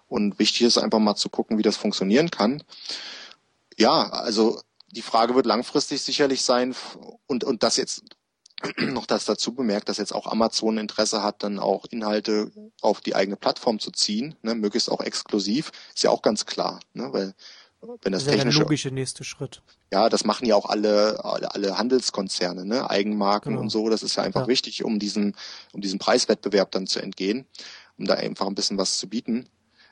Und 0.07 0.37
wichtig 0.37 0.61
ist 0.61 0.77
einfach 0.77 0.99
mal 0.99 1.15
zu 1.15 1.29
gucken, 1.29 1.57
wie 1.57 1.63
das 1.63 1.77
funktionieren 1.77 2.29
kann. 2.29 2.63
Ja, 3.75 4.09
also 4.09 4.61
die 4.91 5.01
Frage 5.01 5.33
wird 5.33 5.47
langfristig 5.47 6.03
sicherlich 6.03 6.43
sein 6.43 6.75
und, 7.25 7.43
und 7.43 7.63
das 7.63 7.77
jetzt 7.77 8.03
noch 8.77 9.07
das 9.07 9.25
dazu 9.25 9.53
bemerkt, 9.53 9.89
dass 9.89 9.97
jetzt 9.97 10.13
auch 10.13 10.27
Amazon 10.27 10.77
Interesse 10.77 11.23
hat, 11.23 11.41
dann 11.41 11.57
auch 11.57 11.85
Inhalte 11.89 12.51
auf 12.81 13.01
die 13.01 13.15
eigene 13.15 13.35
Plattform 13.35 13.79
zu 13.79 13.91
ziehen, 13.91 14.35
ne, 14.43 14.53
möglichst 14.55 14.91
auch 14.91 15.01
exklusiv, 15.01 15.71
ist 15.95 16.03
ja 16.03 16.11
auch 16.11 16.21
ganz 16.21 16.45
klar, 16.45 16.79
ne, 16.93 17.11
weil 17.11 17.33
wenn 18.01 18.11
das, 18.11 18.25
das 18.25 18.35
technische, 18.35 18.57
der 18.57 18.63
logische 18.65 18.91
nächste 18.91 19.23
Schritt. 19.23 19.61
Ja, 19.91 20.09
das 20.09 20.25
machen 20.25 20.45
ja 20.45 20.55
auch 20.55 20.69
alle 20.69 21.23
alle, 21.23 21.53
alle 21.53 21.77
Handelskonzerne, 21.77 22.65
ne, 22.65 22.89
Eigenmarken 22.89 23.53
genau. 23.53 23.61
und 23.63 23.69
so. 23.69 23.89
Das 23.89 24.03
ist 24.03 24.15
ja 24.15 24.23
einfach 24.23 24.41
ja. 24.41 24.47
wichtig, 24.47 24.83
um 24.83 24.99
diesen 24.99 25.35
um 25.73 25.81
diesen 25.81 25.99
Preiswettbewerb 25.99 26.71
dann 26.71 26.87
zu 26.87 26.99
entgehen, 26.99 27.45
um 27.97 28.05
da 28.05 28.15
einfach 28.15 28.47
ein 28.47 28.55
bisschen 28.55 28.77
was 28.77 28.97
zu 28.97 29.07
bieten. 29.07 29.47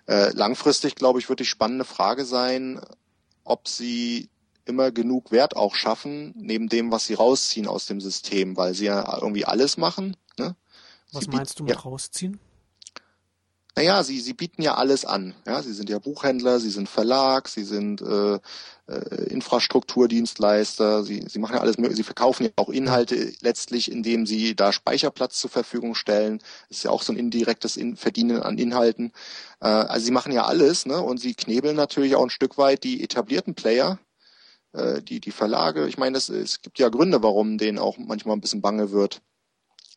Äh, 0.08 0.32
langfristig, 0.34 0.96
glaube 0.96 1.20
ich, 1.20 1.30
wird 1.30 1.40
die 1.40 1.46
spannende 1.46 1.86
Frage 1.86 2.26
sein, 2.26 2.82
ob 3.44 3.68
sie 3.68 4.30
immer 4.66 4.92
genug 4.92 5.32
Wert 5.32 5.56
auch 5.56 5.76
schaffen, 5.76 6.34
neben 6.36 6.70
dem, 6.70 6.92
was 6.92 7.06
sie 7.06 7.14
rausziehen 7.14 7.68
aus 7.68 7.86
dem 7.86 8.00
System, 8.00 8.58
weil 8.58 8.74
sie 8.74 8.86
ja 8.86 9.18
irgendwie 9.22 9.46
alles 9.46 9.78
machen. 9.78 10.16
Ne? 10.38 10.56
Was 11.12 11.28
meinst 11.28 11.60
du 11.60 11.64
mit 11.64 11.74
ja, 11.74 11.80
rausziehen? 11.80 12.40
Naja, 13.78 14.04
sie, 14.04 14.20
sie 14.20 14.34
bieten 14.34 14.62
ja 14.62 14.76
alles 14.76 15.06
an. 15.06 15.34
Ja, 15.48 15.62
sie 15.64 15.72
sind 15.72 15.90
ja 15.90 15.98
Buchhändler, 16.00 16.60
sie 16.60 16.70
sind 16.70 16.90
Verlag, 16.90 17.48
sie 17.48 17.64
sind 17.64 18.02
äh, 18.02 18.38
äh, 18.88 19.24
Infrastrukturdienstleister, 19.30 21.04
sie, 21.04 21.24
sie 21.30 21.40
machen 21.40 21.56
ja 21.56 21.62
alles 21.62 21.78
mögliche, 21.78 21.98
sie 21.98 22.04
verkaufen 22.04 22.44
ja 22.44 22.50
auch 22.58 22.68
Inhalte 22.70 23.34
letztlich, 23.42 23.90
indem 23.90 24.26
sie 24.26 24.56
da 24.58 24.74
Speicherplatz 24.74 25.40
zur 25.40 25.50
Verfügung 25.50 25.96
stellen. 25.96 26.40
Das 26.68 26.80
ist 26.80 26.84
ja 26.84 26.92
auch 26.92 27.02
so 27.02 27.14
ein 27.14 27.18
indirektes 27.18 27.78
in 27.78 27.96
Verdienen 27.96 28.42
an 28.44 28.58
Inhalten. 28.58 29.14
Äh, 29.62 29.68
also 29.68 30.06
sie 30.06 30.12
machen 30.12 30.34
ja 30.34 30.46
alles, 30.46 30.86
ne? 30.86 31.00
Und 31.02 31.20
sie 31.20 31.34
knebeln 31.34 31.78
natürlich 31.78 32.16
auch 32.16 32.24
ein 32.24 32.30
Stück 32.30 32.58
weit 32.58 32.84
die 32.84 33.02
etablierten 33.02 33.56
Player, 33.56 34.00
äh, 34.74 35.02
die, 35.02 35.22
die 35.22 35.32
Verlage. 35.32 35.88
Ich 35.88 35.98
meine, 35.98 36.18
es, 36.18 36.30
es 36.30 36.62
gibt 36.62 36.80
ja 36.80 36.90
Gründe, 36.90 37.24
warum 37.24 37.58
denen 37.58 37.80
auch 37.80 37.98
manchmal 37.98 38.36
ein 38.36 38.42
bisschen 38.42 38.62
bange 38.62 38.92
wird. 38.92 39.22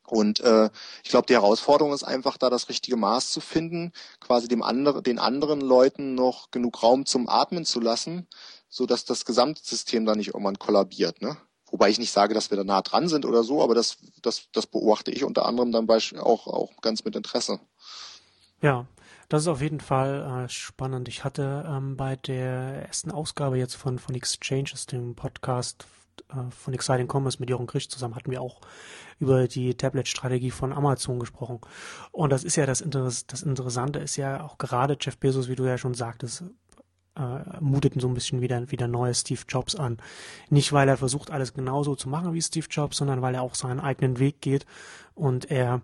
Und 0.06 0.40
äh, 0.40 0.70
ich 1.02 1.10
glaube, 1.10 1.26
die 1.26 1.34
Herausforderung 1.34 1.92
ist 1.92 2.04
einfach, 2.04 2.36
da 2.36 2.50
das 2.50 2.68
richtige 2.68 2.96
Maß 2.96 3.30
zu 3.30 3.40
finden, 3.40 3.92
quasi 4.20 4.48
dem 4.48 4.62
andere, 4.62 5.02
den 5.02 5.18
anderen 5.18 5.60
Leuten 5.60 6.14
noch 6.14 6.50
genug 6.50 6.82
Raum 6.82 7.06
zum 7.06 7.28
Atmen 7.28 7.64
zu 7.64 7.80
lassen, 7.80 8.26
so 8.68 8.86
dass 8.86 9.04
das 9.04 9.24
Gesamtsystem 9.24 10.04
da 10.04 10.14
nicht 10.14 10.28
irgendwann 10.28 10.58
kollabiert. 10.58 11.22
Ne? 11.22 11.36
Wobei 11.70 11.88
ich 11.88 11.98
nicht 11.98 12.12
sage, 12.12 12.34
dass 12.34 12.50
wir 12.50 12.56
da 12.56 12.64
nah 12.64 12.82
dran 12.82 13.08
sind 13.08 13.24
oder 13.24 13.42
so, 13.42 13.62
aber 13.62 13.74
das, 13.74 13.96
das, 14.22 14.48
das 14.52 14.66
beobachte 14.66 15.10
ich 15.10 15.24
unter 15.24 15.46
anderem 15.46 15.72
dann 15.72 15.88
auch, 16.20 16.46
auch 16.46 16.70
ganz 16.82 17.04
mit 17.04 17.16
Interesse. 17.16 17.60
Ja, 18.60 18.86
das 19.28 19.42
ist 19.42 19.48
auf 19.48 19.62
jeden 19.62 19.80
Fall 19.80 20.44
äh, 20.44 20.48
spannend. 20.48 21.08
Ich 21.08 21.24
hatte 21.24 21.64
ähm, 21.66 21.96
bei 21.96 22.16
der 22.16 22.86
ersten 22.86 23.10
Ausgabe 23.10 23.56
jetzt 23.56 23.74
von, 23.74 23.98
von 23.98 24.14
Exchanges, 24.14 24.86
dem 24.86 25.14
Podcast 25.14 25.86
äh, 26.30 26.50
von 26.50 26.74
Exciting 26.74 27.08
Commerce 27.10 27.38
mit 27.40 27.50
Jürgen 27.50 27.66
Grisch 27.66 27.88
zusammen, 27.88 28.14
hatten 28.14 28.30
wir 28.30 28.42
auch 28.42 28.60
über 29.18 29.48
die 29.48 29.74
Tablet-Strategie 29.74 30.50
von 30.50 30.72
Amazon 30.72 31.18
gesprochen. 31.18 31.60
Und 32.12 32.30
das 32.30 32.44
ist 32.44 32.56
ja 32.56 32.66
das, 32.66 32.80
Interess 32.80 33.26
das 33.26 33.42
Interessante, 33.42 33.98
ist 33.98 34.16
ja 34.16 34.42
auch 34.42 34.58
gerade 34.58 34.96
Jeff 35.00 35.18
Bezos, 35.18 35.48
wie 35.48 35.54
du 35.54 35.64
ja 35.64 35.78
schon 35.78 35.94
sagtest, 35.94 36.44
äh, 37.16 37.60
mutet 37.60 38.00
so 38.00 38.08
ein 38.08 38.14
bisschen 38.14 38.40
wieder, 38.40 38.70
wieder 38.70 38.88
neue 38.88 39.14
Steve 39.14 39.42
Jobs 39.48 39.76
an. 39.76 39.98
Nicht, 40.50 40.72
weil 40.72 40.88
er 40.88 40.96
versucht, 40.96 41.30
alles 41.30 41.54
genauso 41.54 41.94
zu 41.94 42.08
machen 42.08 42.32
wie 42.32 42.42
Steve 42.42 42.66
Jobs, 42.70 42.96
sondern 42.96 43.22
weil 43.22 43.34
er 43.34 43.42
auch 43.42 43.54
seinen 43.54 43.80
eigenen 43.80 44.18
Weg 44.18 44.40
geht 44.40 44.66
und 45.14 45.50
er 45.50 45.82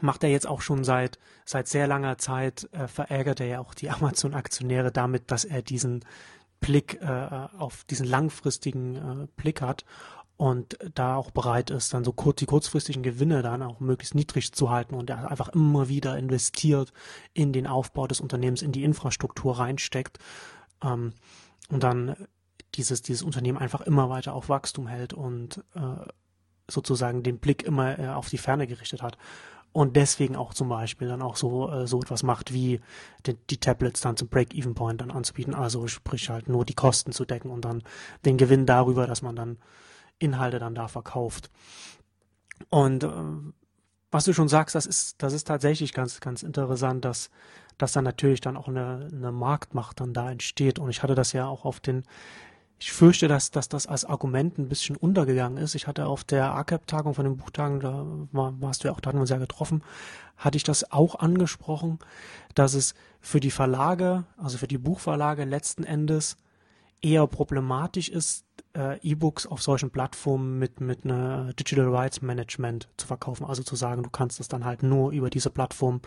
macht 0.00 0.24
er 0.24 0.30
jetzt 0.30 0.46
auch 0.46 0.60
schon 0.60 0.84
seit 0.84 1.18
seit 1.44 1.68
sehr 1.68 1.86
langer 1.86 2.18
Zeit 2.18 2.68
äh, 2.72 2.88
verärgert 2.88 3.40
er 3.40 3.46
ja 3.46 3.60
auch 3.60 3.74
die 3.74 3.90
Amazon-Aktionäre 3.90 4.92
damit, 4.92 5.30
dass 5.30 5.44
er 5.44 5.62
diesen 5.62 6.04
Blick 6.60 7.00
äh, 7.02 7.48
auf 7.58 7.84
diesen 7.84 8.06
langfristigen 8.06 8.96
äh, 8.96 9.26
Blick 9.36 9.60
hat 9.60 9.84
und 10.36 10.78
da 10.94 11.16
auch 11.16 11.30
bereit 11.30 11.70
ist, 11.70 11.94
dann 11.94 12.04
so 12.04 12.12
kurz 12.12 12.38
die 12.38 12.46
kurzfristigen 12.46 13.02
Gewinne 13.02 13.42
dann 13.42 13.62
auch 13.62 13.80
möglichst 13.80 14.14
niedrig 14.14 14.52
zu 14.52 14.70
halten 14.70 14.94
und 14.94 15.10
einfach 15.10 15.48
immer 15.50 15.88
wieder 15.88 16.18
investiert 16.18 16.92
in 17.34 17.52
den 17.52 17.66
Aufbau 17.66 18.06
des 18.06 18.20
Unternehmens, 18.20 18.62
in 18.62 18.72
die 18.72 18.82
Infrastruktur 18.82 19.58
reinsteckt 19.58 20.18
ähm, 20.82 21.12
und 21.68 21.82
dann 21.82 22.16
dieses, 22.74 23.02
dieses 23.02 23.22
Unternehmen 23.22 23.58
einfach 23.58 23.82
immer 23.82 24.10
weiter 24.10 24.34
auf 24.34 24.48
Wachstum 24.48 24.88
hält 24.88 25.12
und 25.12 25.62
äh, 25.74 25.80
sozusagen 26.68 27.22
den 27.22 27.38
Blick 27.38 27.62
immer 27.62 27.98
äh, 27.98 28.08
auf 28.08 28.28
die 28.28 28.38
Ferne 28.38 28.66
gerichtet 28.66 29.02
hat 29.02 29.16
und 29.74 29.96
deswegen 29.96 30.36
auch 30.36 30.54
zum 30.54 30.68
Beispiel 30.68 31.08
dann 31.08 31.20
auch 31.20 31.34
so 31.34 31.68
äh, 31.68 31.86
so 31.88 32.00
etwas 32.00 32.22
macht 32.22 32.54
wie 32.54 32.80
die, 33.26 33.34
die 33.50 33.58
Tablets 33.58 34.00
dann 34.00 34.16
zum 34.16 34.28
Break-Even-Point 34.28 35.00
dann 35.00 35.10
anzubieten, 35.10 35.52
also 35.52 35.88
sprich 35.88 36.30
halt 36.30 36.48
nur 36.48 36.64
die 36.64 36.74
Kosten 36.74 37.10
zu 37.10 37.24
decken 37.24 37.50
und 37.50 37.64
dann 37.64 37.82
den 38.24 38.36
Gewinn 38.38 38.66
darüber, 38.66 39.08
dass 39.08 39.20
man 39.20 39.34
dann 39.34 39.58
Inhalte 40.20 40.60
dann 40.60 40.76
da 40.76 40.86
verkauft. 40.86 41.50
Und 42.70 43.02
äh, 43.02 43.08
was 44.12 44.24
du 44.24 44.32
schon 44.32 44.48
sagst, 44.48 44.76
das 44.76 44.86
ist, 44.86 45.20
das 45.20 45.32
ist 45.32 45.48
tatsächlich 45.48 45.92
ganz, 45.92 46.20
ganz 46.20 46.44
interessant, 46.44 47.04
dass, 47.04 47.30
dass 47.76 47.90
dann 47.90 48.04
natürlich 48.04 48.40
dann 48.40 48.56
auch 48.56 48.68
eine, 48.68 49.08
eine 49.12 49.32
Marktmacht 49.32 49.98
dann 49.98 50.14
da 50.14 50.30
entsteht. 50.30 50.78
Und 50.78 50.88
ich 50.88 51.02
hatte 51.02 51.16
das 51.16 51.32
ja 51.32 51.48
auch 51.48 51.64
auf 51.64 51.80
den, 51.80 52.04
ich 52.84 52.92
fürchte, 52.92 53.28
dass, 53.28 53.50
dass 53.50 53.70
das 53.70 53.86
als 53.86 54.04
Argument 54.04 54.58
ein 54.58 54.68
bisschen 54.68 54.94
untergegangen 54.94 55.56
ist. 55.56 55.74
Ich 55.74 55.86
hatte 55.86 56.04
auf 56.04 56.22
der 56.22 56.52
ACAP-Tagung 56.52 57.14
von 57.14 57.24
den 57.24 57.38
Buchtagen, 57.38 57.80
da 57.80 58.04
war, 58.30 58.60
warst 58.60 58.84
du 58.84 58.88
ja 58.88 58.94
auch, 58.94 59.00
da 59.00 59.08
hatten 59.08 59.16
wir 59.16 59.22
uns 59.22 59.30
ja 59.30 59.38
getroffen, 59.38 59.82
hatte 60.36 60.58
ich 60.58 60.64
das 60.64 60.92
auch 60.92 61.14
angesprochen, 61.14 61.98
dass 62.54 62.74
es 62.74 62.94
für 63.22 63.40
die 63.40 63.50
Verlage, 63.50 64.24
also 64.36 64.58
für 64.58 64.66
die 64.66 64.76
Buchverlage 64.76 65.44
letzten 65.44 65.84
Endes 65.84 66.36
eher 67.00 67.26
problematisch 67.26 68.10
ist, 68.10 68.44
äh, 68.76 68.98
E-Books 69.00 69.46
auf 69.46 69.62
solchen 69.62 69.90
Plattformen 69.90 70.58
mit, 70.58 70.82
mit 70.82 71.06
einer 71.06 71.54
Digital 71.54 71.88
Rights 71.88 72.20
Management 72.20 72.90
zu 72.98 73.06
verkaufen. 73.06 73.46
Also 73.46 73.62
zu 73.62 73.76
sagen, 73.76 74.02
du 74.02 74.10
kannst 74.10 74.40
es 74.40 74.48
dann 74.48 74.66
halt 74.66 74.82
nur 74.82 75.10
über 75.12 75.30
diese 75.30 75.48
Plattform 75.48 76.02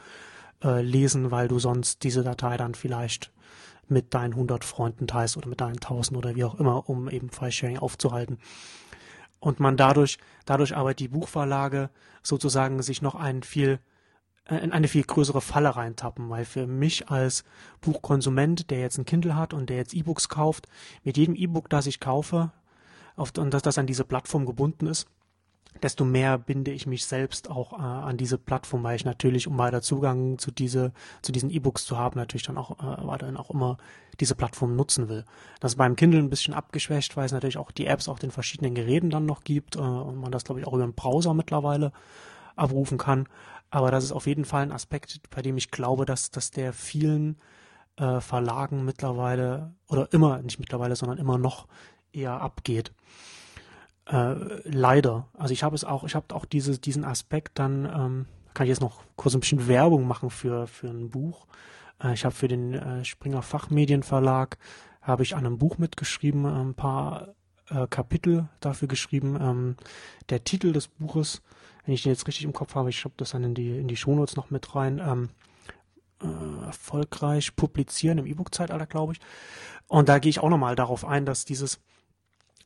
äh, 0.63 0.83
lesen, 0.83 1.31
weil 1.31 1.47
du 1.47 1.57
sonst 1.57 2.03
diese 2.03 2.21
Datei 2.21 2.55
dann 2.55 2.75
vielleicht 2.75 3.31
mit 3.89 4.13
deinen 4.13 4.33
100 4.33 4.63
Freunden 4.63 5.07
teilst 5.07 5.37
oder 5.37 5.47
mit 5.47 5.61
deinen 5.61 5.75
1000 5.75 6.17
oder 6.17 6.35
wie 6.35 6.43
auch 6.43 6.55
immer, 6.55 6.89
um 6.89 7.09
eben 7.09 7.29
File-Sharing 7.29 7.77
aufzuhalten. 7.77 8.37
Und 9.39 9.59
man 9.59 9.77
dadurch, 9.77 10.17
dadurch 10.45 10.75
aber 10.75 10.93
die 10.93 11.07
Buchverlage 11.07 11.89
sozusagen 12.23 12.81
sich 12.81 13.01
noch 13.01 13.15
einen 13.15 13.43
viel 13.43 13.79
äh, 14.49 14.57
in 14.57 14.71
eine 14.71 14.87
viel 14.87 15.03
größere 15.03 15.41
Falle 15.41 15.75
reintappen, 15.75 16.29
weil 16.29 16.45
für 16.45 16.67
mich 16.67 17.09
als 17.09 17.43
Buchkonsument, 17.81 18.69
der 18.69 18.79
jetzt 18.79 18.97
ein 18.97 19.05
Kindle 19.05 19.35
hat 19.35 19.53
und 19.53 19.69
der 19.69 19.77
jetzt 19.77 19.93
E-Books 19.93 20.29
kauft, 20.29 20.67
mit 21.03 21.17
jedem 21.17 21.35
E-Book, 21.35 21.69
das 21.69 21.85
ich 21.85 21.99
kaufe, 21.99 22.51
auf, 23.15 23.31
und 23.37 23.53
dass 23.53 23.61
das 23.61 23.77
an 23.77 23.87
diese 23.87 24.03
Plattform 24.03 24.45
gebunden 24.45 24.87
ist, 24.87 25.07
desto 25.81 26.05
mehr 26.05 26.37
binde 26.37 26.71
ich 26.71 26.87
mich 26.87 27.05
selbst 27.05 27.49
auch 27.49 27.73
äh, 27.73 27.81
an 27.81 28.17
diese 28.17 28.37
Plattform, 28.37 28.83
weil 28.83 28.95
ich 28.95 29.05
natürlich, 29.05 29.47
um 29.47 29.57
weiter 29.57 29.81
Zugang 29.81 30.37
zu 30.37 30.51
diese, 30.51 30.91
zu 31.21 31.31
diesen 31.31 31.49
E-Books 31.49 31.85
zu 31.85 31.97
haben, 31.97 32.19
natürlich 32.19 32.43
dann 32.43 32.57
auch 32.57 32.79
äh, 32.79 33.07
weiterhin 33.07 33.37
auch 33.37 33.49
immer 33.49 33.77
diese 34.19 34.35
Plattform 34.35 34.75
nutzen 34.75 35.09
will. 35.09 35.25
Das 35.59 35.73
ist 35.73 35.77
beim 35.77 35.95
Kindle 35.95 36.19
ein 36.19 36.29
bisschen 36.29 36.53
abgeschwächt, 36.53 37.15
weil 37.15 37.25
es 37.25 37.31
natürlich 37.31 37.57
auch 37.57 37.71
die 37.71 37.85
Apps 37.85 38.07
auf 38.07 38.19
den 38.19 38.31
verschiedenen 38.31 38.73
Geräten 38.73 39.09
dann 39.09 39.25
noch 39.25 39.43
gibt 39.43 39.75
äh, 39.75 39.79
und 39.79 40.17
man 40.17 40.31
das, 40.31 40.43
glaube 40.43 40.59
ich, 40.59 40.67
auch 40.67 40.73
über 40.73 40.85
den 40.85 40.95
Browser 40.95 41.33
mittlerweile 41.33 41.91
abrufen 42.55 42.97
kann. 42.97 43.27
Aber 43.69 43.91
das 43.91 44.03
ist 44.03 44.11
auf 44.11 44.27
jeden 44.27 44.45
Fall 44.45 44.63
ein 44.63 44.71
Aspekt, 44.71 45.19
bei 45.29 45.41
dem 45.41 45.57
ich 45.57 45.71
glaube, 45.71 46.05
dass, 46.05 46.31
dass 46.31 46.51
der 46.51 46.73
vielen 46.73 47.37
äh, 47.97 48.21
Verlagen 48.21 48.85
mittlerweile 48.85 49.73
oder 49.87 50.11
immer, 50.13 50.41
nicht 50.41 50.59
mittlerweile, 50.59 50.95
sondern 50.95 51.17
immer 51.17 51.37
noch 51.37 51.67
eher 52.11 52.41
abgeht. 52.41 52.93
Äh, 54.09 54.35
leider. 54.63 55.27
Also 55.33 55.53
ich 55.53 55.63
habe 55.63 55.75
es 55.75 55.83
auch, 55.83 56.03
ich 56.03 56.15
habe 56.15 56.33
auch 56.33 56.45
diese, 56.45 56.79
diesen 56.79 57.03
Aspekt 57.03 57.59
dann, 57.59 57.85
ähm, 57.85 58.25
kann 58.53 58.65
ich 58.65 58.69
jetzt 58.69 58.81
noch 58.81 59.03
kurz 59.15 59.35
ein 59.35 59.41
bisschen 59.41 59.67
Werbung 59.67 60.07
machen 60.07 60.29
für, 60.29 60.67
für 60.67 60.87
ein 60.87 61.09
Buch. 61.09 61.45
Äh, 62.01 62.13
ich 62.13 62.25
habe 62.25 62.33
für 62.33 62.47
den 62.47 62.73
äh, 62.73 63.05
Springer 63.05 63.41
Fachmedienverlag 63.41 64.57
habe 65.01 65.23
ich 65.23 65.35
an 65.35 65.45
einem 65.45 65.57
Buch 65.57 65.77
mitgeschrieben, 65.77 66.45
ein 66.45 66.73
paar 66.73 67.35
äh, 67.69 67.87
Kapitel 67.87 68.49
dafür 68.59 68.87
geschrieben. 68.87 69.37
Ähm, 69.39 69.75
der 70.29 70.43
Titel 70.43 70.73
des 70.73 70.87
Buches 70.87 71.41
wenn 71.87 71.93
ich 71.93 72.03
den 72.03 72.11
jetzt 72.11 72.27
richtig 72.27 72.43
im 72.43 72.51
Kopf 72.51 72.75
habe, 72.75 72.89
ich 72.89 72.99
schreibe 72.99 73.15
das 73.15 73.31
dann 73.31 73.45
in 73.45 73.55
die, 73.55 73.77
in 73.77 73.87
die 73.87 73.95
Shownotes 73.95 74.35
noch 74.35 74.49
mit 74.49 74.75
rein, 74.75 74.99
ähm, 74.99 75.29
äh, 76.21 76.65
erfolgreich 76.65 77.55
publizieren 77.55 78.17
im 78.17 78.25
E-Book-Zeitalter, 78.25 78.85
glaube 78.85 79.13
ich. 79.13 79.19
Und 79.87 80.09
da 80.09 80.19
gehe 80.19 80.29
ich 80.29 80.41
auch 80.41 80.49
nochmal 80.49 80.75
darauf 80.75 81.05
ein, 81.05 81.25
dass 81.25 81.45
dieses 81.45 81.79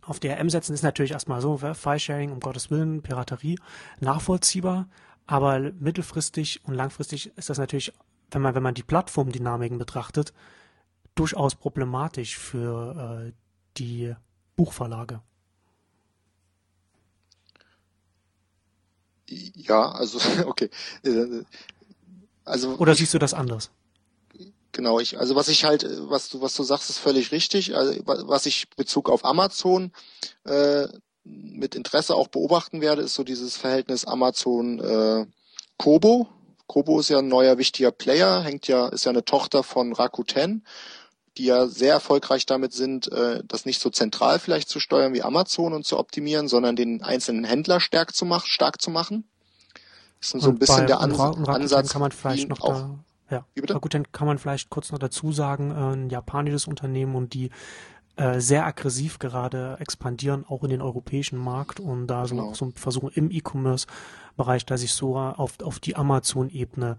auf 0.02 0.20
DRM 0.20 0.50
setzen 0.50 0.74
ist 0.74 0.84
natürlich 0.84 1.12
erstmal 1.12 1.42
so, 1.42 1.58
File-Sharing, 1.58 2.32
um 2.32 2.40
Gottes 2.40 2.72
Willen, 2.72 3.02
Piraterie, 3.02 3.60
nachvollziehbar, 4.00 4.88
aber 5.28 5.60
mittelfristig 5.60 6.62
und 6.66 6.74
langfristig 6.74 7.36
ist 7.38 7.50
das 7.50 7.58
natürlich, 7.58 7.94
wenn 8.32 8.42
man, 8.42 8.56
wenn 8.56 8.64
man 8.64 8.74
die 8.74 8.84
Plattformdynamiken 8.84 9.78
betrachtet, 9.78 10.34
durchaus 11.16 11.56
problematisch 11.56 12.38
für 12.38 13.28
äh, 13.28 13.32
die 13.78 14.16
Buchverlage. 14.56 15.22
Ja, 19.28 19.92
also 19.92 20.20
okay. 20.48 20.70
Äh, 21.04 21.44
also 22.44 22.76
Oder 22.78 22.96
siehst 22.96 23.14
du 23.14 23.20
das 23.20 23.34
anders? 23.34 23.72
Genau, 24.72 25.00
ich, 25.00 25.20
also 25.20 25.36
was 25.36 25.48
ich 25.48 25.64
halt, 25.64 25.86
was 26.10 26.30
du, 26.30 26.42
was 26.42 26.56
du 26.56 26.64
sagst, 26.64 26.90
ist 26.90 27.00
völlig 27.00 27.32
richtig. 27.32 27.76
Also, 27.76 28.00
was 28.06 28.46
ich 28.46 28.70
Bezug 28.72 29.10
auf 29.10 29.26
Amazon 29.26 29.92
äh, 30.46 30.88
mit 31.24 31.76
Interesse 31.76 32.16
auch 32.16 32.28
beobachten 32.28 32.82
werde, 32.82 33.02
ist 33.02 33.16
so 33.16 33.24
dieses 33.24 33.58
Verhältnis 33.58 34.06
Amazon 34.06 34.80
äh, 34.80 35.26
Kobo. 35.78 36.28
Kobo 36.68 37.00
ist 37.02 37.10
ja 37.10 37.20
ein 37.20 37.28
neuer 37.28 37.58
wichtiger 37.58 37.92
Player, 37.92 38.42
hängt 38.42 38.68
ja, 38.68 38.88
ist 38.88 39.06
ja 39.06 39.12
eine 39.12 39.26
Tochter 39.26 39.64
von 39.64 39.94
Rakuten 39.94 40.64
die 41.38 41.46
ja 41.46 41.68
sehr 41.68 41.94
erfolgreich 41.94 42.46
damit 42.46 42.74
sind, 42.74 43.12
äh, 43.12 43.42
das 43.46 43.66
nicht 43.66 43.82
so 43.82 43.90
zentral 43.90 44.40
vielleicht 44.40 44.70
zu 44.70 44.80
steuern 44.80 45.14
wie 45.14 45.24
Amazon 45.24 45.74
und 45.74 45.86
zu 45.86 45.98
optimieren, 45.98 46.48
sondern 46.48 46.76
den 46.76 47.04
einzelnen 47.04 47.46
Händler 47.46 47.80
stark 47.80 48.14
zu, 48.14 48.26
mach, 48.26 48.46
stark 48.46 48.82
zu 48.82 48.92
machen. 48.92 49.24
Das 50.20 50.34
ist 50.34 50.44
so 50.44 50.50
ein 50.50 50.60
bisschen 50.60 50.88
der 50.88 51.00
Ans 51.00 51.20
Ansatz. 51.20 51.90
Kann 51.92 52.02
man 52.02 52.12
vielleicht 52.12 52.50
noch 52.50 52.62
auch, 52.62 52.74
da, 52.74 53.00
ja. 53.32 53.46
Wie 53.56 53.62
bitte? 53.62 53.76
Rakuten 53.76 54.12
kann 54.12 54.28
man 54.28 54.38
vielleicht 54.38 54.70
kurz 54.70 54.92
noch 54.92 55.00
dazu 55.00 55.32
sagen, 55.32 55.72
äh, 55.72 55.96
ein 55.96 56.10
japanisches 56.10 56.68
Unternehmen 56.68 57.16
und 57.16 57.34
die 57.34 57.50
äh, 58.18 58.40
sehr 58.40 58.66
aggressiv 58.66 59.20
gerade 59.20 59.78
expandieren, 59.80 60.46
auch 60.48 60.64
in 60.64 60.70
den 60.70 60.82
europäischen 60.82 61.40
Markt 61.40 61.80
und 61.80 62.08
da 62.08 62.28
so, 62.28 62.36
genau. 62.36 62.54
so 62.54 62.72
versuchen 62.76 63.10
im 63.16 63.32
E-Commerce 63.32 63.88
Bereich, 64.42 64.66
da 64.66 64.78
sich 64.78 64.94
so 64.94 65.18
auf, 65.18 65.60
auf 65.62 65.80
die 65.80 65.96
Amazon-Ebene 65.96 66.98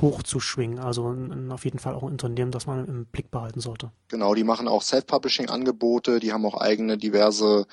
hochzuschwingen. 0.00 0.80
Also 0.80 1.14
auf 1.50 1.64
jeden 1.64 1.78
Fall 1.78 1.94
auch 1.94 2.02
ein 2.02 2.10
Unternehmen, 2.10 2.50
das 2.50 2.66
man 2.66 2.84
im 2.86 3.06
Blick 3.06 3.30
behalten 3.30 3.60
sollte. 3.60 3.92
Genau, 4.08 4.34
die 4.34 4.44
machen 4.44 4.66
auch 4.66 4.82
Self-Publishing-Angebote, 4.82 6.18
die 6.18 6.32
haben 6.32 6.44
auch 6.44 6.60
eigene 6.60 6.98
diverse, 6.98 7.66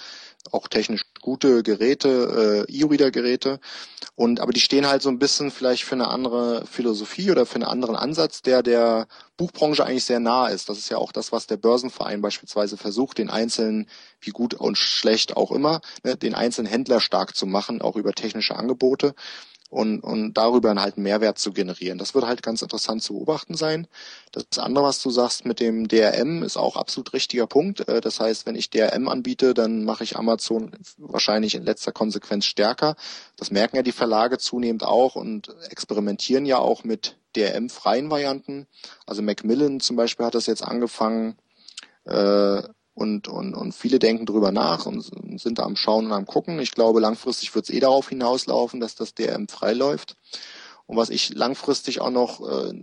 auch 0.52 0.68
technisch 0.68 1.04
gute 1.22 1.64
Geräte, 1.64 2.66
äh, 2.68 2.72
E-Reader-Geräte. 2.72 3.60
Aber 4.18 4.54
die 4.54 4.60
stehen 4.60 4.88
halt 4.88 5.02
so 5.02 5.10
ein 5.10 5.20
bisschen 5.20 5.52
vielleicht 5.52 5.84
für 5.84 5.96
eine 5.96 6.08
andere 6.08 6.66
Philosophie 6.66 7.32
oder 7.32 7.46
für 7.46 7.56
einen 7.56 7.64
anderen 7.64 7.96
Ansatz, 7.96 8.42
der 8.42 8.64
der 8.64 9.08
Buchbranche 9.36 9.86
eigentlich 9.86 10.06
sehr 10.06 10.20
nah 10.20 10.48
ist. 10.48 10.70
Das 10.70 10.78
ist 10.78 10.90
ja 10.90 10.98
auch 10.98 11.12
das, 11.12 11.32
was 11.32 11.48
der 11.48 11.58
Börsenverein 11.58 12.22
beispielsweise 12.22 12.78
versucht, 12.78 13.18
den 13.20 13.30
einzelnen, 13.30 13.88
wie 14.22 14.32
gut 14.32 14.54
und 14.54 14.78
schlecht 14.78 15.38
auch 15.38 15.52
immer, 15.52 15.82
ne, 16.04 16.16
den 16.16 16.36
einzelnen 16.36 16.70
Händler 16.70 17.00
stark 17.00 17.36
zu 17.36 17.46
machen, 17.46 17.82
auch 17.82 17.96
über 17.96 18.14
technische 18.14 18.56
Angebote. 18.56 19.14
Und, 19.70 20.00
und 20.00 20.36
darüber 20.36 20.74
halt 20.76 20.96
einen 20.96 21.04
Mehrwert 21.04 21.38
zu 21.40 21.52
generieren. 21.52 21.98
Das 21.98 22.16
wird 22.16 22.26
halt 22.26 22.42
ganz 22.42 22.62
interessant 22.62 23.04
zu 23.04 23.16
beobachten 23.16 23.56
sein. 23.56 23.86
Das 24.32 24.60
andere, 24.60 24.86
was 24.86 25.02
du 25.02 25.12
sagst 25.12 25.46
mit 25.46 25.60
dem 25.60 25.90
DRM, 25.90 26.42
ist 26.42 26.56
auch 26.56 26.78
absolut 26.78 27.12
richtiger 27.12 27.48
Punkt. 27.48 27.86
Äh, 27.90 28.00
das 28.00 28.22
heißt, 28.22 28.46
wenn 28.46 28.56
ich 28.56 28.70
DRM 28.70 29.10
anbiete, 29.10 29.54
dann 29.54 29.84
mache 29.84 30.06
ich 30.06 30.16
Amazon 30.16 30.72
wahrscheinlich 30.98 31.54
in 31.54 31.66
letzter 31.66 31.92
Konsequenz 31.92 32.46
stärker. 32.46 32.96
Das 33.36 33.52
merken 33.52 33.76
ja 33.76 33.82
die 33.82 33.92
Verlage 33.92 34.38
zunehmend 34.38 34.84
auch 34.86 35.16
und 35.16 35.54
experimentieren 35.70 36.46
ja 36.46 36.60
auch 36.60 36.86
mit 36.86 37.18
DRM-freien 37.36 38.10
Varianten. 38.10 38.68
Also 39.06 39.22
Macmillan 39.22 39.82
zum 39.82 39.98
Beispiel 39.98 40.26
hat 40.26 40.36
das 40.36 40.46
jetzt 40.46 40.64
angefangen, 40.64 41.38
äh, 42.06 42.62
und, 42.98 43.28
und, 43.28 43.54
und 43.54 43.76
viele 43.76 44.00
denken 44.00 44.26
drüber 44.26 44.52
nach 44.52 44.88
und 44.88 45.04
sind 45.40 45.60
da 45.60 45.64
am 45.64 45.76
Schauen 45.76 46.08
und 46.08 46.14
am 46.14 46.26
Gucken. 46.26 46.60
Ich 46.60 46.72
glaube, 46.72 47.00
langfristig 47.00 47.54
wird 47.54 47.70
es 47.70 47.76
eh 47.76 47.80
darauf 47.80 48.10
hinauslaufen, 48.10 48.80
dass 48.80 48.96
das 48.96 49.14
DRM 49.14 49.48
frei 49.48 49.74
läuft. 49.74 50.16
Und 50.88 50.98
was 50.98 51.12
ich 51.12 51.30
langfristig 51.30 52.02
auch 52.02 52.10
noch, 52.10 52.42
äh, 52.42 52.74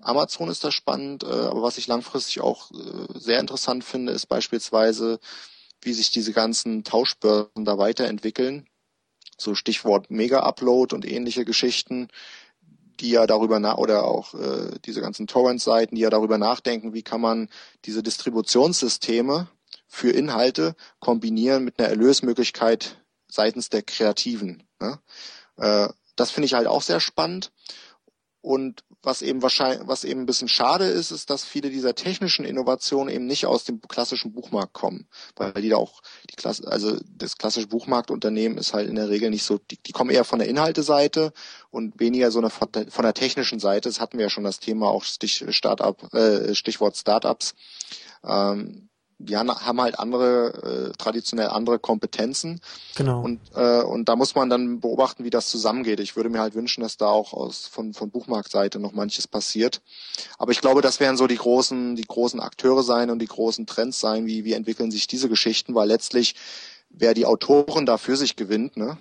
Amazon 0.00 0.48
ist 0.48 0.62
da 0.62 0.70
spannend, 0.70 1.24
äh, 1.24 1.26
aber 1.26 1.60
was 1.60 1.76
ich 1.76 1.88
langfristig 1.88 2.40
auch 2.40 2.70
äh, 2.70 3.18
sehr 3.18 3.40
interessant 3.40 3.82
finde, 3.82 4.12
ist 4.12 4.26
beispielsweise, 4.26 5.18
wie 5.82 5.92
sich 5.92 6.12
diese 6.12 6.32
ganzen 6.32 6.84
Tauschbörsen 6.84 7.64
da 7.64 7.78
weiterentwickeln. 7.78 8.68
So 9.36 9.56
Stichwort 9.56 10.08
Mega-Upload 10.08 10.94
und 10.94 11.04
ähnliche 11.04 11.44
Geschichten 11.44 12.06
die 13.00 13.10
ja 13.10 13.26
darüber 13.26 13.60
nach 13.60 13.78
oder 13.78 14.04
auch 14.04 14.34
äh, 14.34 14.78
diese 14.84 15.00
ganzen 15.00 15.26
Torrent-Seiten, 15.26 15.94
die 15.94 16.02
ja 16.02 16.10
darüber 16.10 16.38
nachdenken, 16.38 16.94
wie 16.94 17.02
kann 17.02 17.20
man 17.20 17.48
diese 17.84 18.02
Distributionssysteme 18.02 19.48
für 19.88 20.10
Inhalte 20.10 20.74
kombinieren 21.00 21.64
mit 21.64 21.78
einer 21.78 21.88
Erlösmöglichkeit 21.88 23.02
seitens 23.28 23.70
der 23.70 23.82
Kreativen. 23.82 24.62
Ne? 24.80 24.98
Äh, 25.56 25.88
das 26.16 26.30
finde 26.30 26.46
ich 26.46 26.54
halt 26.54 26.66
auch 26.66 26.82
sehr 26.82 27.00
spannend. 27.00 27.52
Und 28.40 28.84
was 29.06 29.22
eben 29.22 29.40
wahrscheinlich, 29.40 29.86
was 29.86 30.04
eben 30.04 30.20
ein 30.22 30.26
bisschen 30.26 30.48
schade 30.48 30.84
ist, 30.84 31.12
ist, 31.12 31.30
dass 31.30 31.44
viele 31.44 31.70
dieser 31.70 31.94
technischen 31.94 32.44
Innovationen 32.44 33.14
eben 33.14 33.26
nicht 33.26 33.46
aus 33.46 33.64
dem 33.64 33.80
klassischen 33.80 34.32
Buchmarkt 34.32 34.72
kommen, 34.72 35.06
weil 35.36 35.52
die 35.52 35.68
da 35.68 35.76
auch 35.76 36.02
die 36.28 36.34
Klasse, 36.34 36.66
also 36.66 36.98
das 37.08 37.38
klassische 37.38 37.68
Buchmarktunternehmen 37.68 38.58
ist 38.58 38.74
halt 38.74 38.88
in 38.88 38.96
der 38.96 39.08
Regel 39.08 39.30
nicht 39.30 39.44
so, 39.44 39.58
die, 39.58 39.78
die 39.78 39.92
kommen 39.92 40.10
eher 40.10 40.24
von 40.24 40.40
der 40.40 40.48
Inhalteseite 40.48 41.32
und 41.70 41.98
weniger 42.00 42.30
so 42.32 42.40
eine, 42.40 42.50
von 42.50 42.68
der 42.72 43.14
technischen 43.14 43.60
Seite. 43.60 43.88
Das 43.88 44.00
hatten 44.00 44.18
wir 44.18 44.24
ja 44.24 44.30
schon 44.30 44.44
das 44.44 44.58
Thema 44.58 44.88
auch 44.88 45.04
Stich, 45.04 45.44
Startup, 45.50 46.12
äh, 46.12 46.54
Stichwort 46.54 46.96
Startups. 46.96 47.54
Ähm, 48.24 48.88
die 49.18 49.36
haben 49.36 49.80
halt 49.80 49.98
andere, 49.98 50.90
äh, 50.90 50.96
traditionell 50.98 51.48
andere 51.48 51.78
Kompetenzen. 51.78 52.60
Genau. 52.96 53.22
Und, 53.22 53.40
äh, 53.54 53.82
und 53.82 54.08
da 54.08 54.16
muss 54.16 54.34
man 54.34 54.50
dann 54.50 54.80
beobachten, 54.80 55.24
wie 55.24 55.30
das 55.30 55.48
zusammengeht. 55.48 56.00
Ich 56.00 56.16
würde 56.16 56.28
mir 56.28 56.40
halt 56.40 56.54
wünschen, 56.54 56.82
dass 56.82 56.96
da 56.96 57.06
auch 57.06 57.32
aus 57.32 57.66
von, 57.66 57.94
von 57.94 58.10
Buchmarktseite 58.10 58.78
noch 58.78 58.92
manches 58.92 59.26
passiert. 59.26 59.80
Aber 60.38 60.52
ich 60.52 60.60
glaube, 60.60 60.82
das 60.82 61.00
werden 61.00 61.16
so 61.16 61.26
die 61.26 61.36
großen, 61.36 61.96
die 61.96 62.06
großen 62.06 62.40
Akteure 62.40 62.82
sein 62.82 63.10
und 63.10 63.20
die 63.20 63.26
großen 63.26 63.66
Trends 63.66 64.00
sein, 64.00 64.26
wie, 64.26 64.44
wie 64.44 64.52
entwickeln 64.52 64.90
sich 64.90 65.06
diese 65.06 65.28
Geschichten, 65.28 65.74
weil 65.74 65.88
letztlich 65.88 66.34
wer 66.90 67.14
die 67.14 67.26
Autoren 67.26 67.86
da 67.86 67.98
für 67.98 68.16
sich 68.16 68.36
gewinnt, 68.36 68.76
ne? 68.76 68.96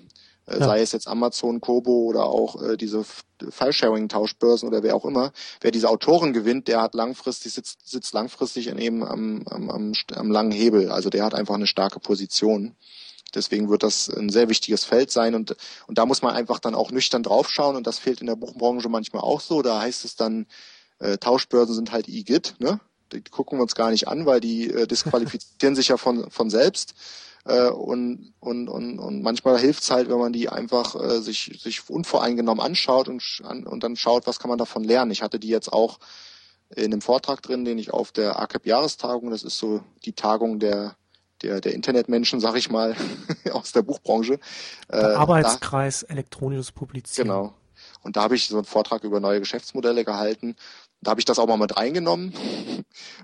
Äh, 0.47 0.59
ja. 0.59 0.65
sei 0.65 0.81
es 0.81 0.91
jetzt 0.91 1.07
Amazon, 1.07 1.61
Kobo 1.61 2.03
oder 2.03 2.25
auch 2.25 2.61
äh, 2.61 2.77
diese 2.77 3.03
File-Sharing-Tauschbörsen 3.49 4.67
oder 4.67 4.83
wer 4.83 4.95
auch 4.95 5.05
immer, 5.05 5.31
wer 5.61 5.71
diese 5.71 5.89
Autoren 5.89 6.33
gewinnt, 6.33 6.67
der 6.67 6.81
hat 6.81 6.93
langfristig, 6.93 7.53
sitzt, 7.53 7.87
sitzt 7.87 8.13
langfristig 8.13 8.67
in 8.67 8.77
eben 8.77 9.03
am, 9.03 9.43
am, 9.47 9.69
am, 9.69 9.93
am 10.13 10.31
langen 10.31 10.51
Hebel. 10.51 10.91
Also 10.91 11.09
der 11.09 11.25
hat 11.25 11.33
einfach 11.33 11.55
eine 11.55 11.67
starke 11.67 11.99
Position. 11.99 12.75
Deswegen 13.33 13.69
wird 13.69 13.83
das 13.83 14.07
ein 14.09 14.29
sehr 14.29 14.49
wichtiges 14.49 14.85
Feld 14.85 15.11
sein 15.11 15.35
und, 15.35 15.55
und 15.87 15.97
da 15.97 16.05
muss 16.05 16.21
man 16.21 16.35
einfach 16.35 16.59
dann 16.59 16.75
auch 16.75 16.91
nüchtern 16.91 17.23
draufschauen 17.23 17.75
und 17.75 17.85
das 17.87 17.99
fehlt 17.99 18.21
in 18.21 18.27
der 18.27 18.35
Buchbranche 18.35 18.87
manchmal 18.87 19.23
auch 19.23 19.41
so. 19.41 19.61
Da 19.61 19.81
heißt 19.81 20.05
es 20.05 20.15
dann, 20.15 20.45
äh, 20.99 21.17
Tauschbörsen 21.17 21.75
sind 21.75 21.91
halt 21.91 22.07
IGIT, 22.07 22.55
ne? 22.59 22.79
Die 23.11 23.21
gucken 23.21 23.59
wir 23.59 23.63
uns 23.63 23.75
gar 23.75 23.91
nicht 23.91 24.07
an, 24.07 24.25
weil 24.25 24.39
die 24.39 24.69
äh, 24.71 24.87
disqualifizieren 24.87 25.75
sich 25.75 25.89
ja 25.89 25.97
von, 25.97 26.29
von 26.31 26.49
selbst. 26.49 26.95
Äh, 27.45 27.69
und, 27.69 28.33
und, 28.39 28.67
und, 28.67 28.99
und 28.99 29.21
manchmal 29.21 29.59
hilft 29.59 29.83
es 29.83 29.91
halt, 29.91 30.09
wenn 30.09 30.17
man 30.17 30.33
die 30.33 30.49
einfach 30.49 30.95
äh, 30.95 31.21
sich, 31.21 31.59
sich 31.61 31.89
unvoreingenommen 31.89 32.63
anschaut 32.63 33.07
und, 33.07 33.41
und 33.41 33.83
dann 33.83 33.95
schaut, 33.95 34.27
was 34.27 34.39
kann 34.39 34.49
man 34.49 34.57
davon 34.57 34.83
lernen. 34.83 35.11
Ich 35.11 35.21
hatte 35.21 35.39
die 35.39 35.49
jetzt 35.49 35.71
auch 35.71 35.99
in 36.75 36.85
einem 36.85 37.01
Vortrag 37.01 37.41
drin, 37.41 37.63
den 37.63 37.77
ich 37.77 37.93
auf 37.93 38.11
der 38.11 38.39
ACAP-Jahrestagung, 38.39 39.29
das 39.29 39.43
ist 39.43 39.57
so 39.57 39.83
die 40.03 40.13
Tagung 40.13 40.59
der 40.59 40.95
der, 41.41 41.61
der 41.61 41.73
Internetmenschen, 41.73 42.39
sag 42.39 42.55
ich 42.55 42.69
mal, 42.69 42.95
aus 43.51 43.71
der 43.71 43.81
Buchbranche. 43.81 44.39
Der 44.89 45.11
äh, 45.11 45.15
Arbeitskreis 45.15 46.05
da, 46.07 46.13
elektronisches 46.13 46.71
Publizieren. 46.71 47.27
Genau. 47.27 47.53
Und 48.01 48.15
da 48.15 48.23
habe 48.23 48.35
ich 48.35 48.47
so 48.47 48.55
einen 48.55 48.65
Vortrag 48.65 49.03
über 49.03 49.19
neue 49.19 49.39
Geschäftsmodelle 49.39 50.05
gehalten 50.05 50.55
da 51.05 51.11
habe 51.11 51.21
ich 51.21 51.25
das 51.25 51.39
auch 51.39 51.47
mal 51.47 51.57
mit 51.57 51.77
reingenommen 51.77 52.33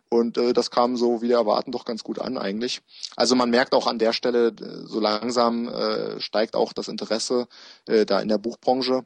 und 0.10 0.38
äh, 0.38 0.54
das 0.54 0.70
kam 0.70 0.96
so 0.96 1.22
wieder 1.22 1.38
erwarten 1.38 1.72
doch 1.72 1.84
ganz 1.84 2.04
gut 2.04 2.20
an 2.20 2.38
eigentlich. 2.38 2.82
Also 3.16 3.36
man 3.36 3.50
merkt 3.50 3.74
auch 3.74 3.88
an 3.88 3.98
der 3.98 4.14
Stelle, 4.14 4.50
äh, 4.50 4.86
so 4.86 5.00
langsam 5.00 5.68
äh, 5.68 6.20
steigt 6.20 6.56
auch 6.56 6.74
das 6.74 6.88
Interesse 6.88 7.48
äh, 7.88 8.06
da 8.06 8.20
in 8.20 8.28
der 8.28 8.38
Buchbranche. 8.38 9.04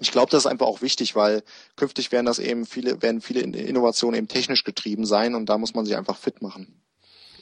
Ich 0.00 0.10
glaube, 0.10 0.30
das 0.30 0.44
ist 0.44 0.50
einfach 0.50 0.66
auch 0.66 0.82
wichtig, 0.82 1.14
weil 1.14 1.44
künftig 1.76 2.10
werden 2.10 2.26
das 2.26 2.40
eben 2.40 2.66
viele, 2.66 3.02
werden 3.02 3.20
viele 3.20 3.40
Innovationen 3.40 4.18
eben 4.18 4.28
technisch 4.28 4.64
getrieben 4.64 5.06
sein 5.06 5.36
und 5.36 5.46
da 5.46 5.56
muss 5.56 5.74
man 5.74 5.84
sich 5.84 5.96
einfach 5.96 6.16
fit 6.16 6.42
machen. 6.42 6.82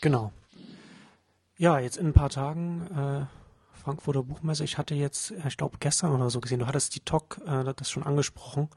Genau. 0.02 0.32
Ja, 1.56 1.78
jetzt 1.78 1.96
in 1.96 2.08
ein 2.08 2.12
paar 2.12 2.30
Tagen 2.30 2.86
äh, 3.26 3.80
Frankfurter 3.80 4.24
Buchmesse. 4.24 4.64
Ich 4.64 4.76
hatte 4.76 4.94
jetzt, 4.94 5.32
ich 5.46 5.56
glaube 5.56 5.78
gestern 5.80 6.14
oder 6.14 6.28
so 6.28 6.40
gesehen, 6.40 6.58
du 6.58 6.66
hattest 6.66 6.94
die 6.94 7.00
TOC, 7.00 7.40
äh, 7.46 7.72
das 7.74 7.90
schon 7.90 8.02
angesprochen 8.02 8.68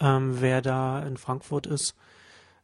ähm, 0.00 0.40
wer 0.40 0.62
da 0.62 1.02
in 1.02 1.16
Frankfurt 1.16 1.66
ist. 1.66 1.94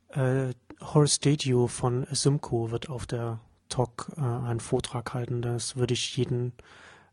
Äh, 0.08 0.52
Horace 0.80 1.14
Stadio 1.14 1.68
von 1.68 2.06
Simco 2.10 2.70
wird 2.70 2.88
auf 2.88 3.06
der 3.06 3.40
Talk 3.68 4.12
äh, 4.16 4.20
einen 4.20 4.60
Vortrag 4.60 5.14
halten. 5.14 5.42
Das 5.42 5.76
würde 5.76 5.94
ich 5.94 6.16
jeden 6.16 6.52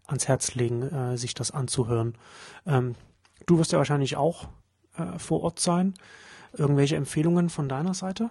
ans 0.08 0.28
Herz 0.28 0.56
legen, 0.56 0.82
äh, 0.82 1.18
sich 1.18 1.34
das 1.34 1.52
anzuhören. 1.52 2.18
Ähm, 2.66 2.96
du 3.46 3.60
wirst 3.60 3.72
ja 3.72 3.78
wahrscheinlich 3.78 4.18
auch 4.18 4.50
äh, 4.98 5.18
vor 5.18 5.42
Ort 5.44 5.60
sein. 5.60 5.94
Irgendwelche 6.54 6.96
Empfehlungen 6.96 7.50
von 7.50 7.70
deiner 7.70 7.94
Seite? 7.94 8.30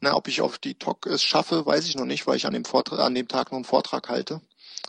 Na, 0.00 0.16
ob 0.16 0.26
ich 0.26 0.40
auf 0.40 0.58
die 0.58 0.74
Talk 0.74 1.06
es 1.06 1.22
schaffe, 1.22 1.64
weiß 1.64 1.86
ich 1.86 1.94
noch 1.94 2.04
nicht, 2.04 2.26
weil 2.26 2.36
ich 2.36 2.46
an 2.46 2.52
dem, 2.52 2.64
Vortrag, 2.64 2.98
an 2.98 3.14
dem 3.14 3.28
Tag 3.28 3.52
noch 3.52 3.56
einen 3.56 3.64
Vortrag 3.64 4.08
halte. 4.08 4.40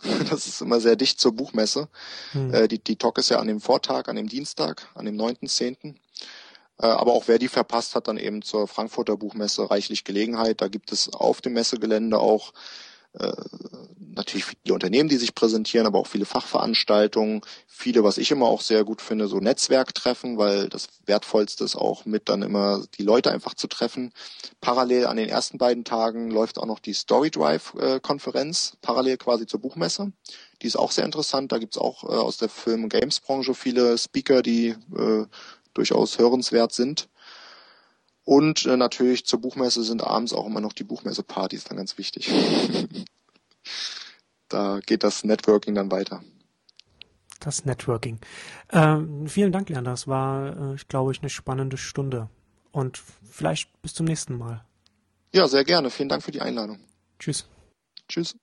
Das 0.30 0.46
ist 0.46 0.60
immer 0.60 0.80
sehr 0.80 0.96
dicht 0.96 1.20
zur 1.20 1.32
Buchmesse. 1.32 1.88
Hm. 2.32 2.54
Äh, 2.54 2.68
die, 2.68 2.78
die 2.78 2.96
Talk 2.96 3.18
ist 3.18 3.30
ja 3.30 3.38
an 3.38 3.48
dem 3.48 3.60
Vortag, 3.60 4.08
an 4.08 4.16
dem 4.16 4.28
Dienstag, 4.28 4.88
an 4.94 5.06
dem 5.06 5.16
9.10. 5.16 5.94
Äh, 6.78 6.86
aber 6.86 7.12
auch 7.12 7.24
wer 7.26 7.38
die 7.38 7.48
verpasst, 7.48 7.94
hat 7.94 8.08
dann 8.08 8.16
eben 8.16 8.42
zur 8.42 8.68
Frankfurter 8.68 9.16
Buchmesse 9.16 9.70
reichlich 9.70 10.04
Gelegenheit. 10.04 10.60
Da 10.60 10.68
gibt 10.68 10.92
es 10.92 11.12
auf 11.12 11.40
dem 11.40 11.54
Messegelände 11.54 12.18
auch 12.18 12.52
äh, 13.18 13.32
natürlich 14.16 14.44
viele 14.44 14.74
Unternehmen, 14.74 15.08
die 15.08 15.16
sich 15.16 15.34
präsentieren, 15.34 15.86
aber 15.86 15.98
auch 15.98 16.06
viele 16.06 16.24
Fachveranstaltungen, 16.24 17.40
viele, 17.66 18.04
was 18.04 18.18
ich 18.18 18.30
immer 18.30 18.46
auch 18.46 18.60
sehr 18.60 18.84
gut 18.84 19.02
finde, 19.02 19.26
so 19.26 19.38
Netzwerktreffen, 19.38 20.38
weil 20.38 20.68
das 20.68 20.88
Wertvollste 21.06 21.64
ist 21.64 21.76
auch 21.76 22.04
mit 22.04 22.28
dann 22.28 22.42
immer 22.42 22.84
die 22.98 23.02
Leute 23.02 23.30
einfach 23.30 23.54
zu 23.54 23.66
treffen. 23.66 24.12
Parallel 24.60 25.06
an 25.06 25.16
den 25.16 25.28
ersten 25.28 25.58
beiden 25.58 25.84
Tagen 25.84 26.30
läuft 26.30 26.58
auch 26.58 26.66
noch 26.66 26.78
die 26.78 26.94
Story 26.94 27.30
Drive 27.30 27.74
äh, 27.74 28.00
Konferenz, 28.00 28.76
parallel 28.82 29.16
quasi 29.16 29.46
zur 29.46 29.60
Buchmesse. 29.60 30.12
Die 30.62 30.66
ist 30.66 30.76
auch 30.76 30.92
sehr 30.92 31.04
interessant. 31.04 31.52
Da 31.52 31.58
gibt's 31.58 31.78
auch 31.78 32.04
äh, 32.04 32.06
aus 32.06 32.36
der 32.36 32.48
Film- 32.48 32.84
und 32.84 32.92
Games-Branche 32.92 33.54
viele 33.54 33.98
Speaker, 33.98 34.42
die 34.42 34.68
äh, 34.96 35.26
durchaus 35.74 36.18
hörenswert 36.18 36.72
sind. 36.72 37.08
Und 38.24 38.64
äh, 38.64 38.76
natürlich 38.76 39.26
zur 39.26 39.40
Buchmesse 39.40 39.82
sind 39.82 40.02
abends 40.02 40.32
auch 40.32 40.46
immer 40.46 40.60
noch 40.60 40.72
die 40.72 40.84
Buchmesse-Partys 40.84 41.64
dann 41.64 41.76
ganz 41.76 41.98
wichtig. 41.98 42.30
da 44.48 44.80
geht 44.86 45.04
das 45.04 45.24
Networking 45.24 45.74
dann 45.74 45.90
weiter. 45.90 46.22
Das 47.40 47.66
Networking. 47.66 48.18
Ähm, 48.72 49.26
vielen 49.28 49.52
Dank, 49.52 49.68
Leander. 49.68 49.90
Das 49.90 50.08
war, 50.08 50.72
äh, 50.72 50.74
ich 50.76 50.88
glaube 50.88 51.12
ich, 51.12 51.20
eine 51.20 51.28
spannende 51.28 51.76
Stunde. 51.76 52.30
Und 52.72 53.00
vielleicht 53.30 53.70
bis 53.82 53.92
zum 53.92 54.06
nächsten 54.06 54.38
Mal. 54.38 54.64
Ja, 55.32 55.46
sehr 55.46 55.64
gerne. 55.64 55.90
Vielen 55.90 56.08
Dank 56.08 56.22
für 56.22 56.32
die 56.32 56.40
Einladung. 56.40 56.78
Tschüss. 57.18 57.46
Tschüss. 58.08 58.36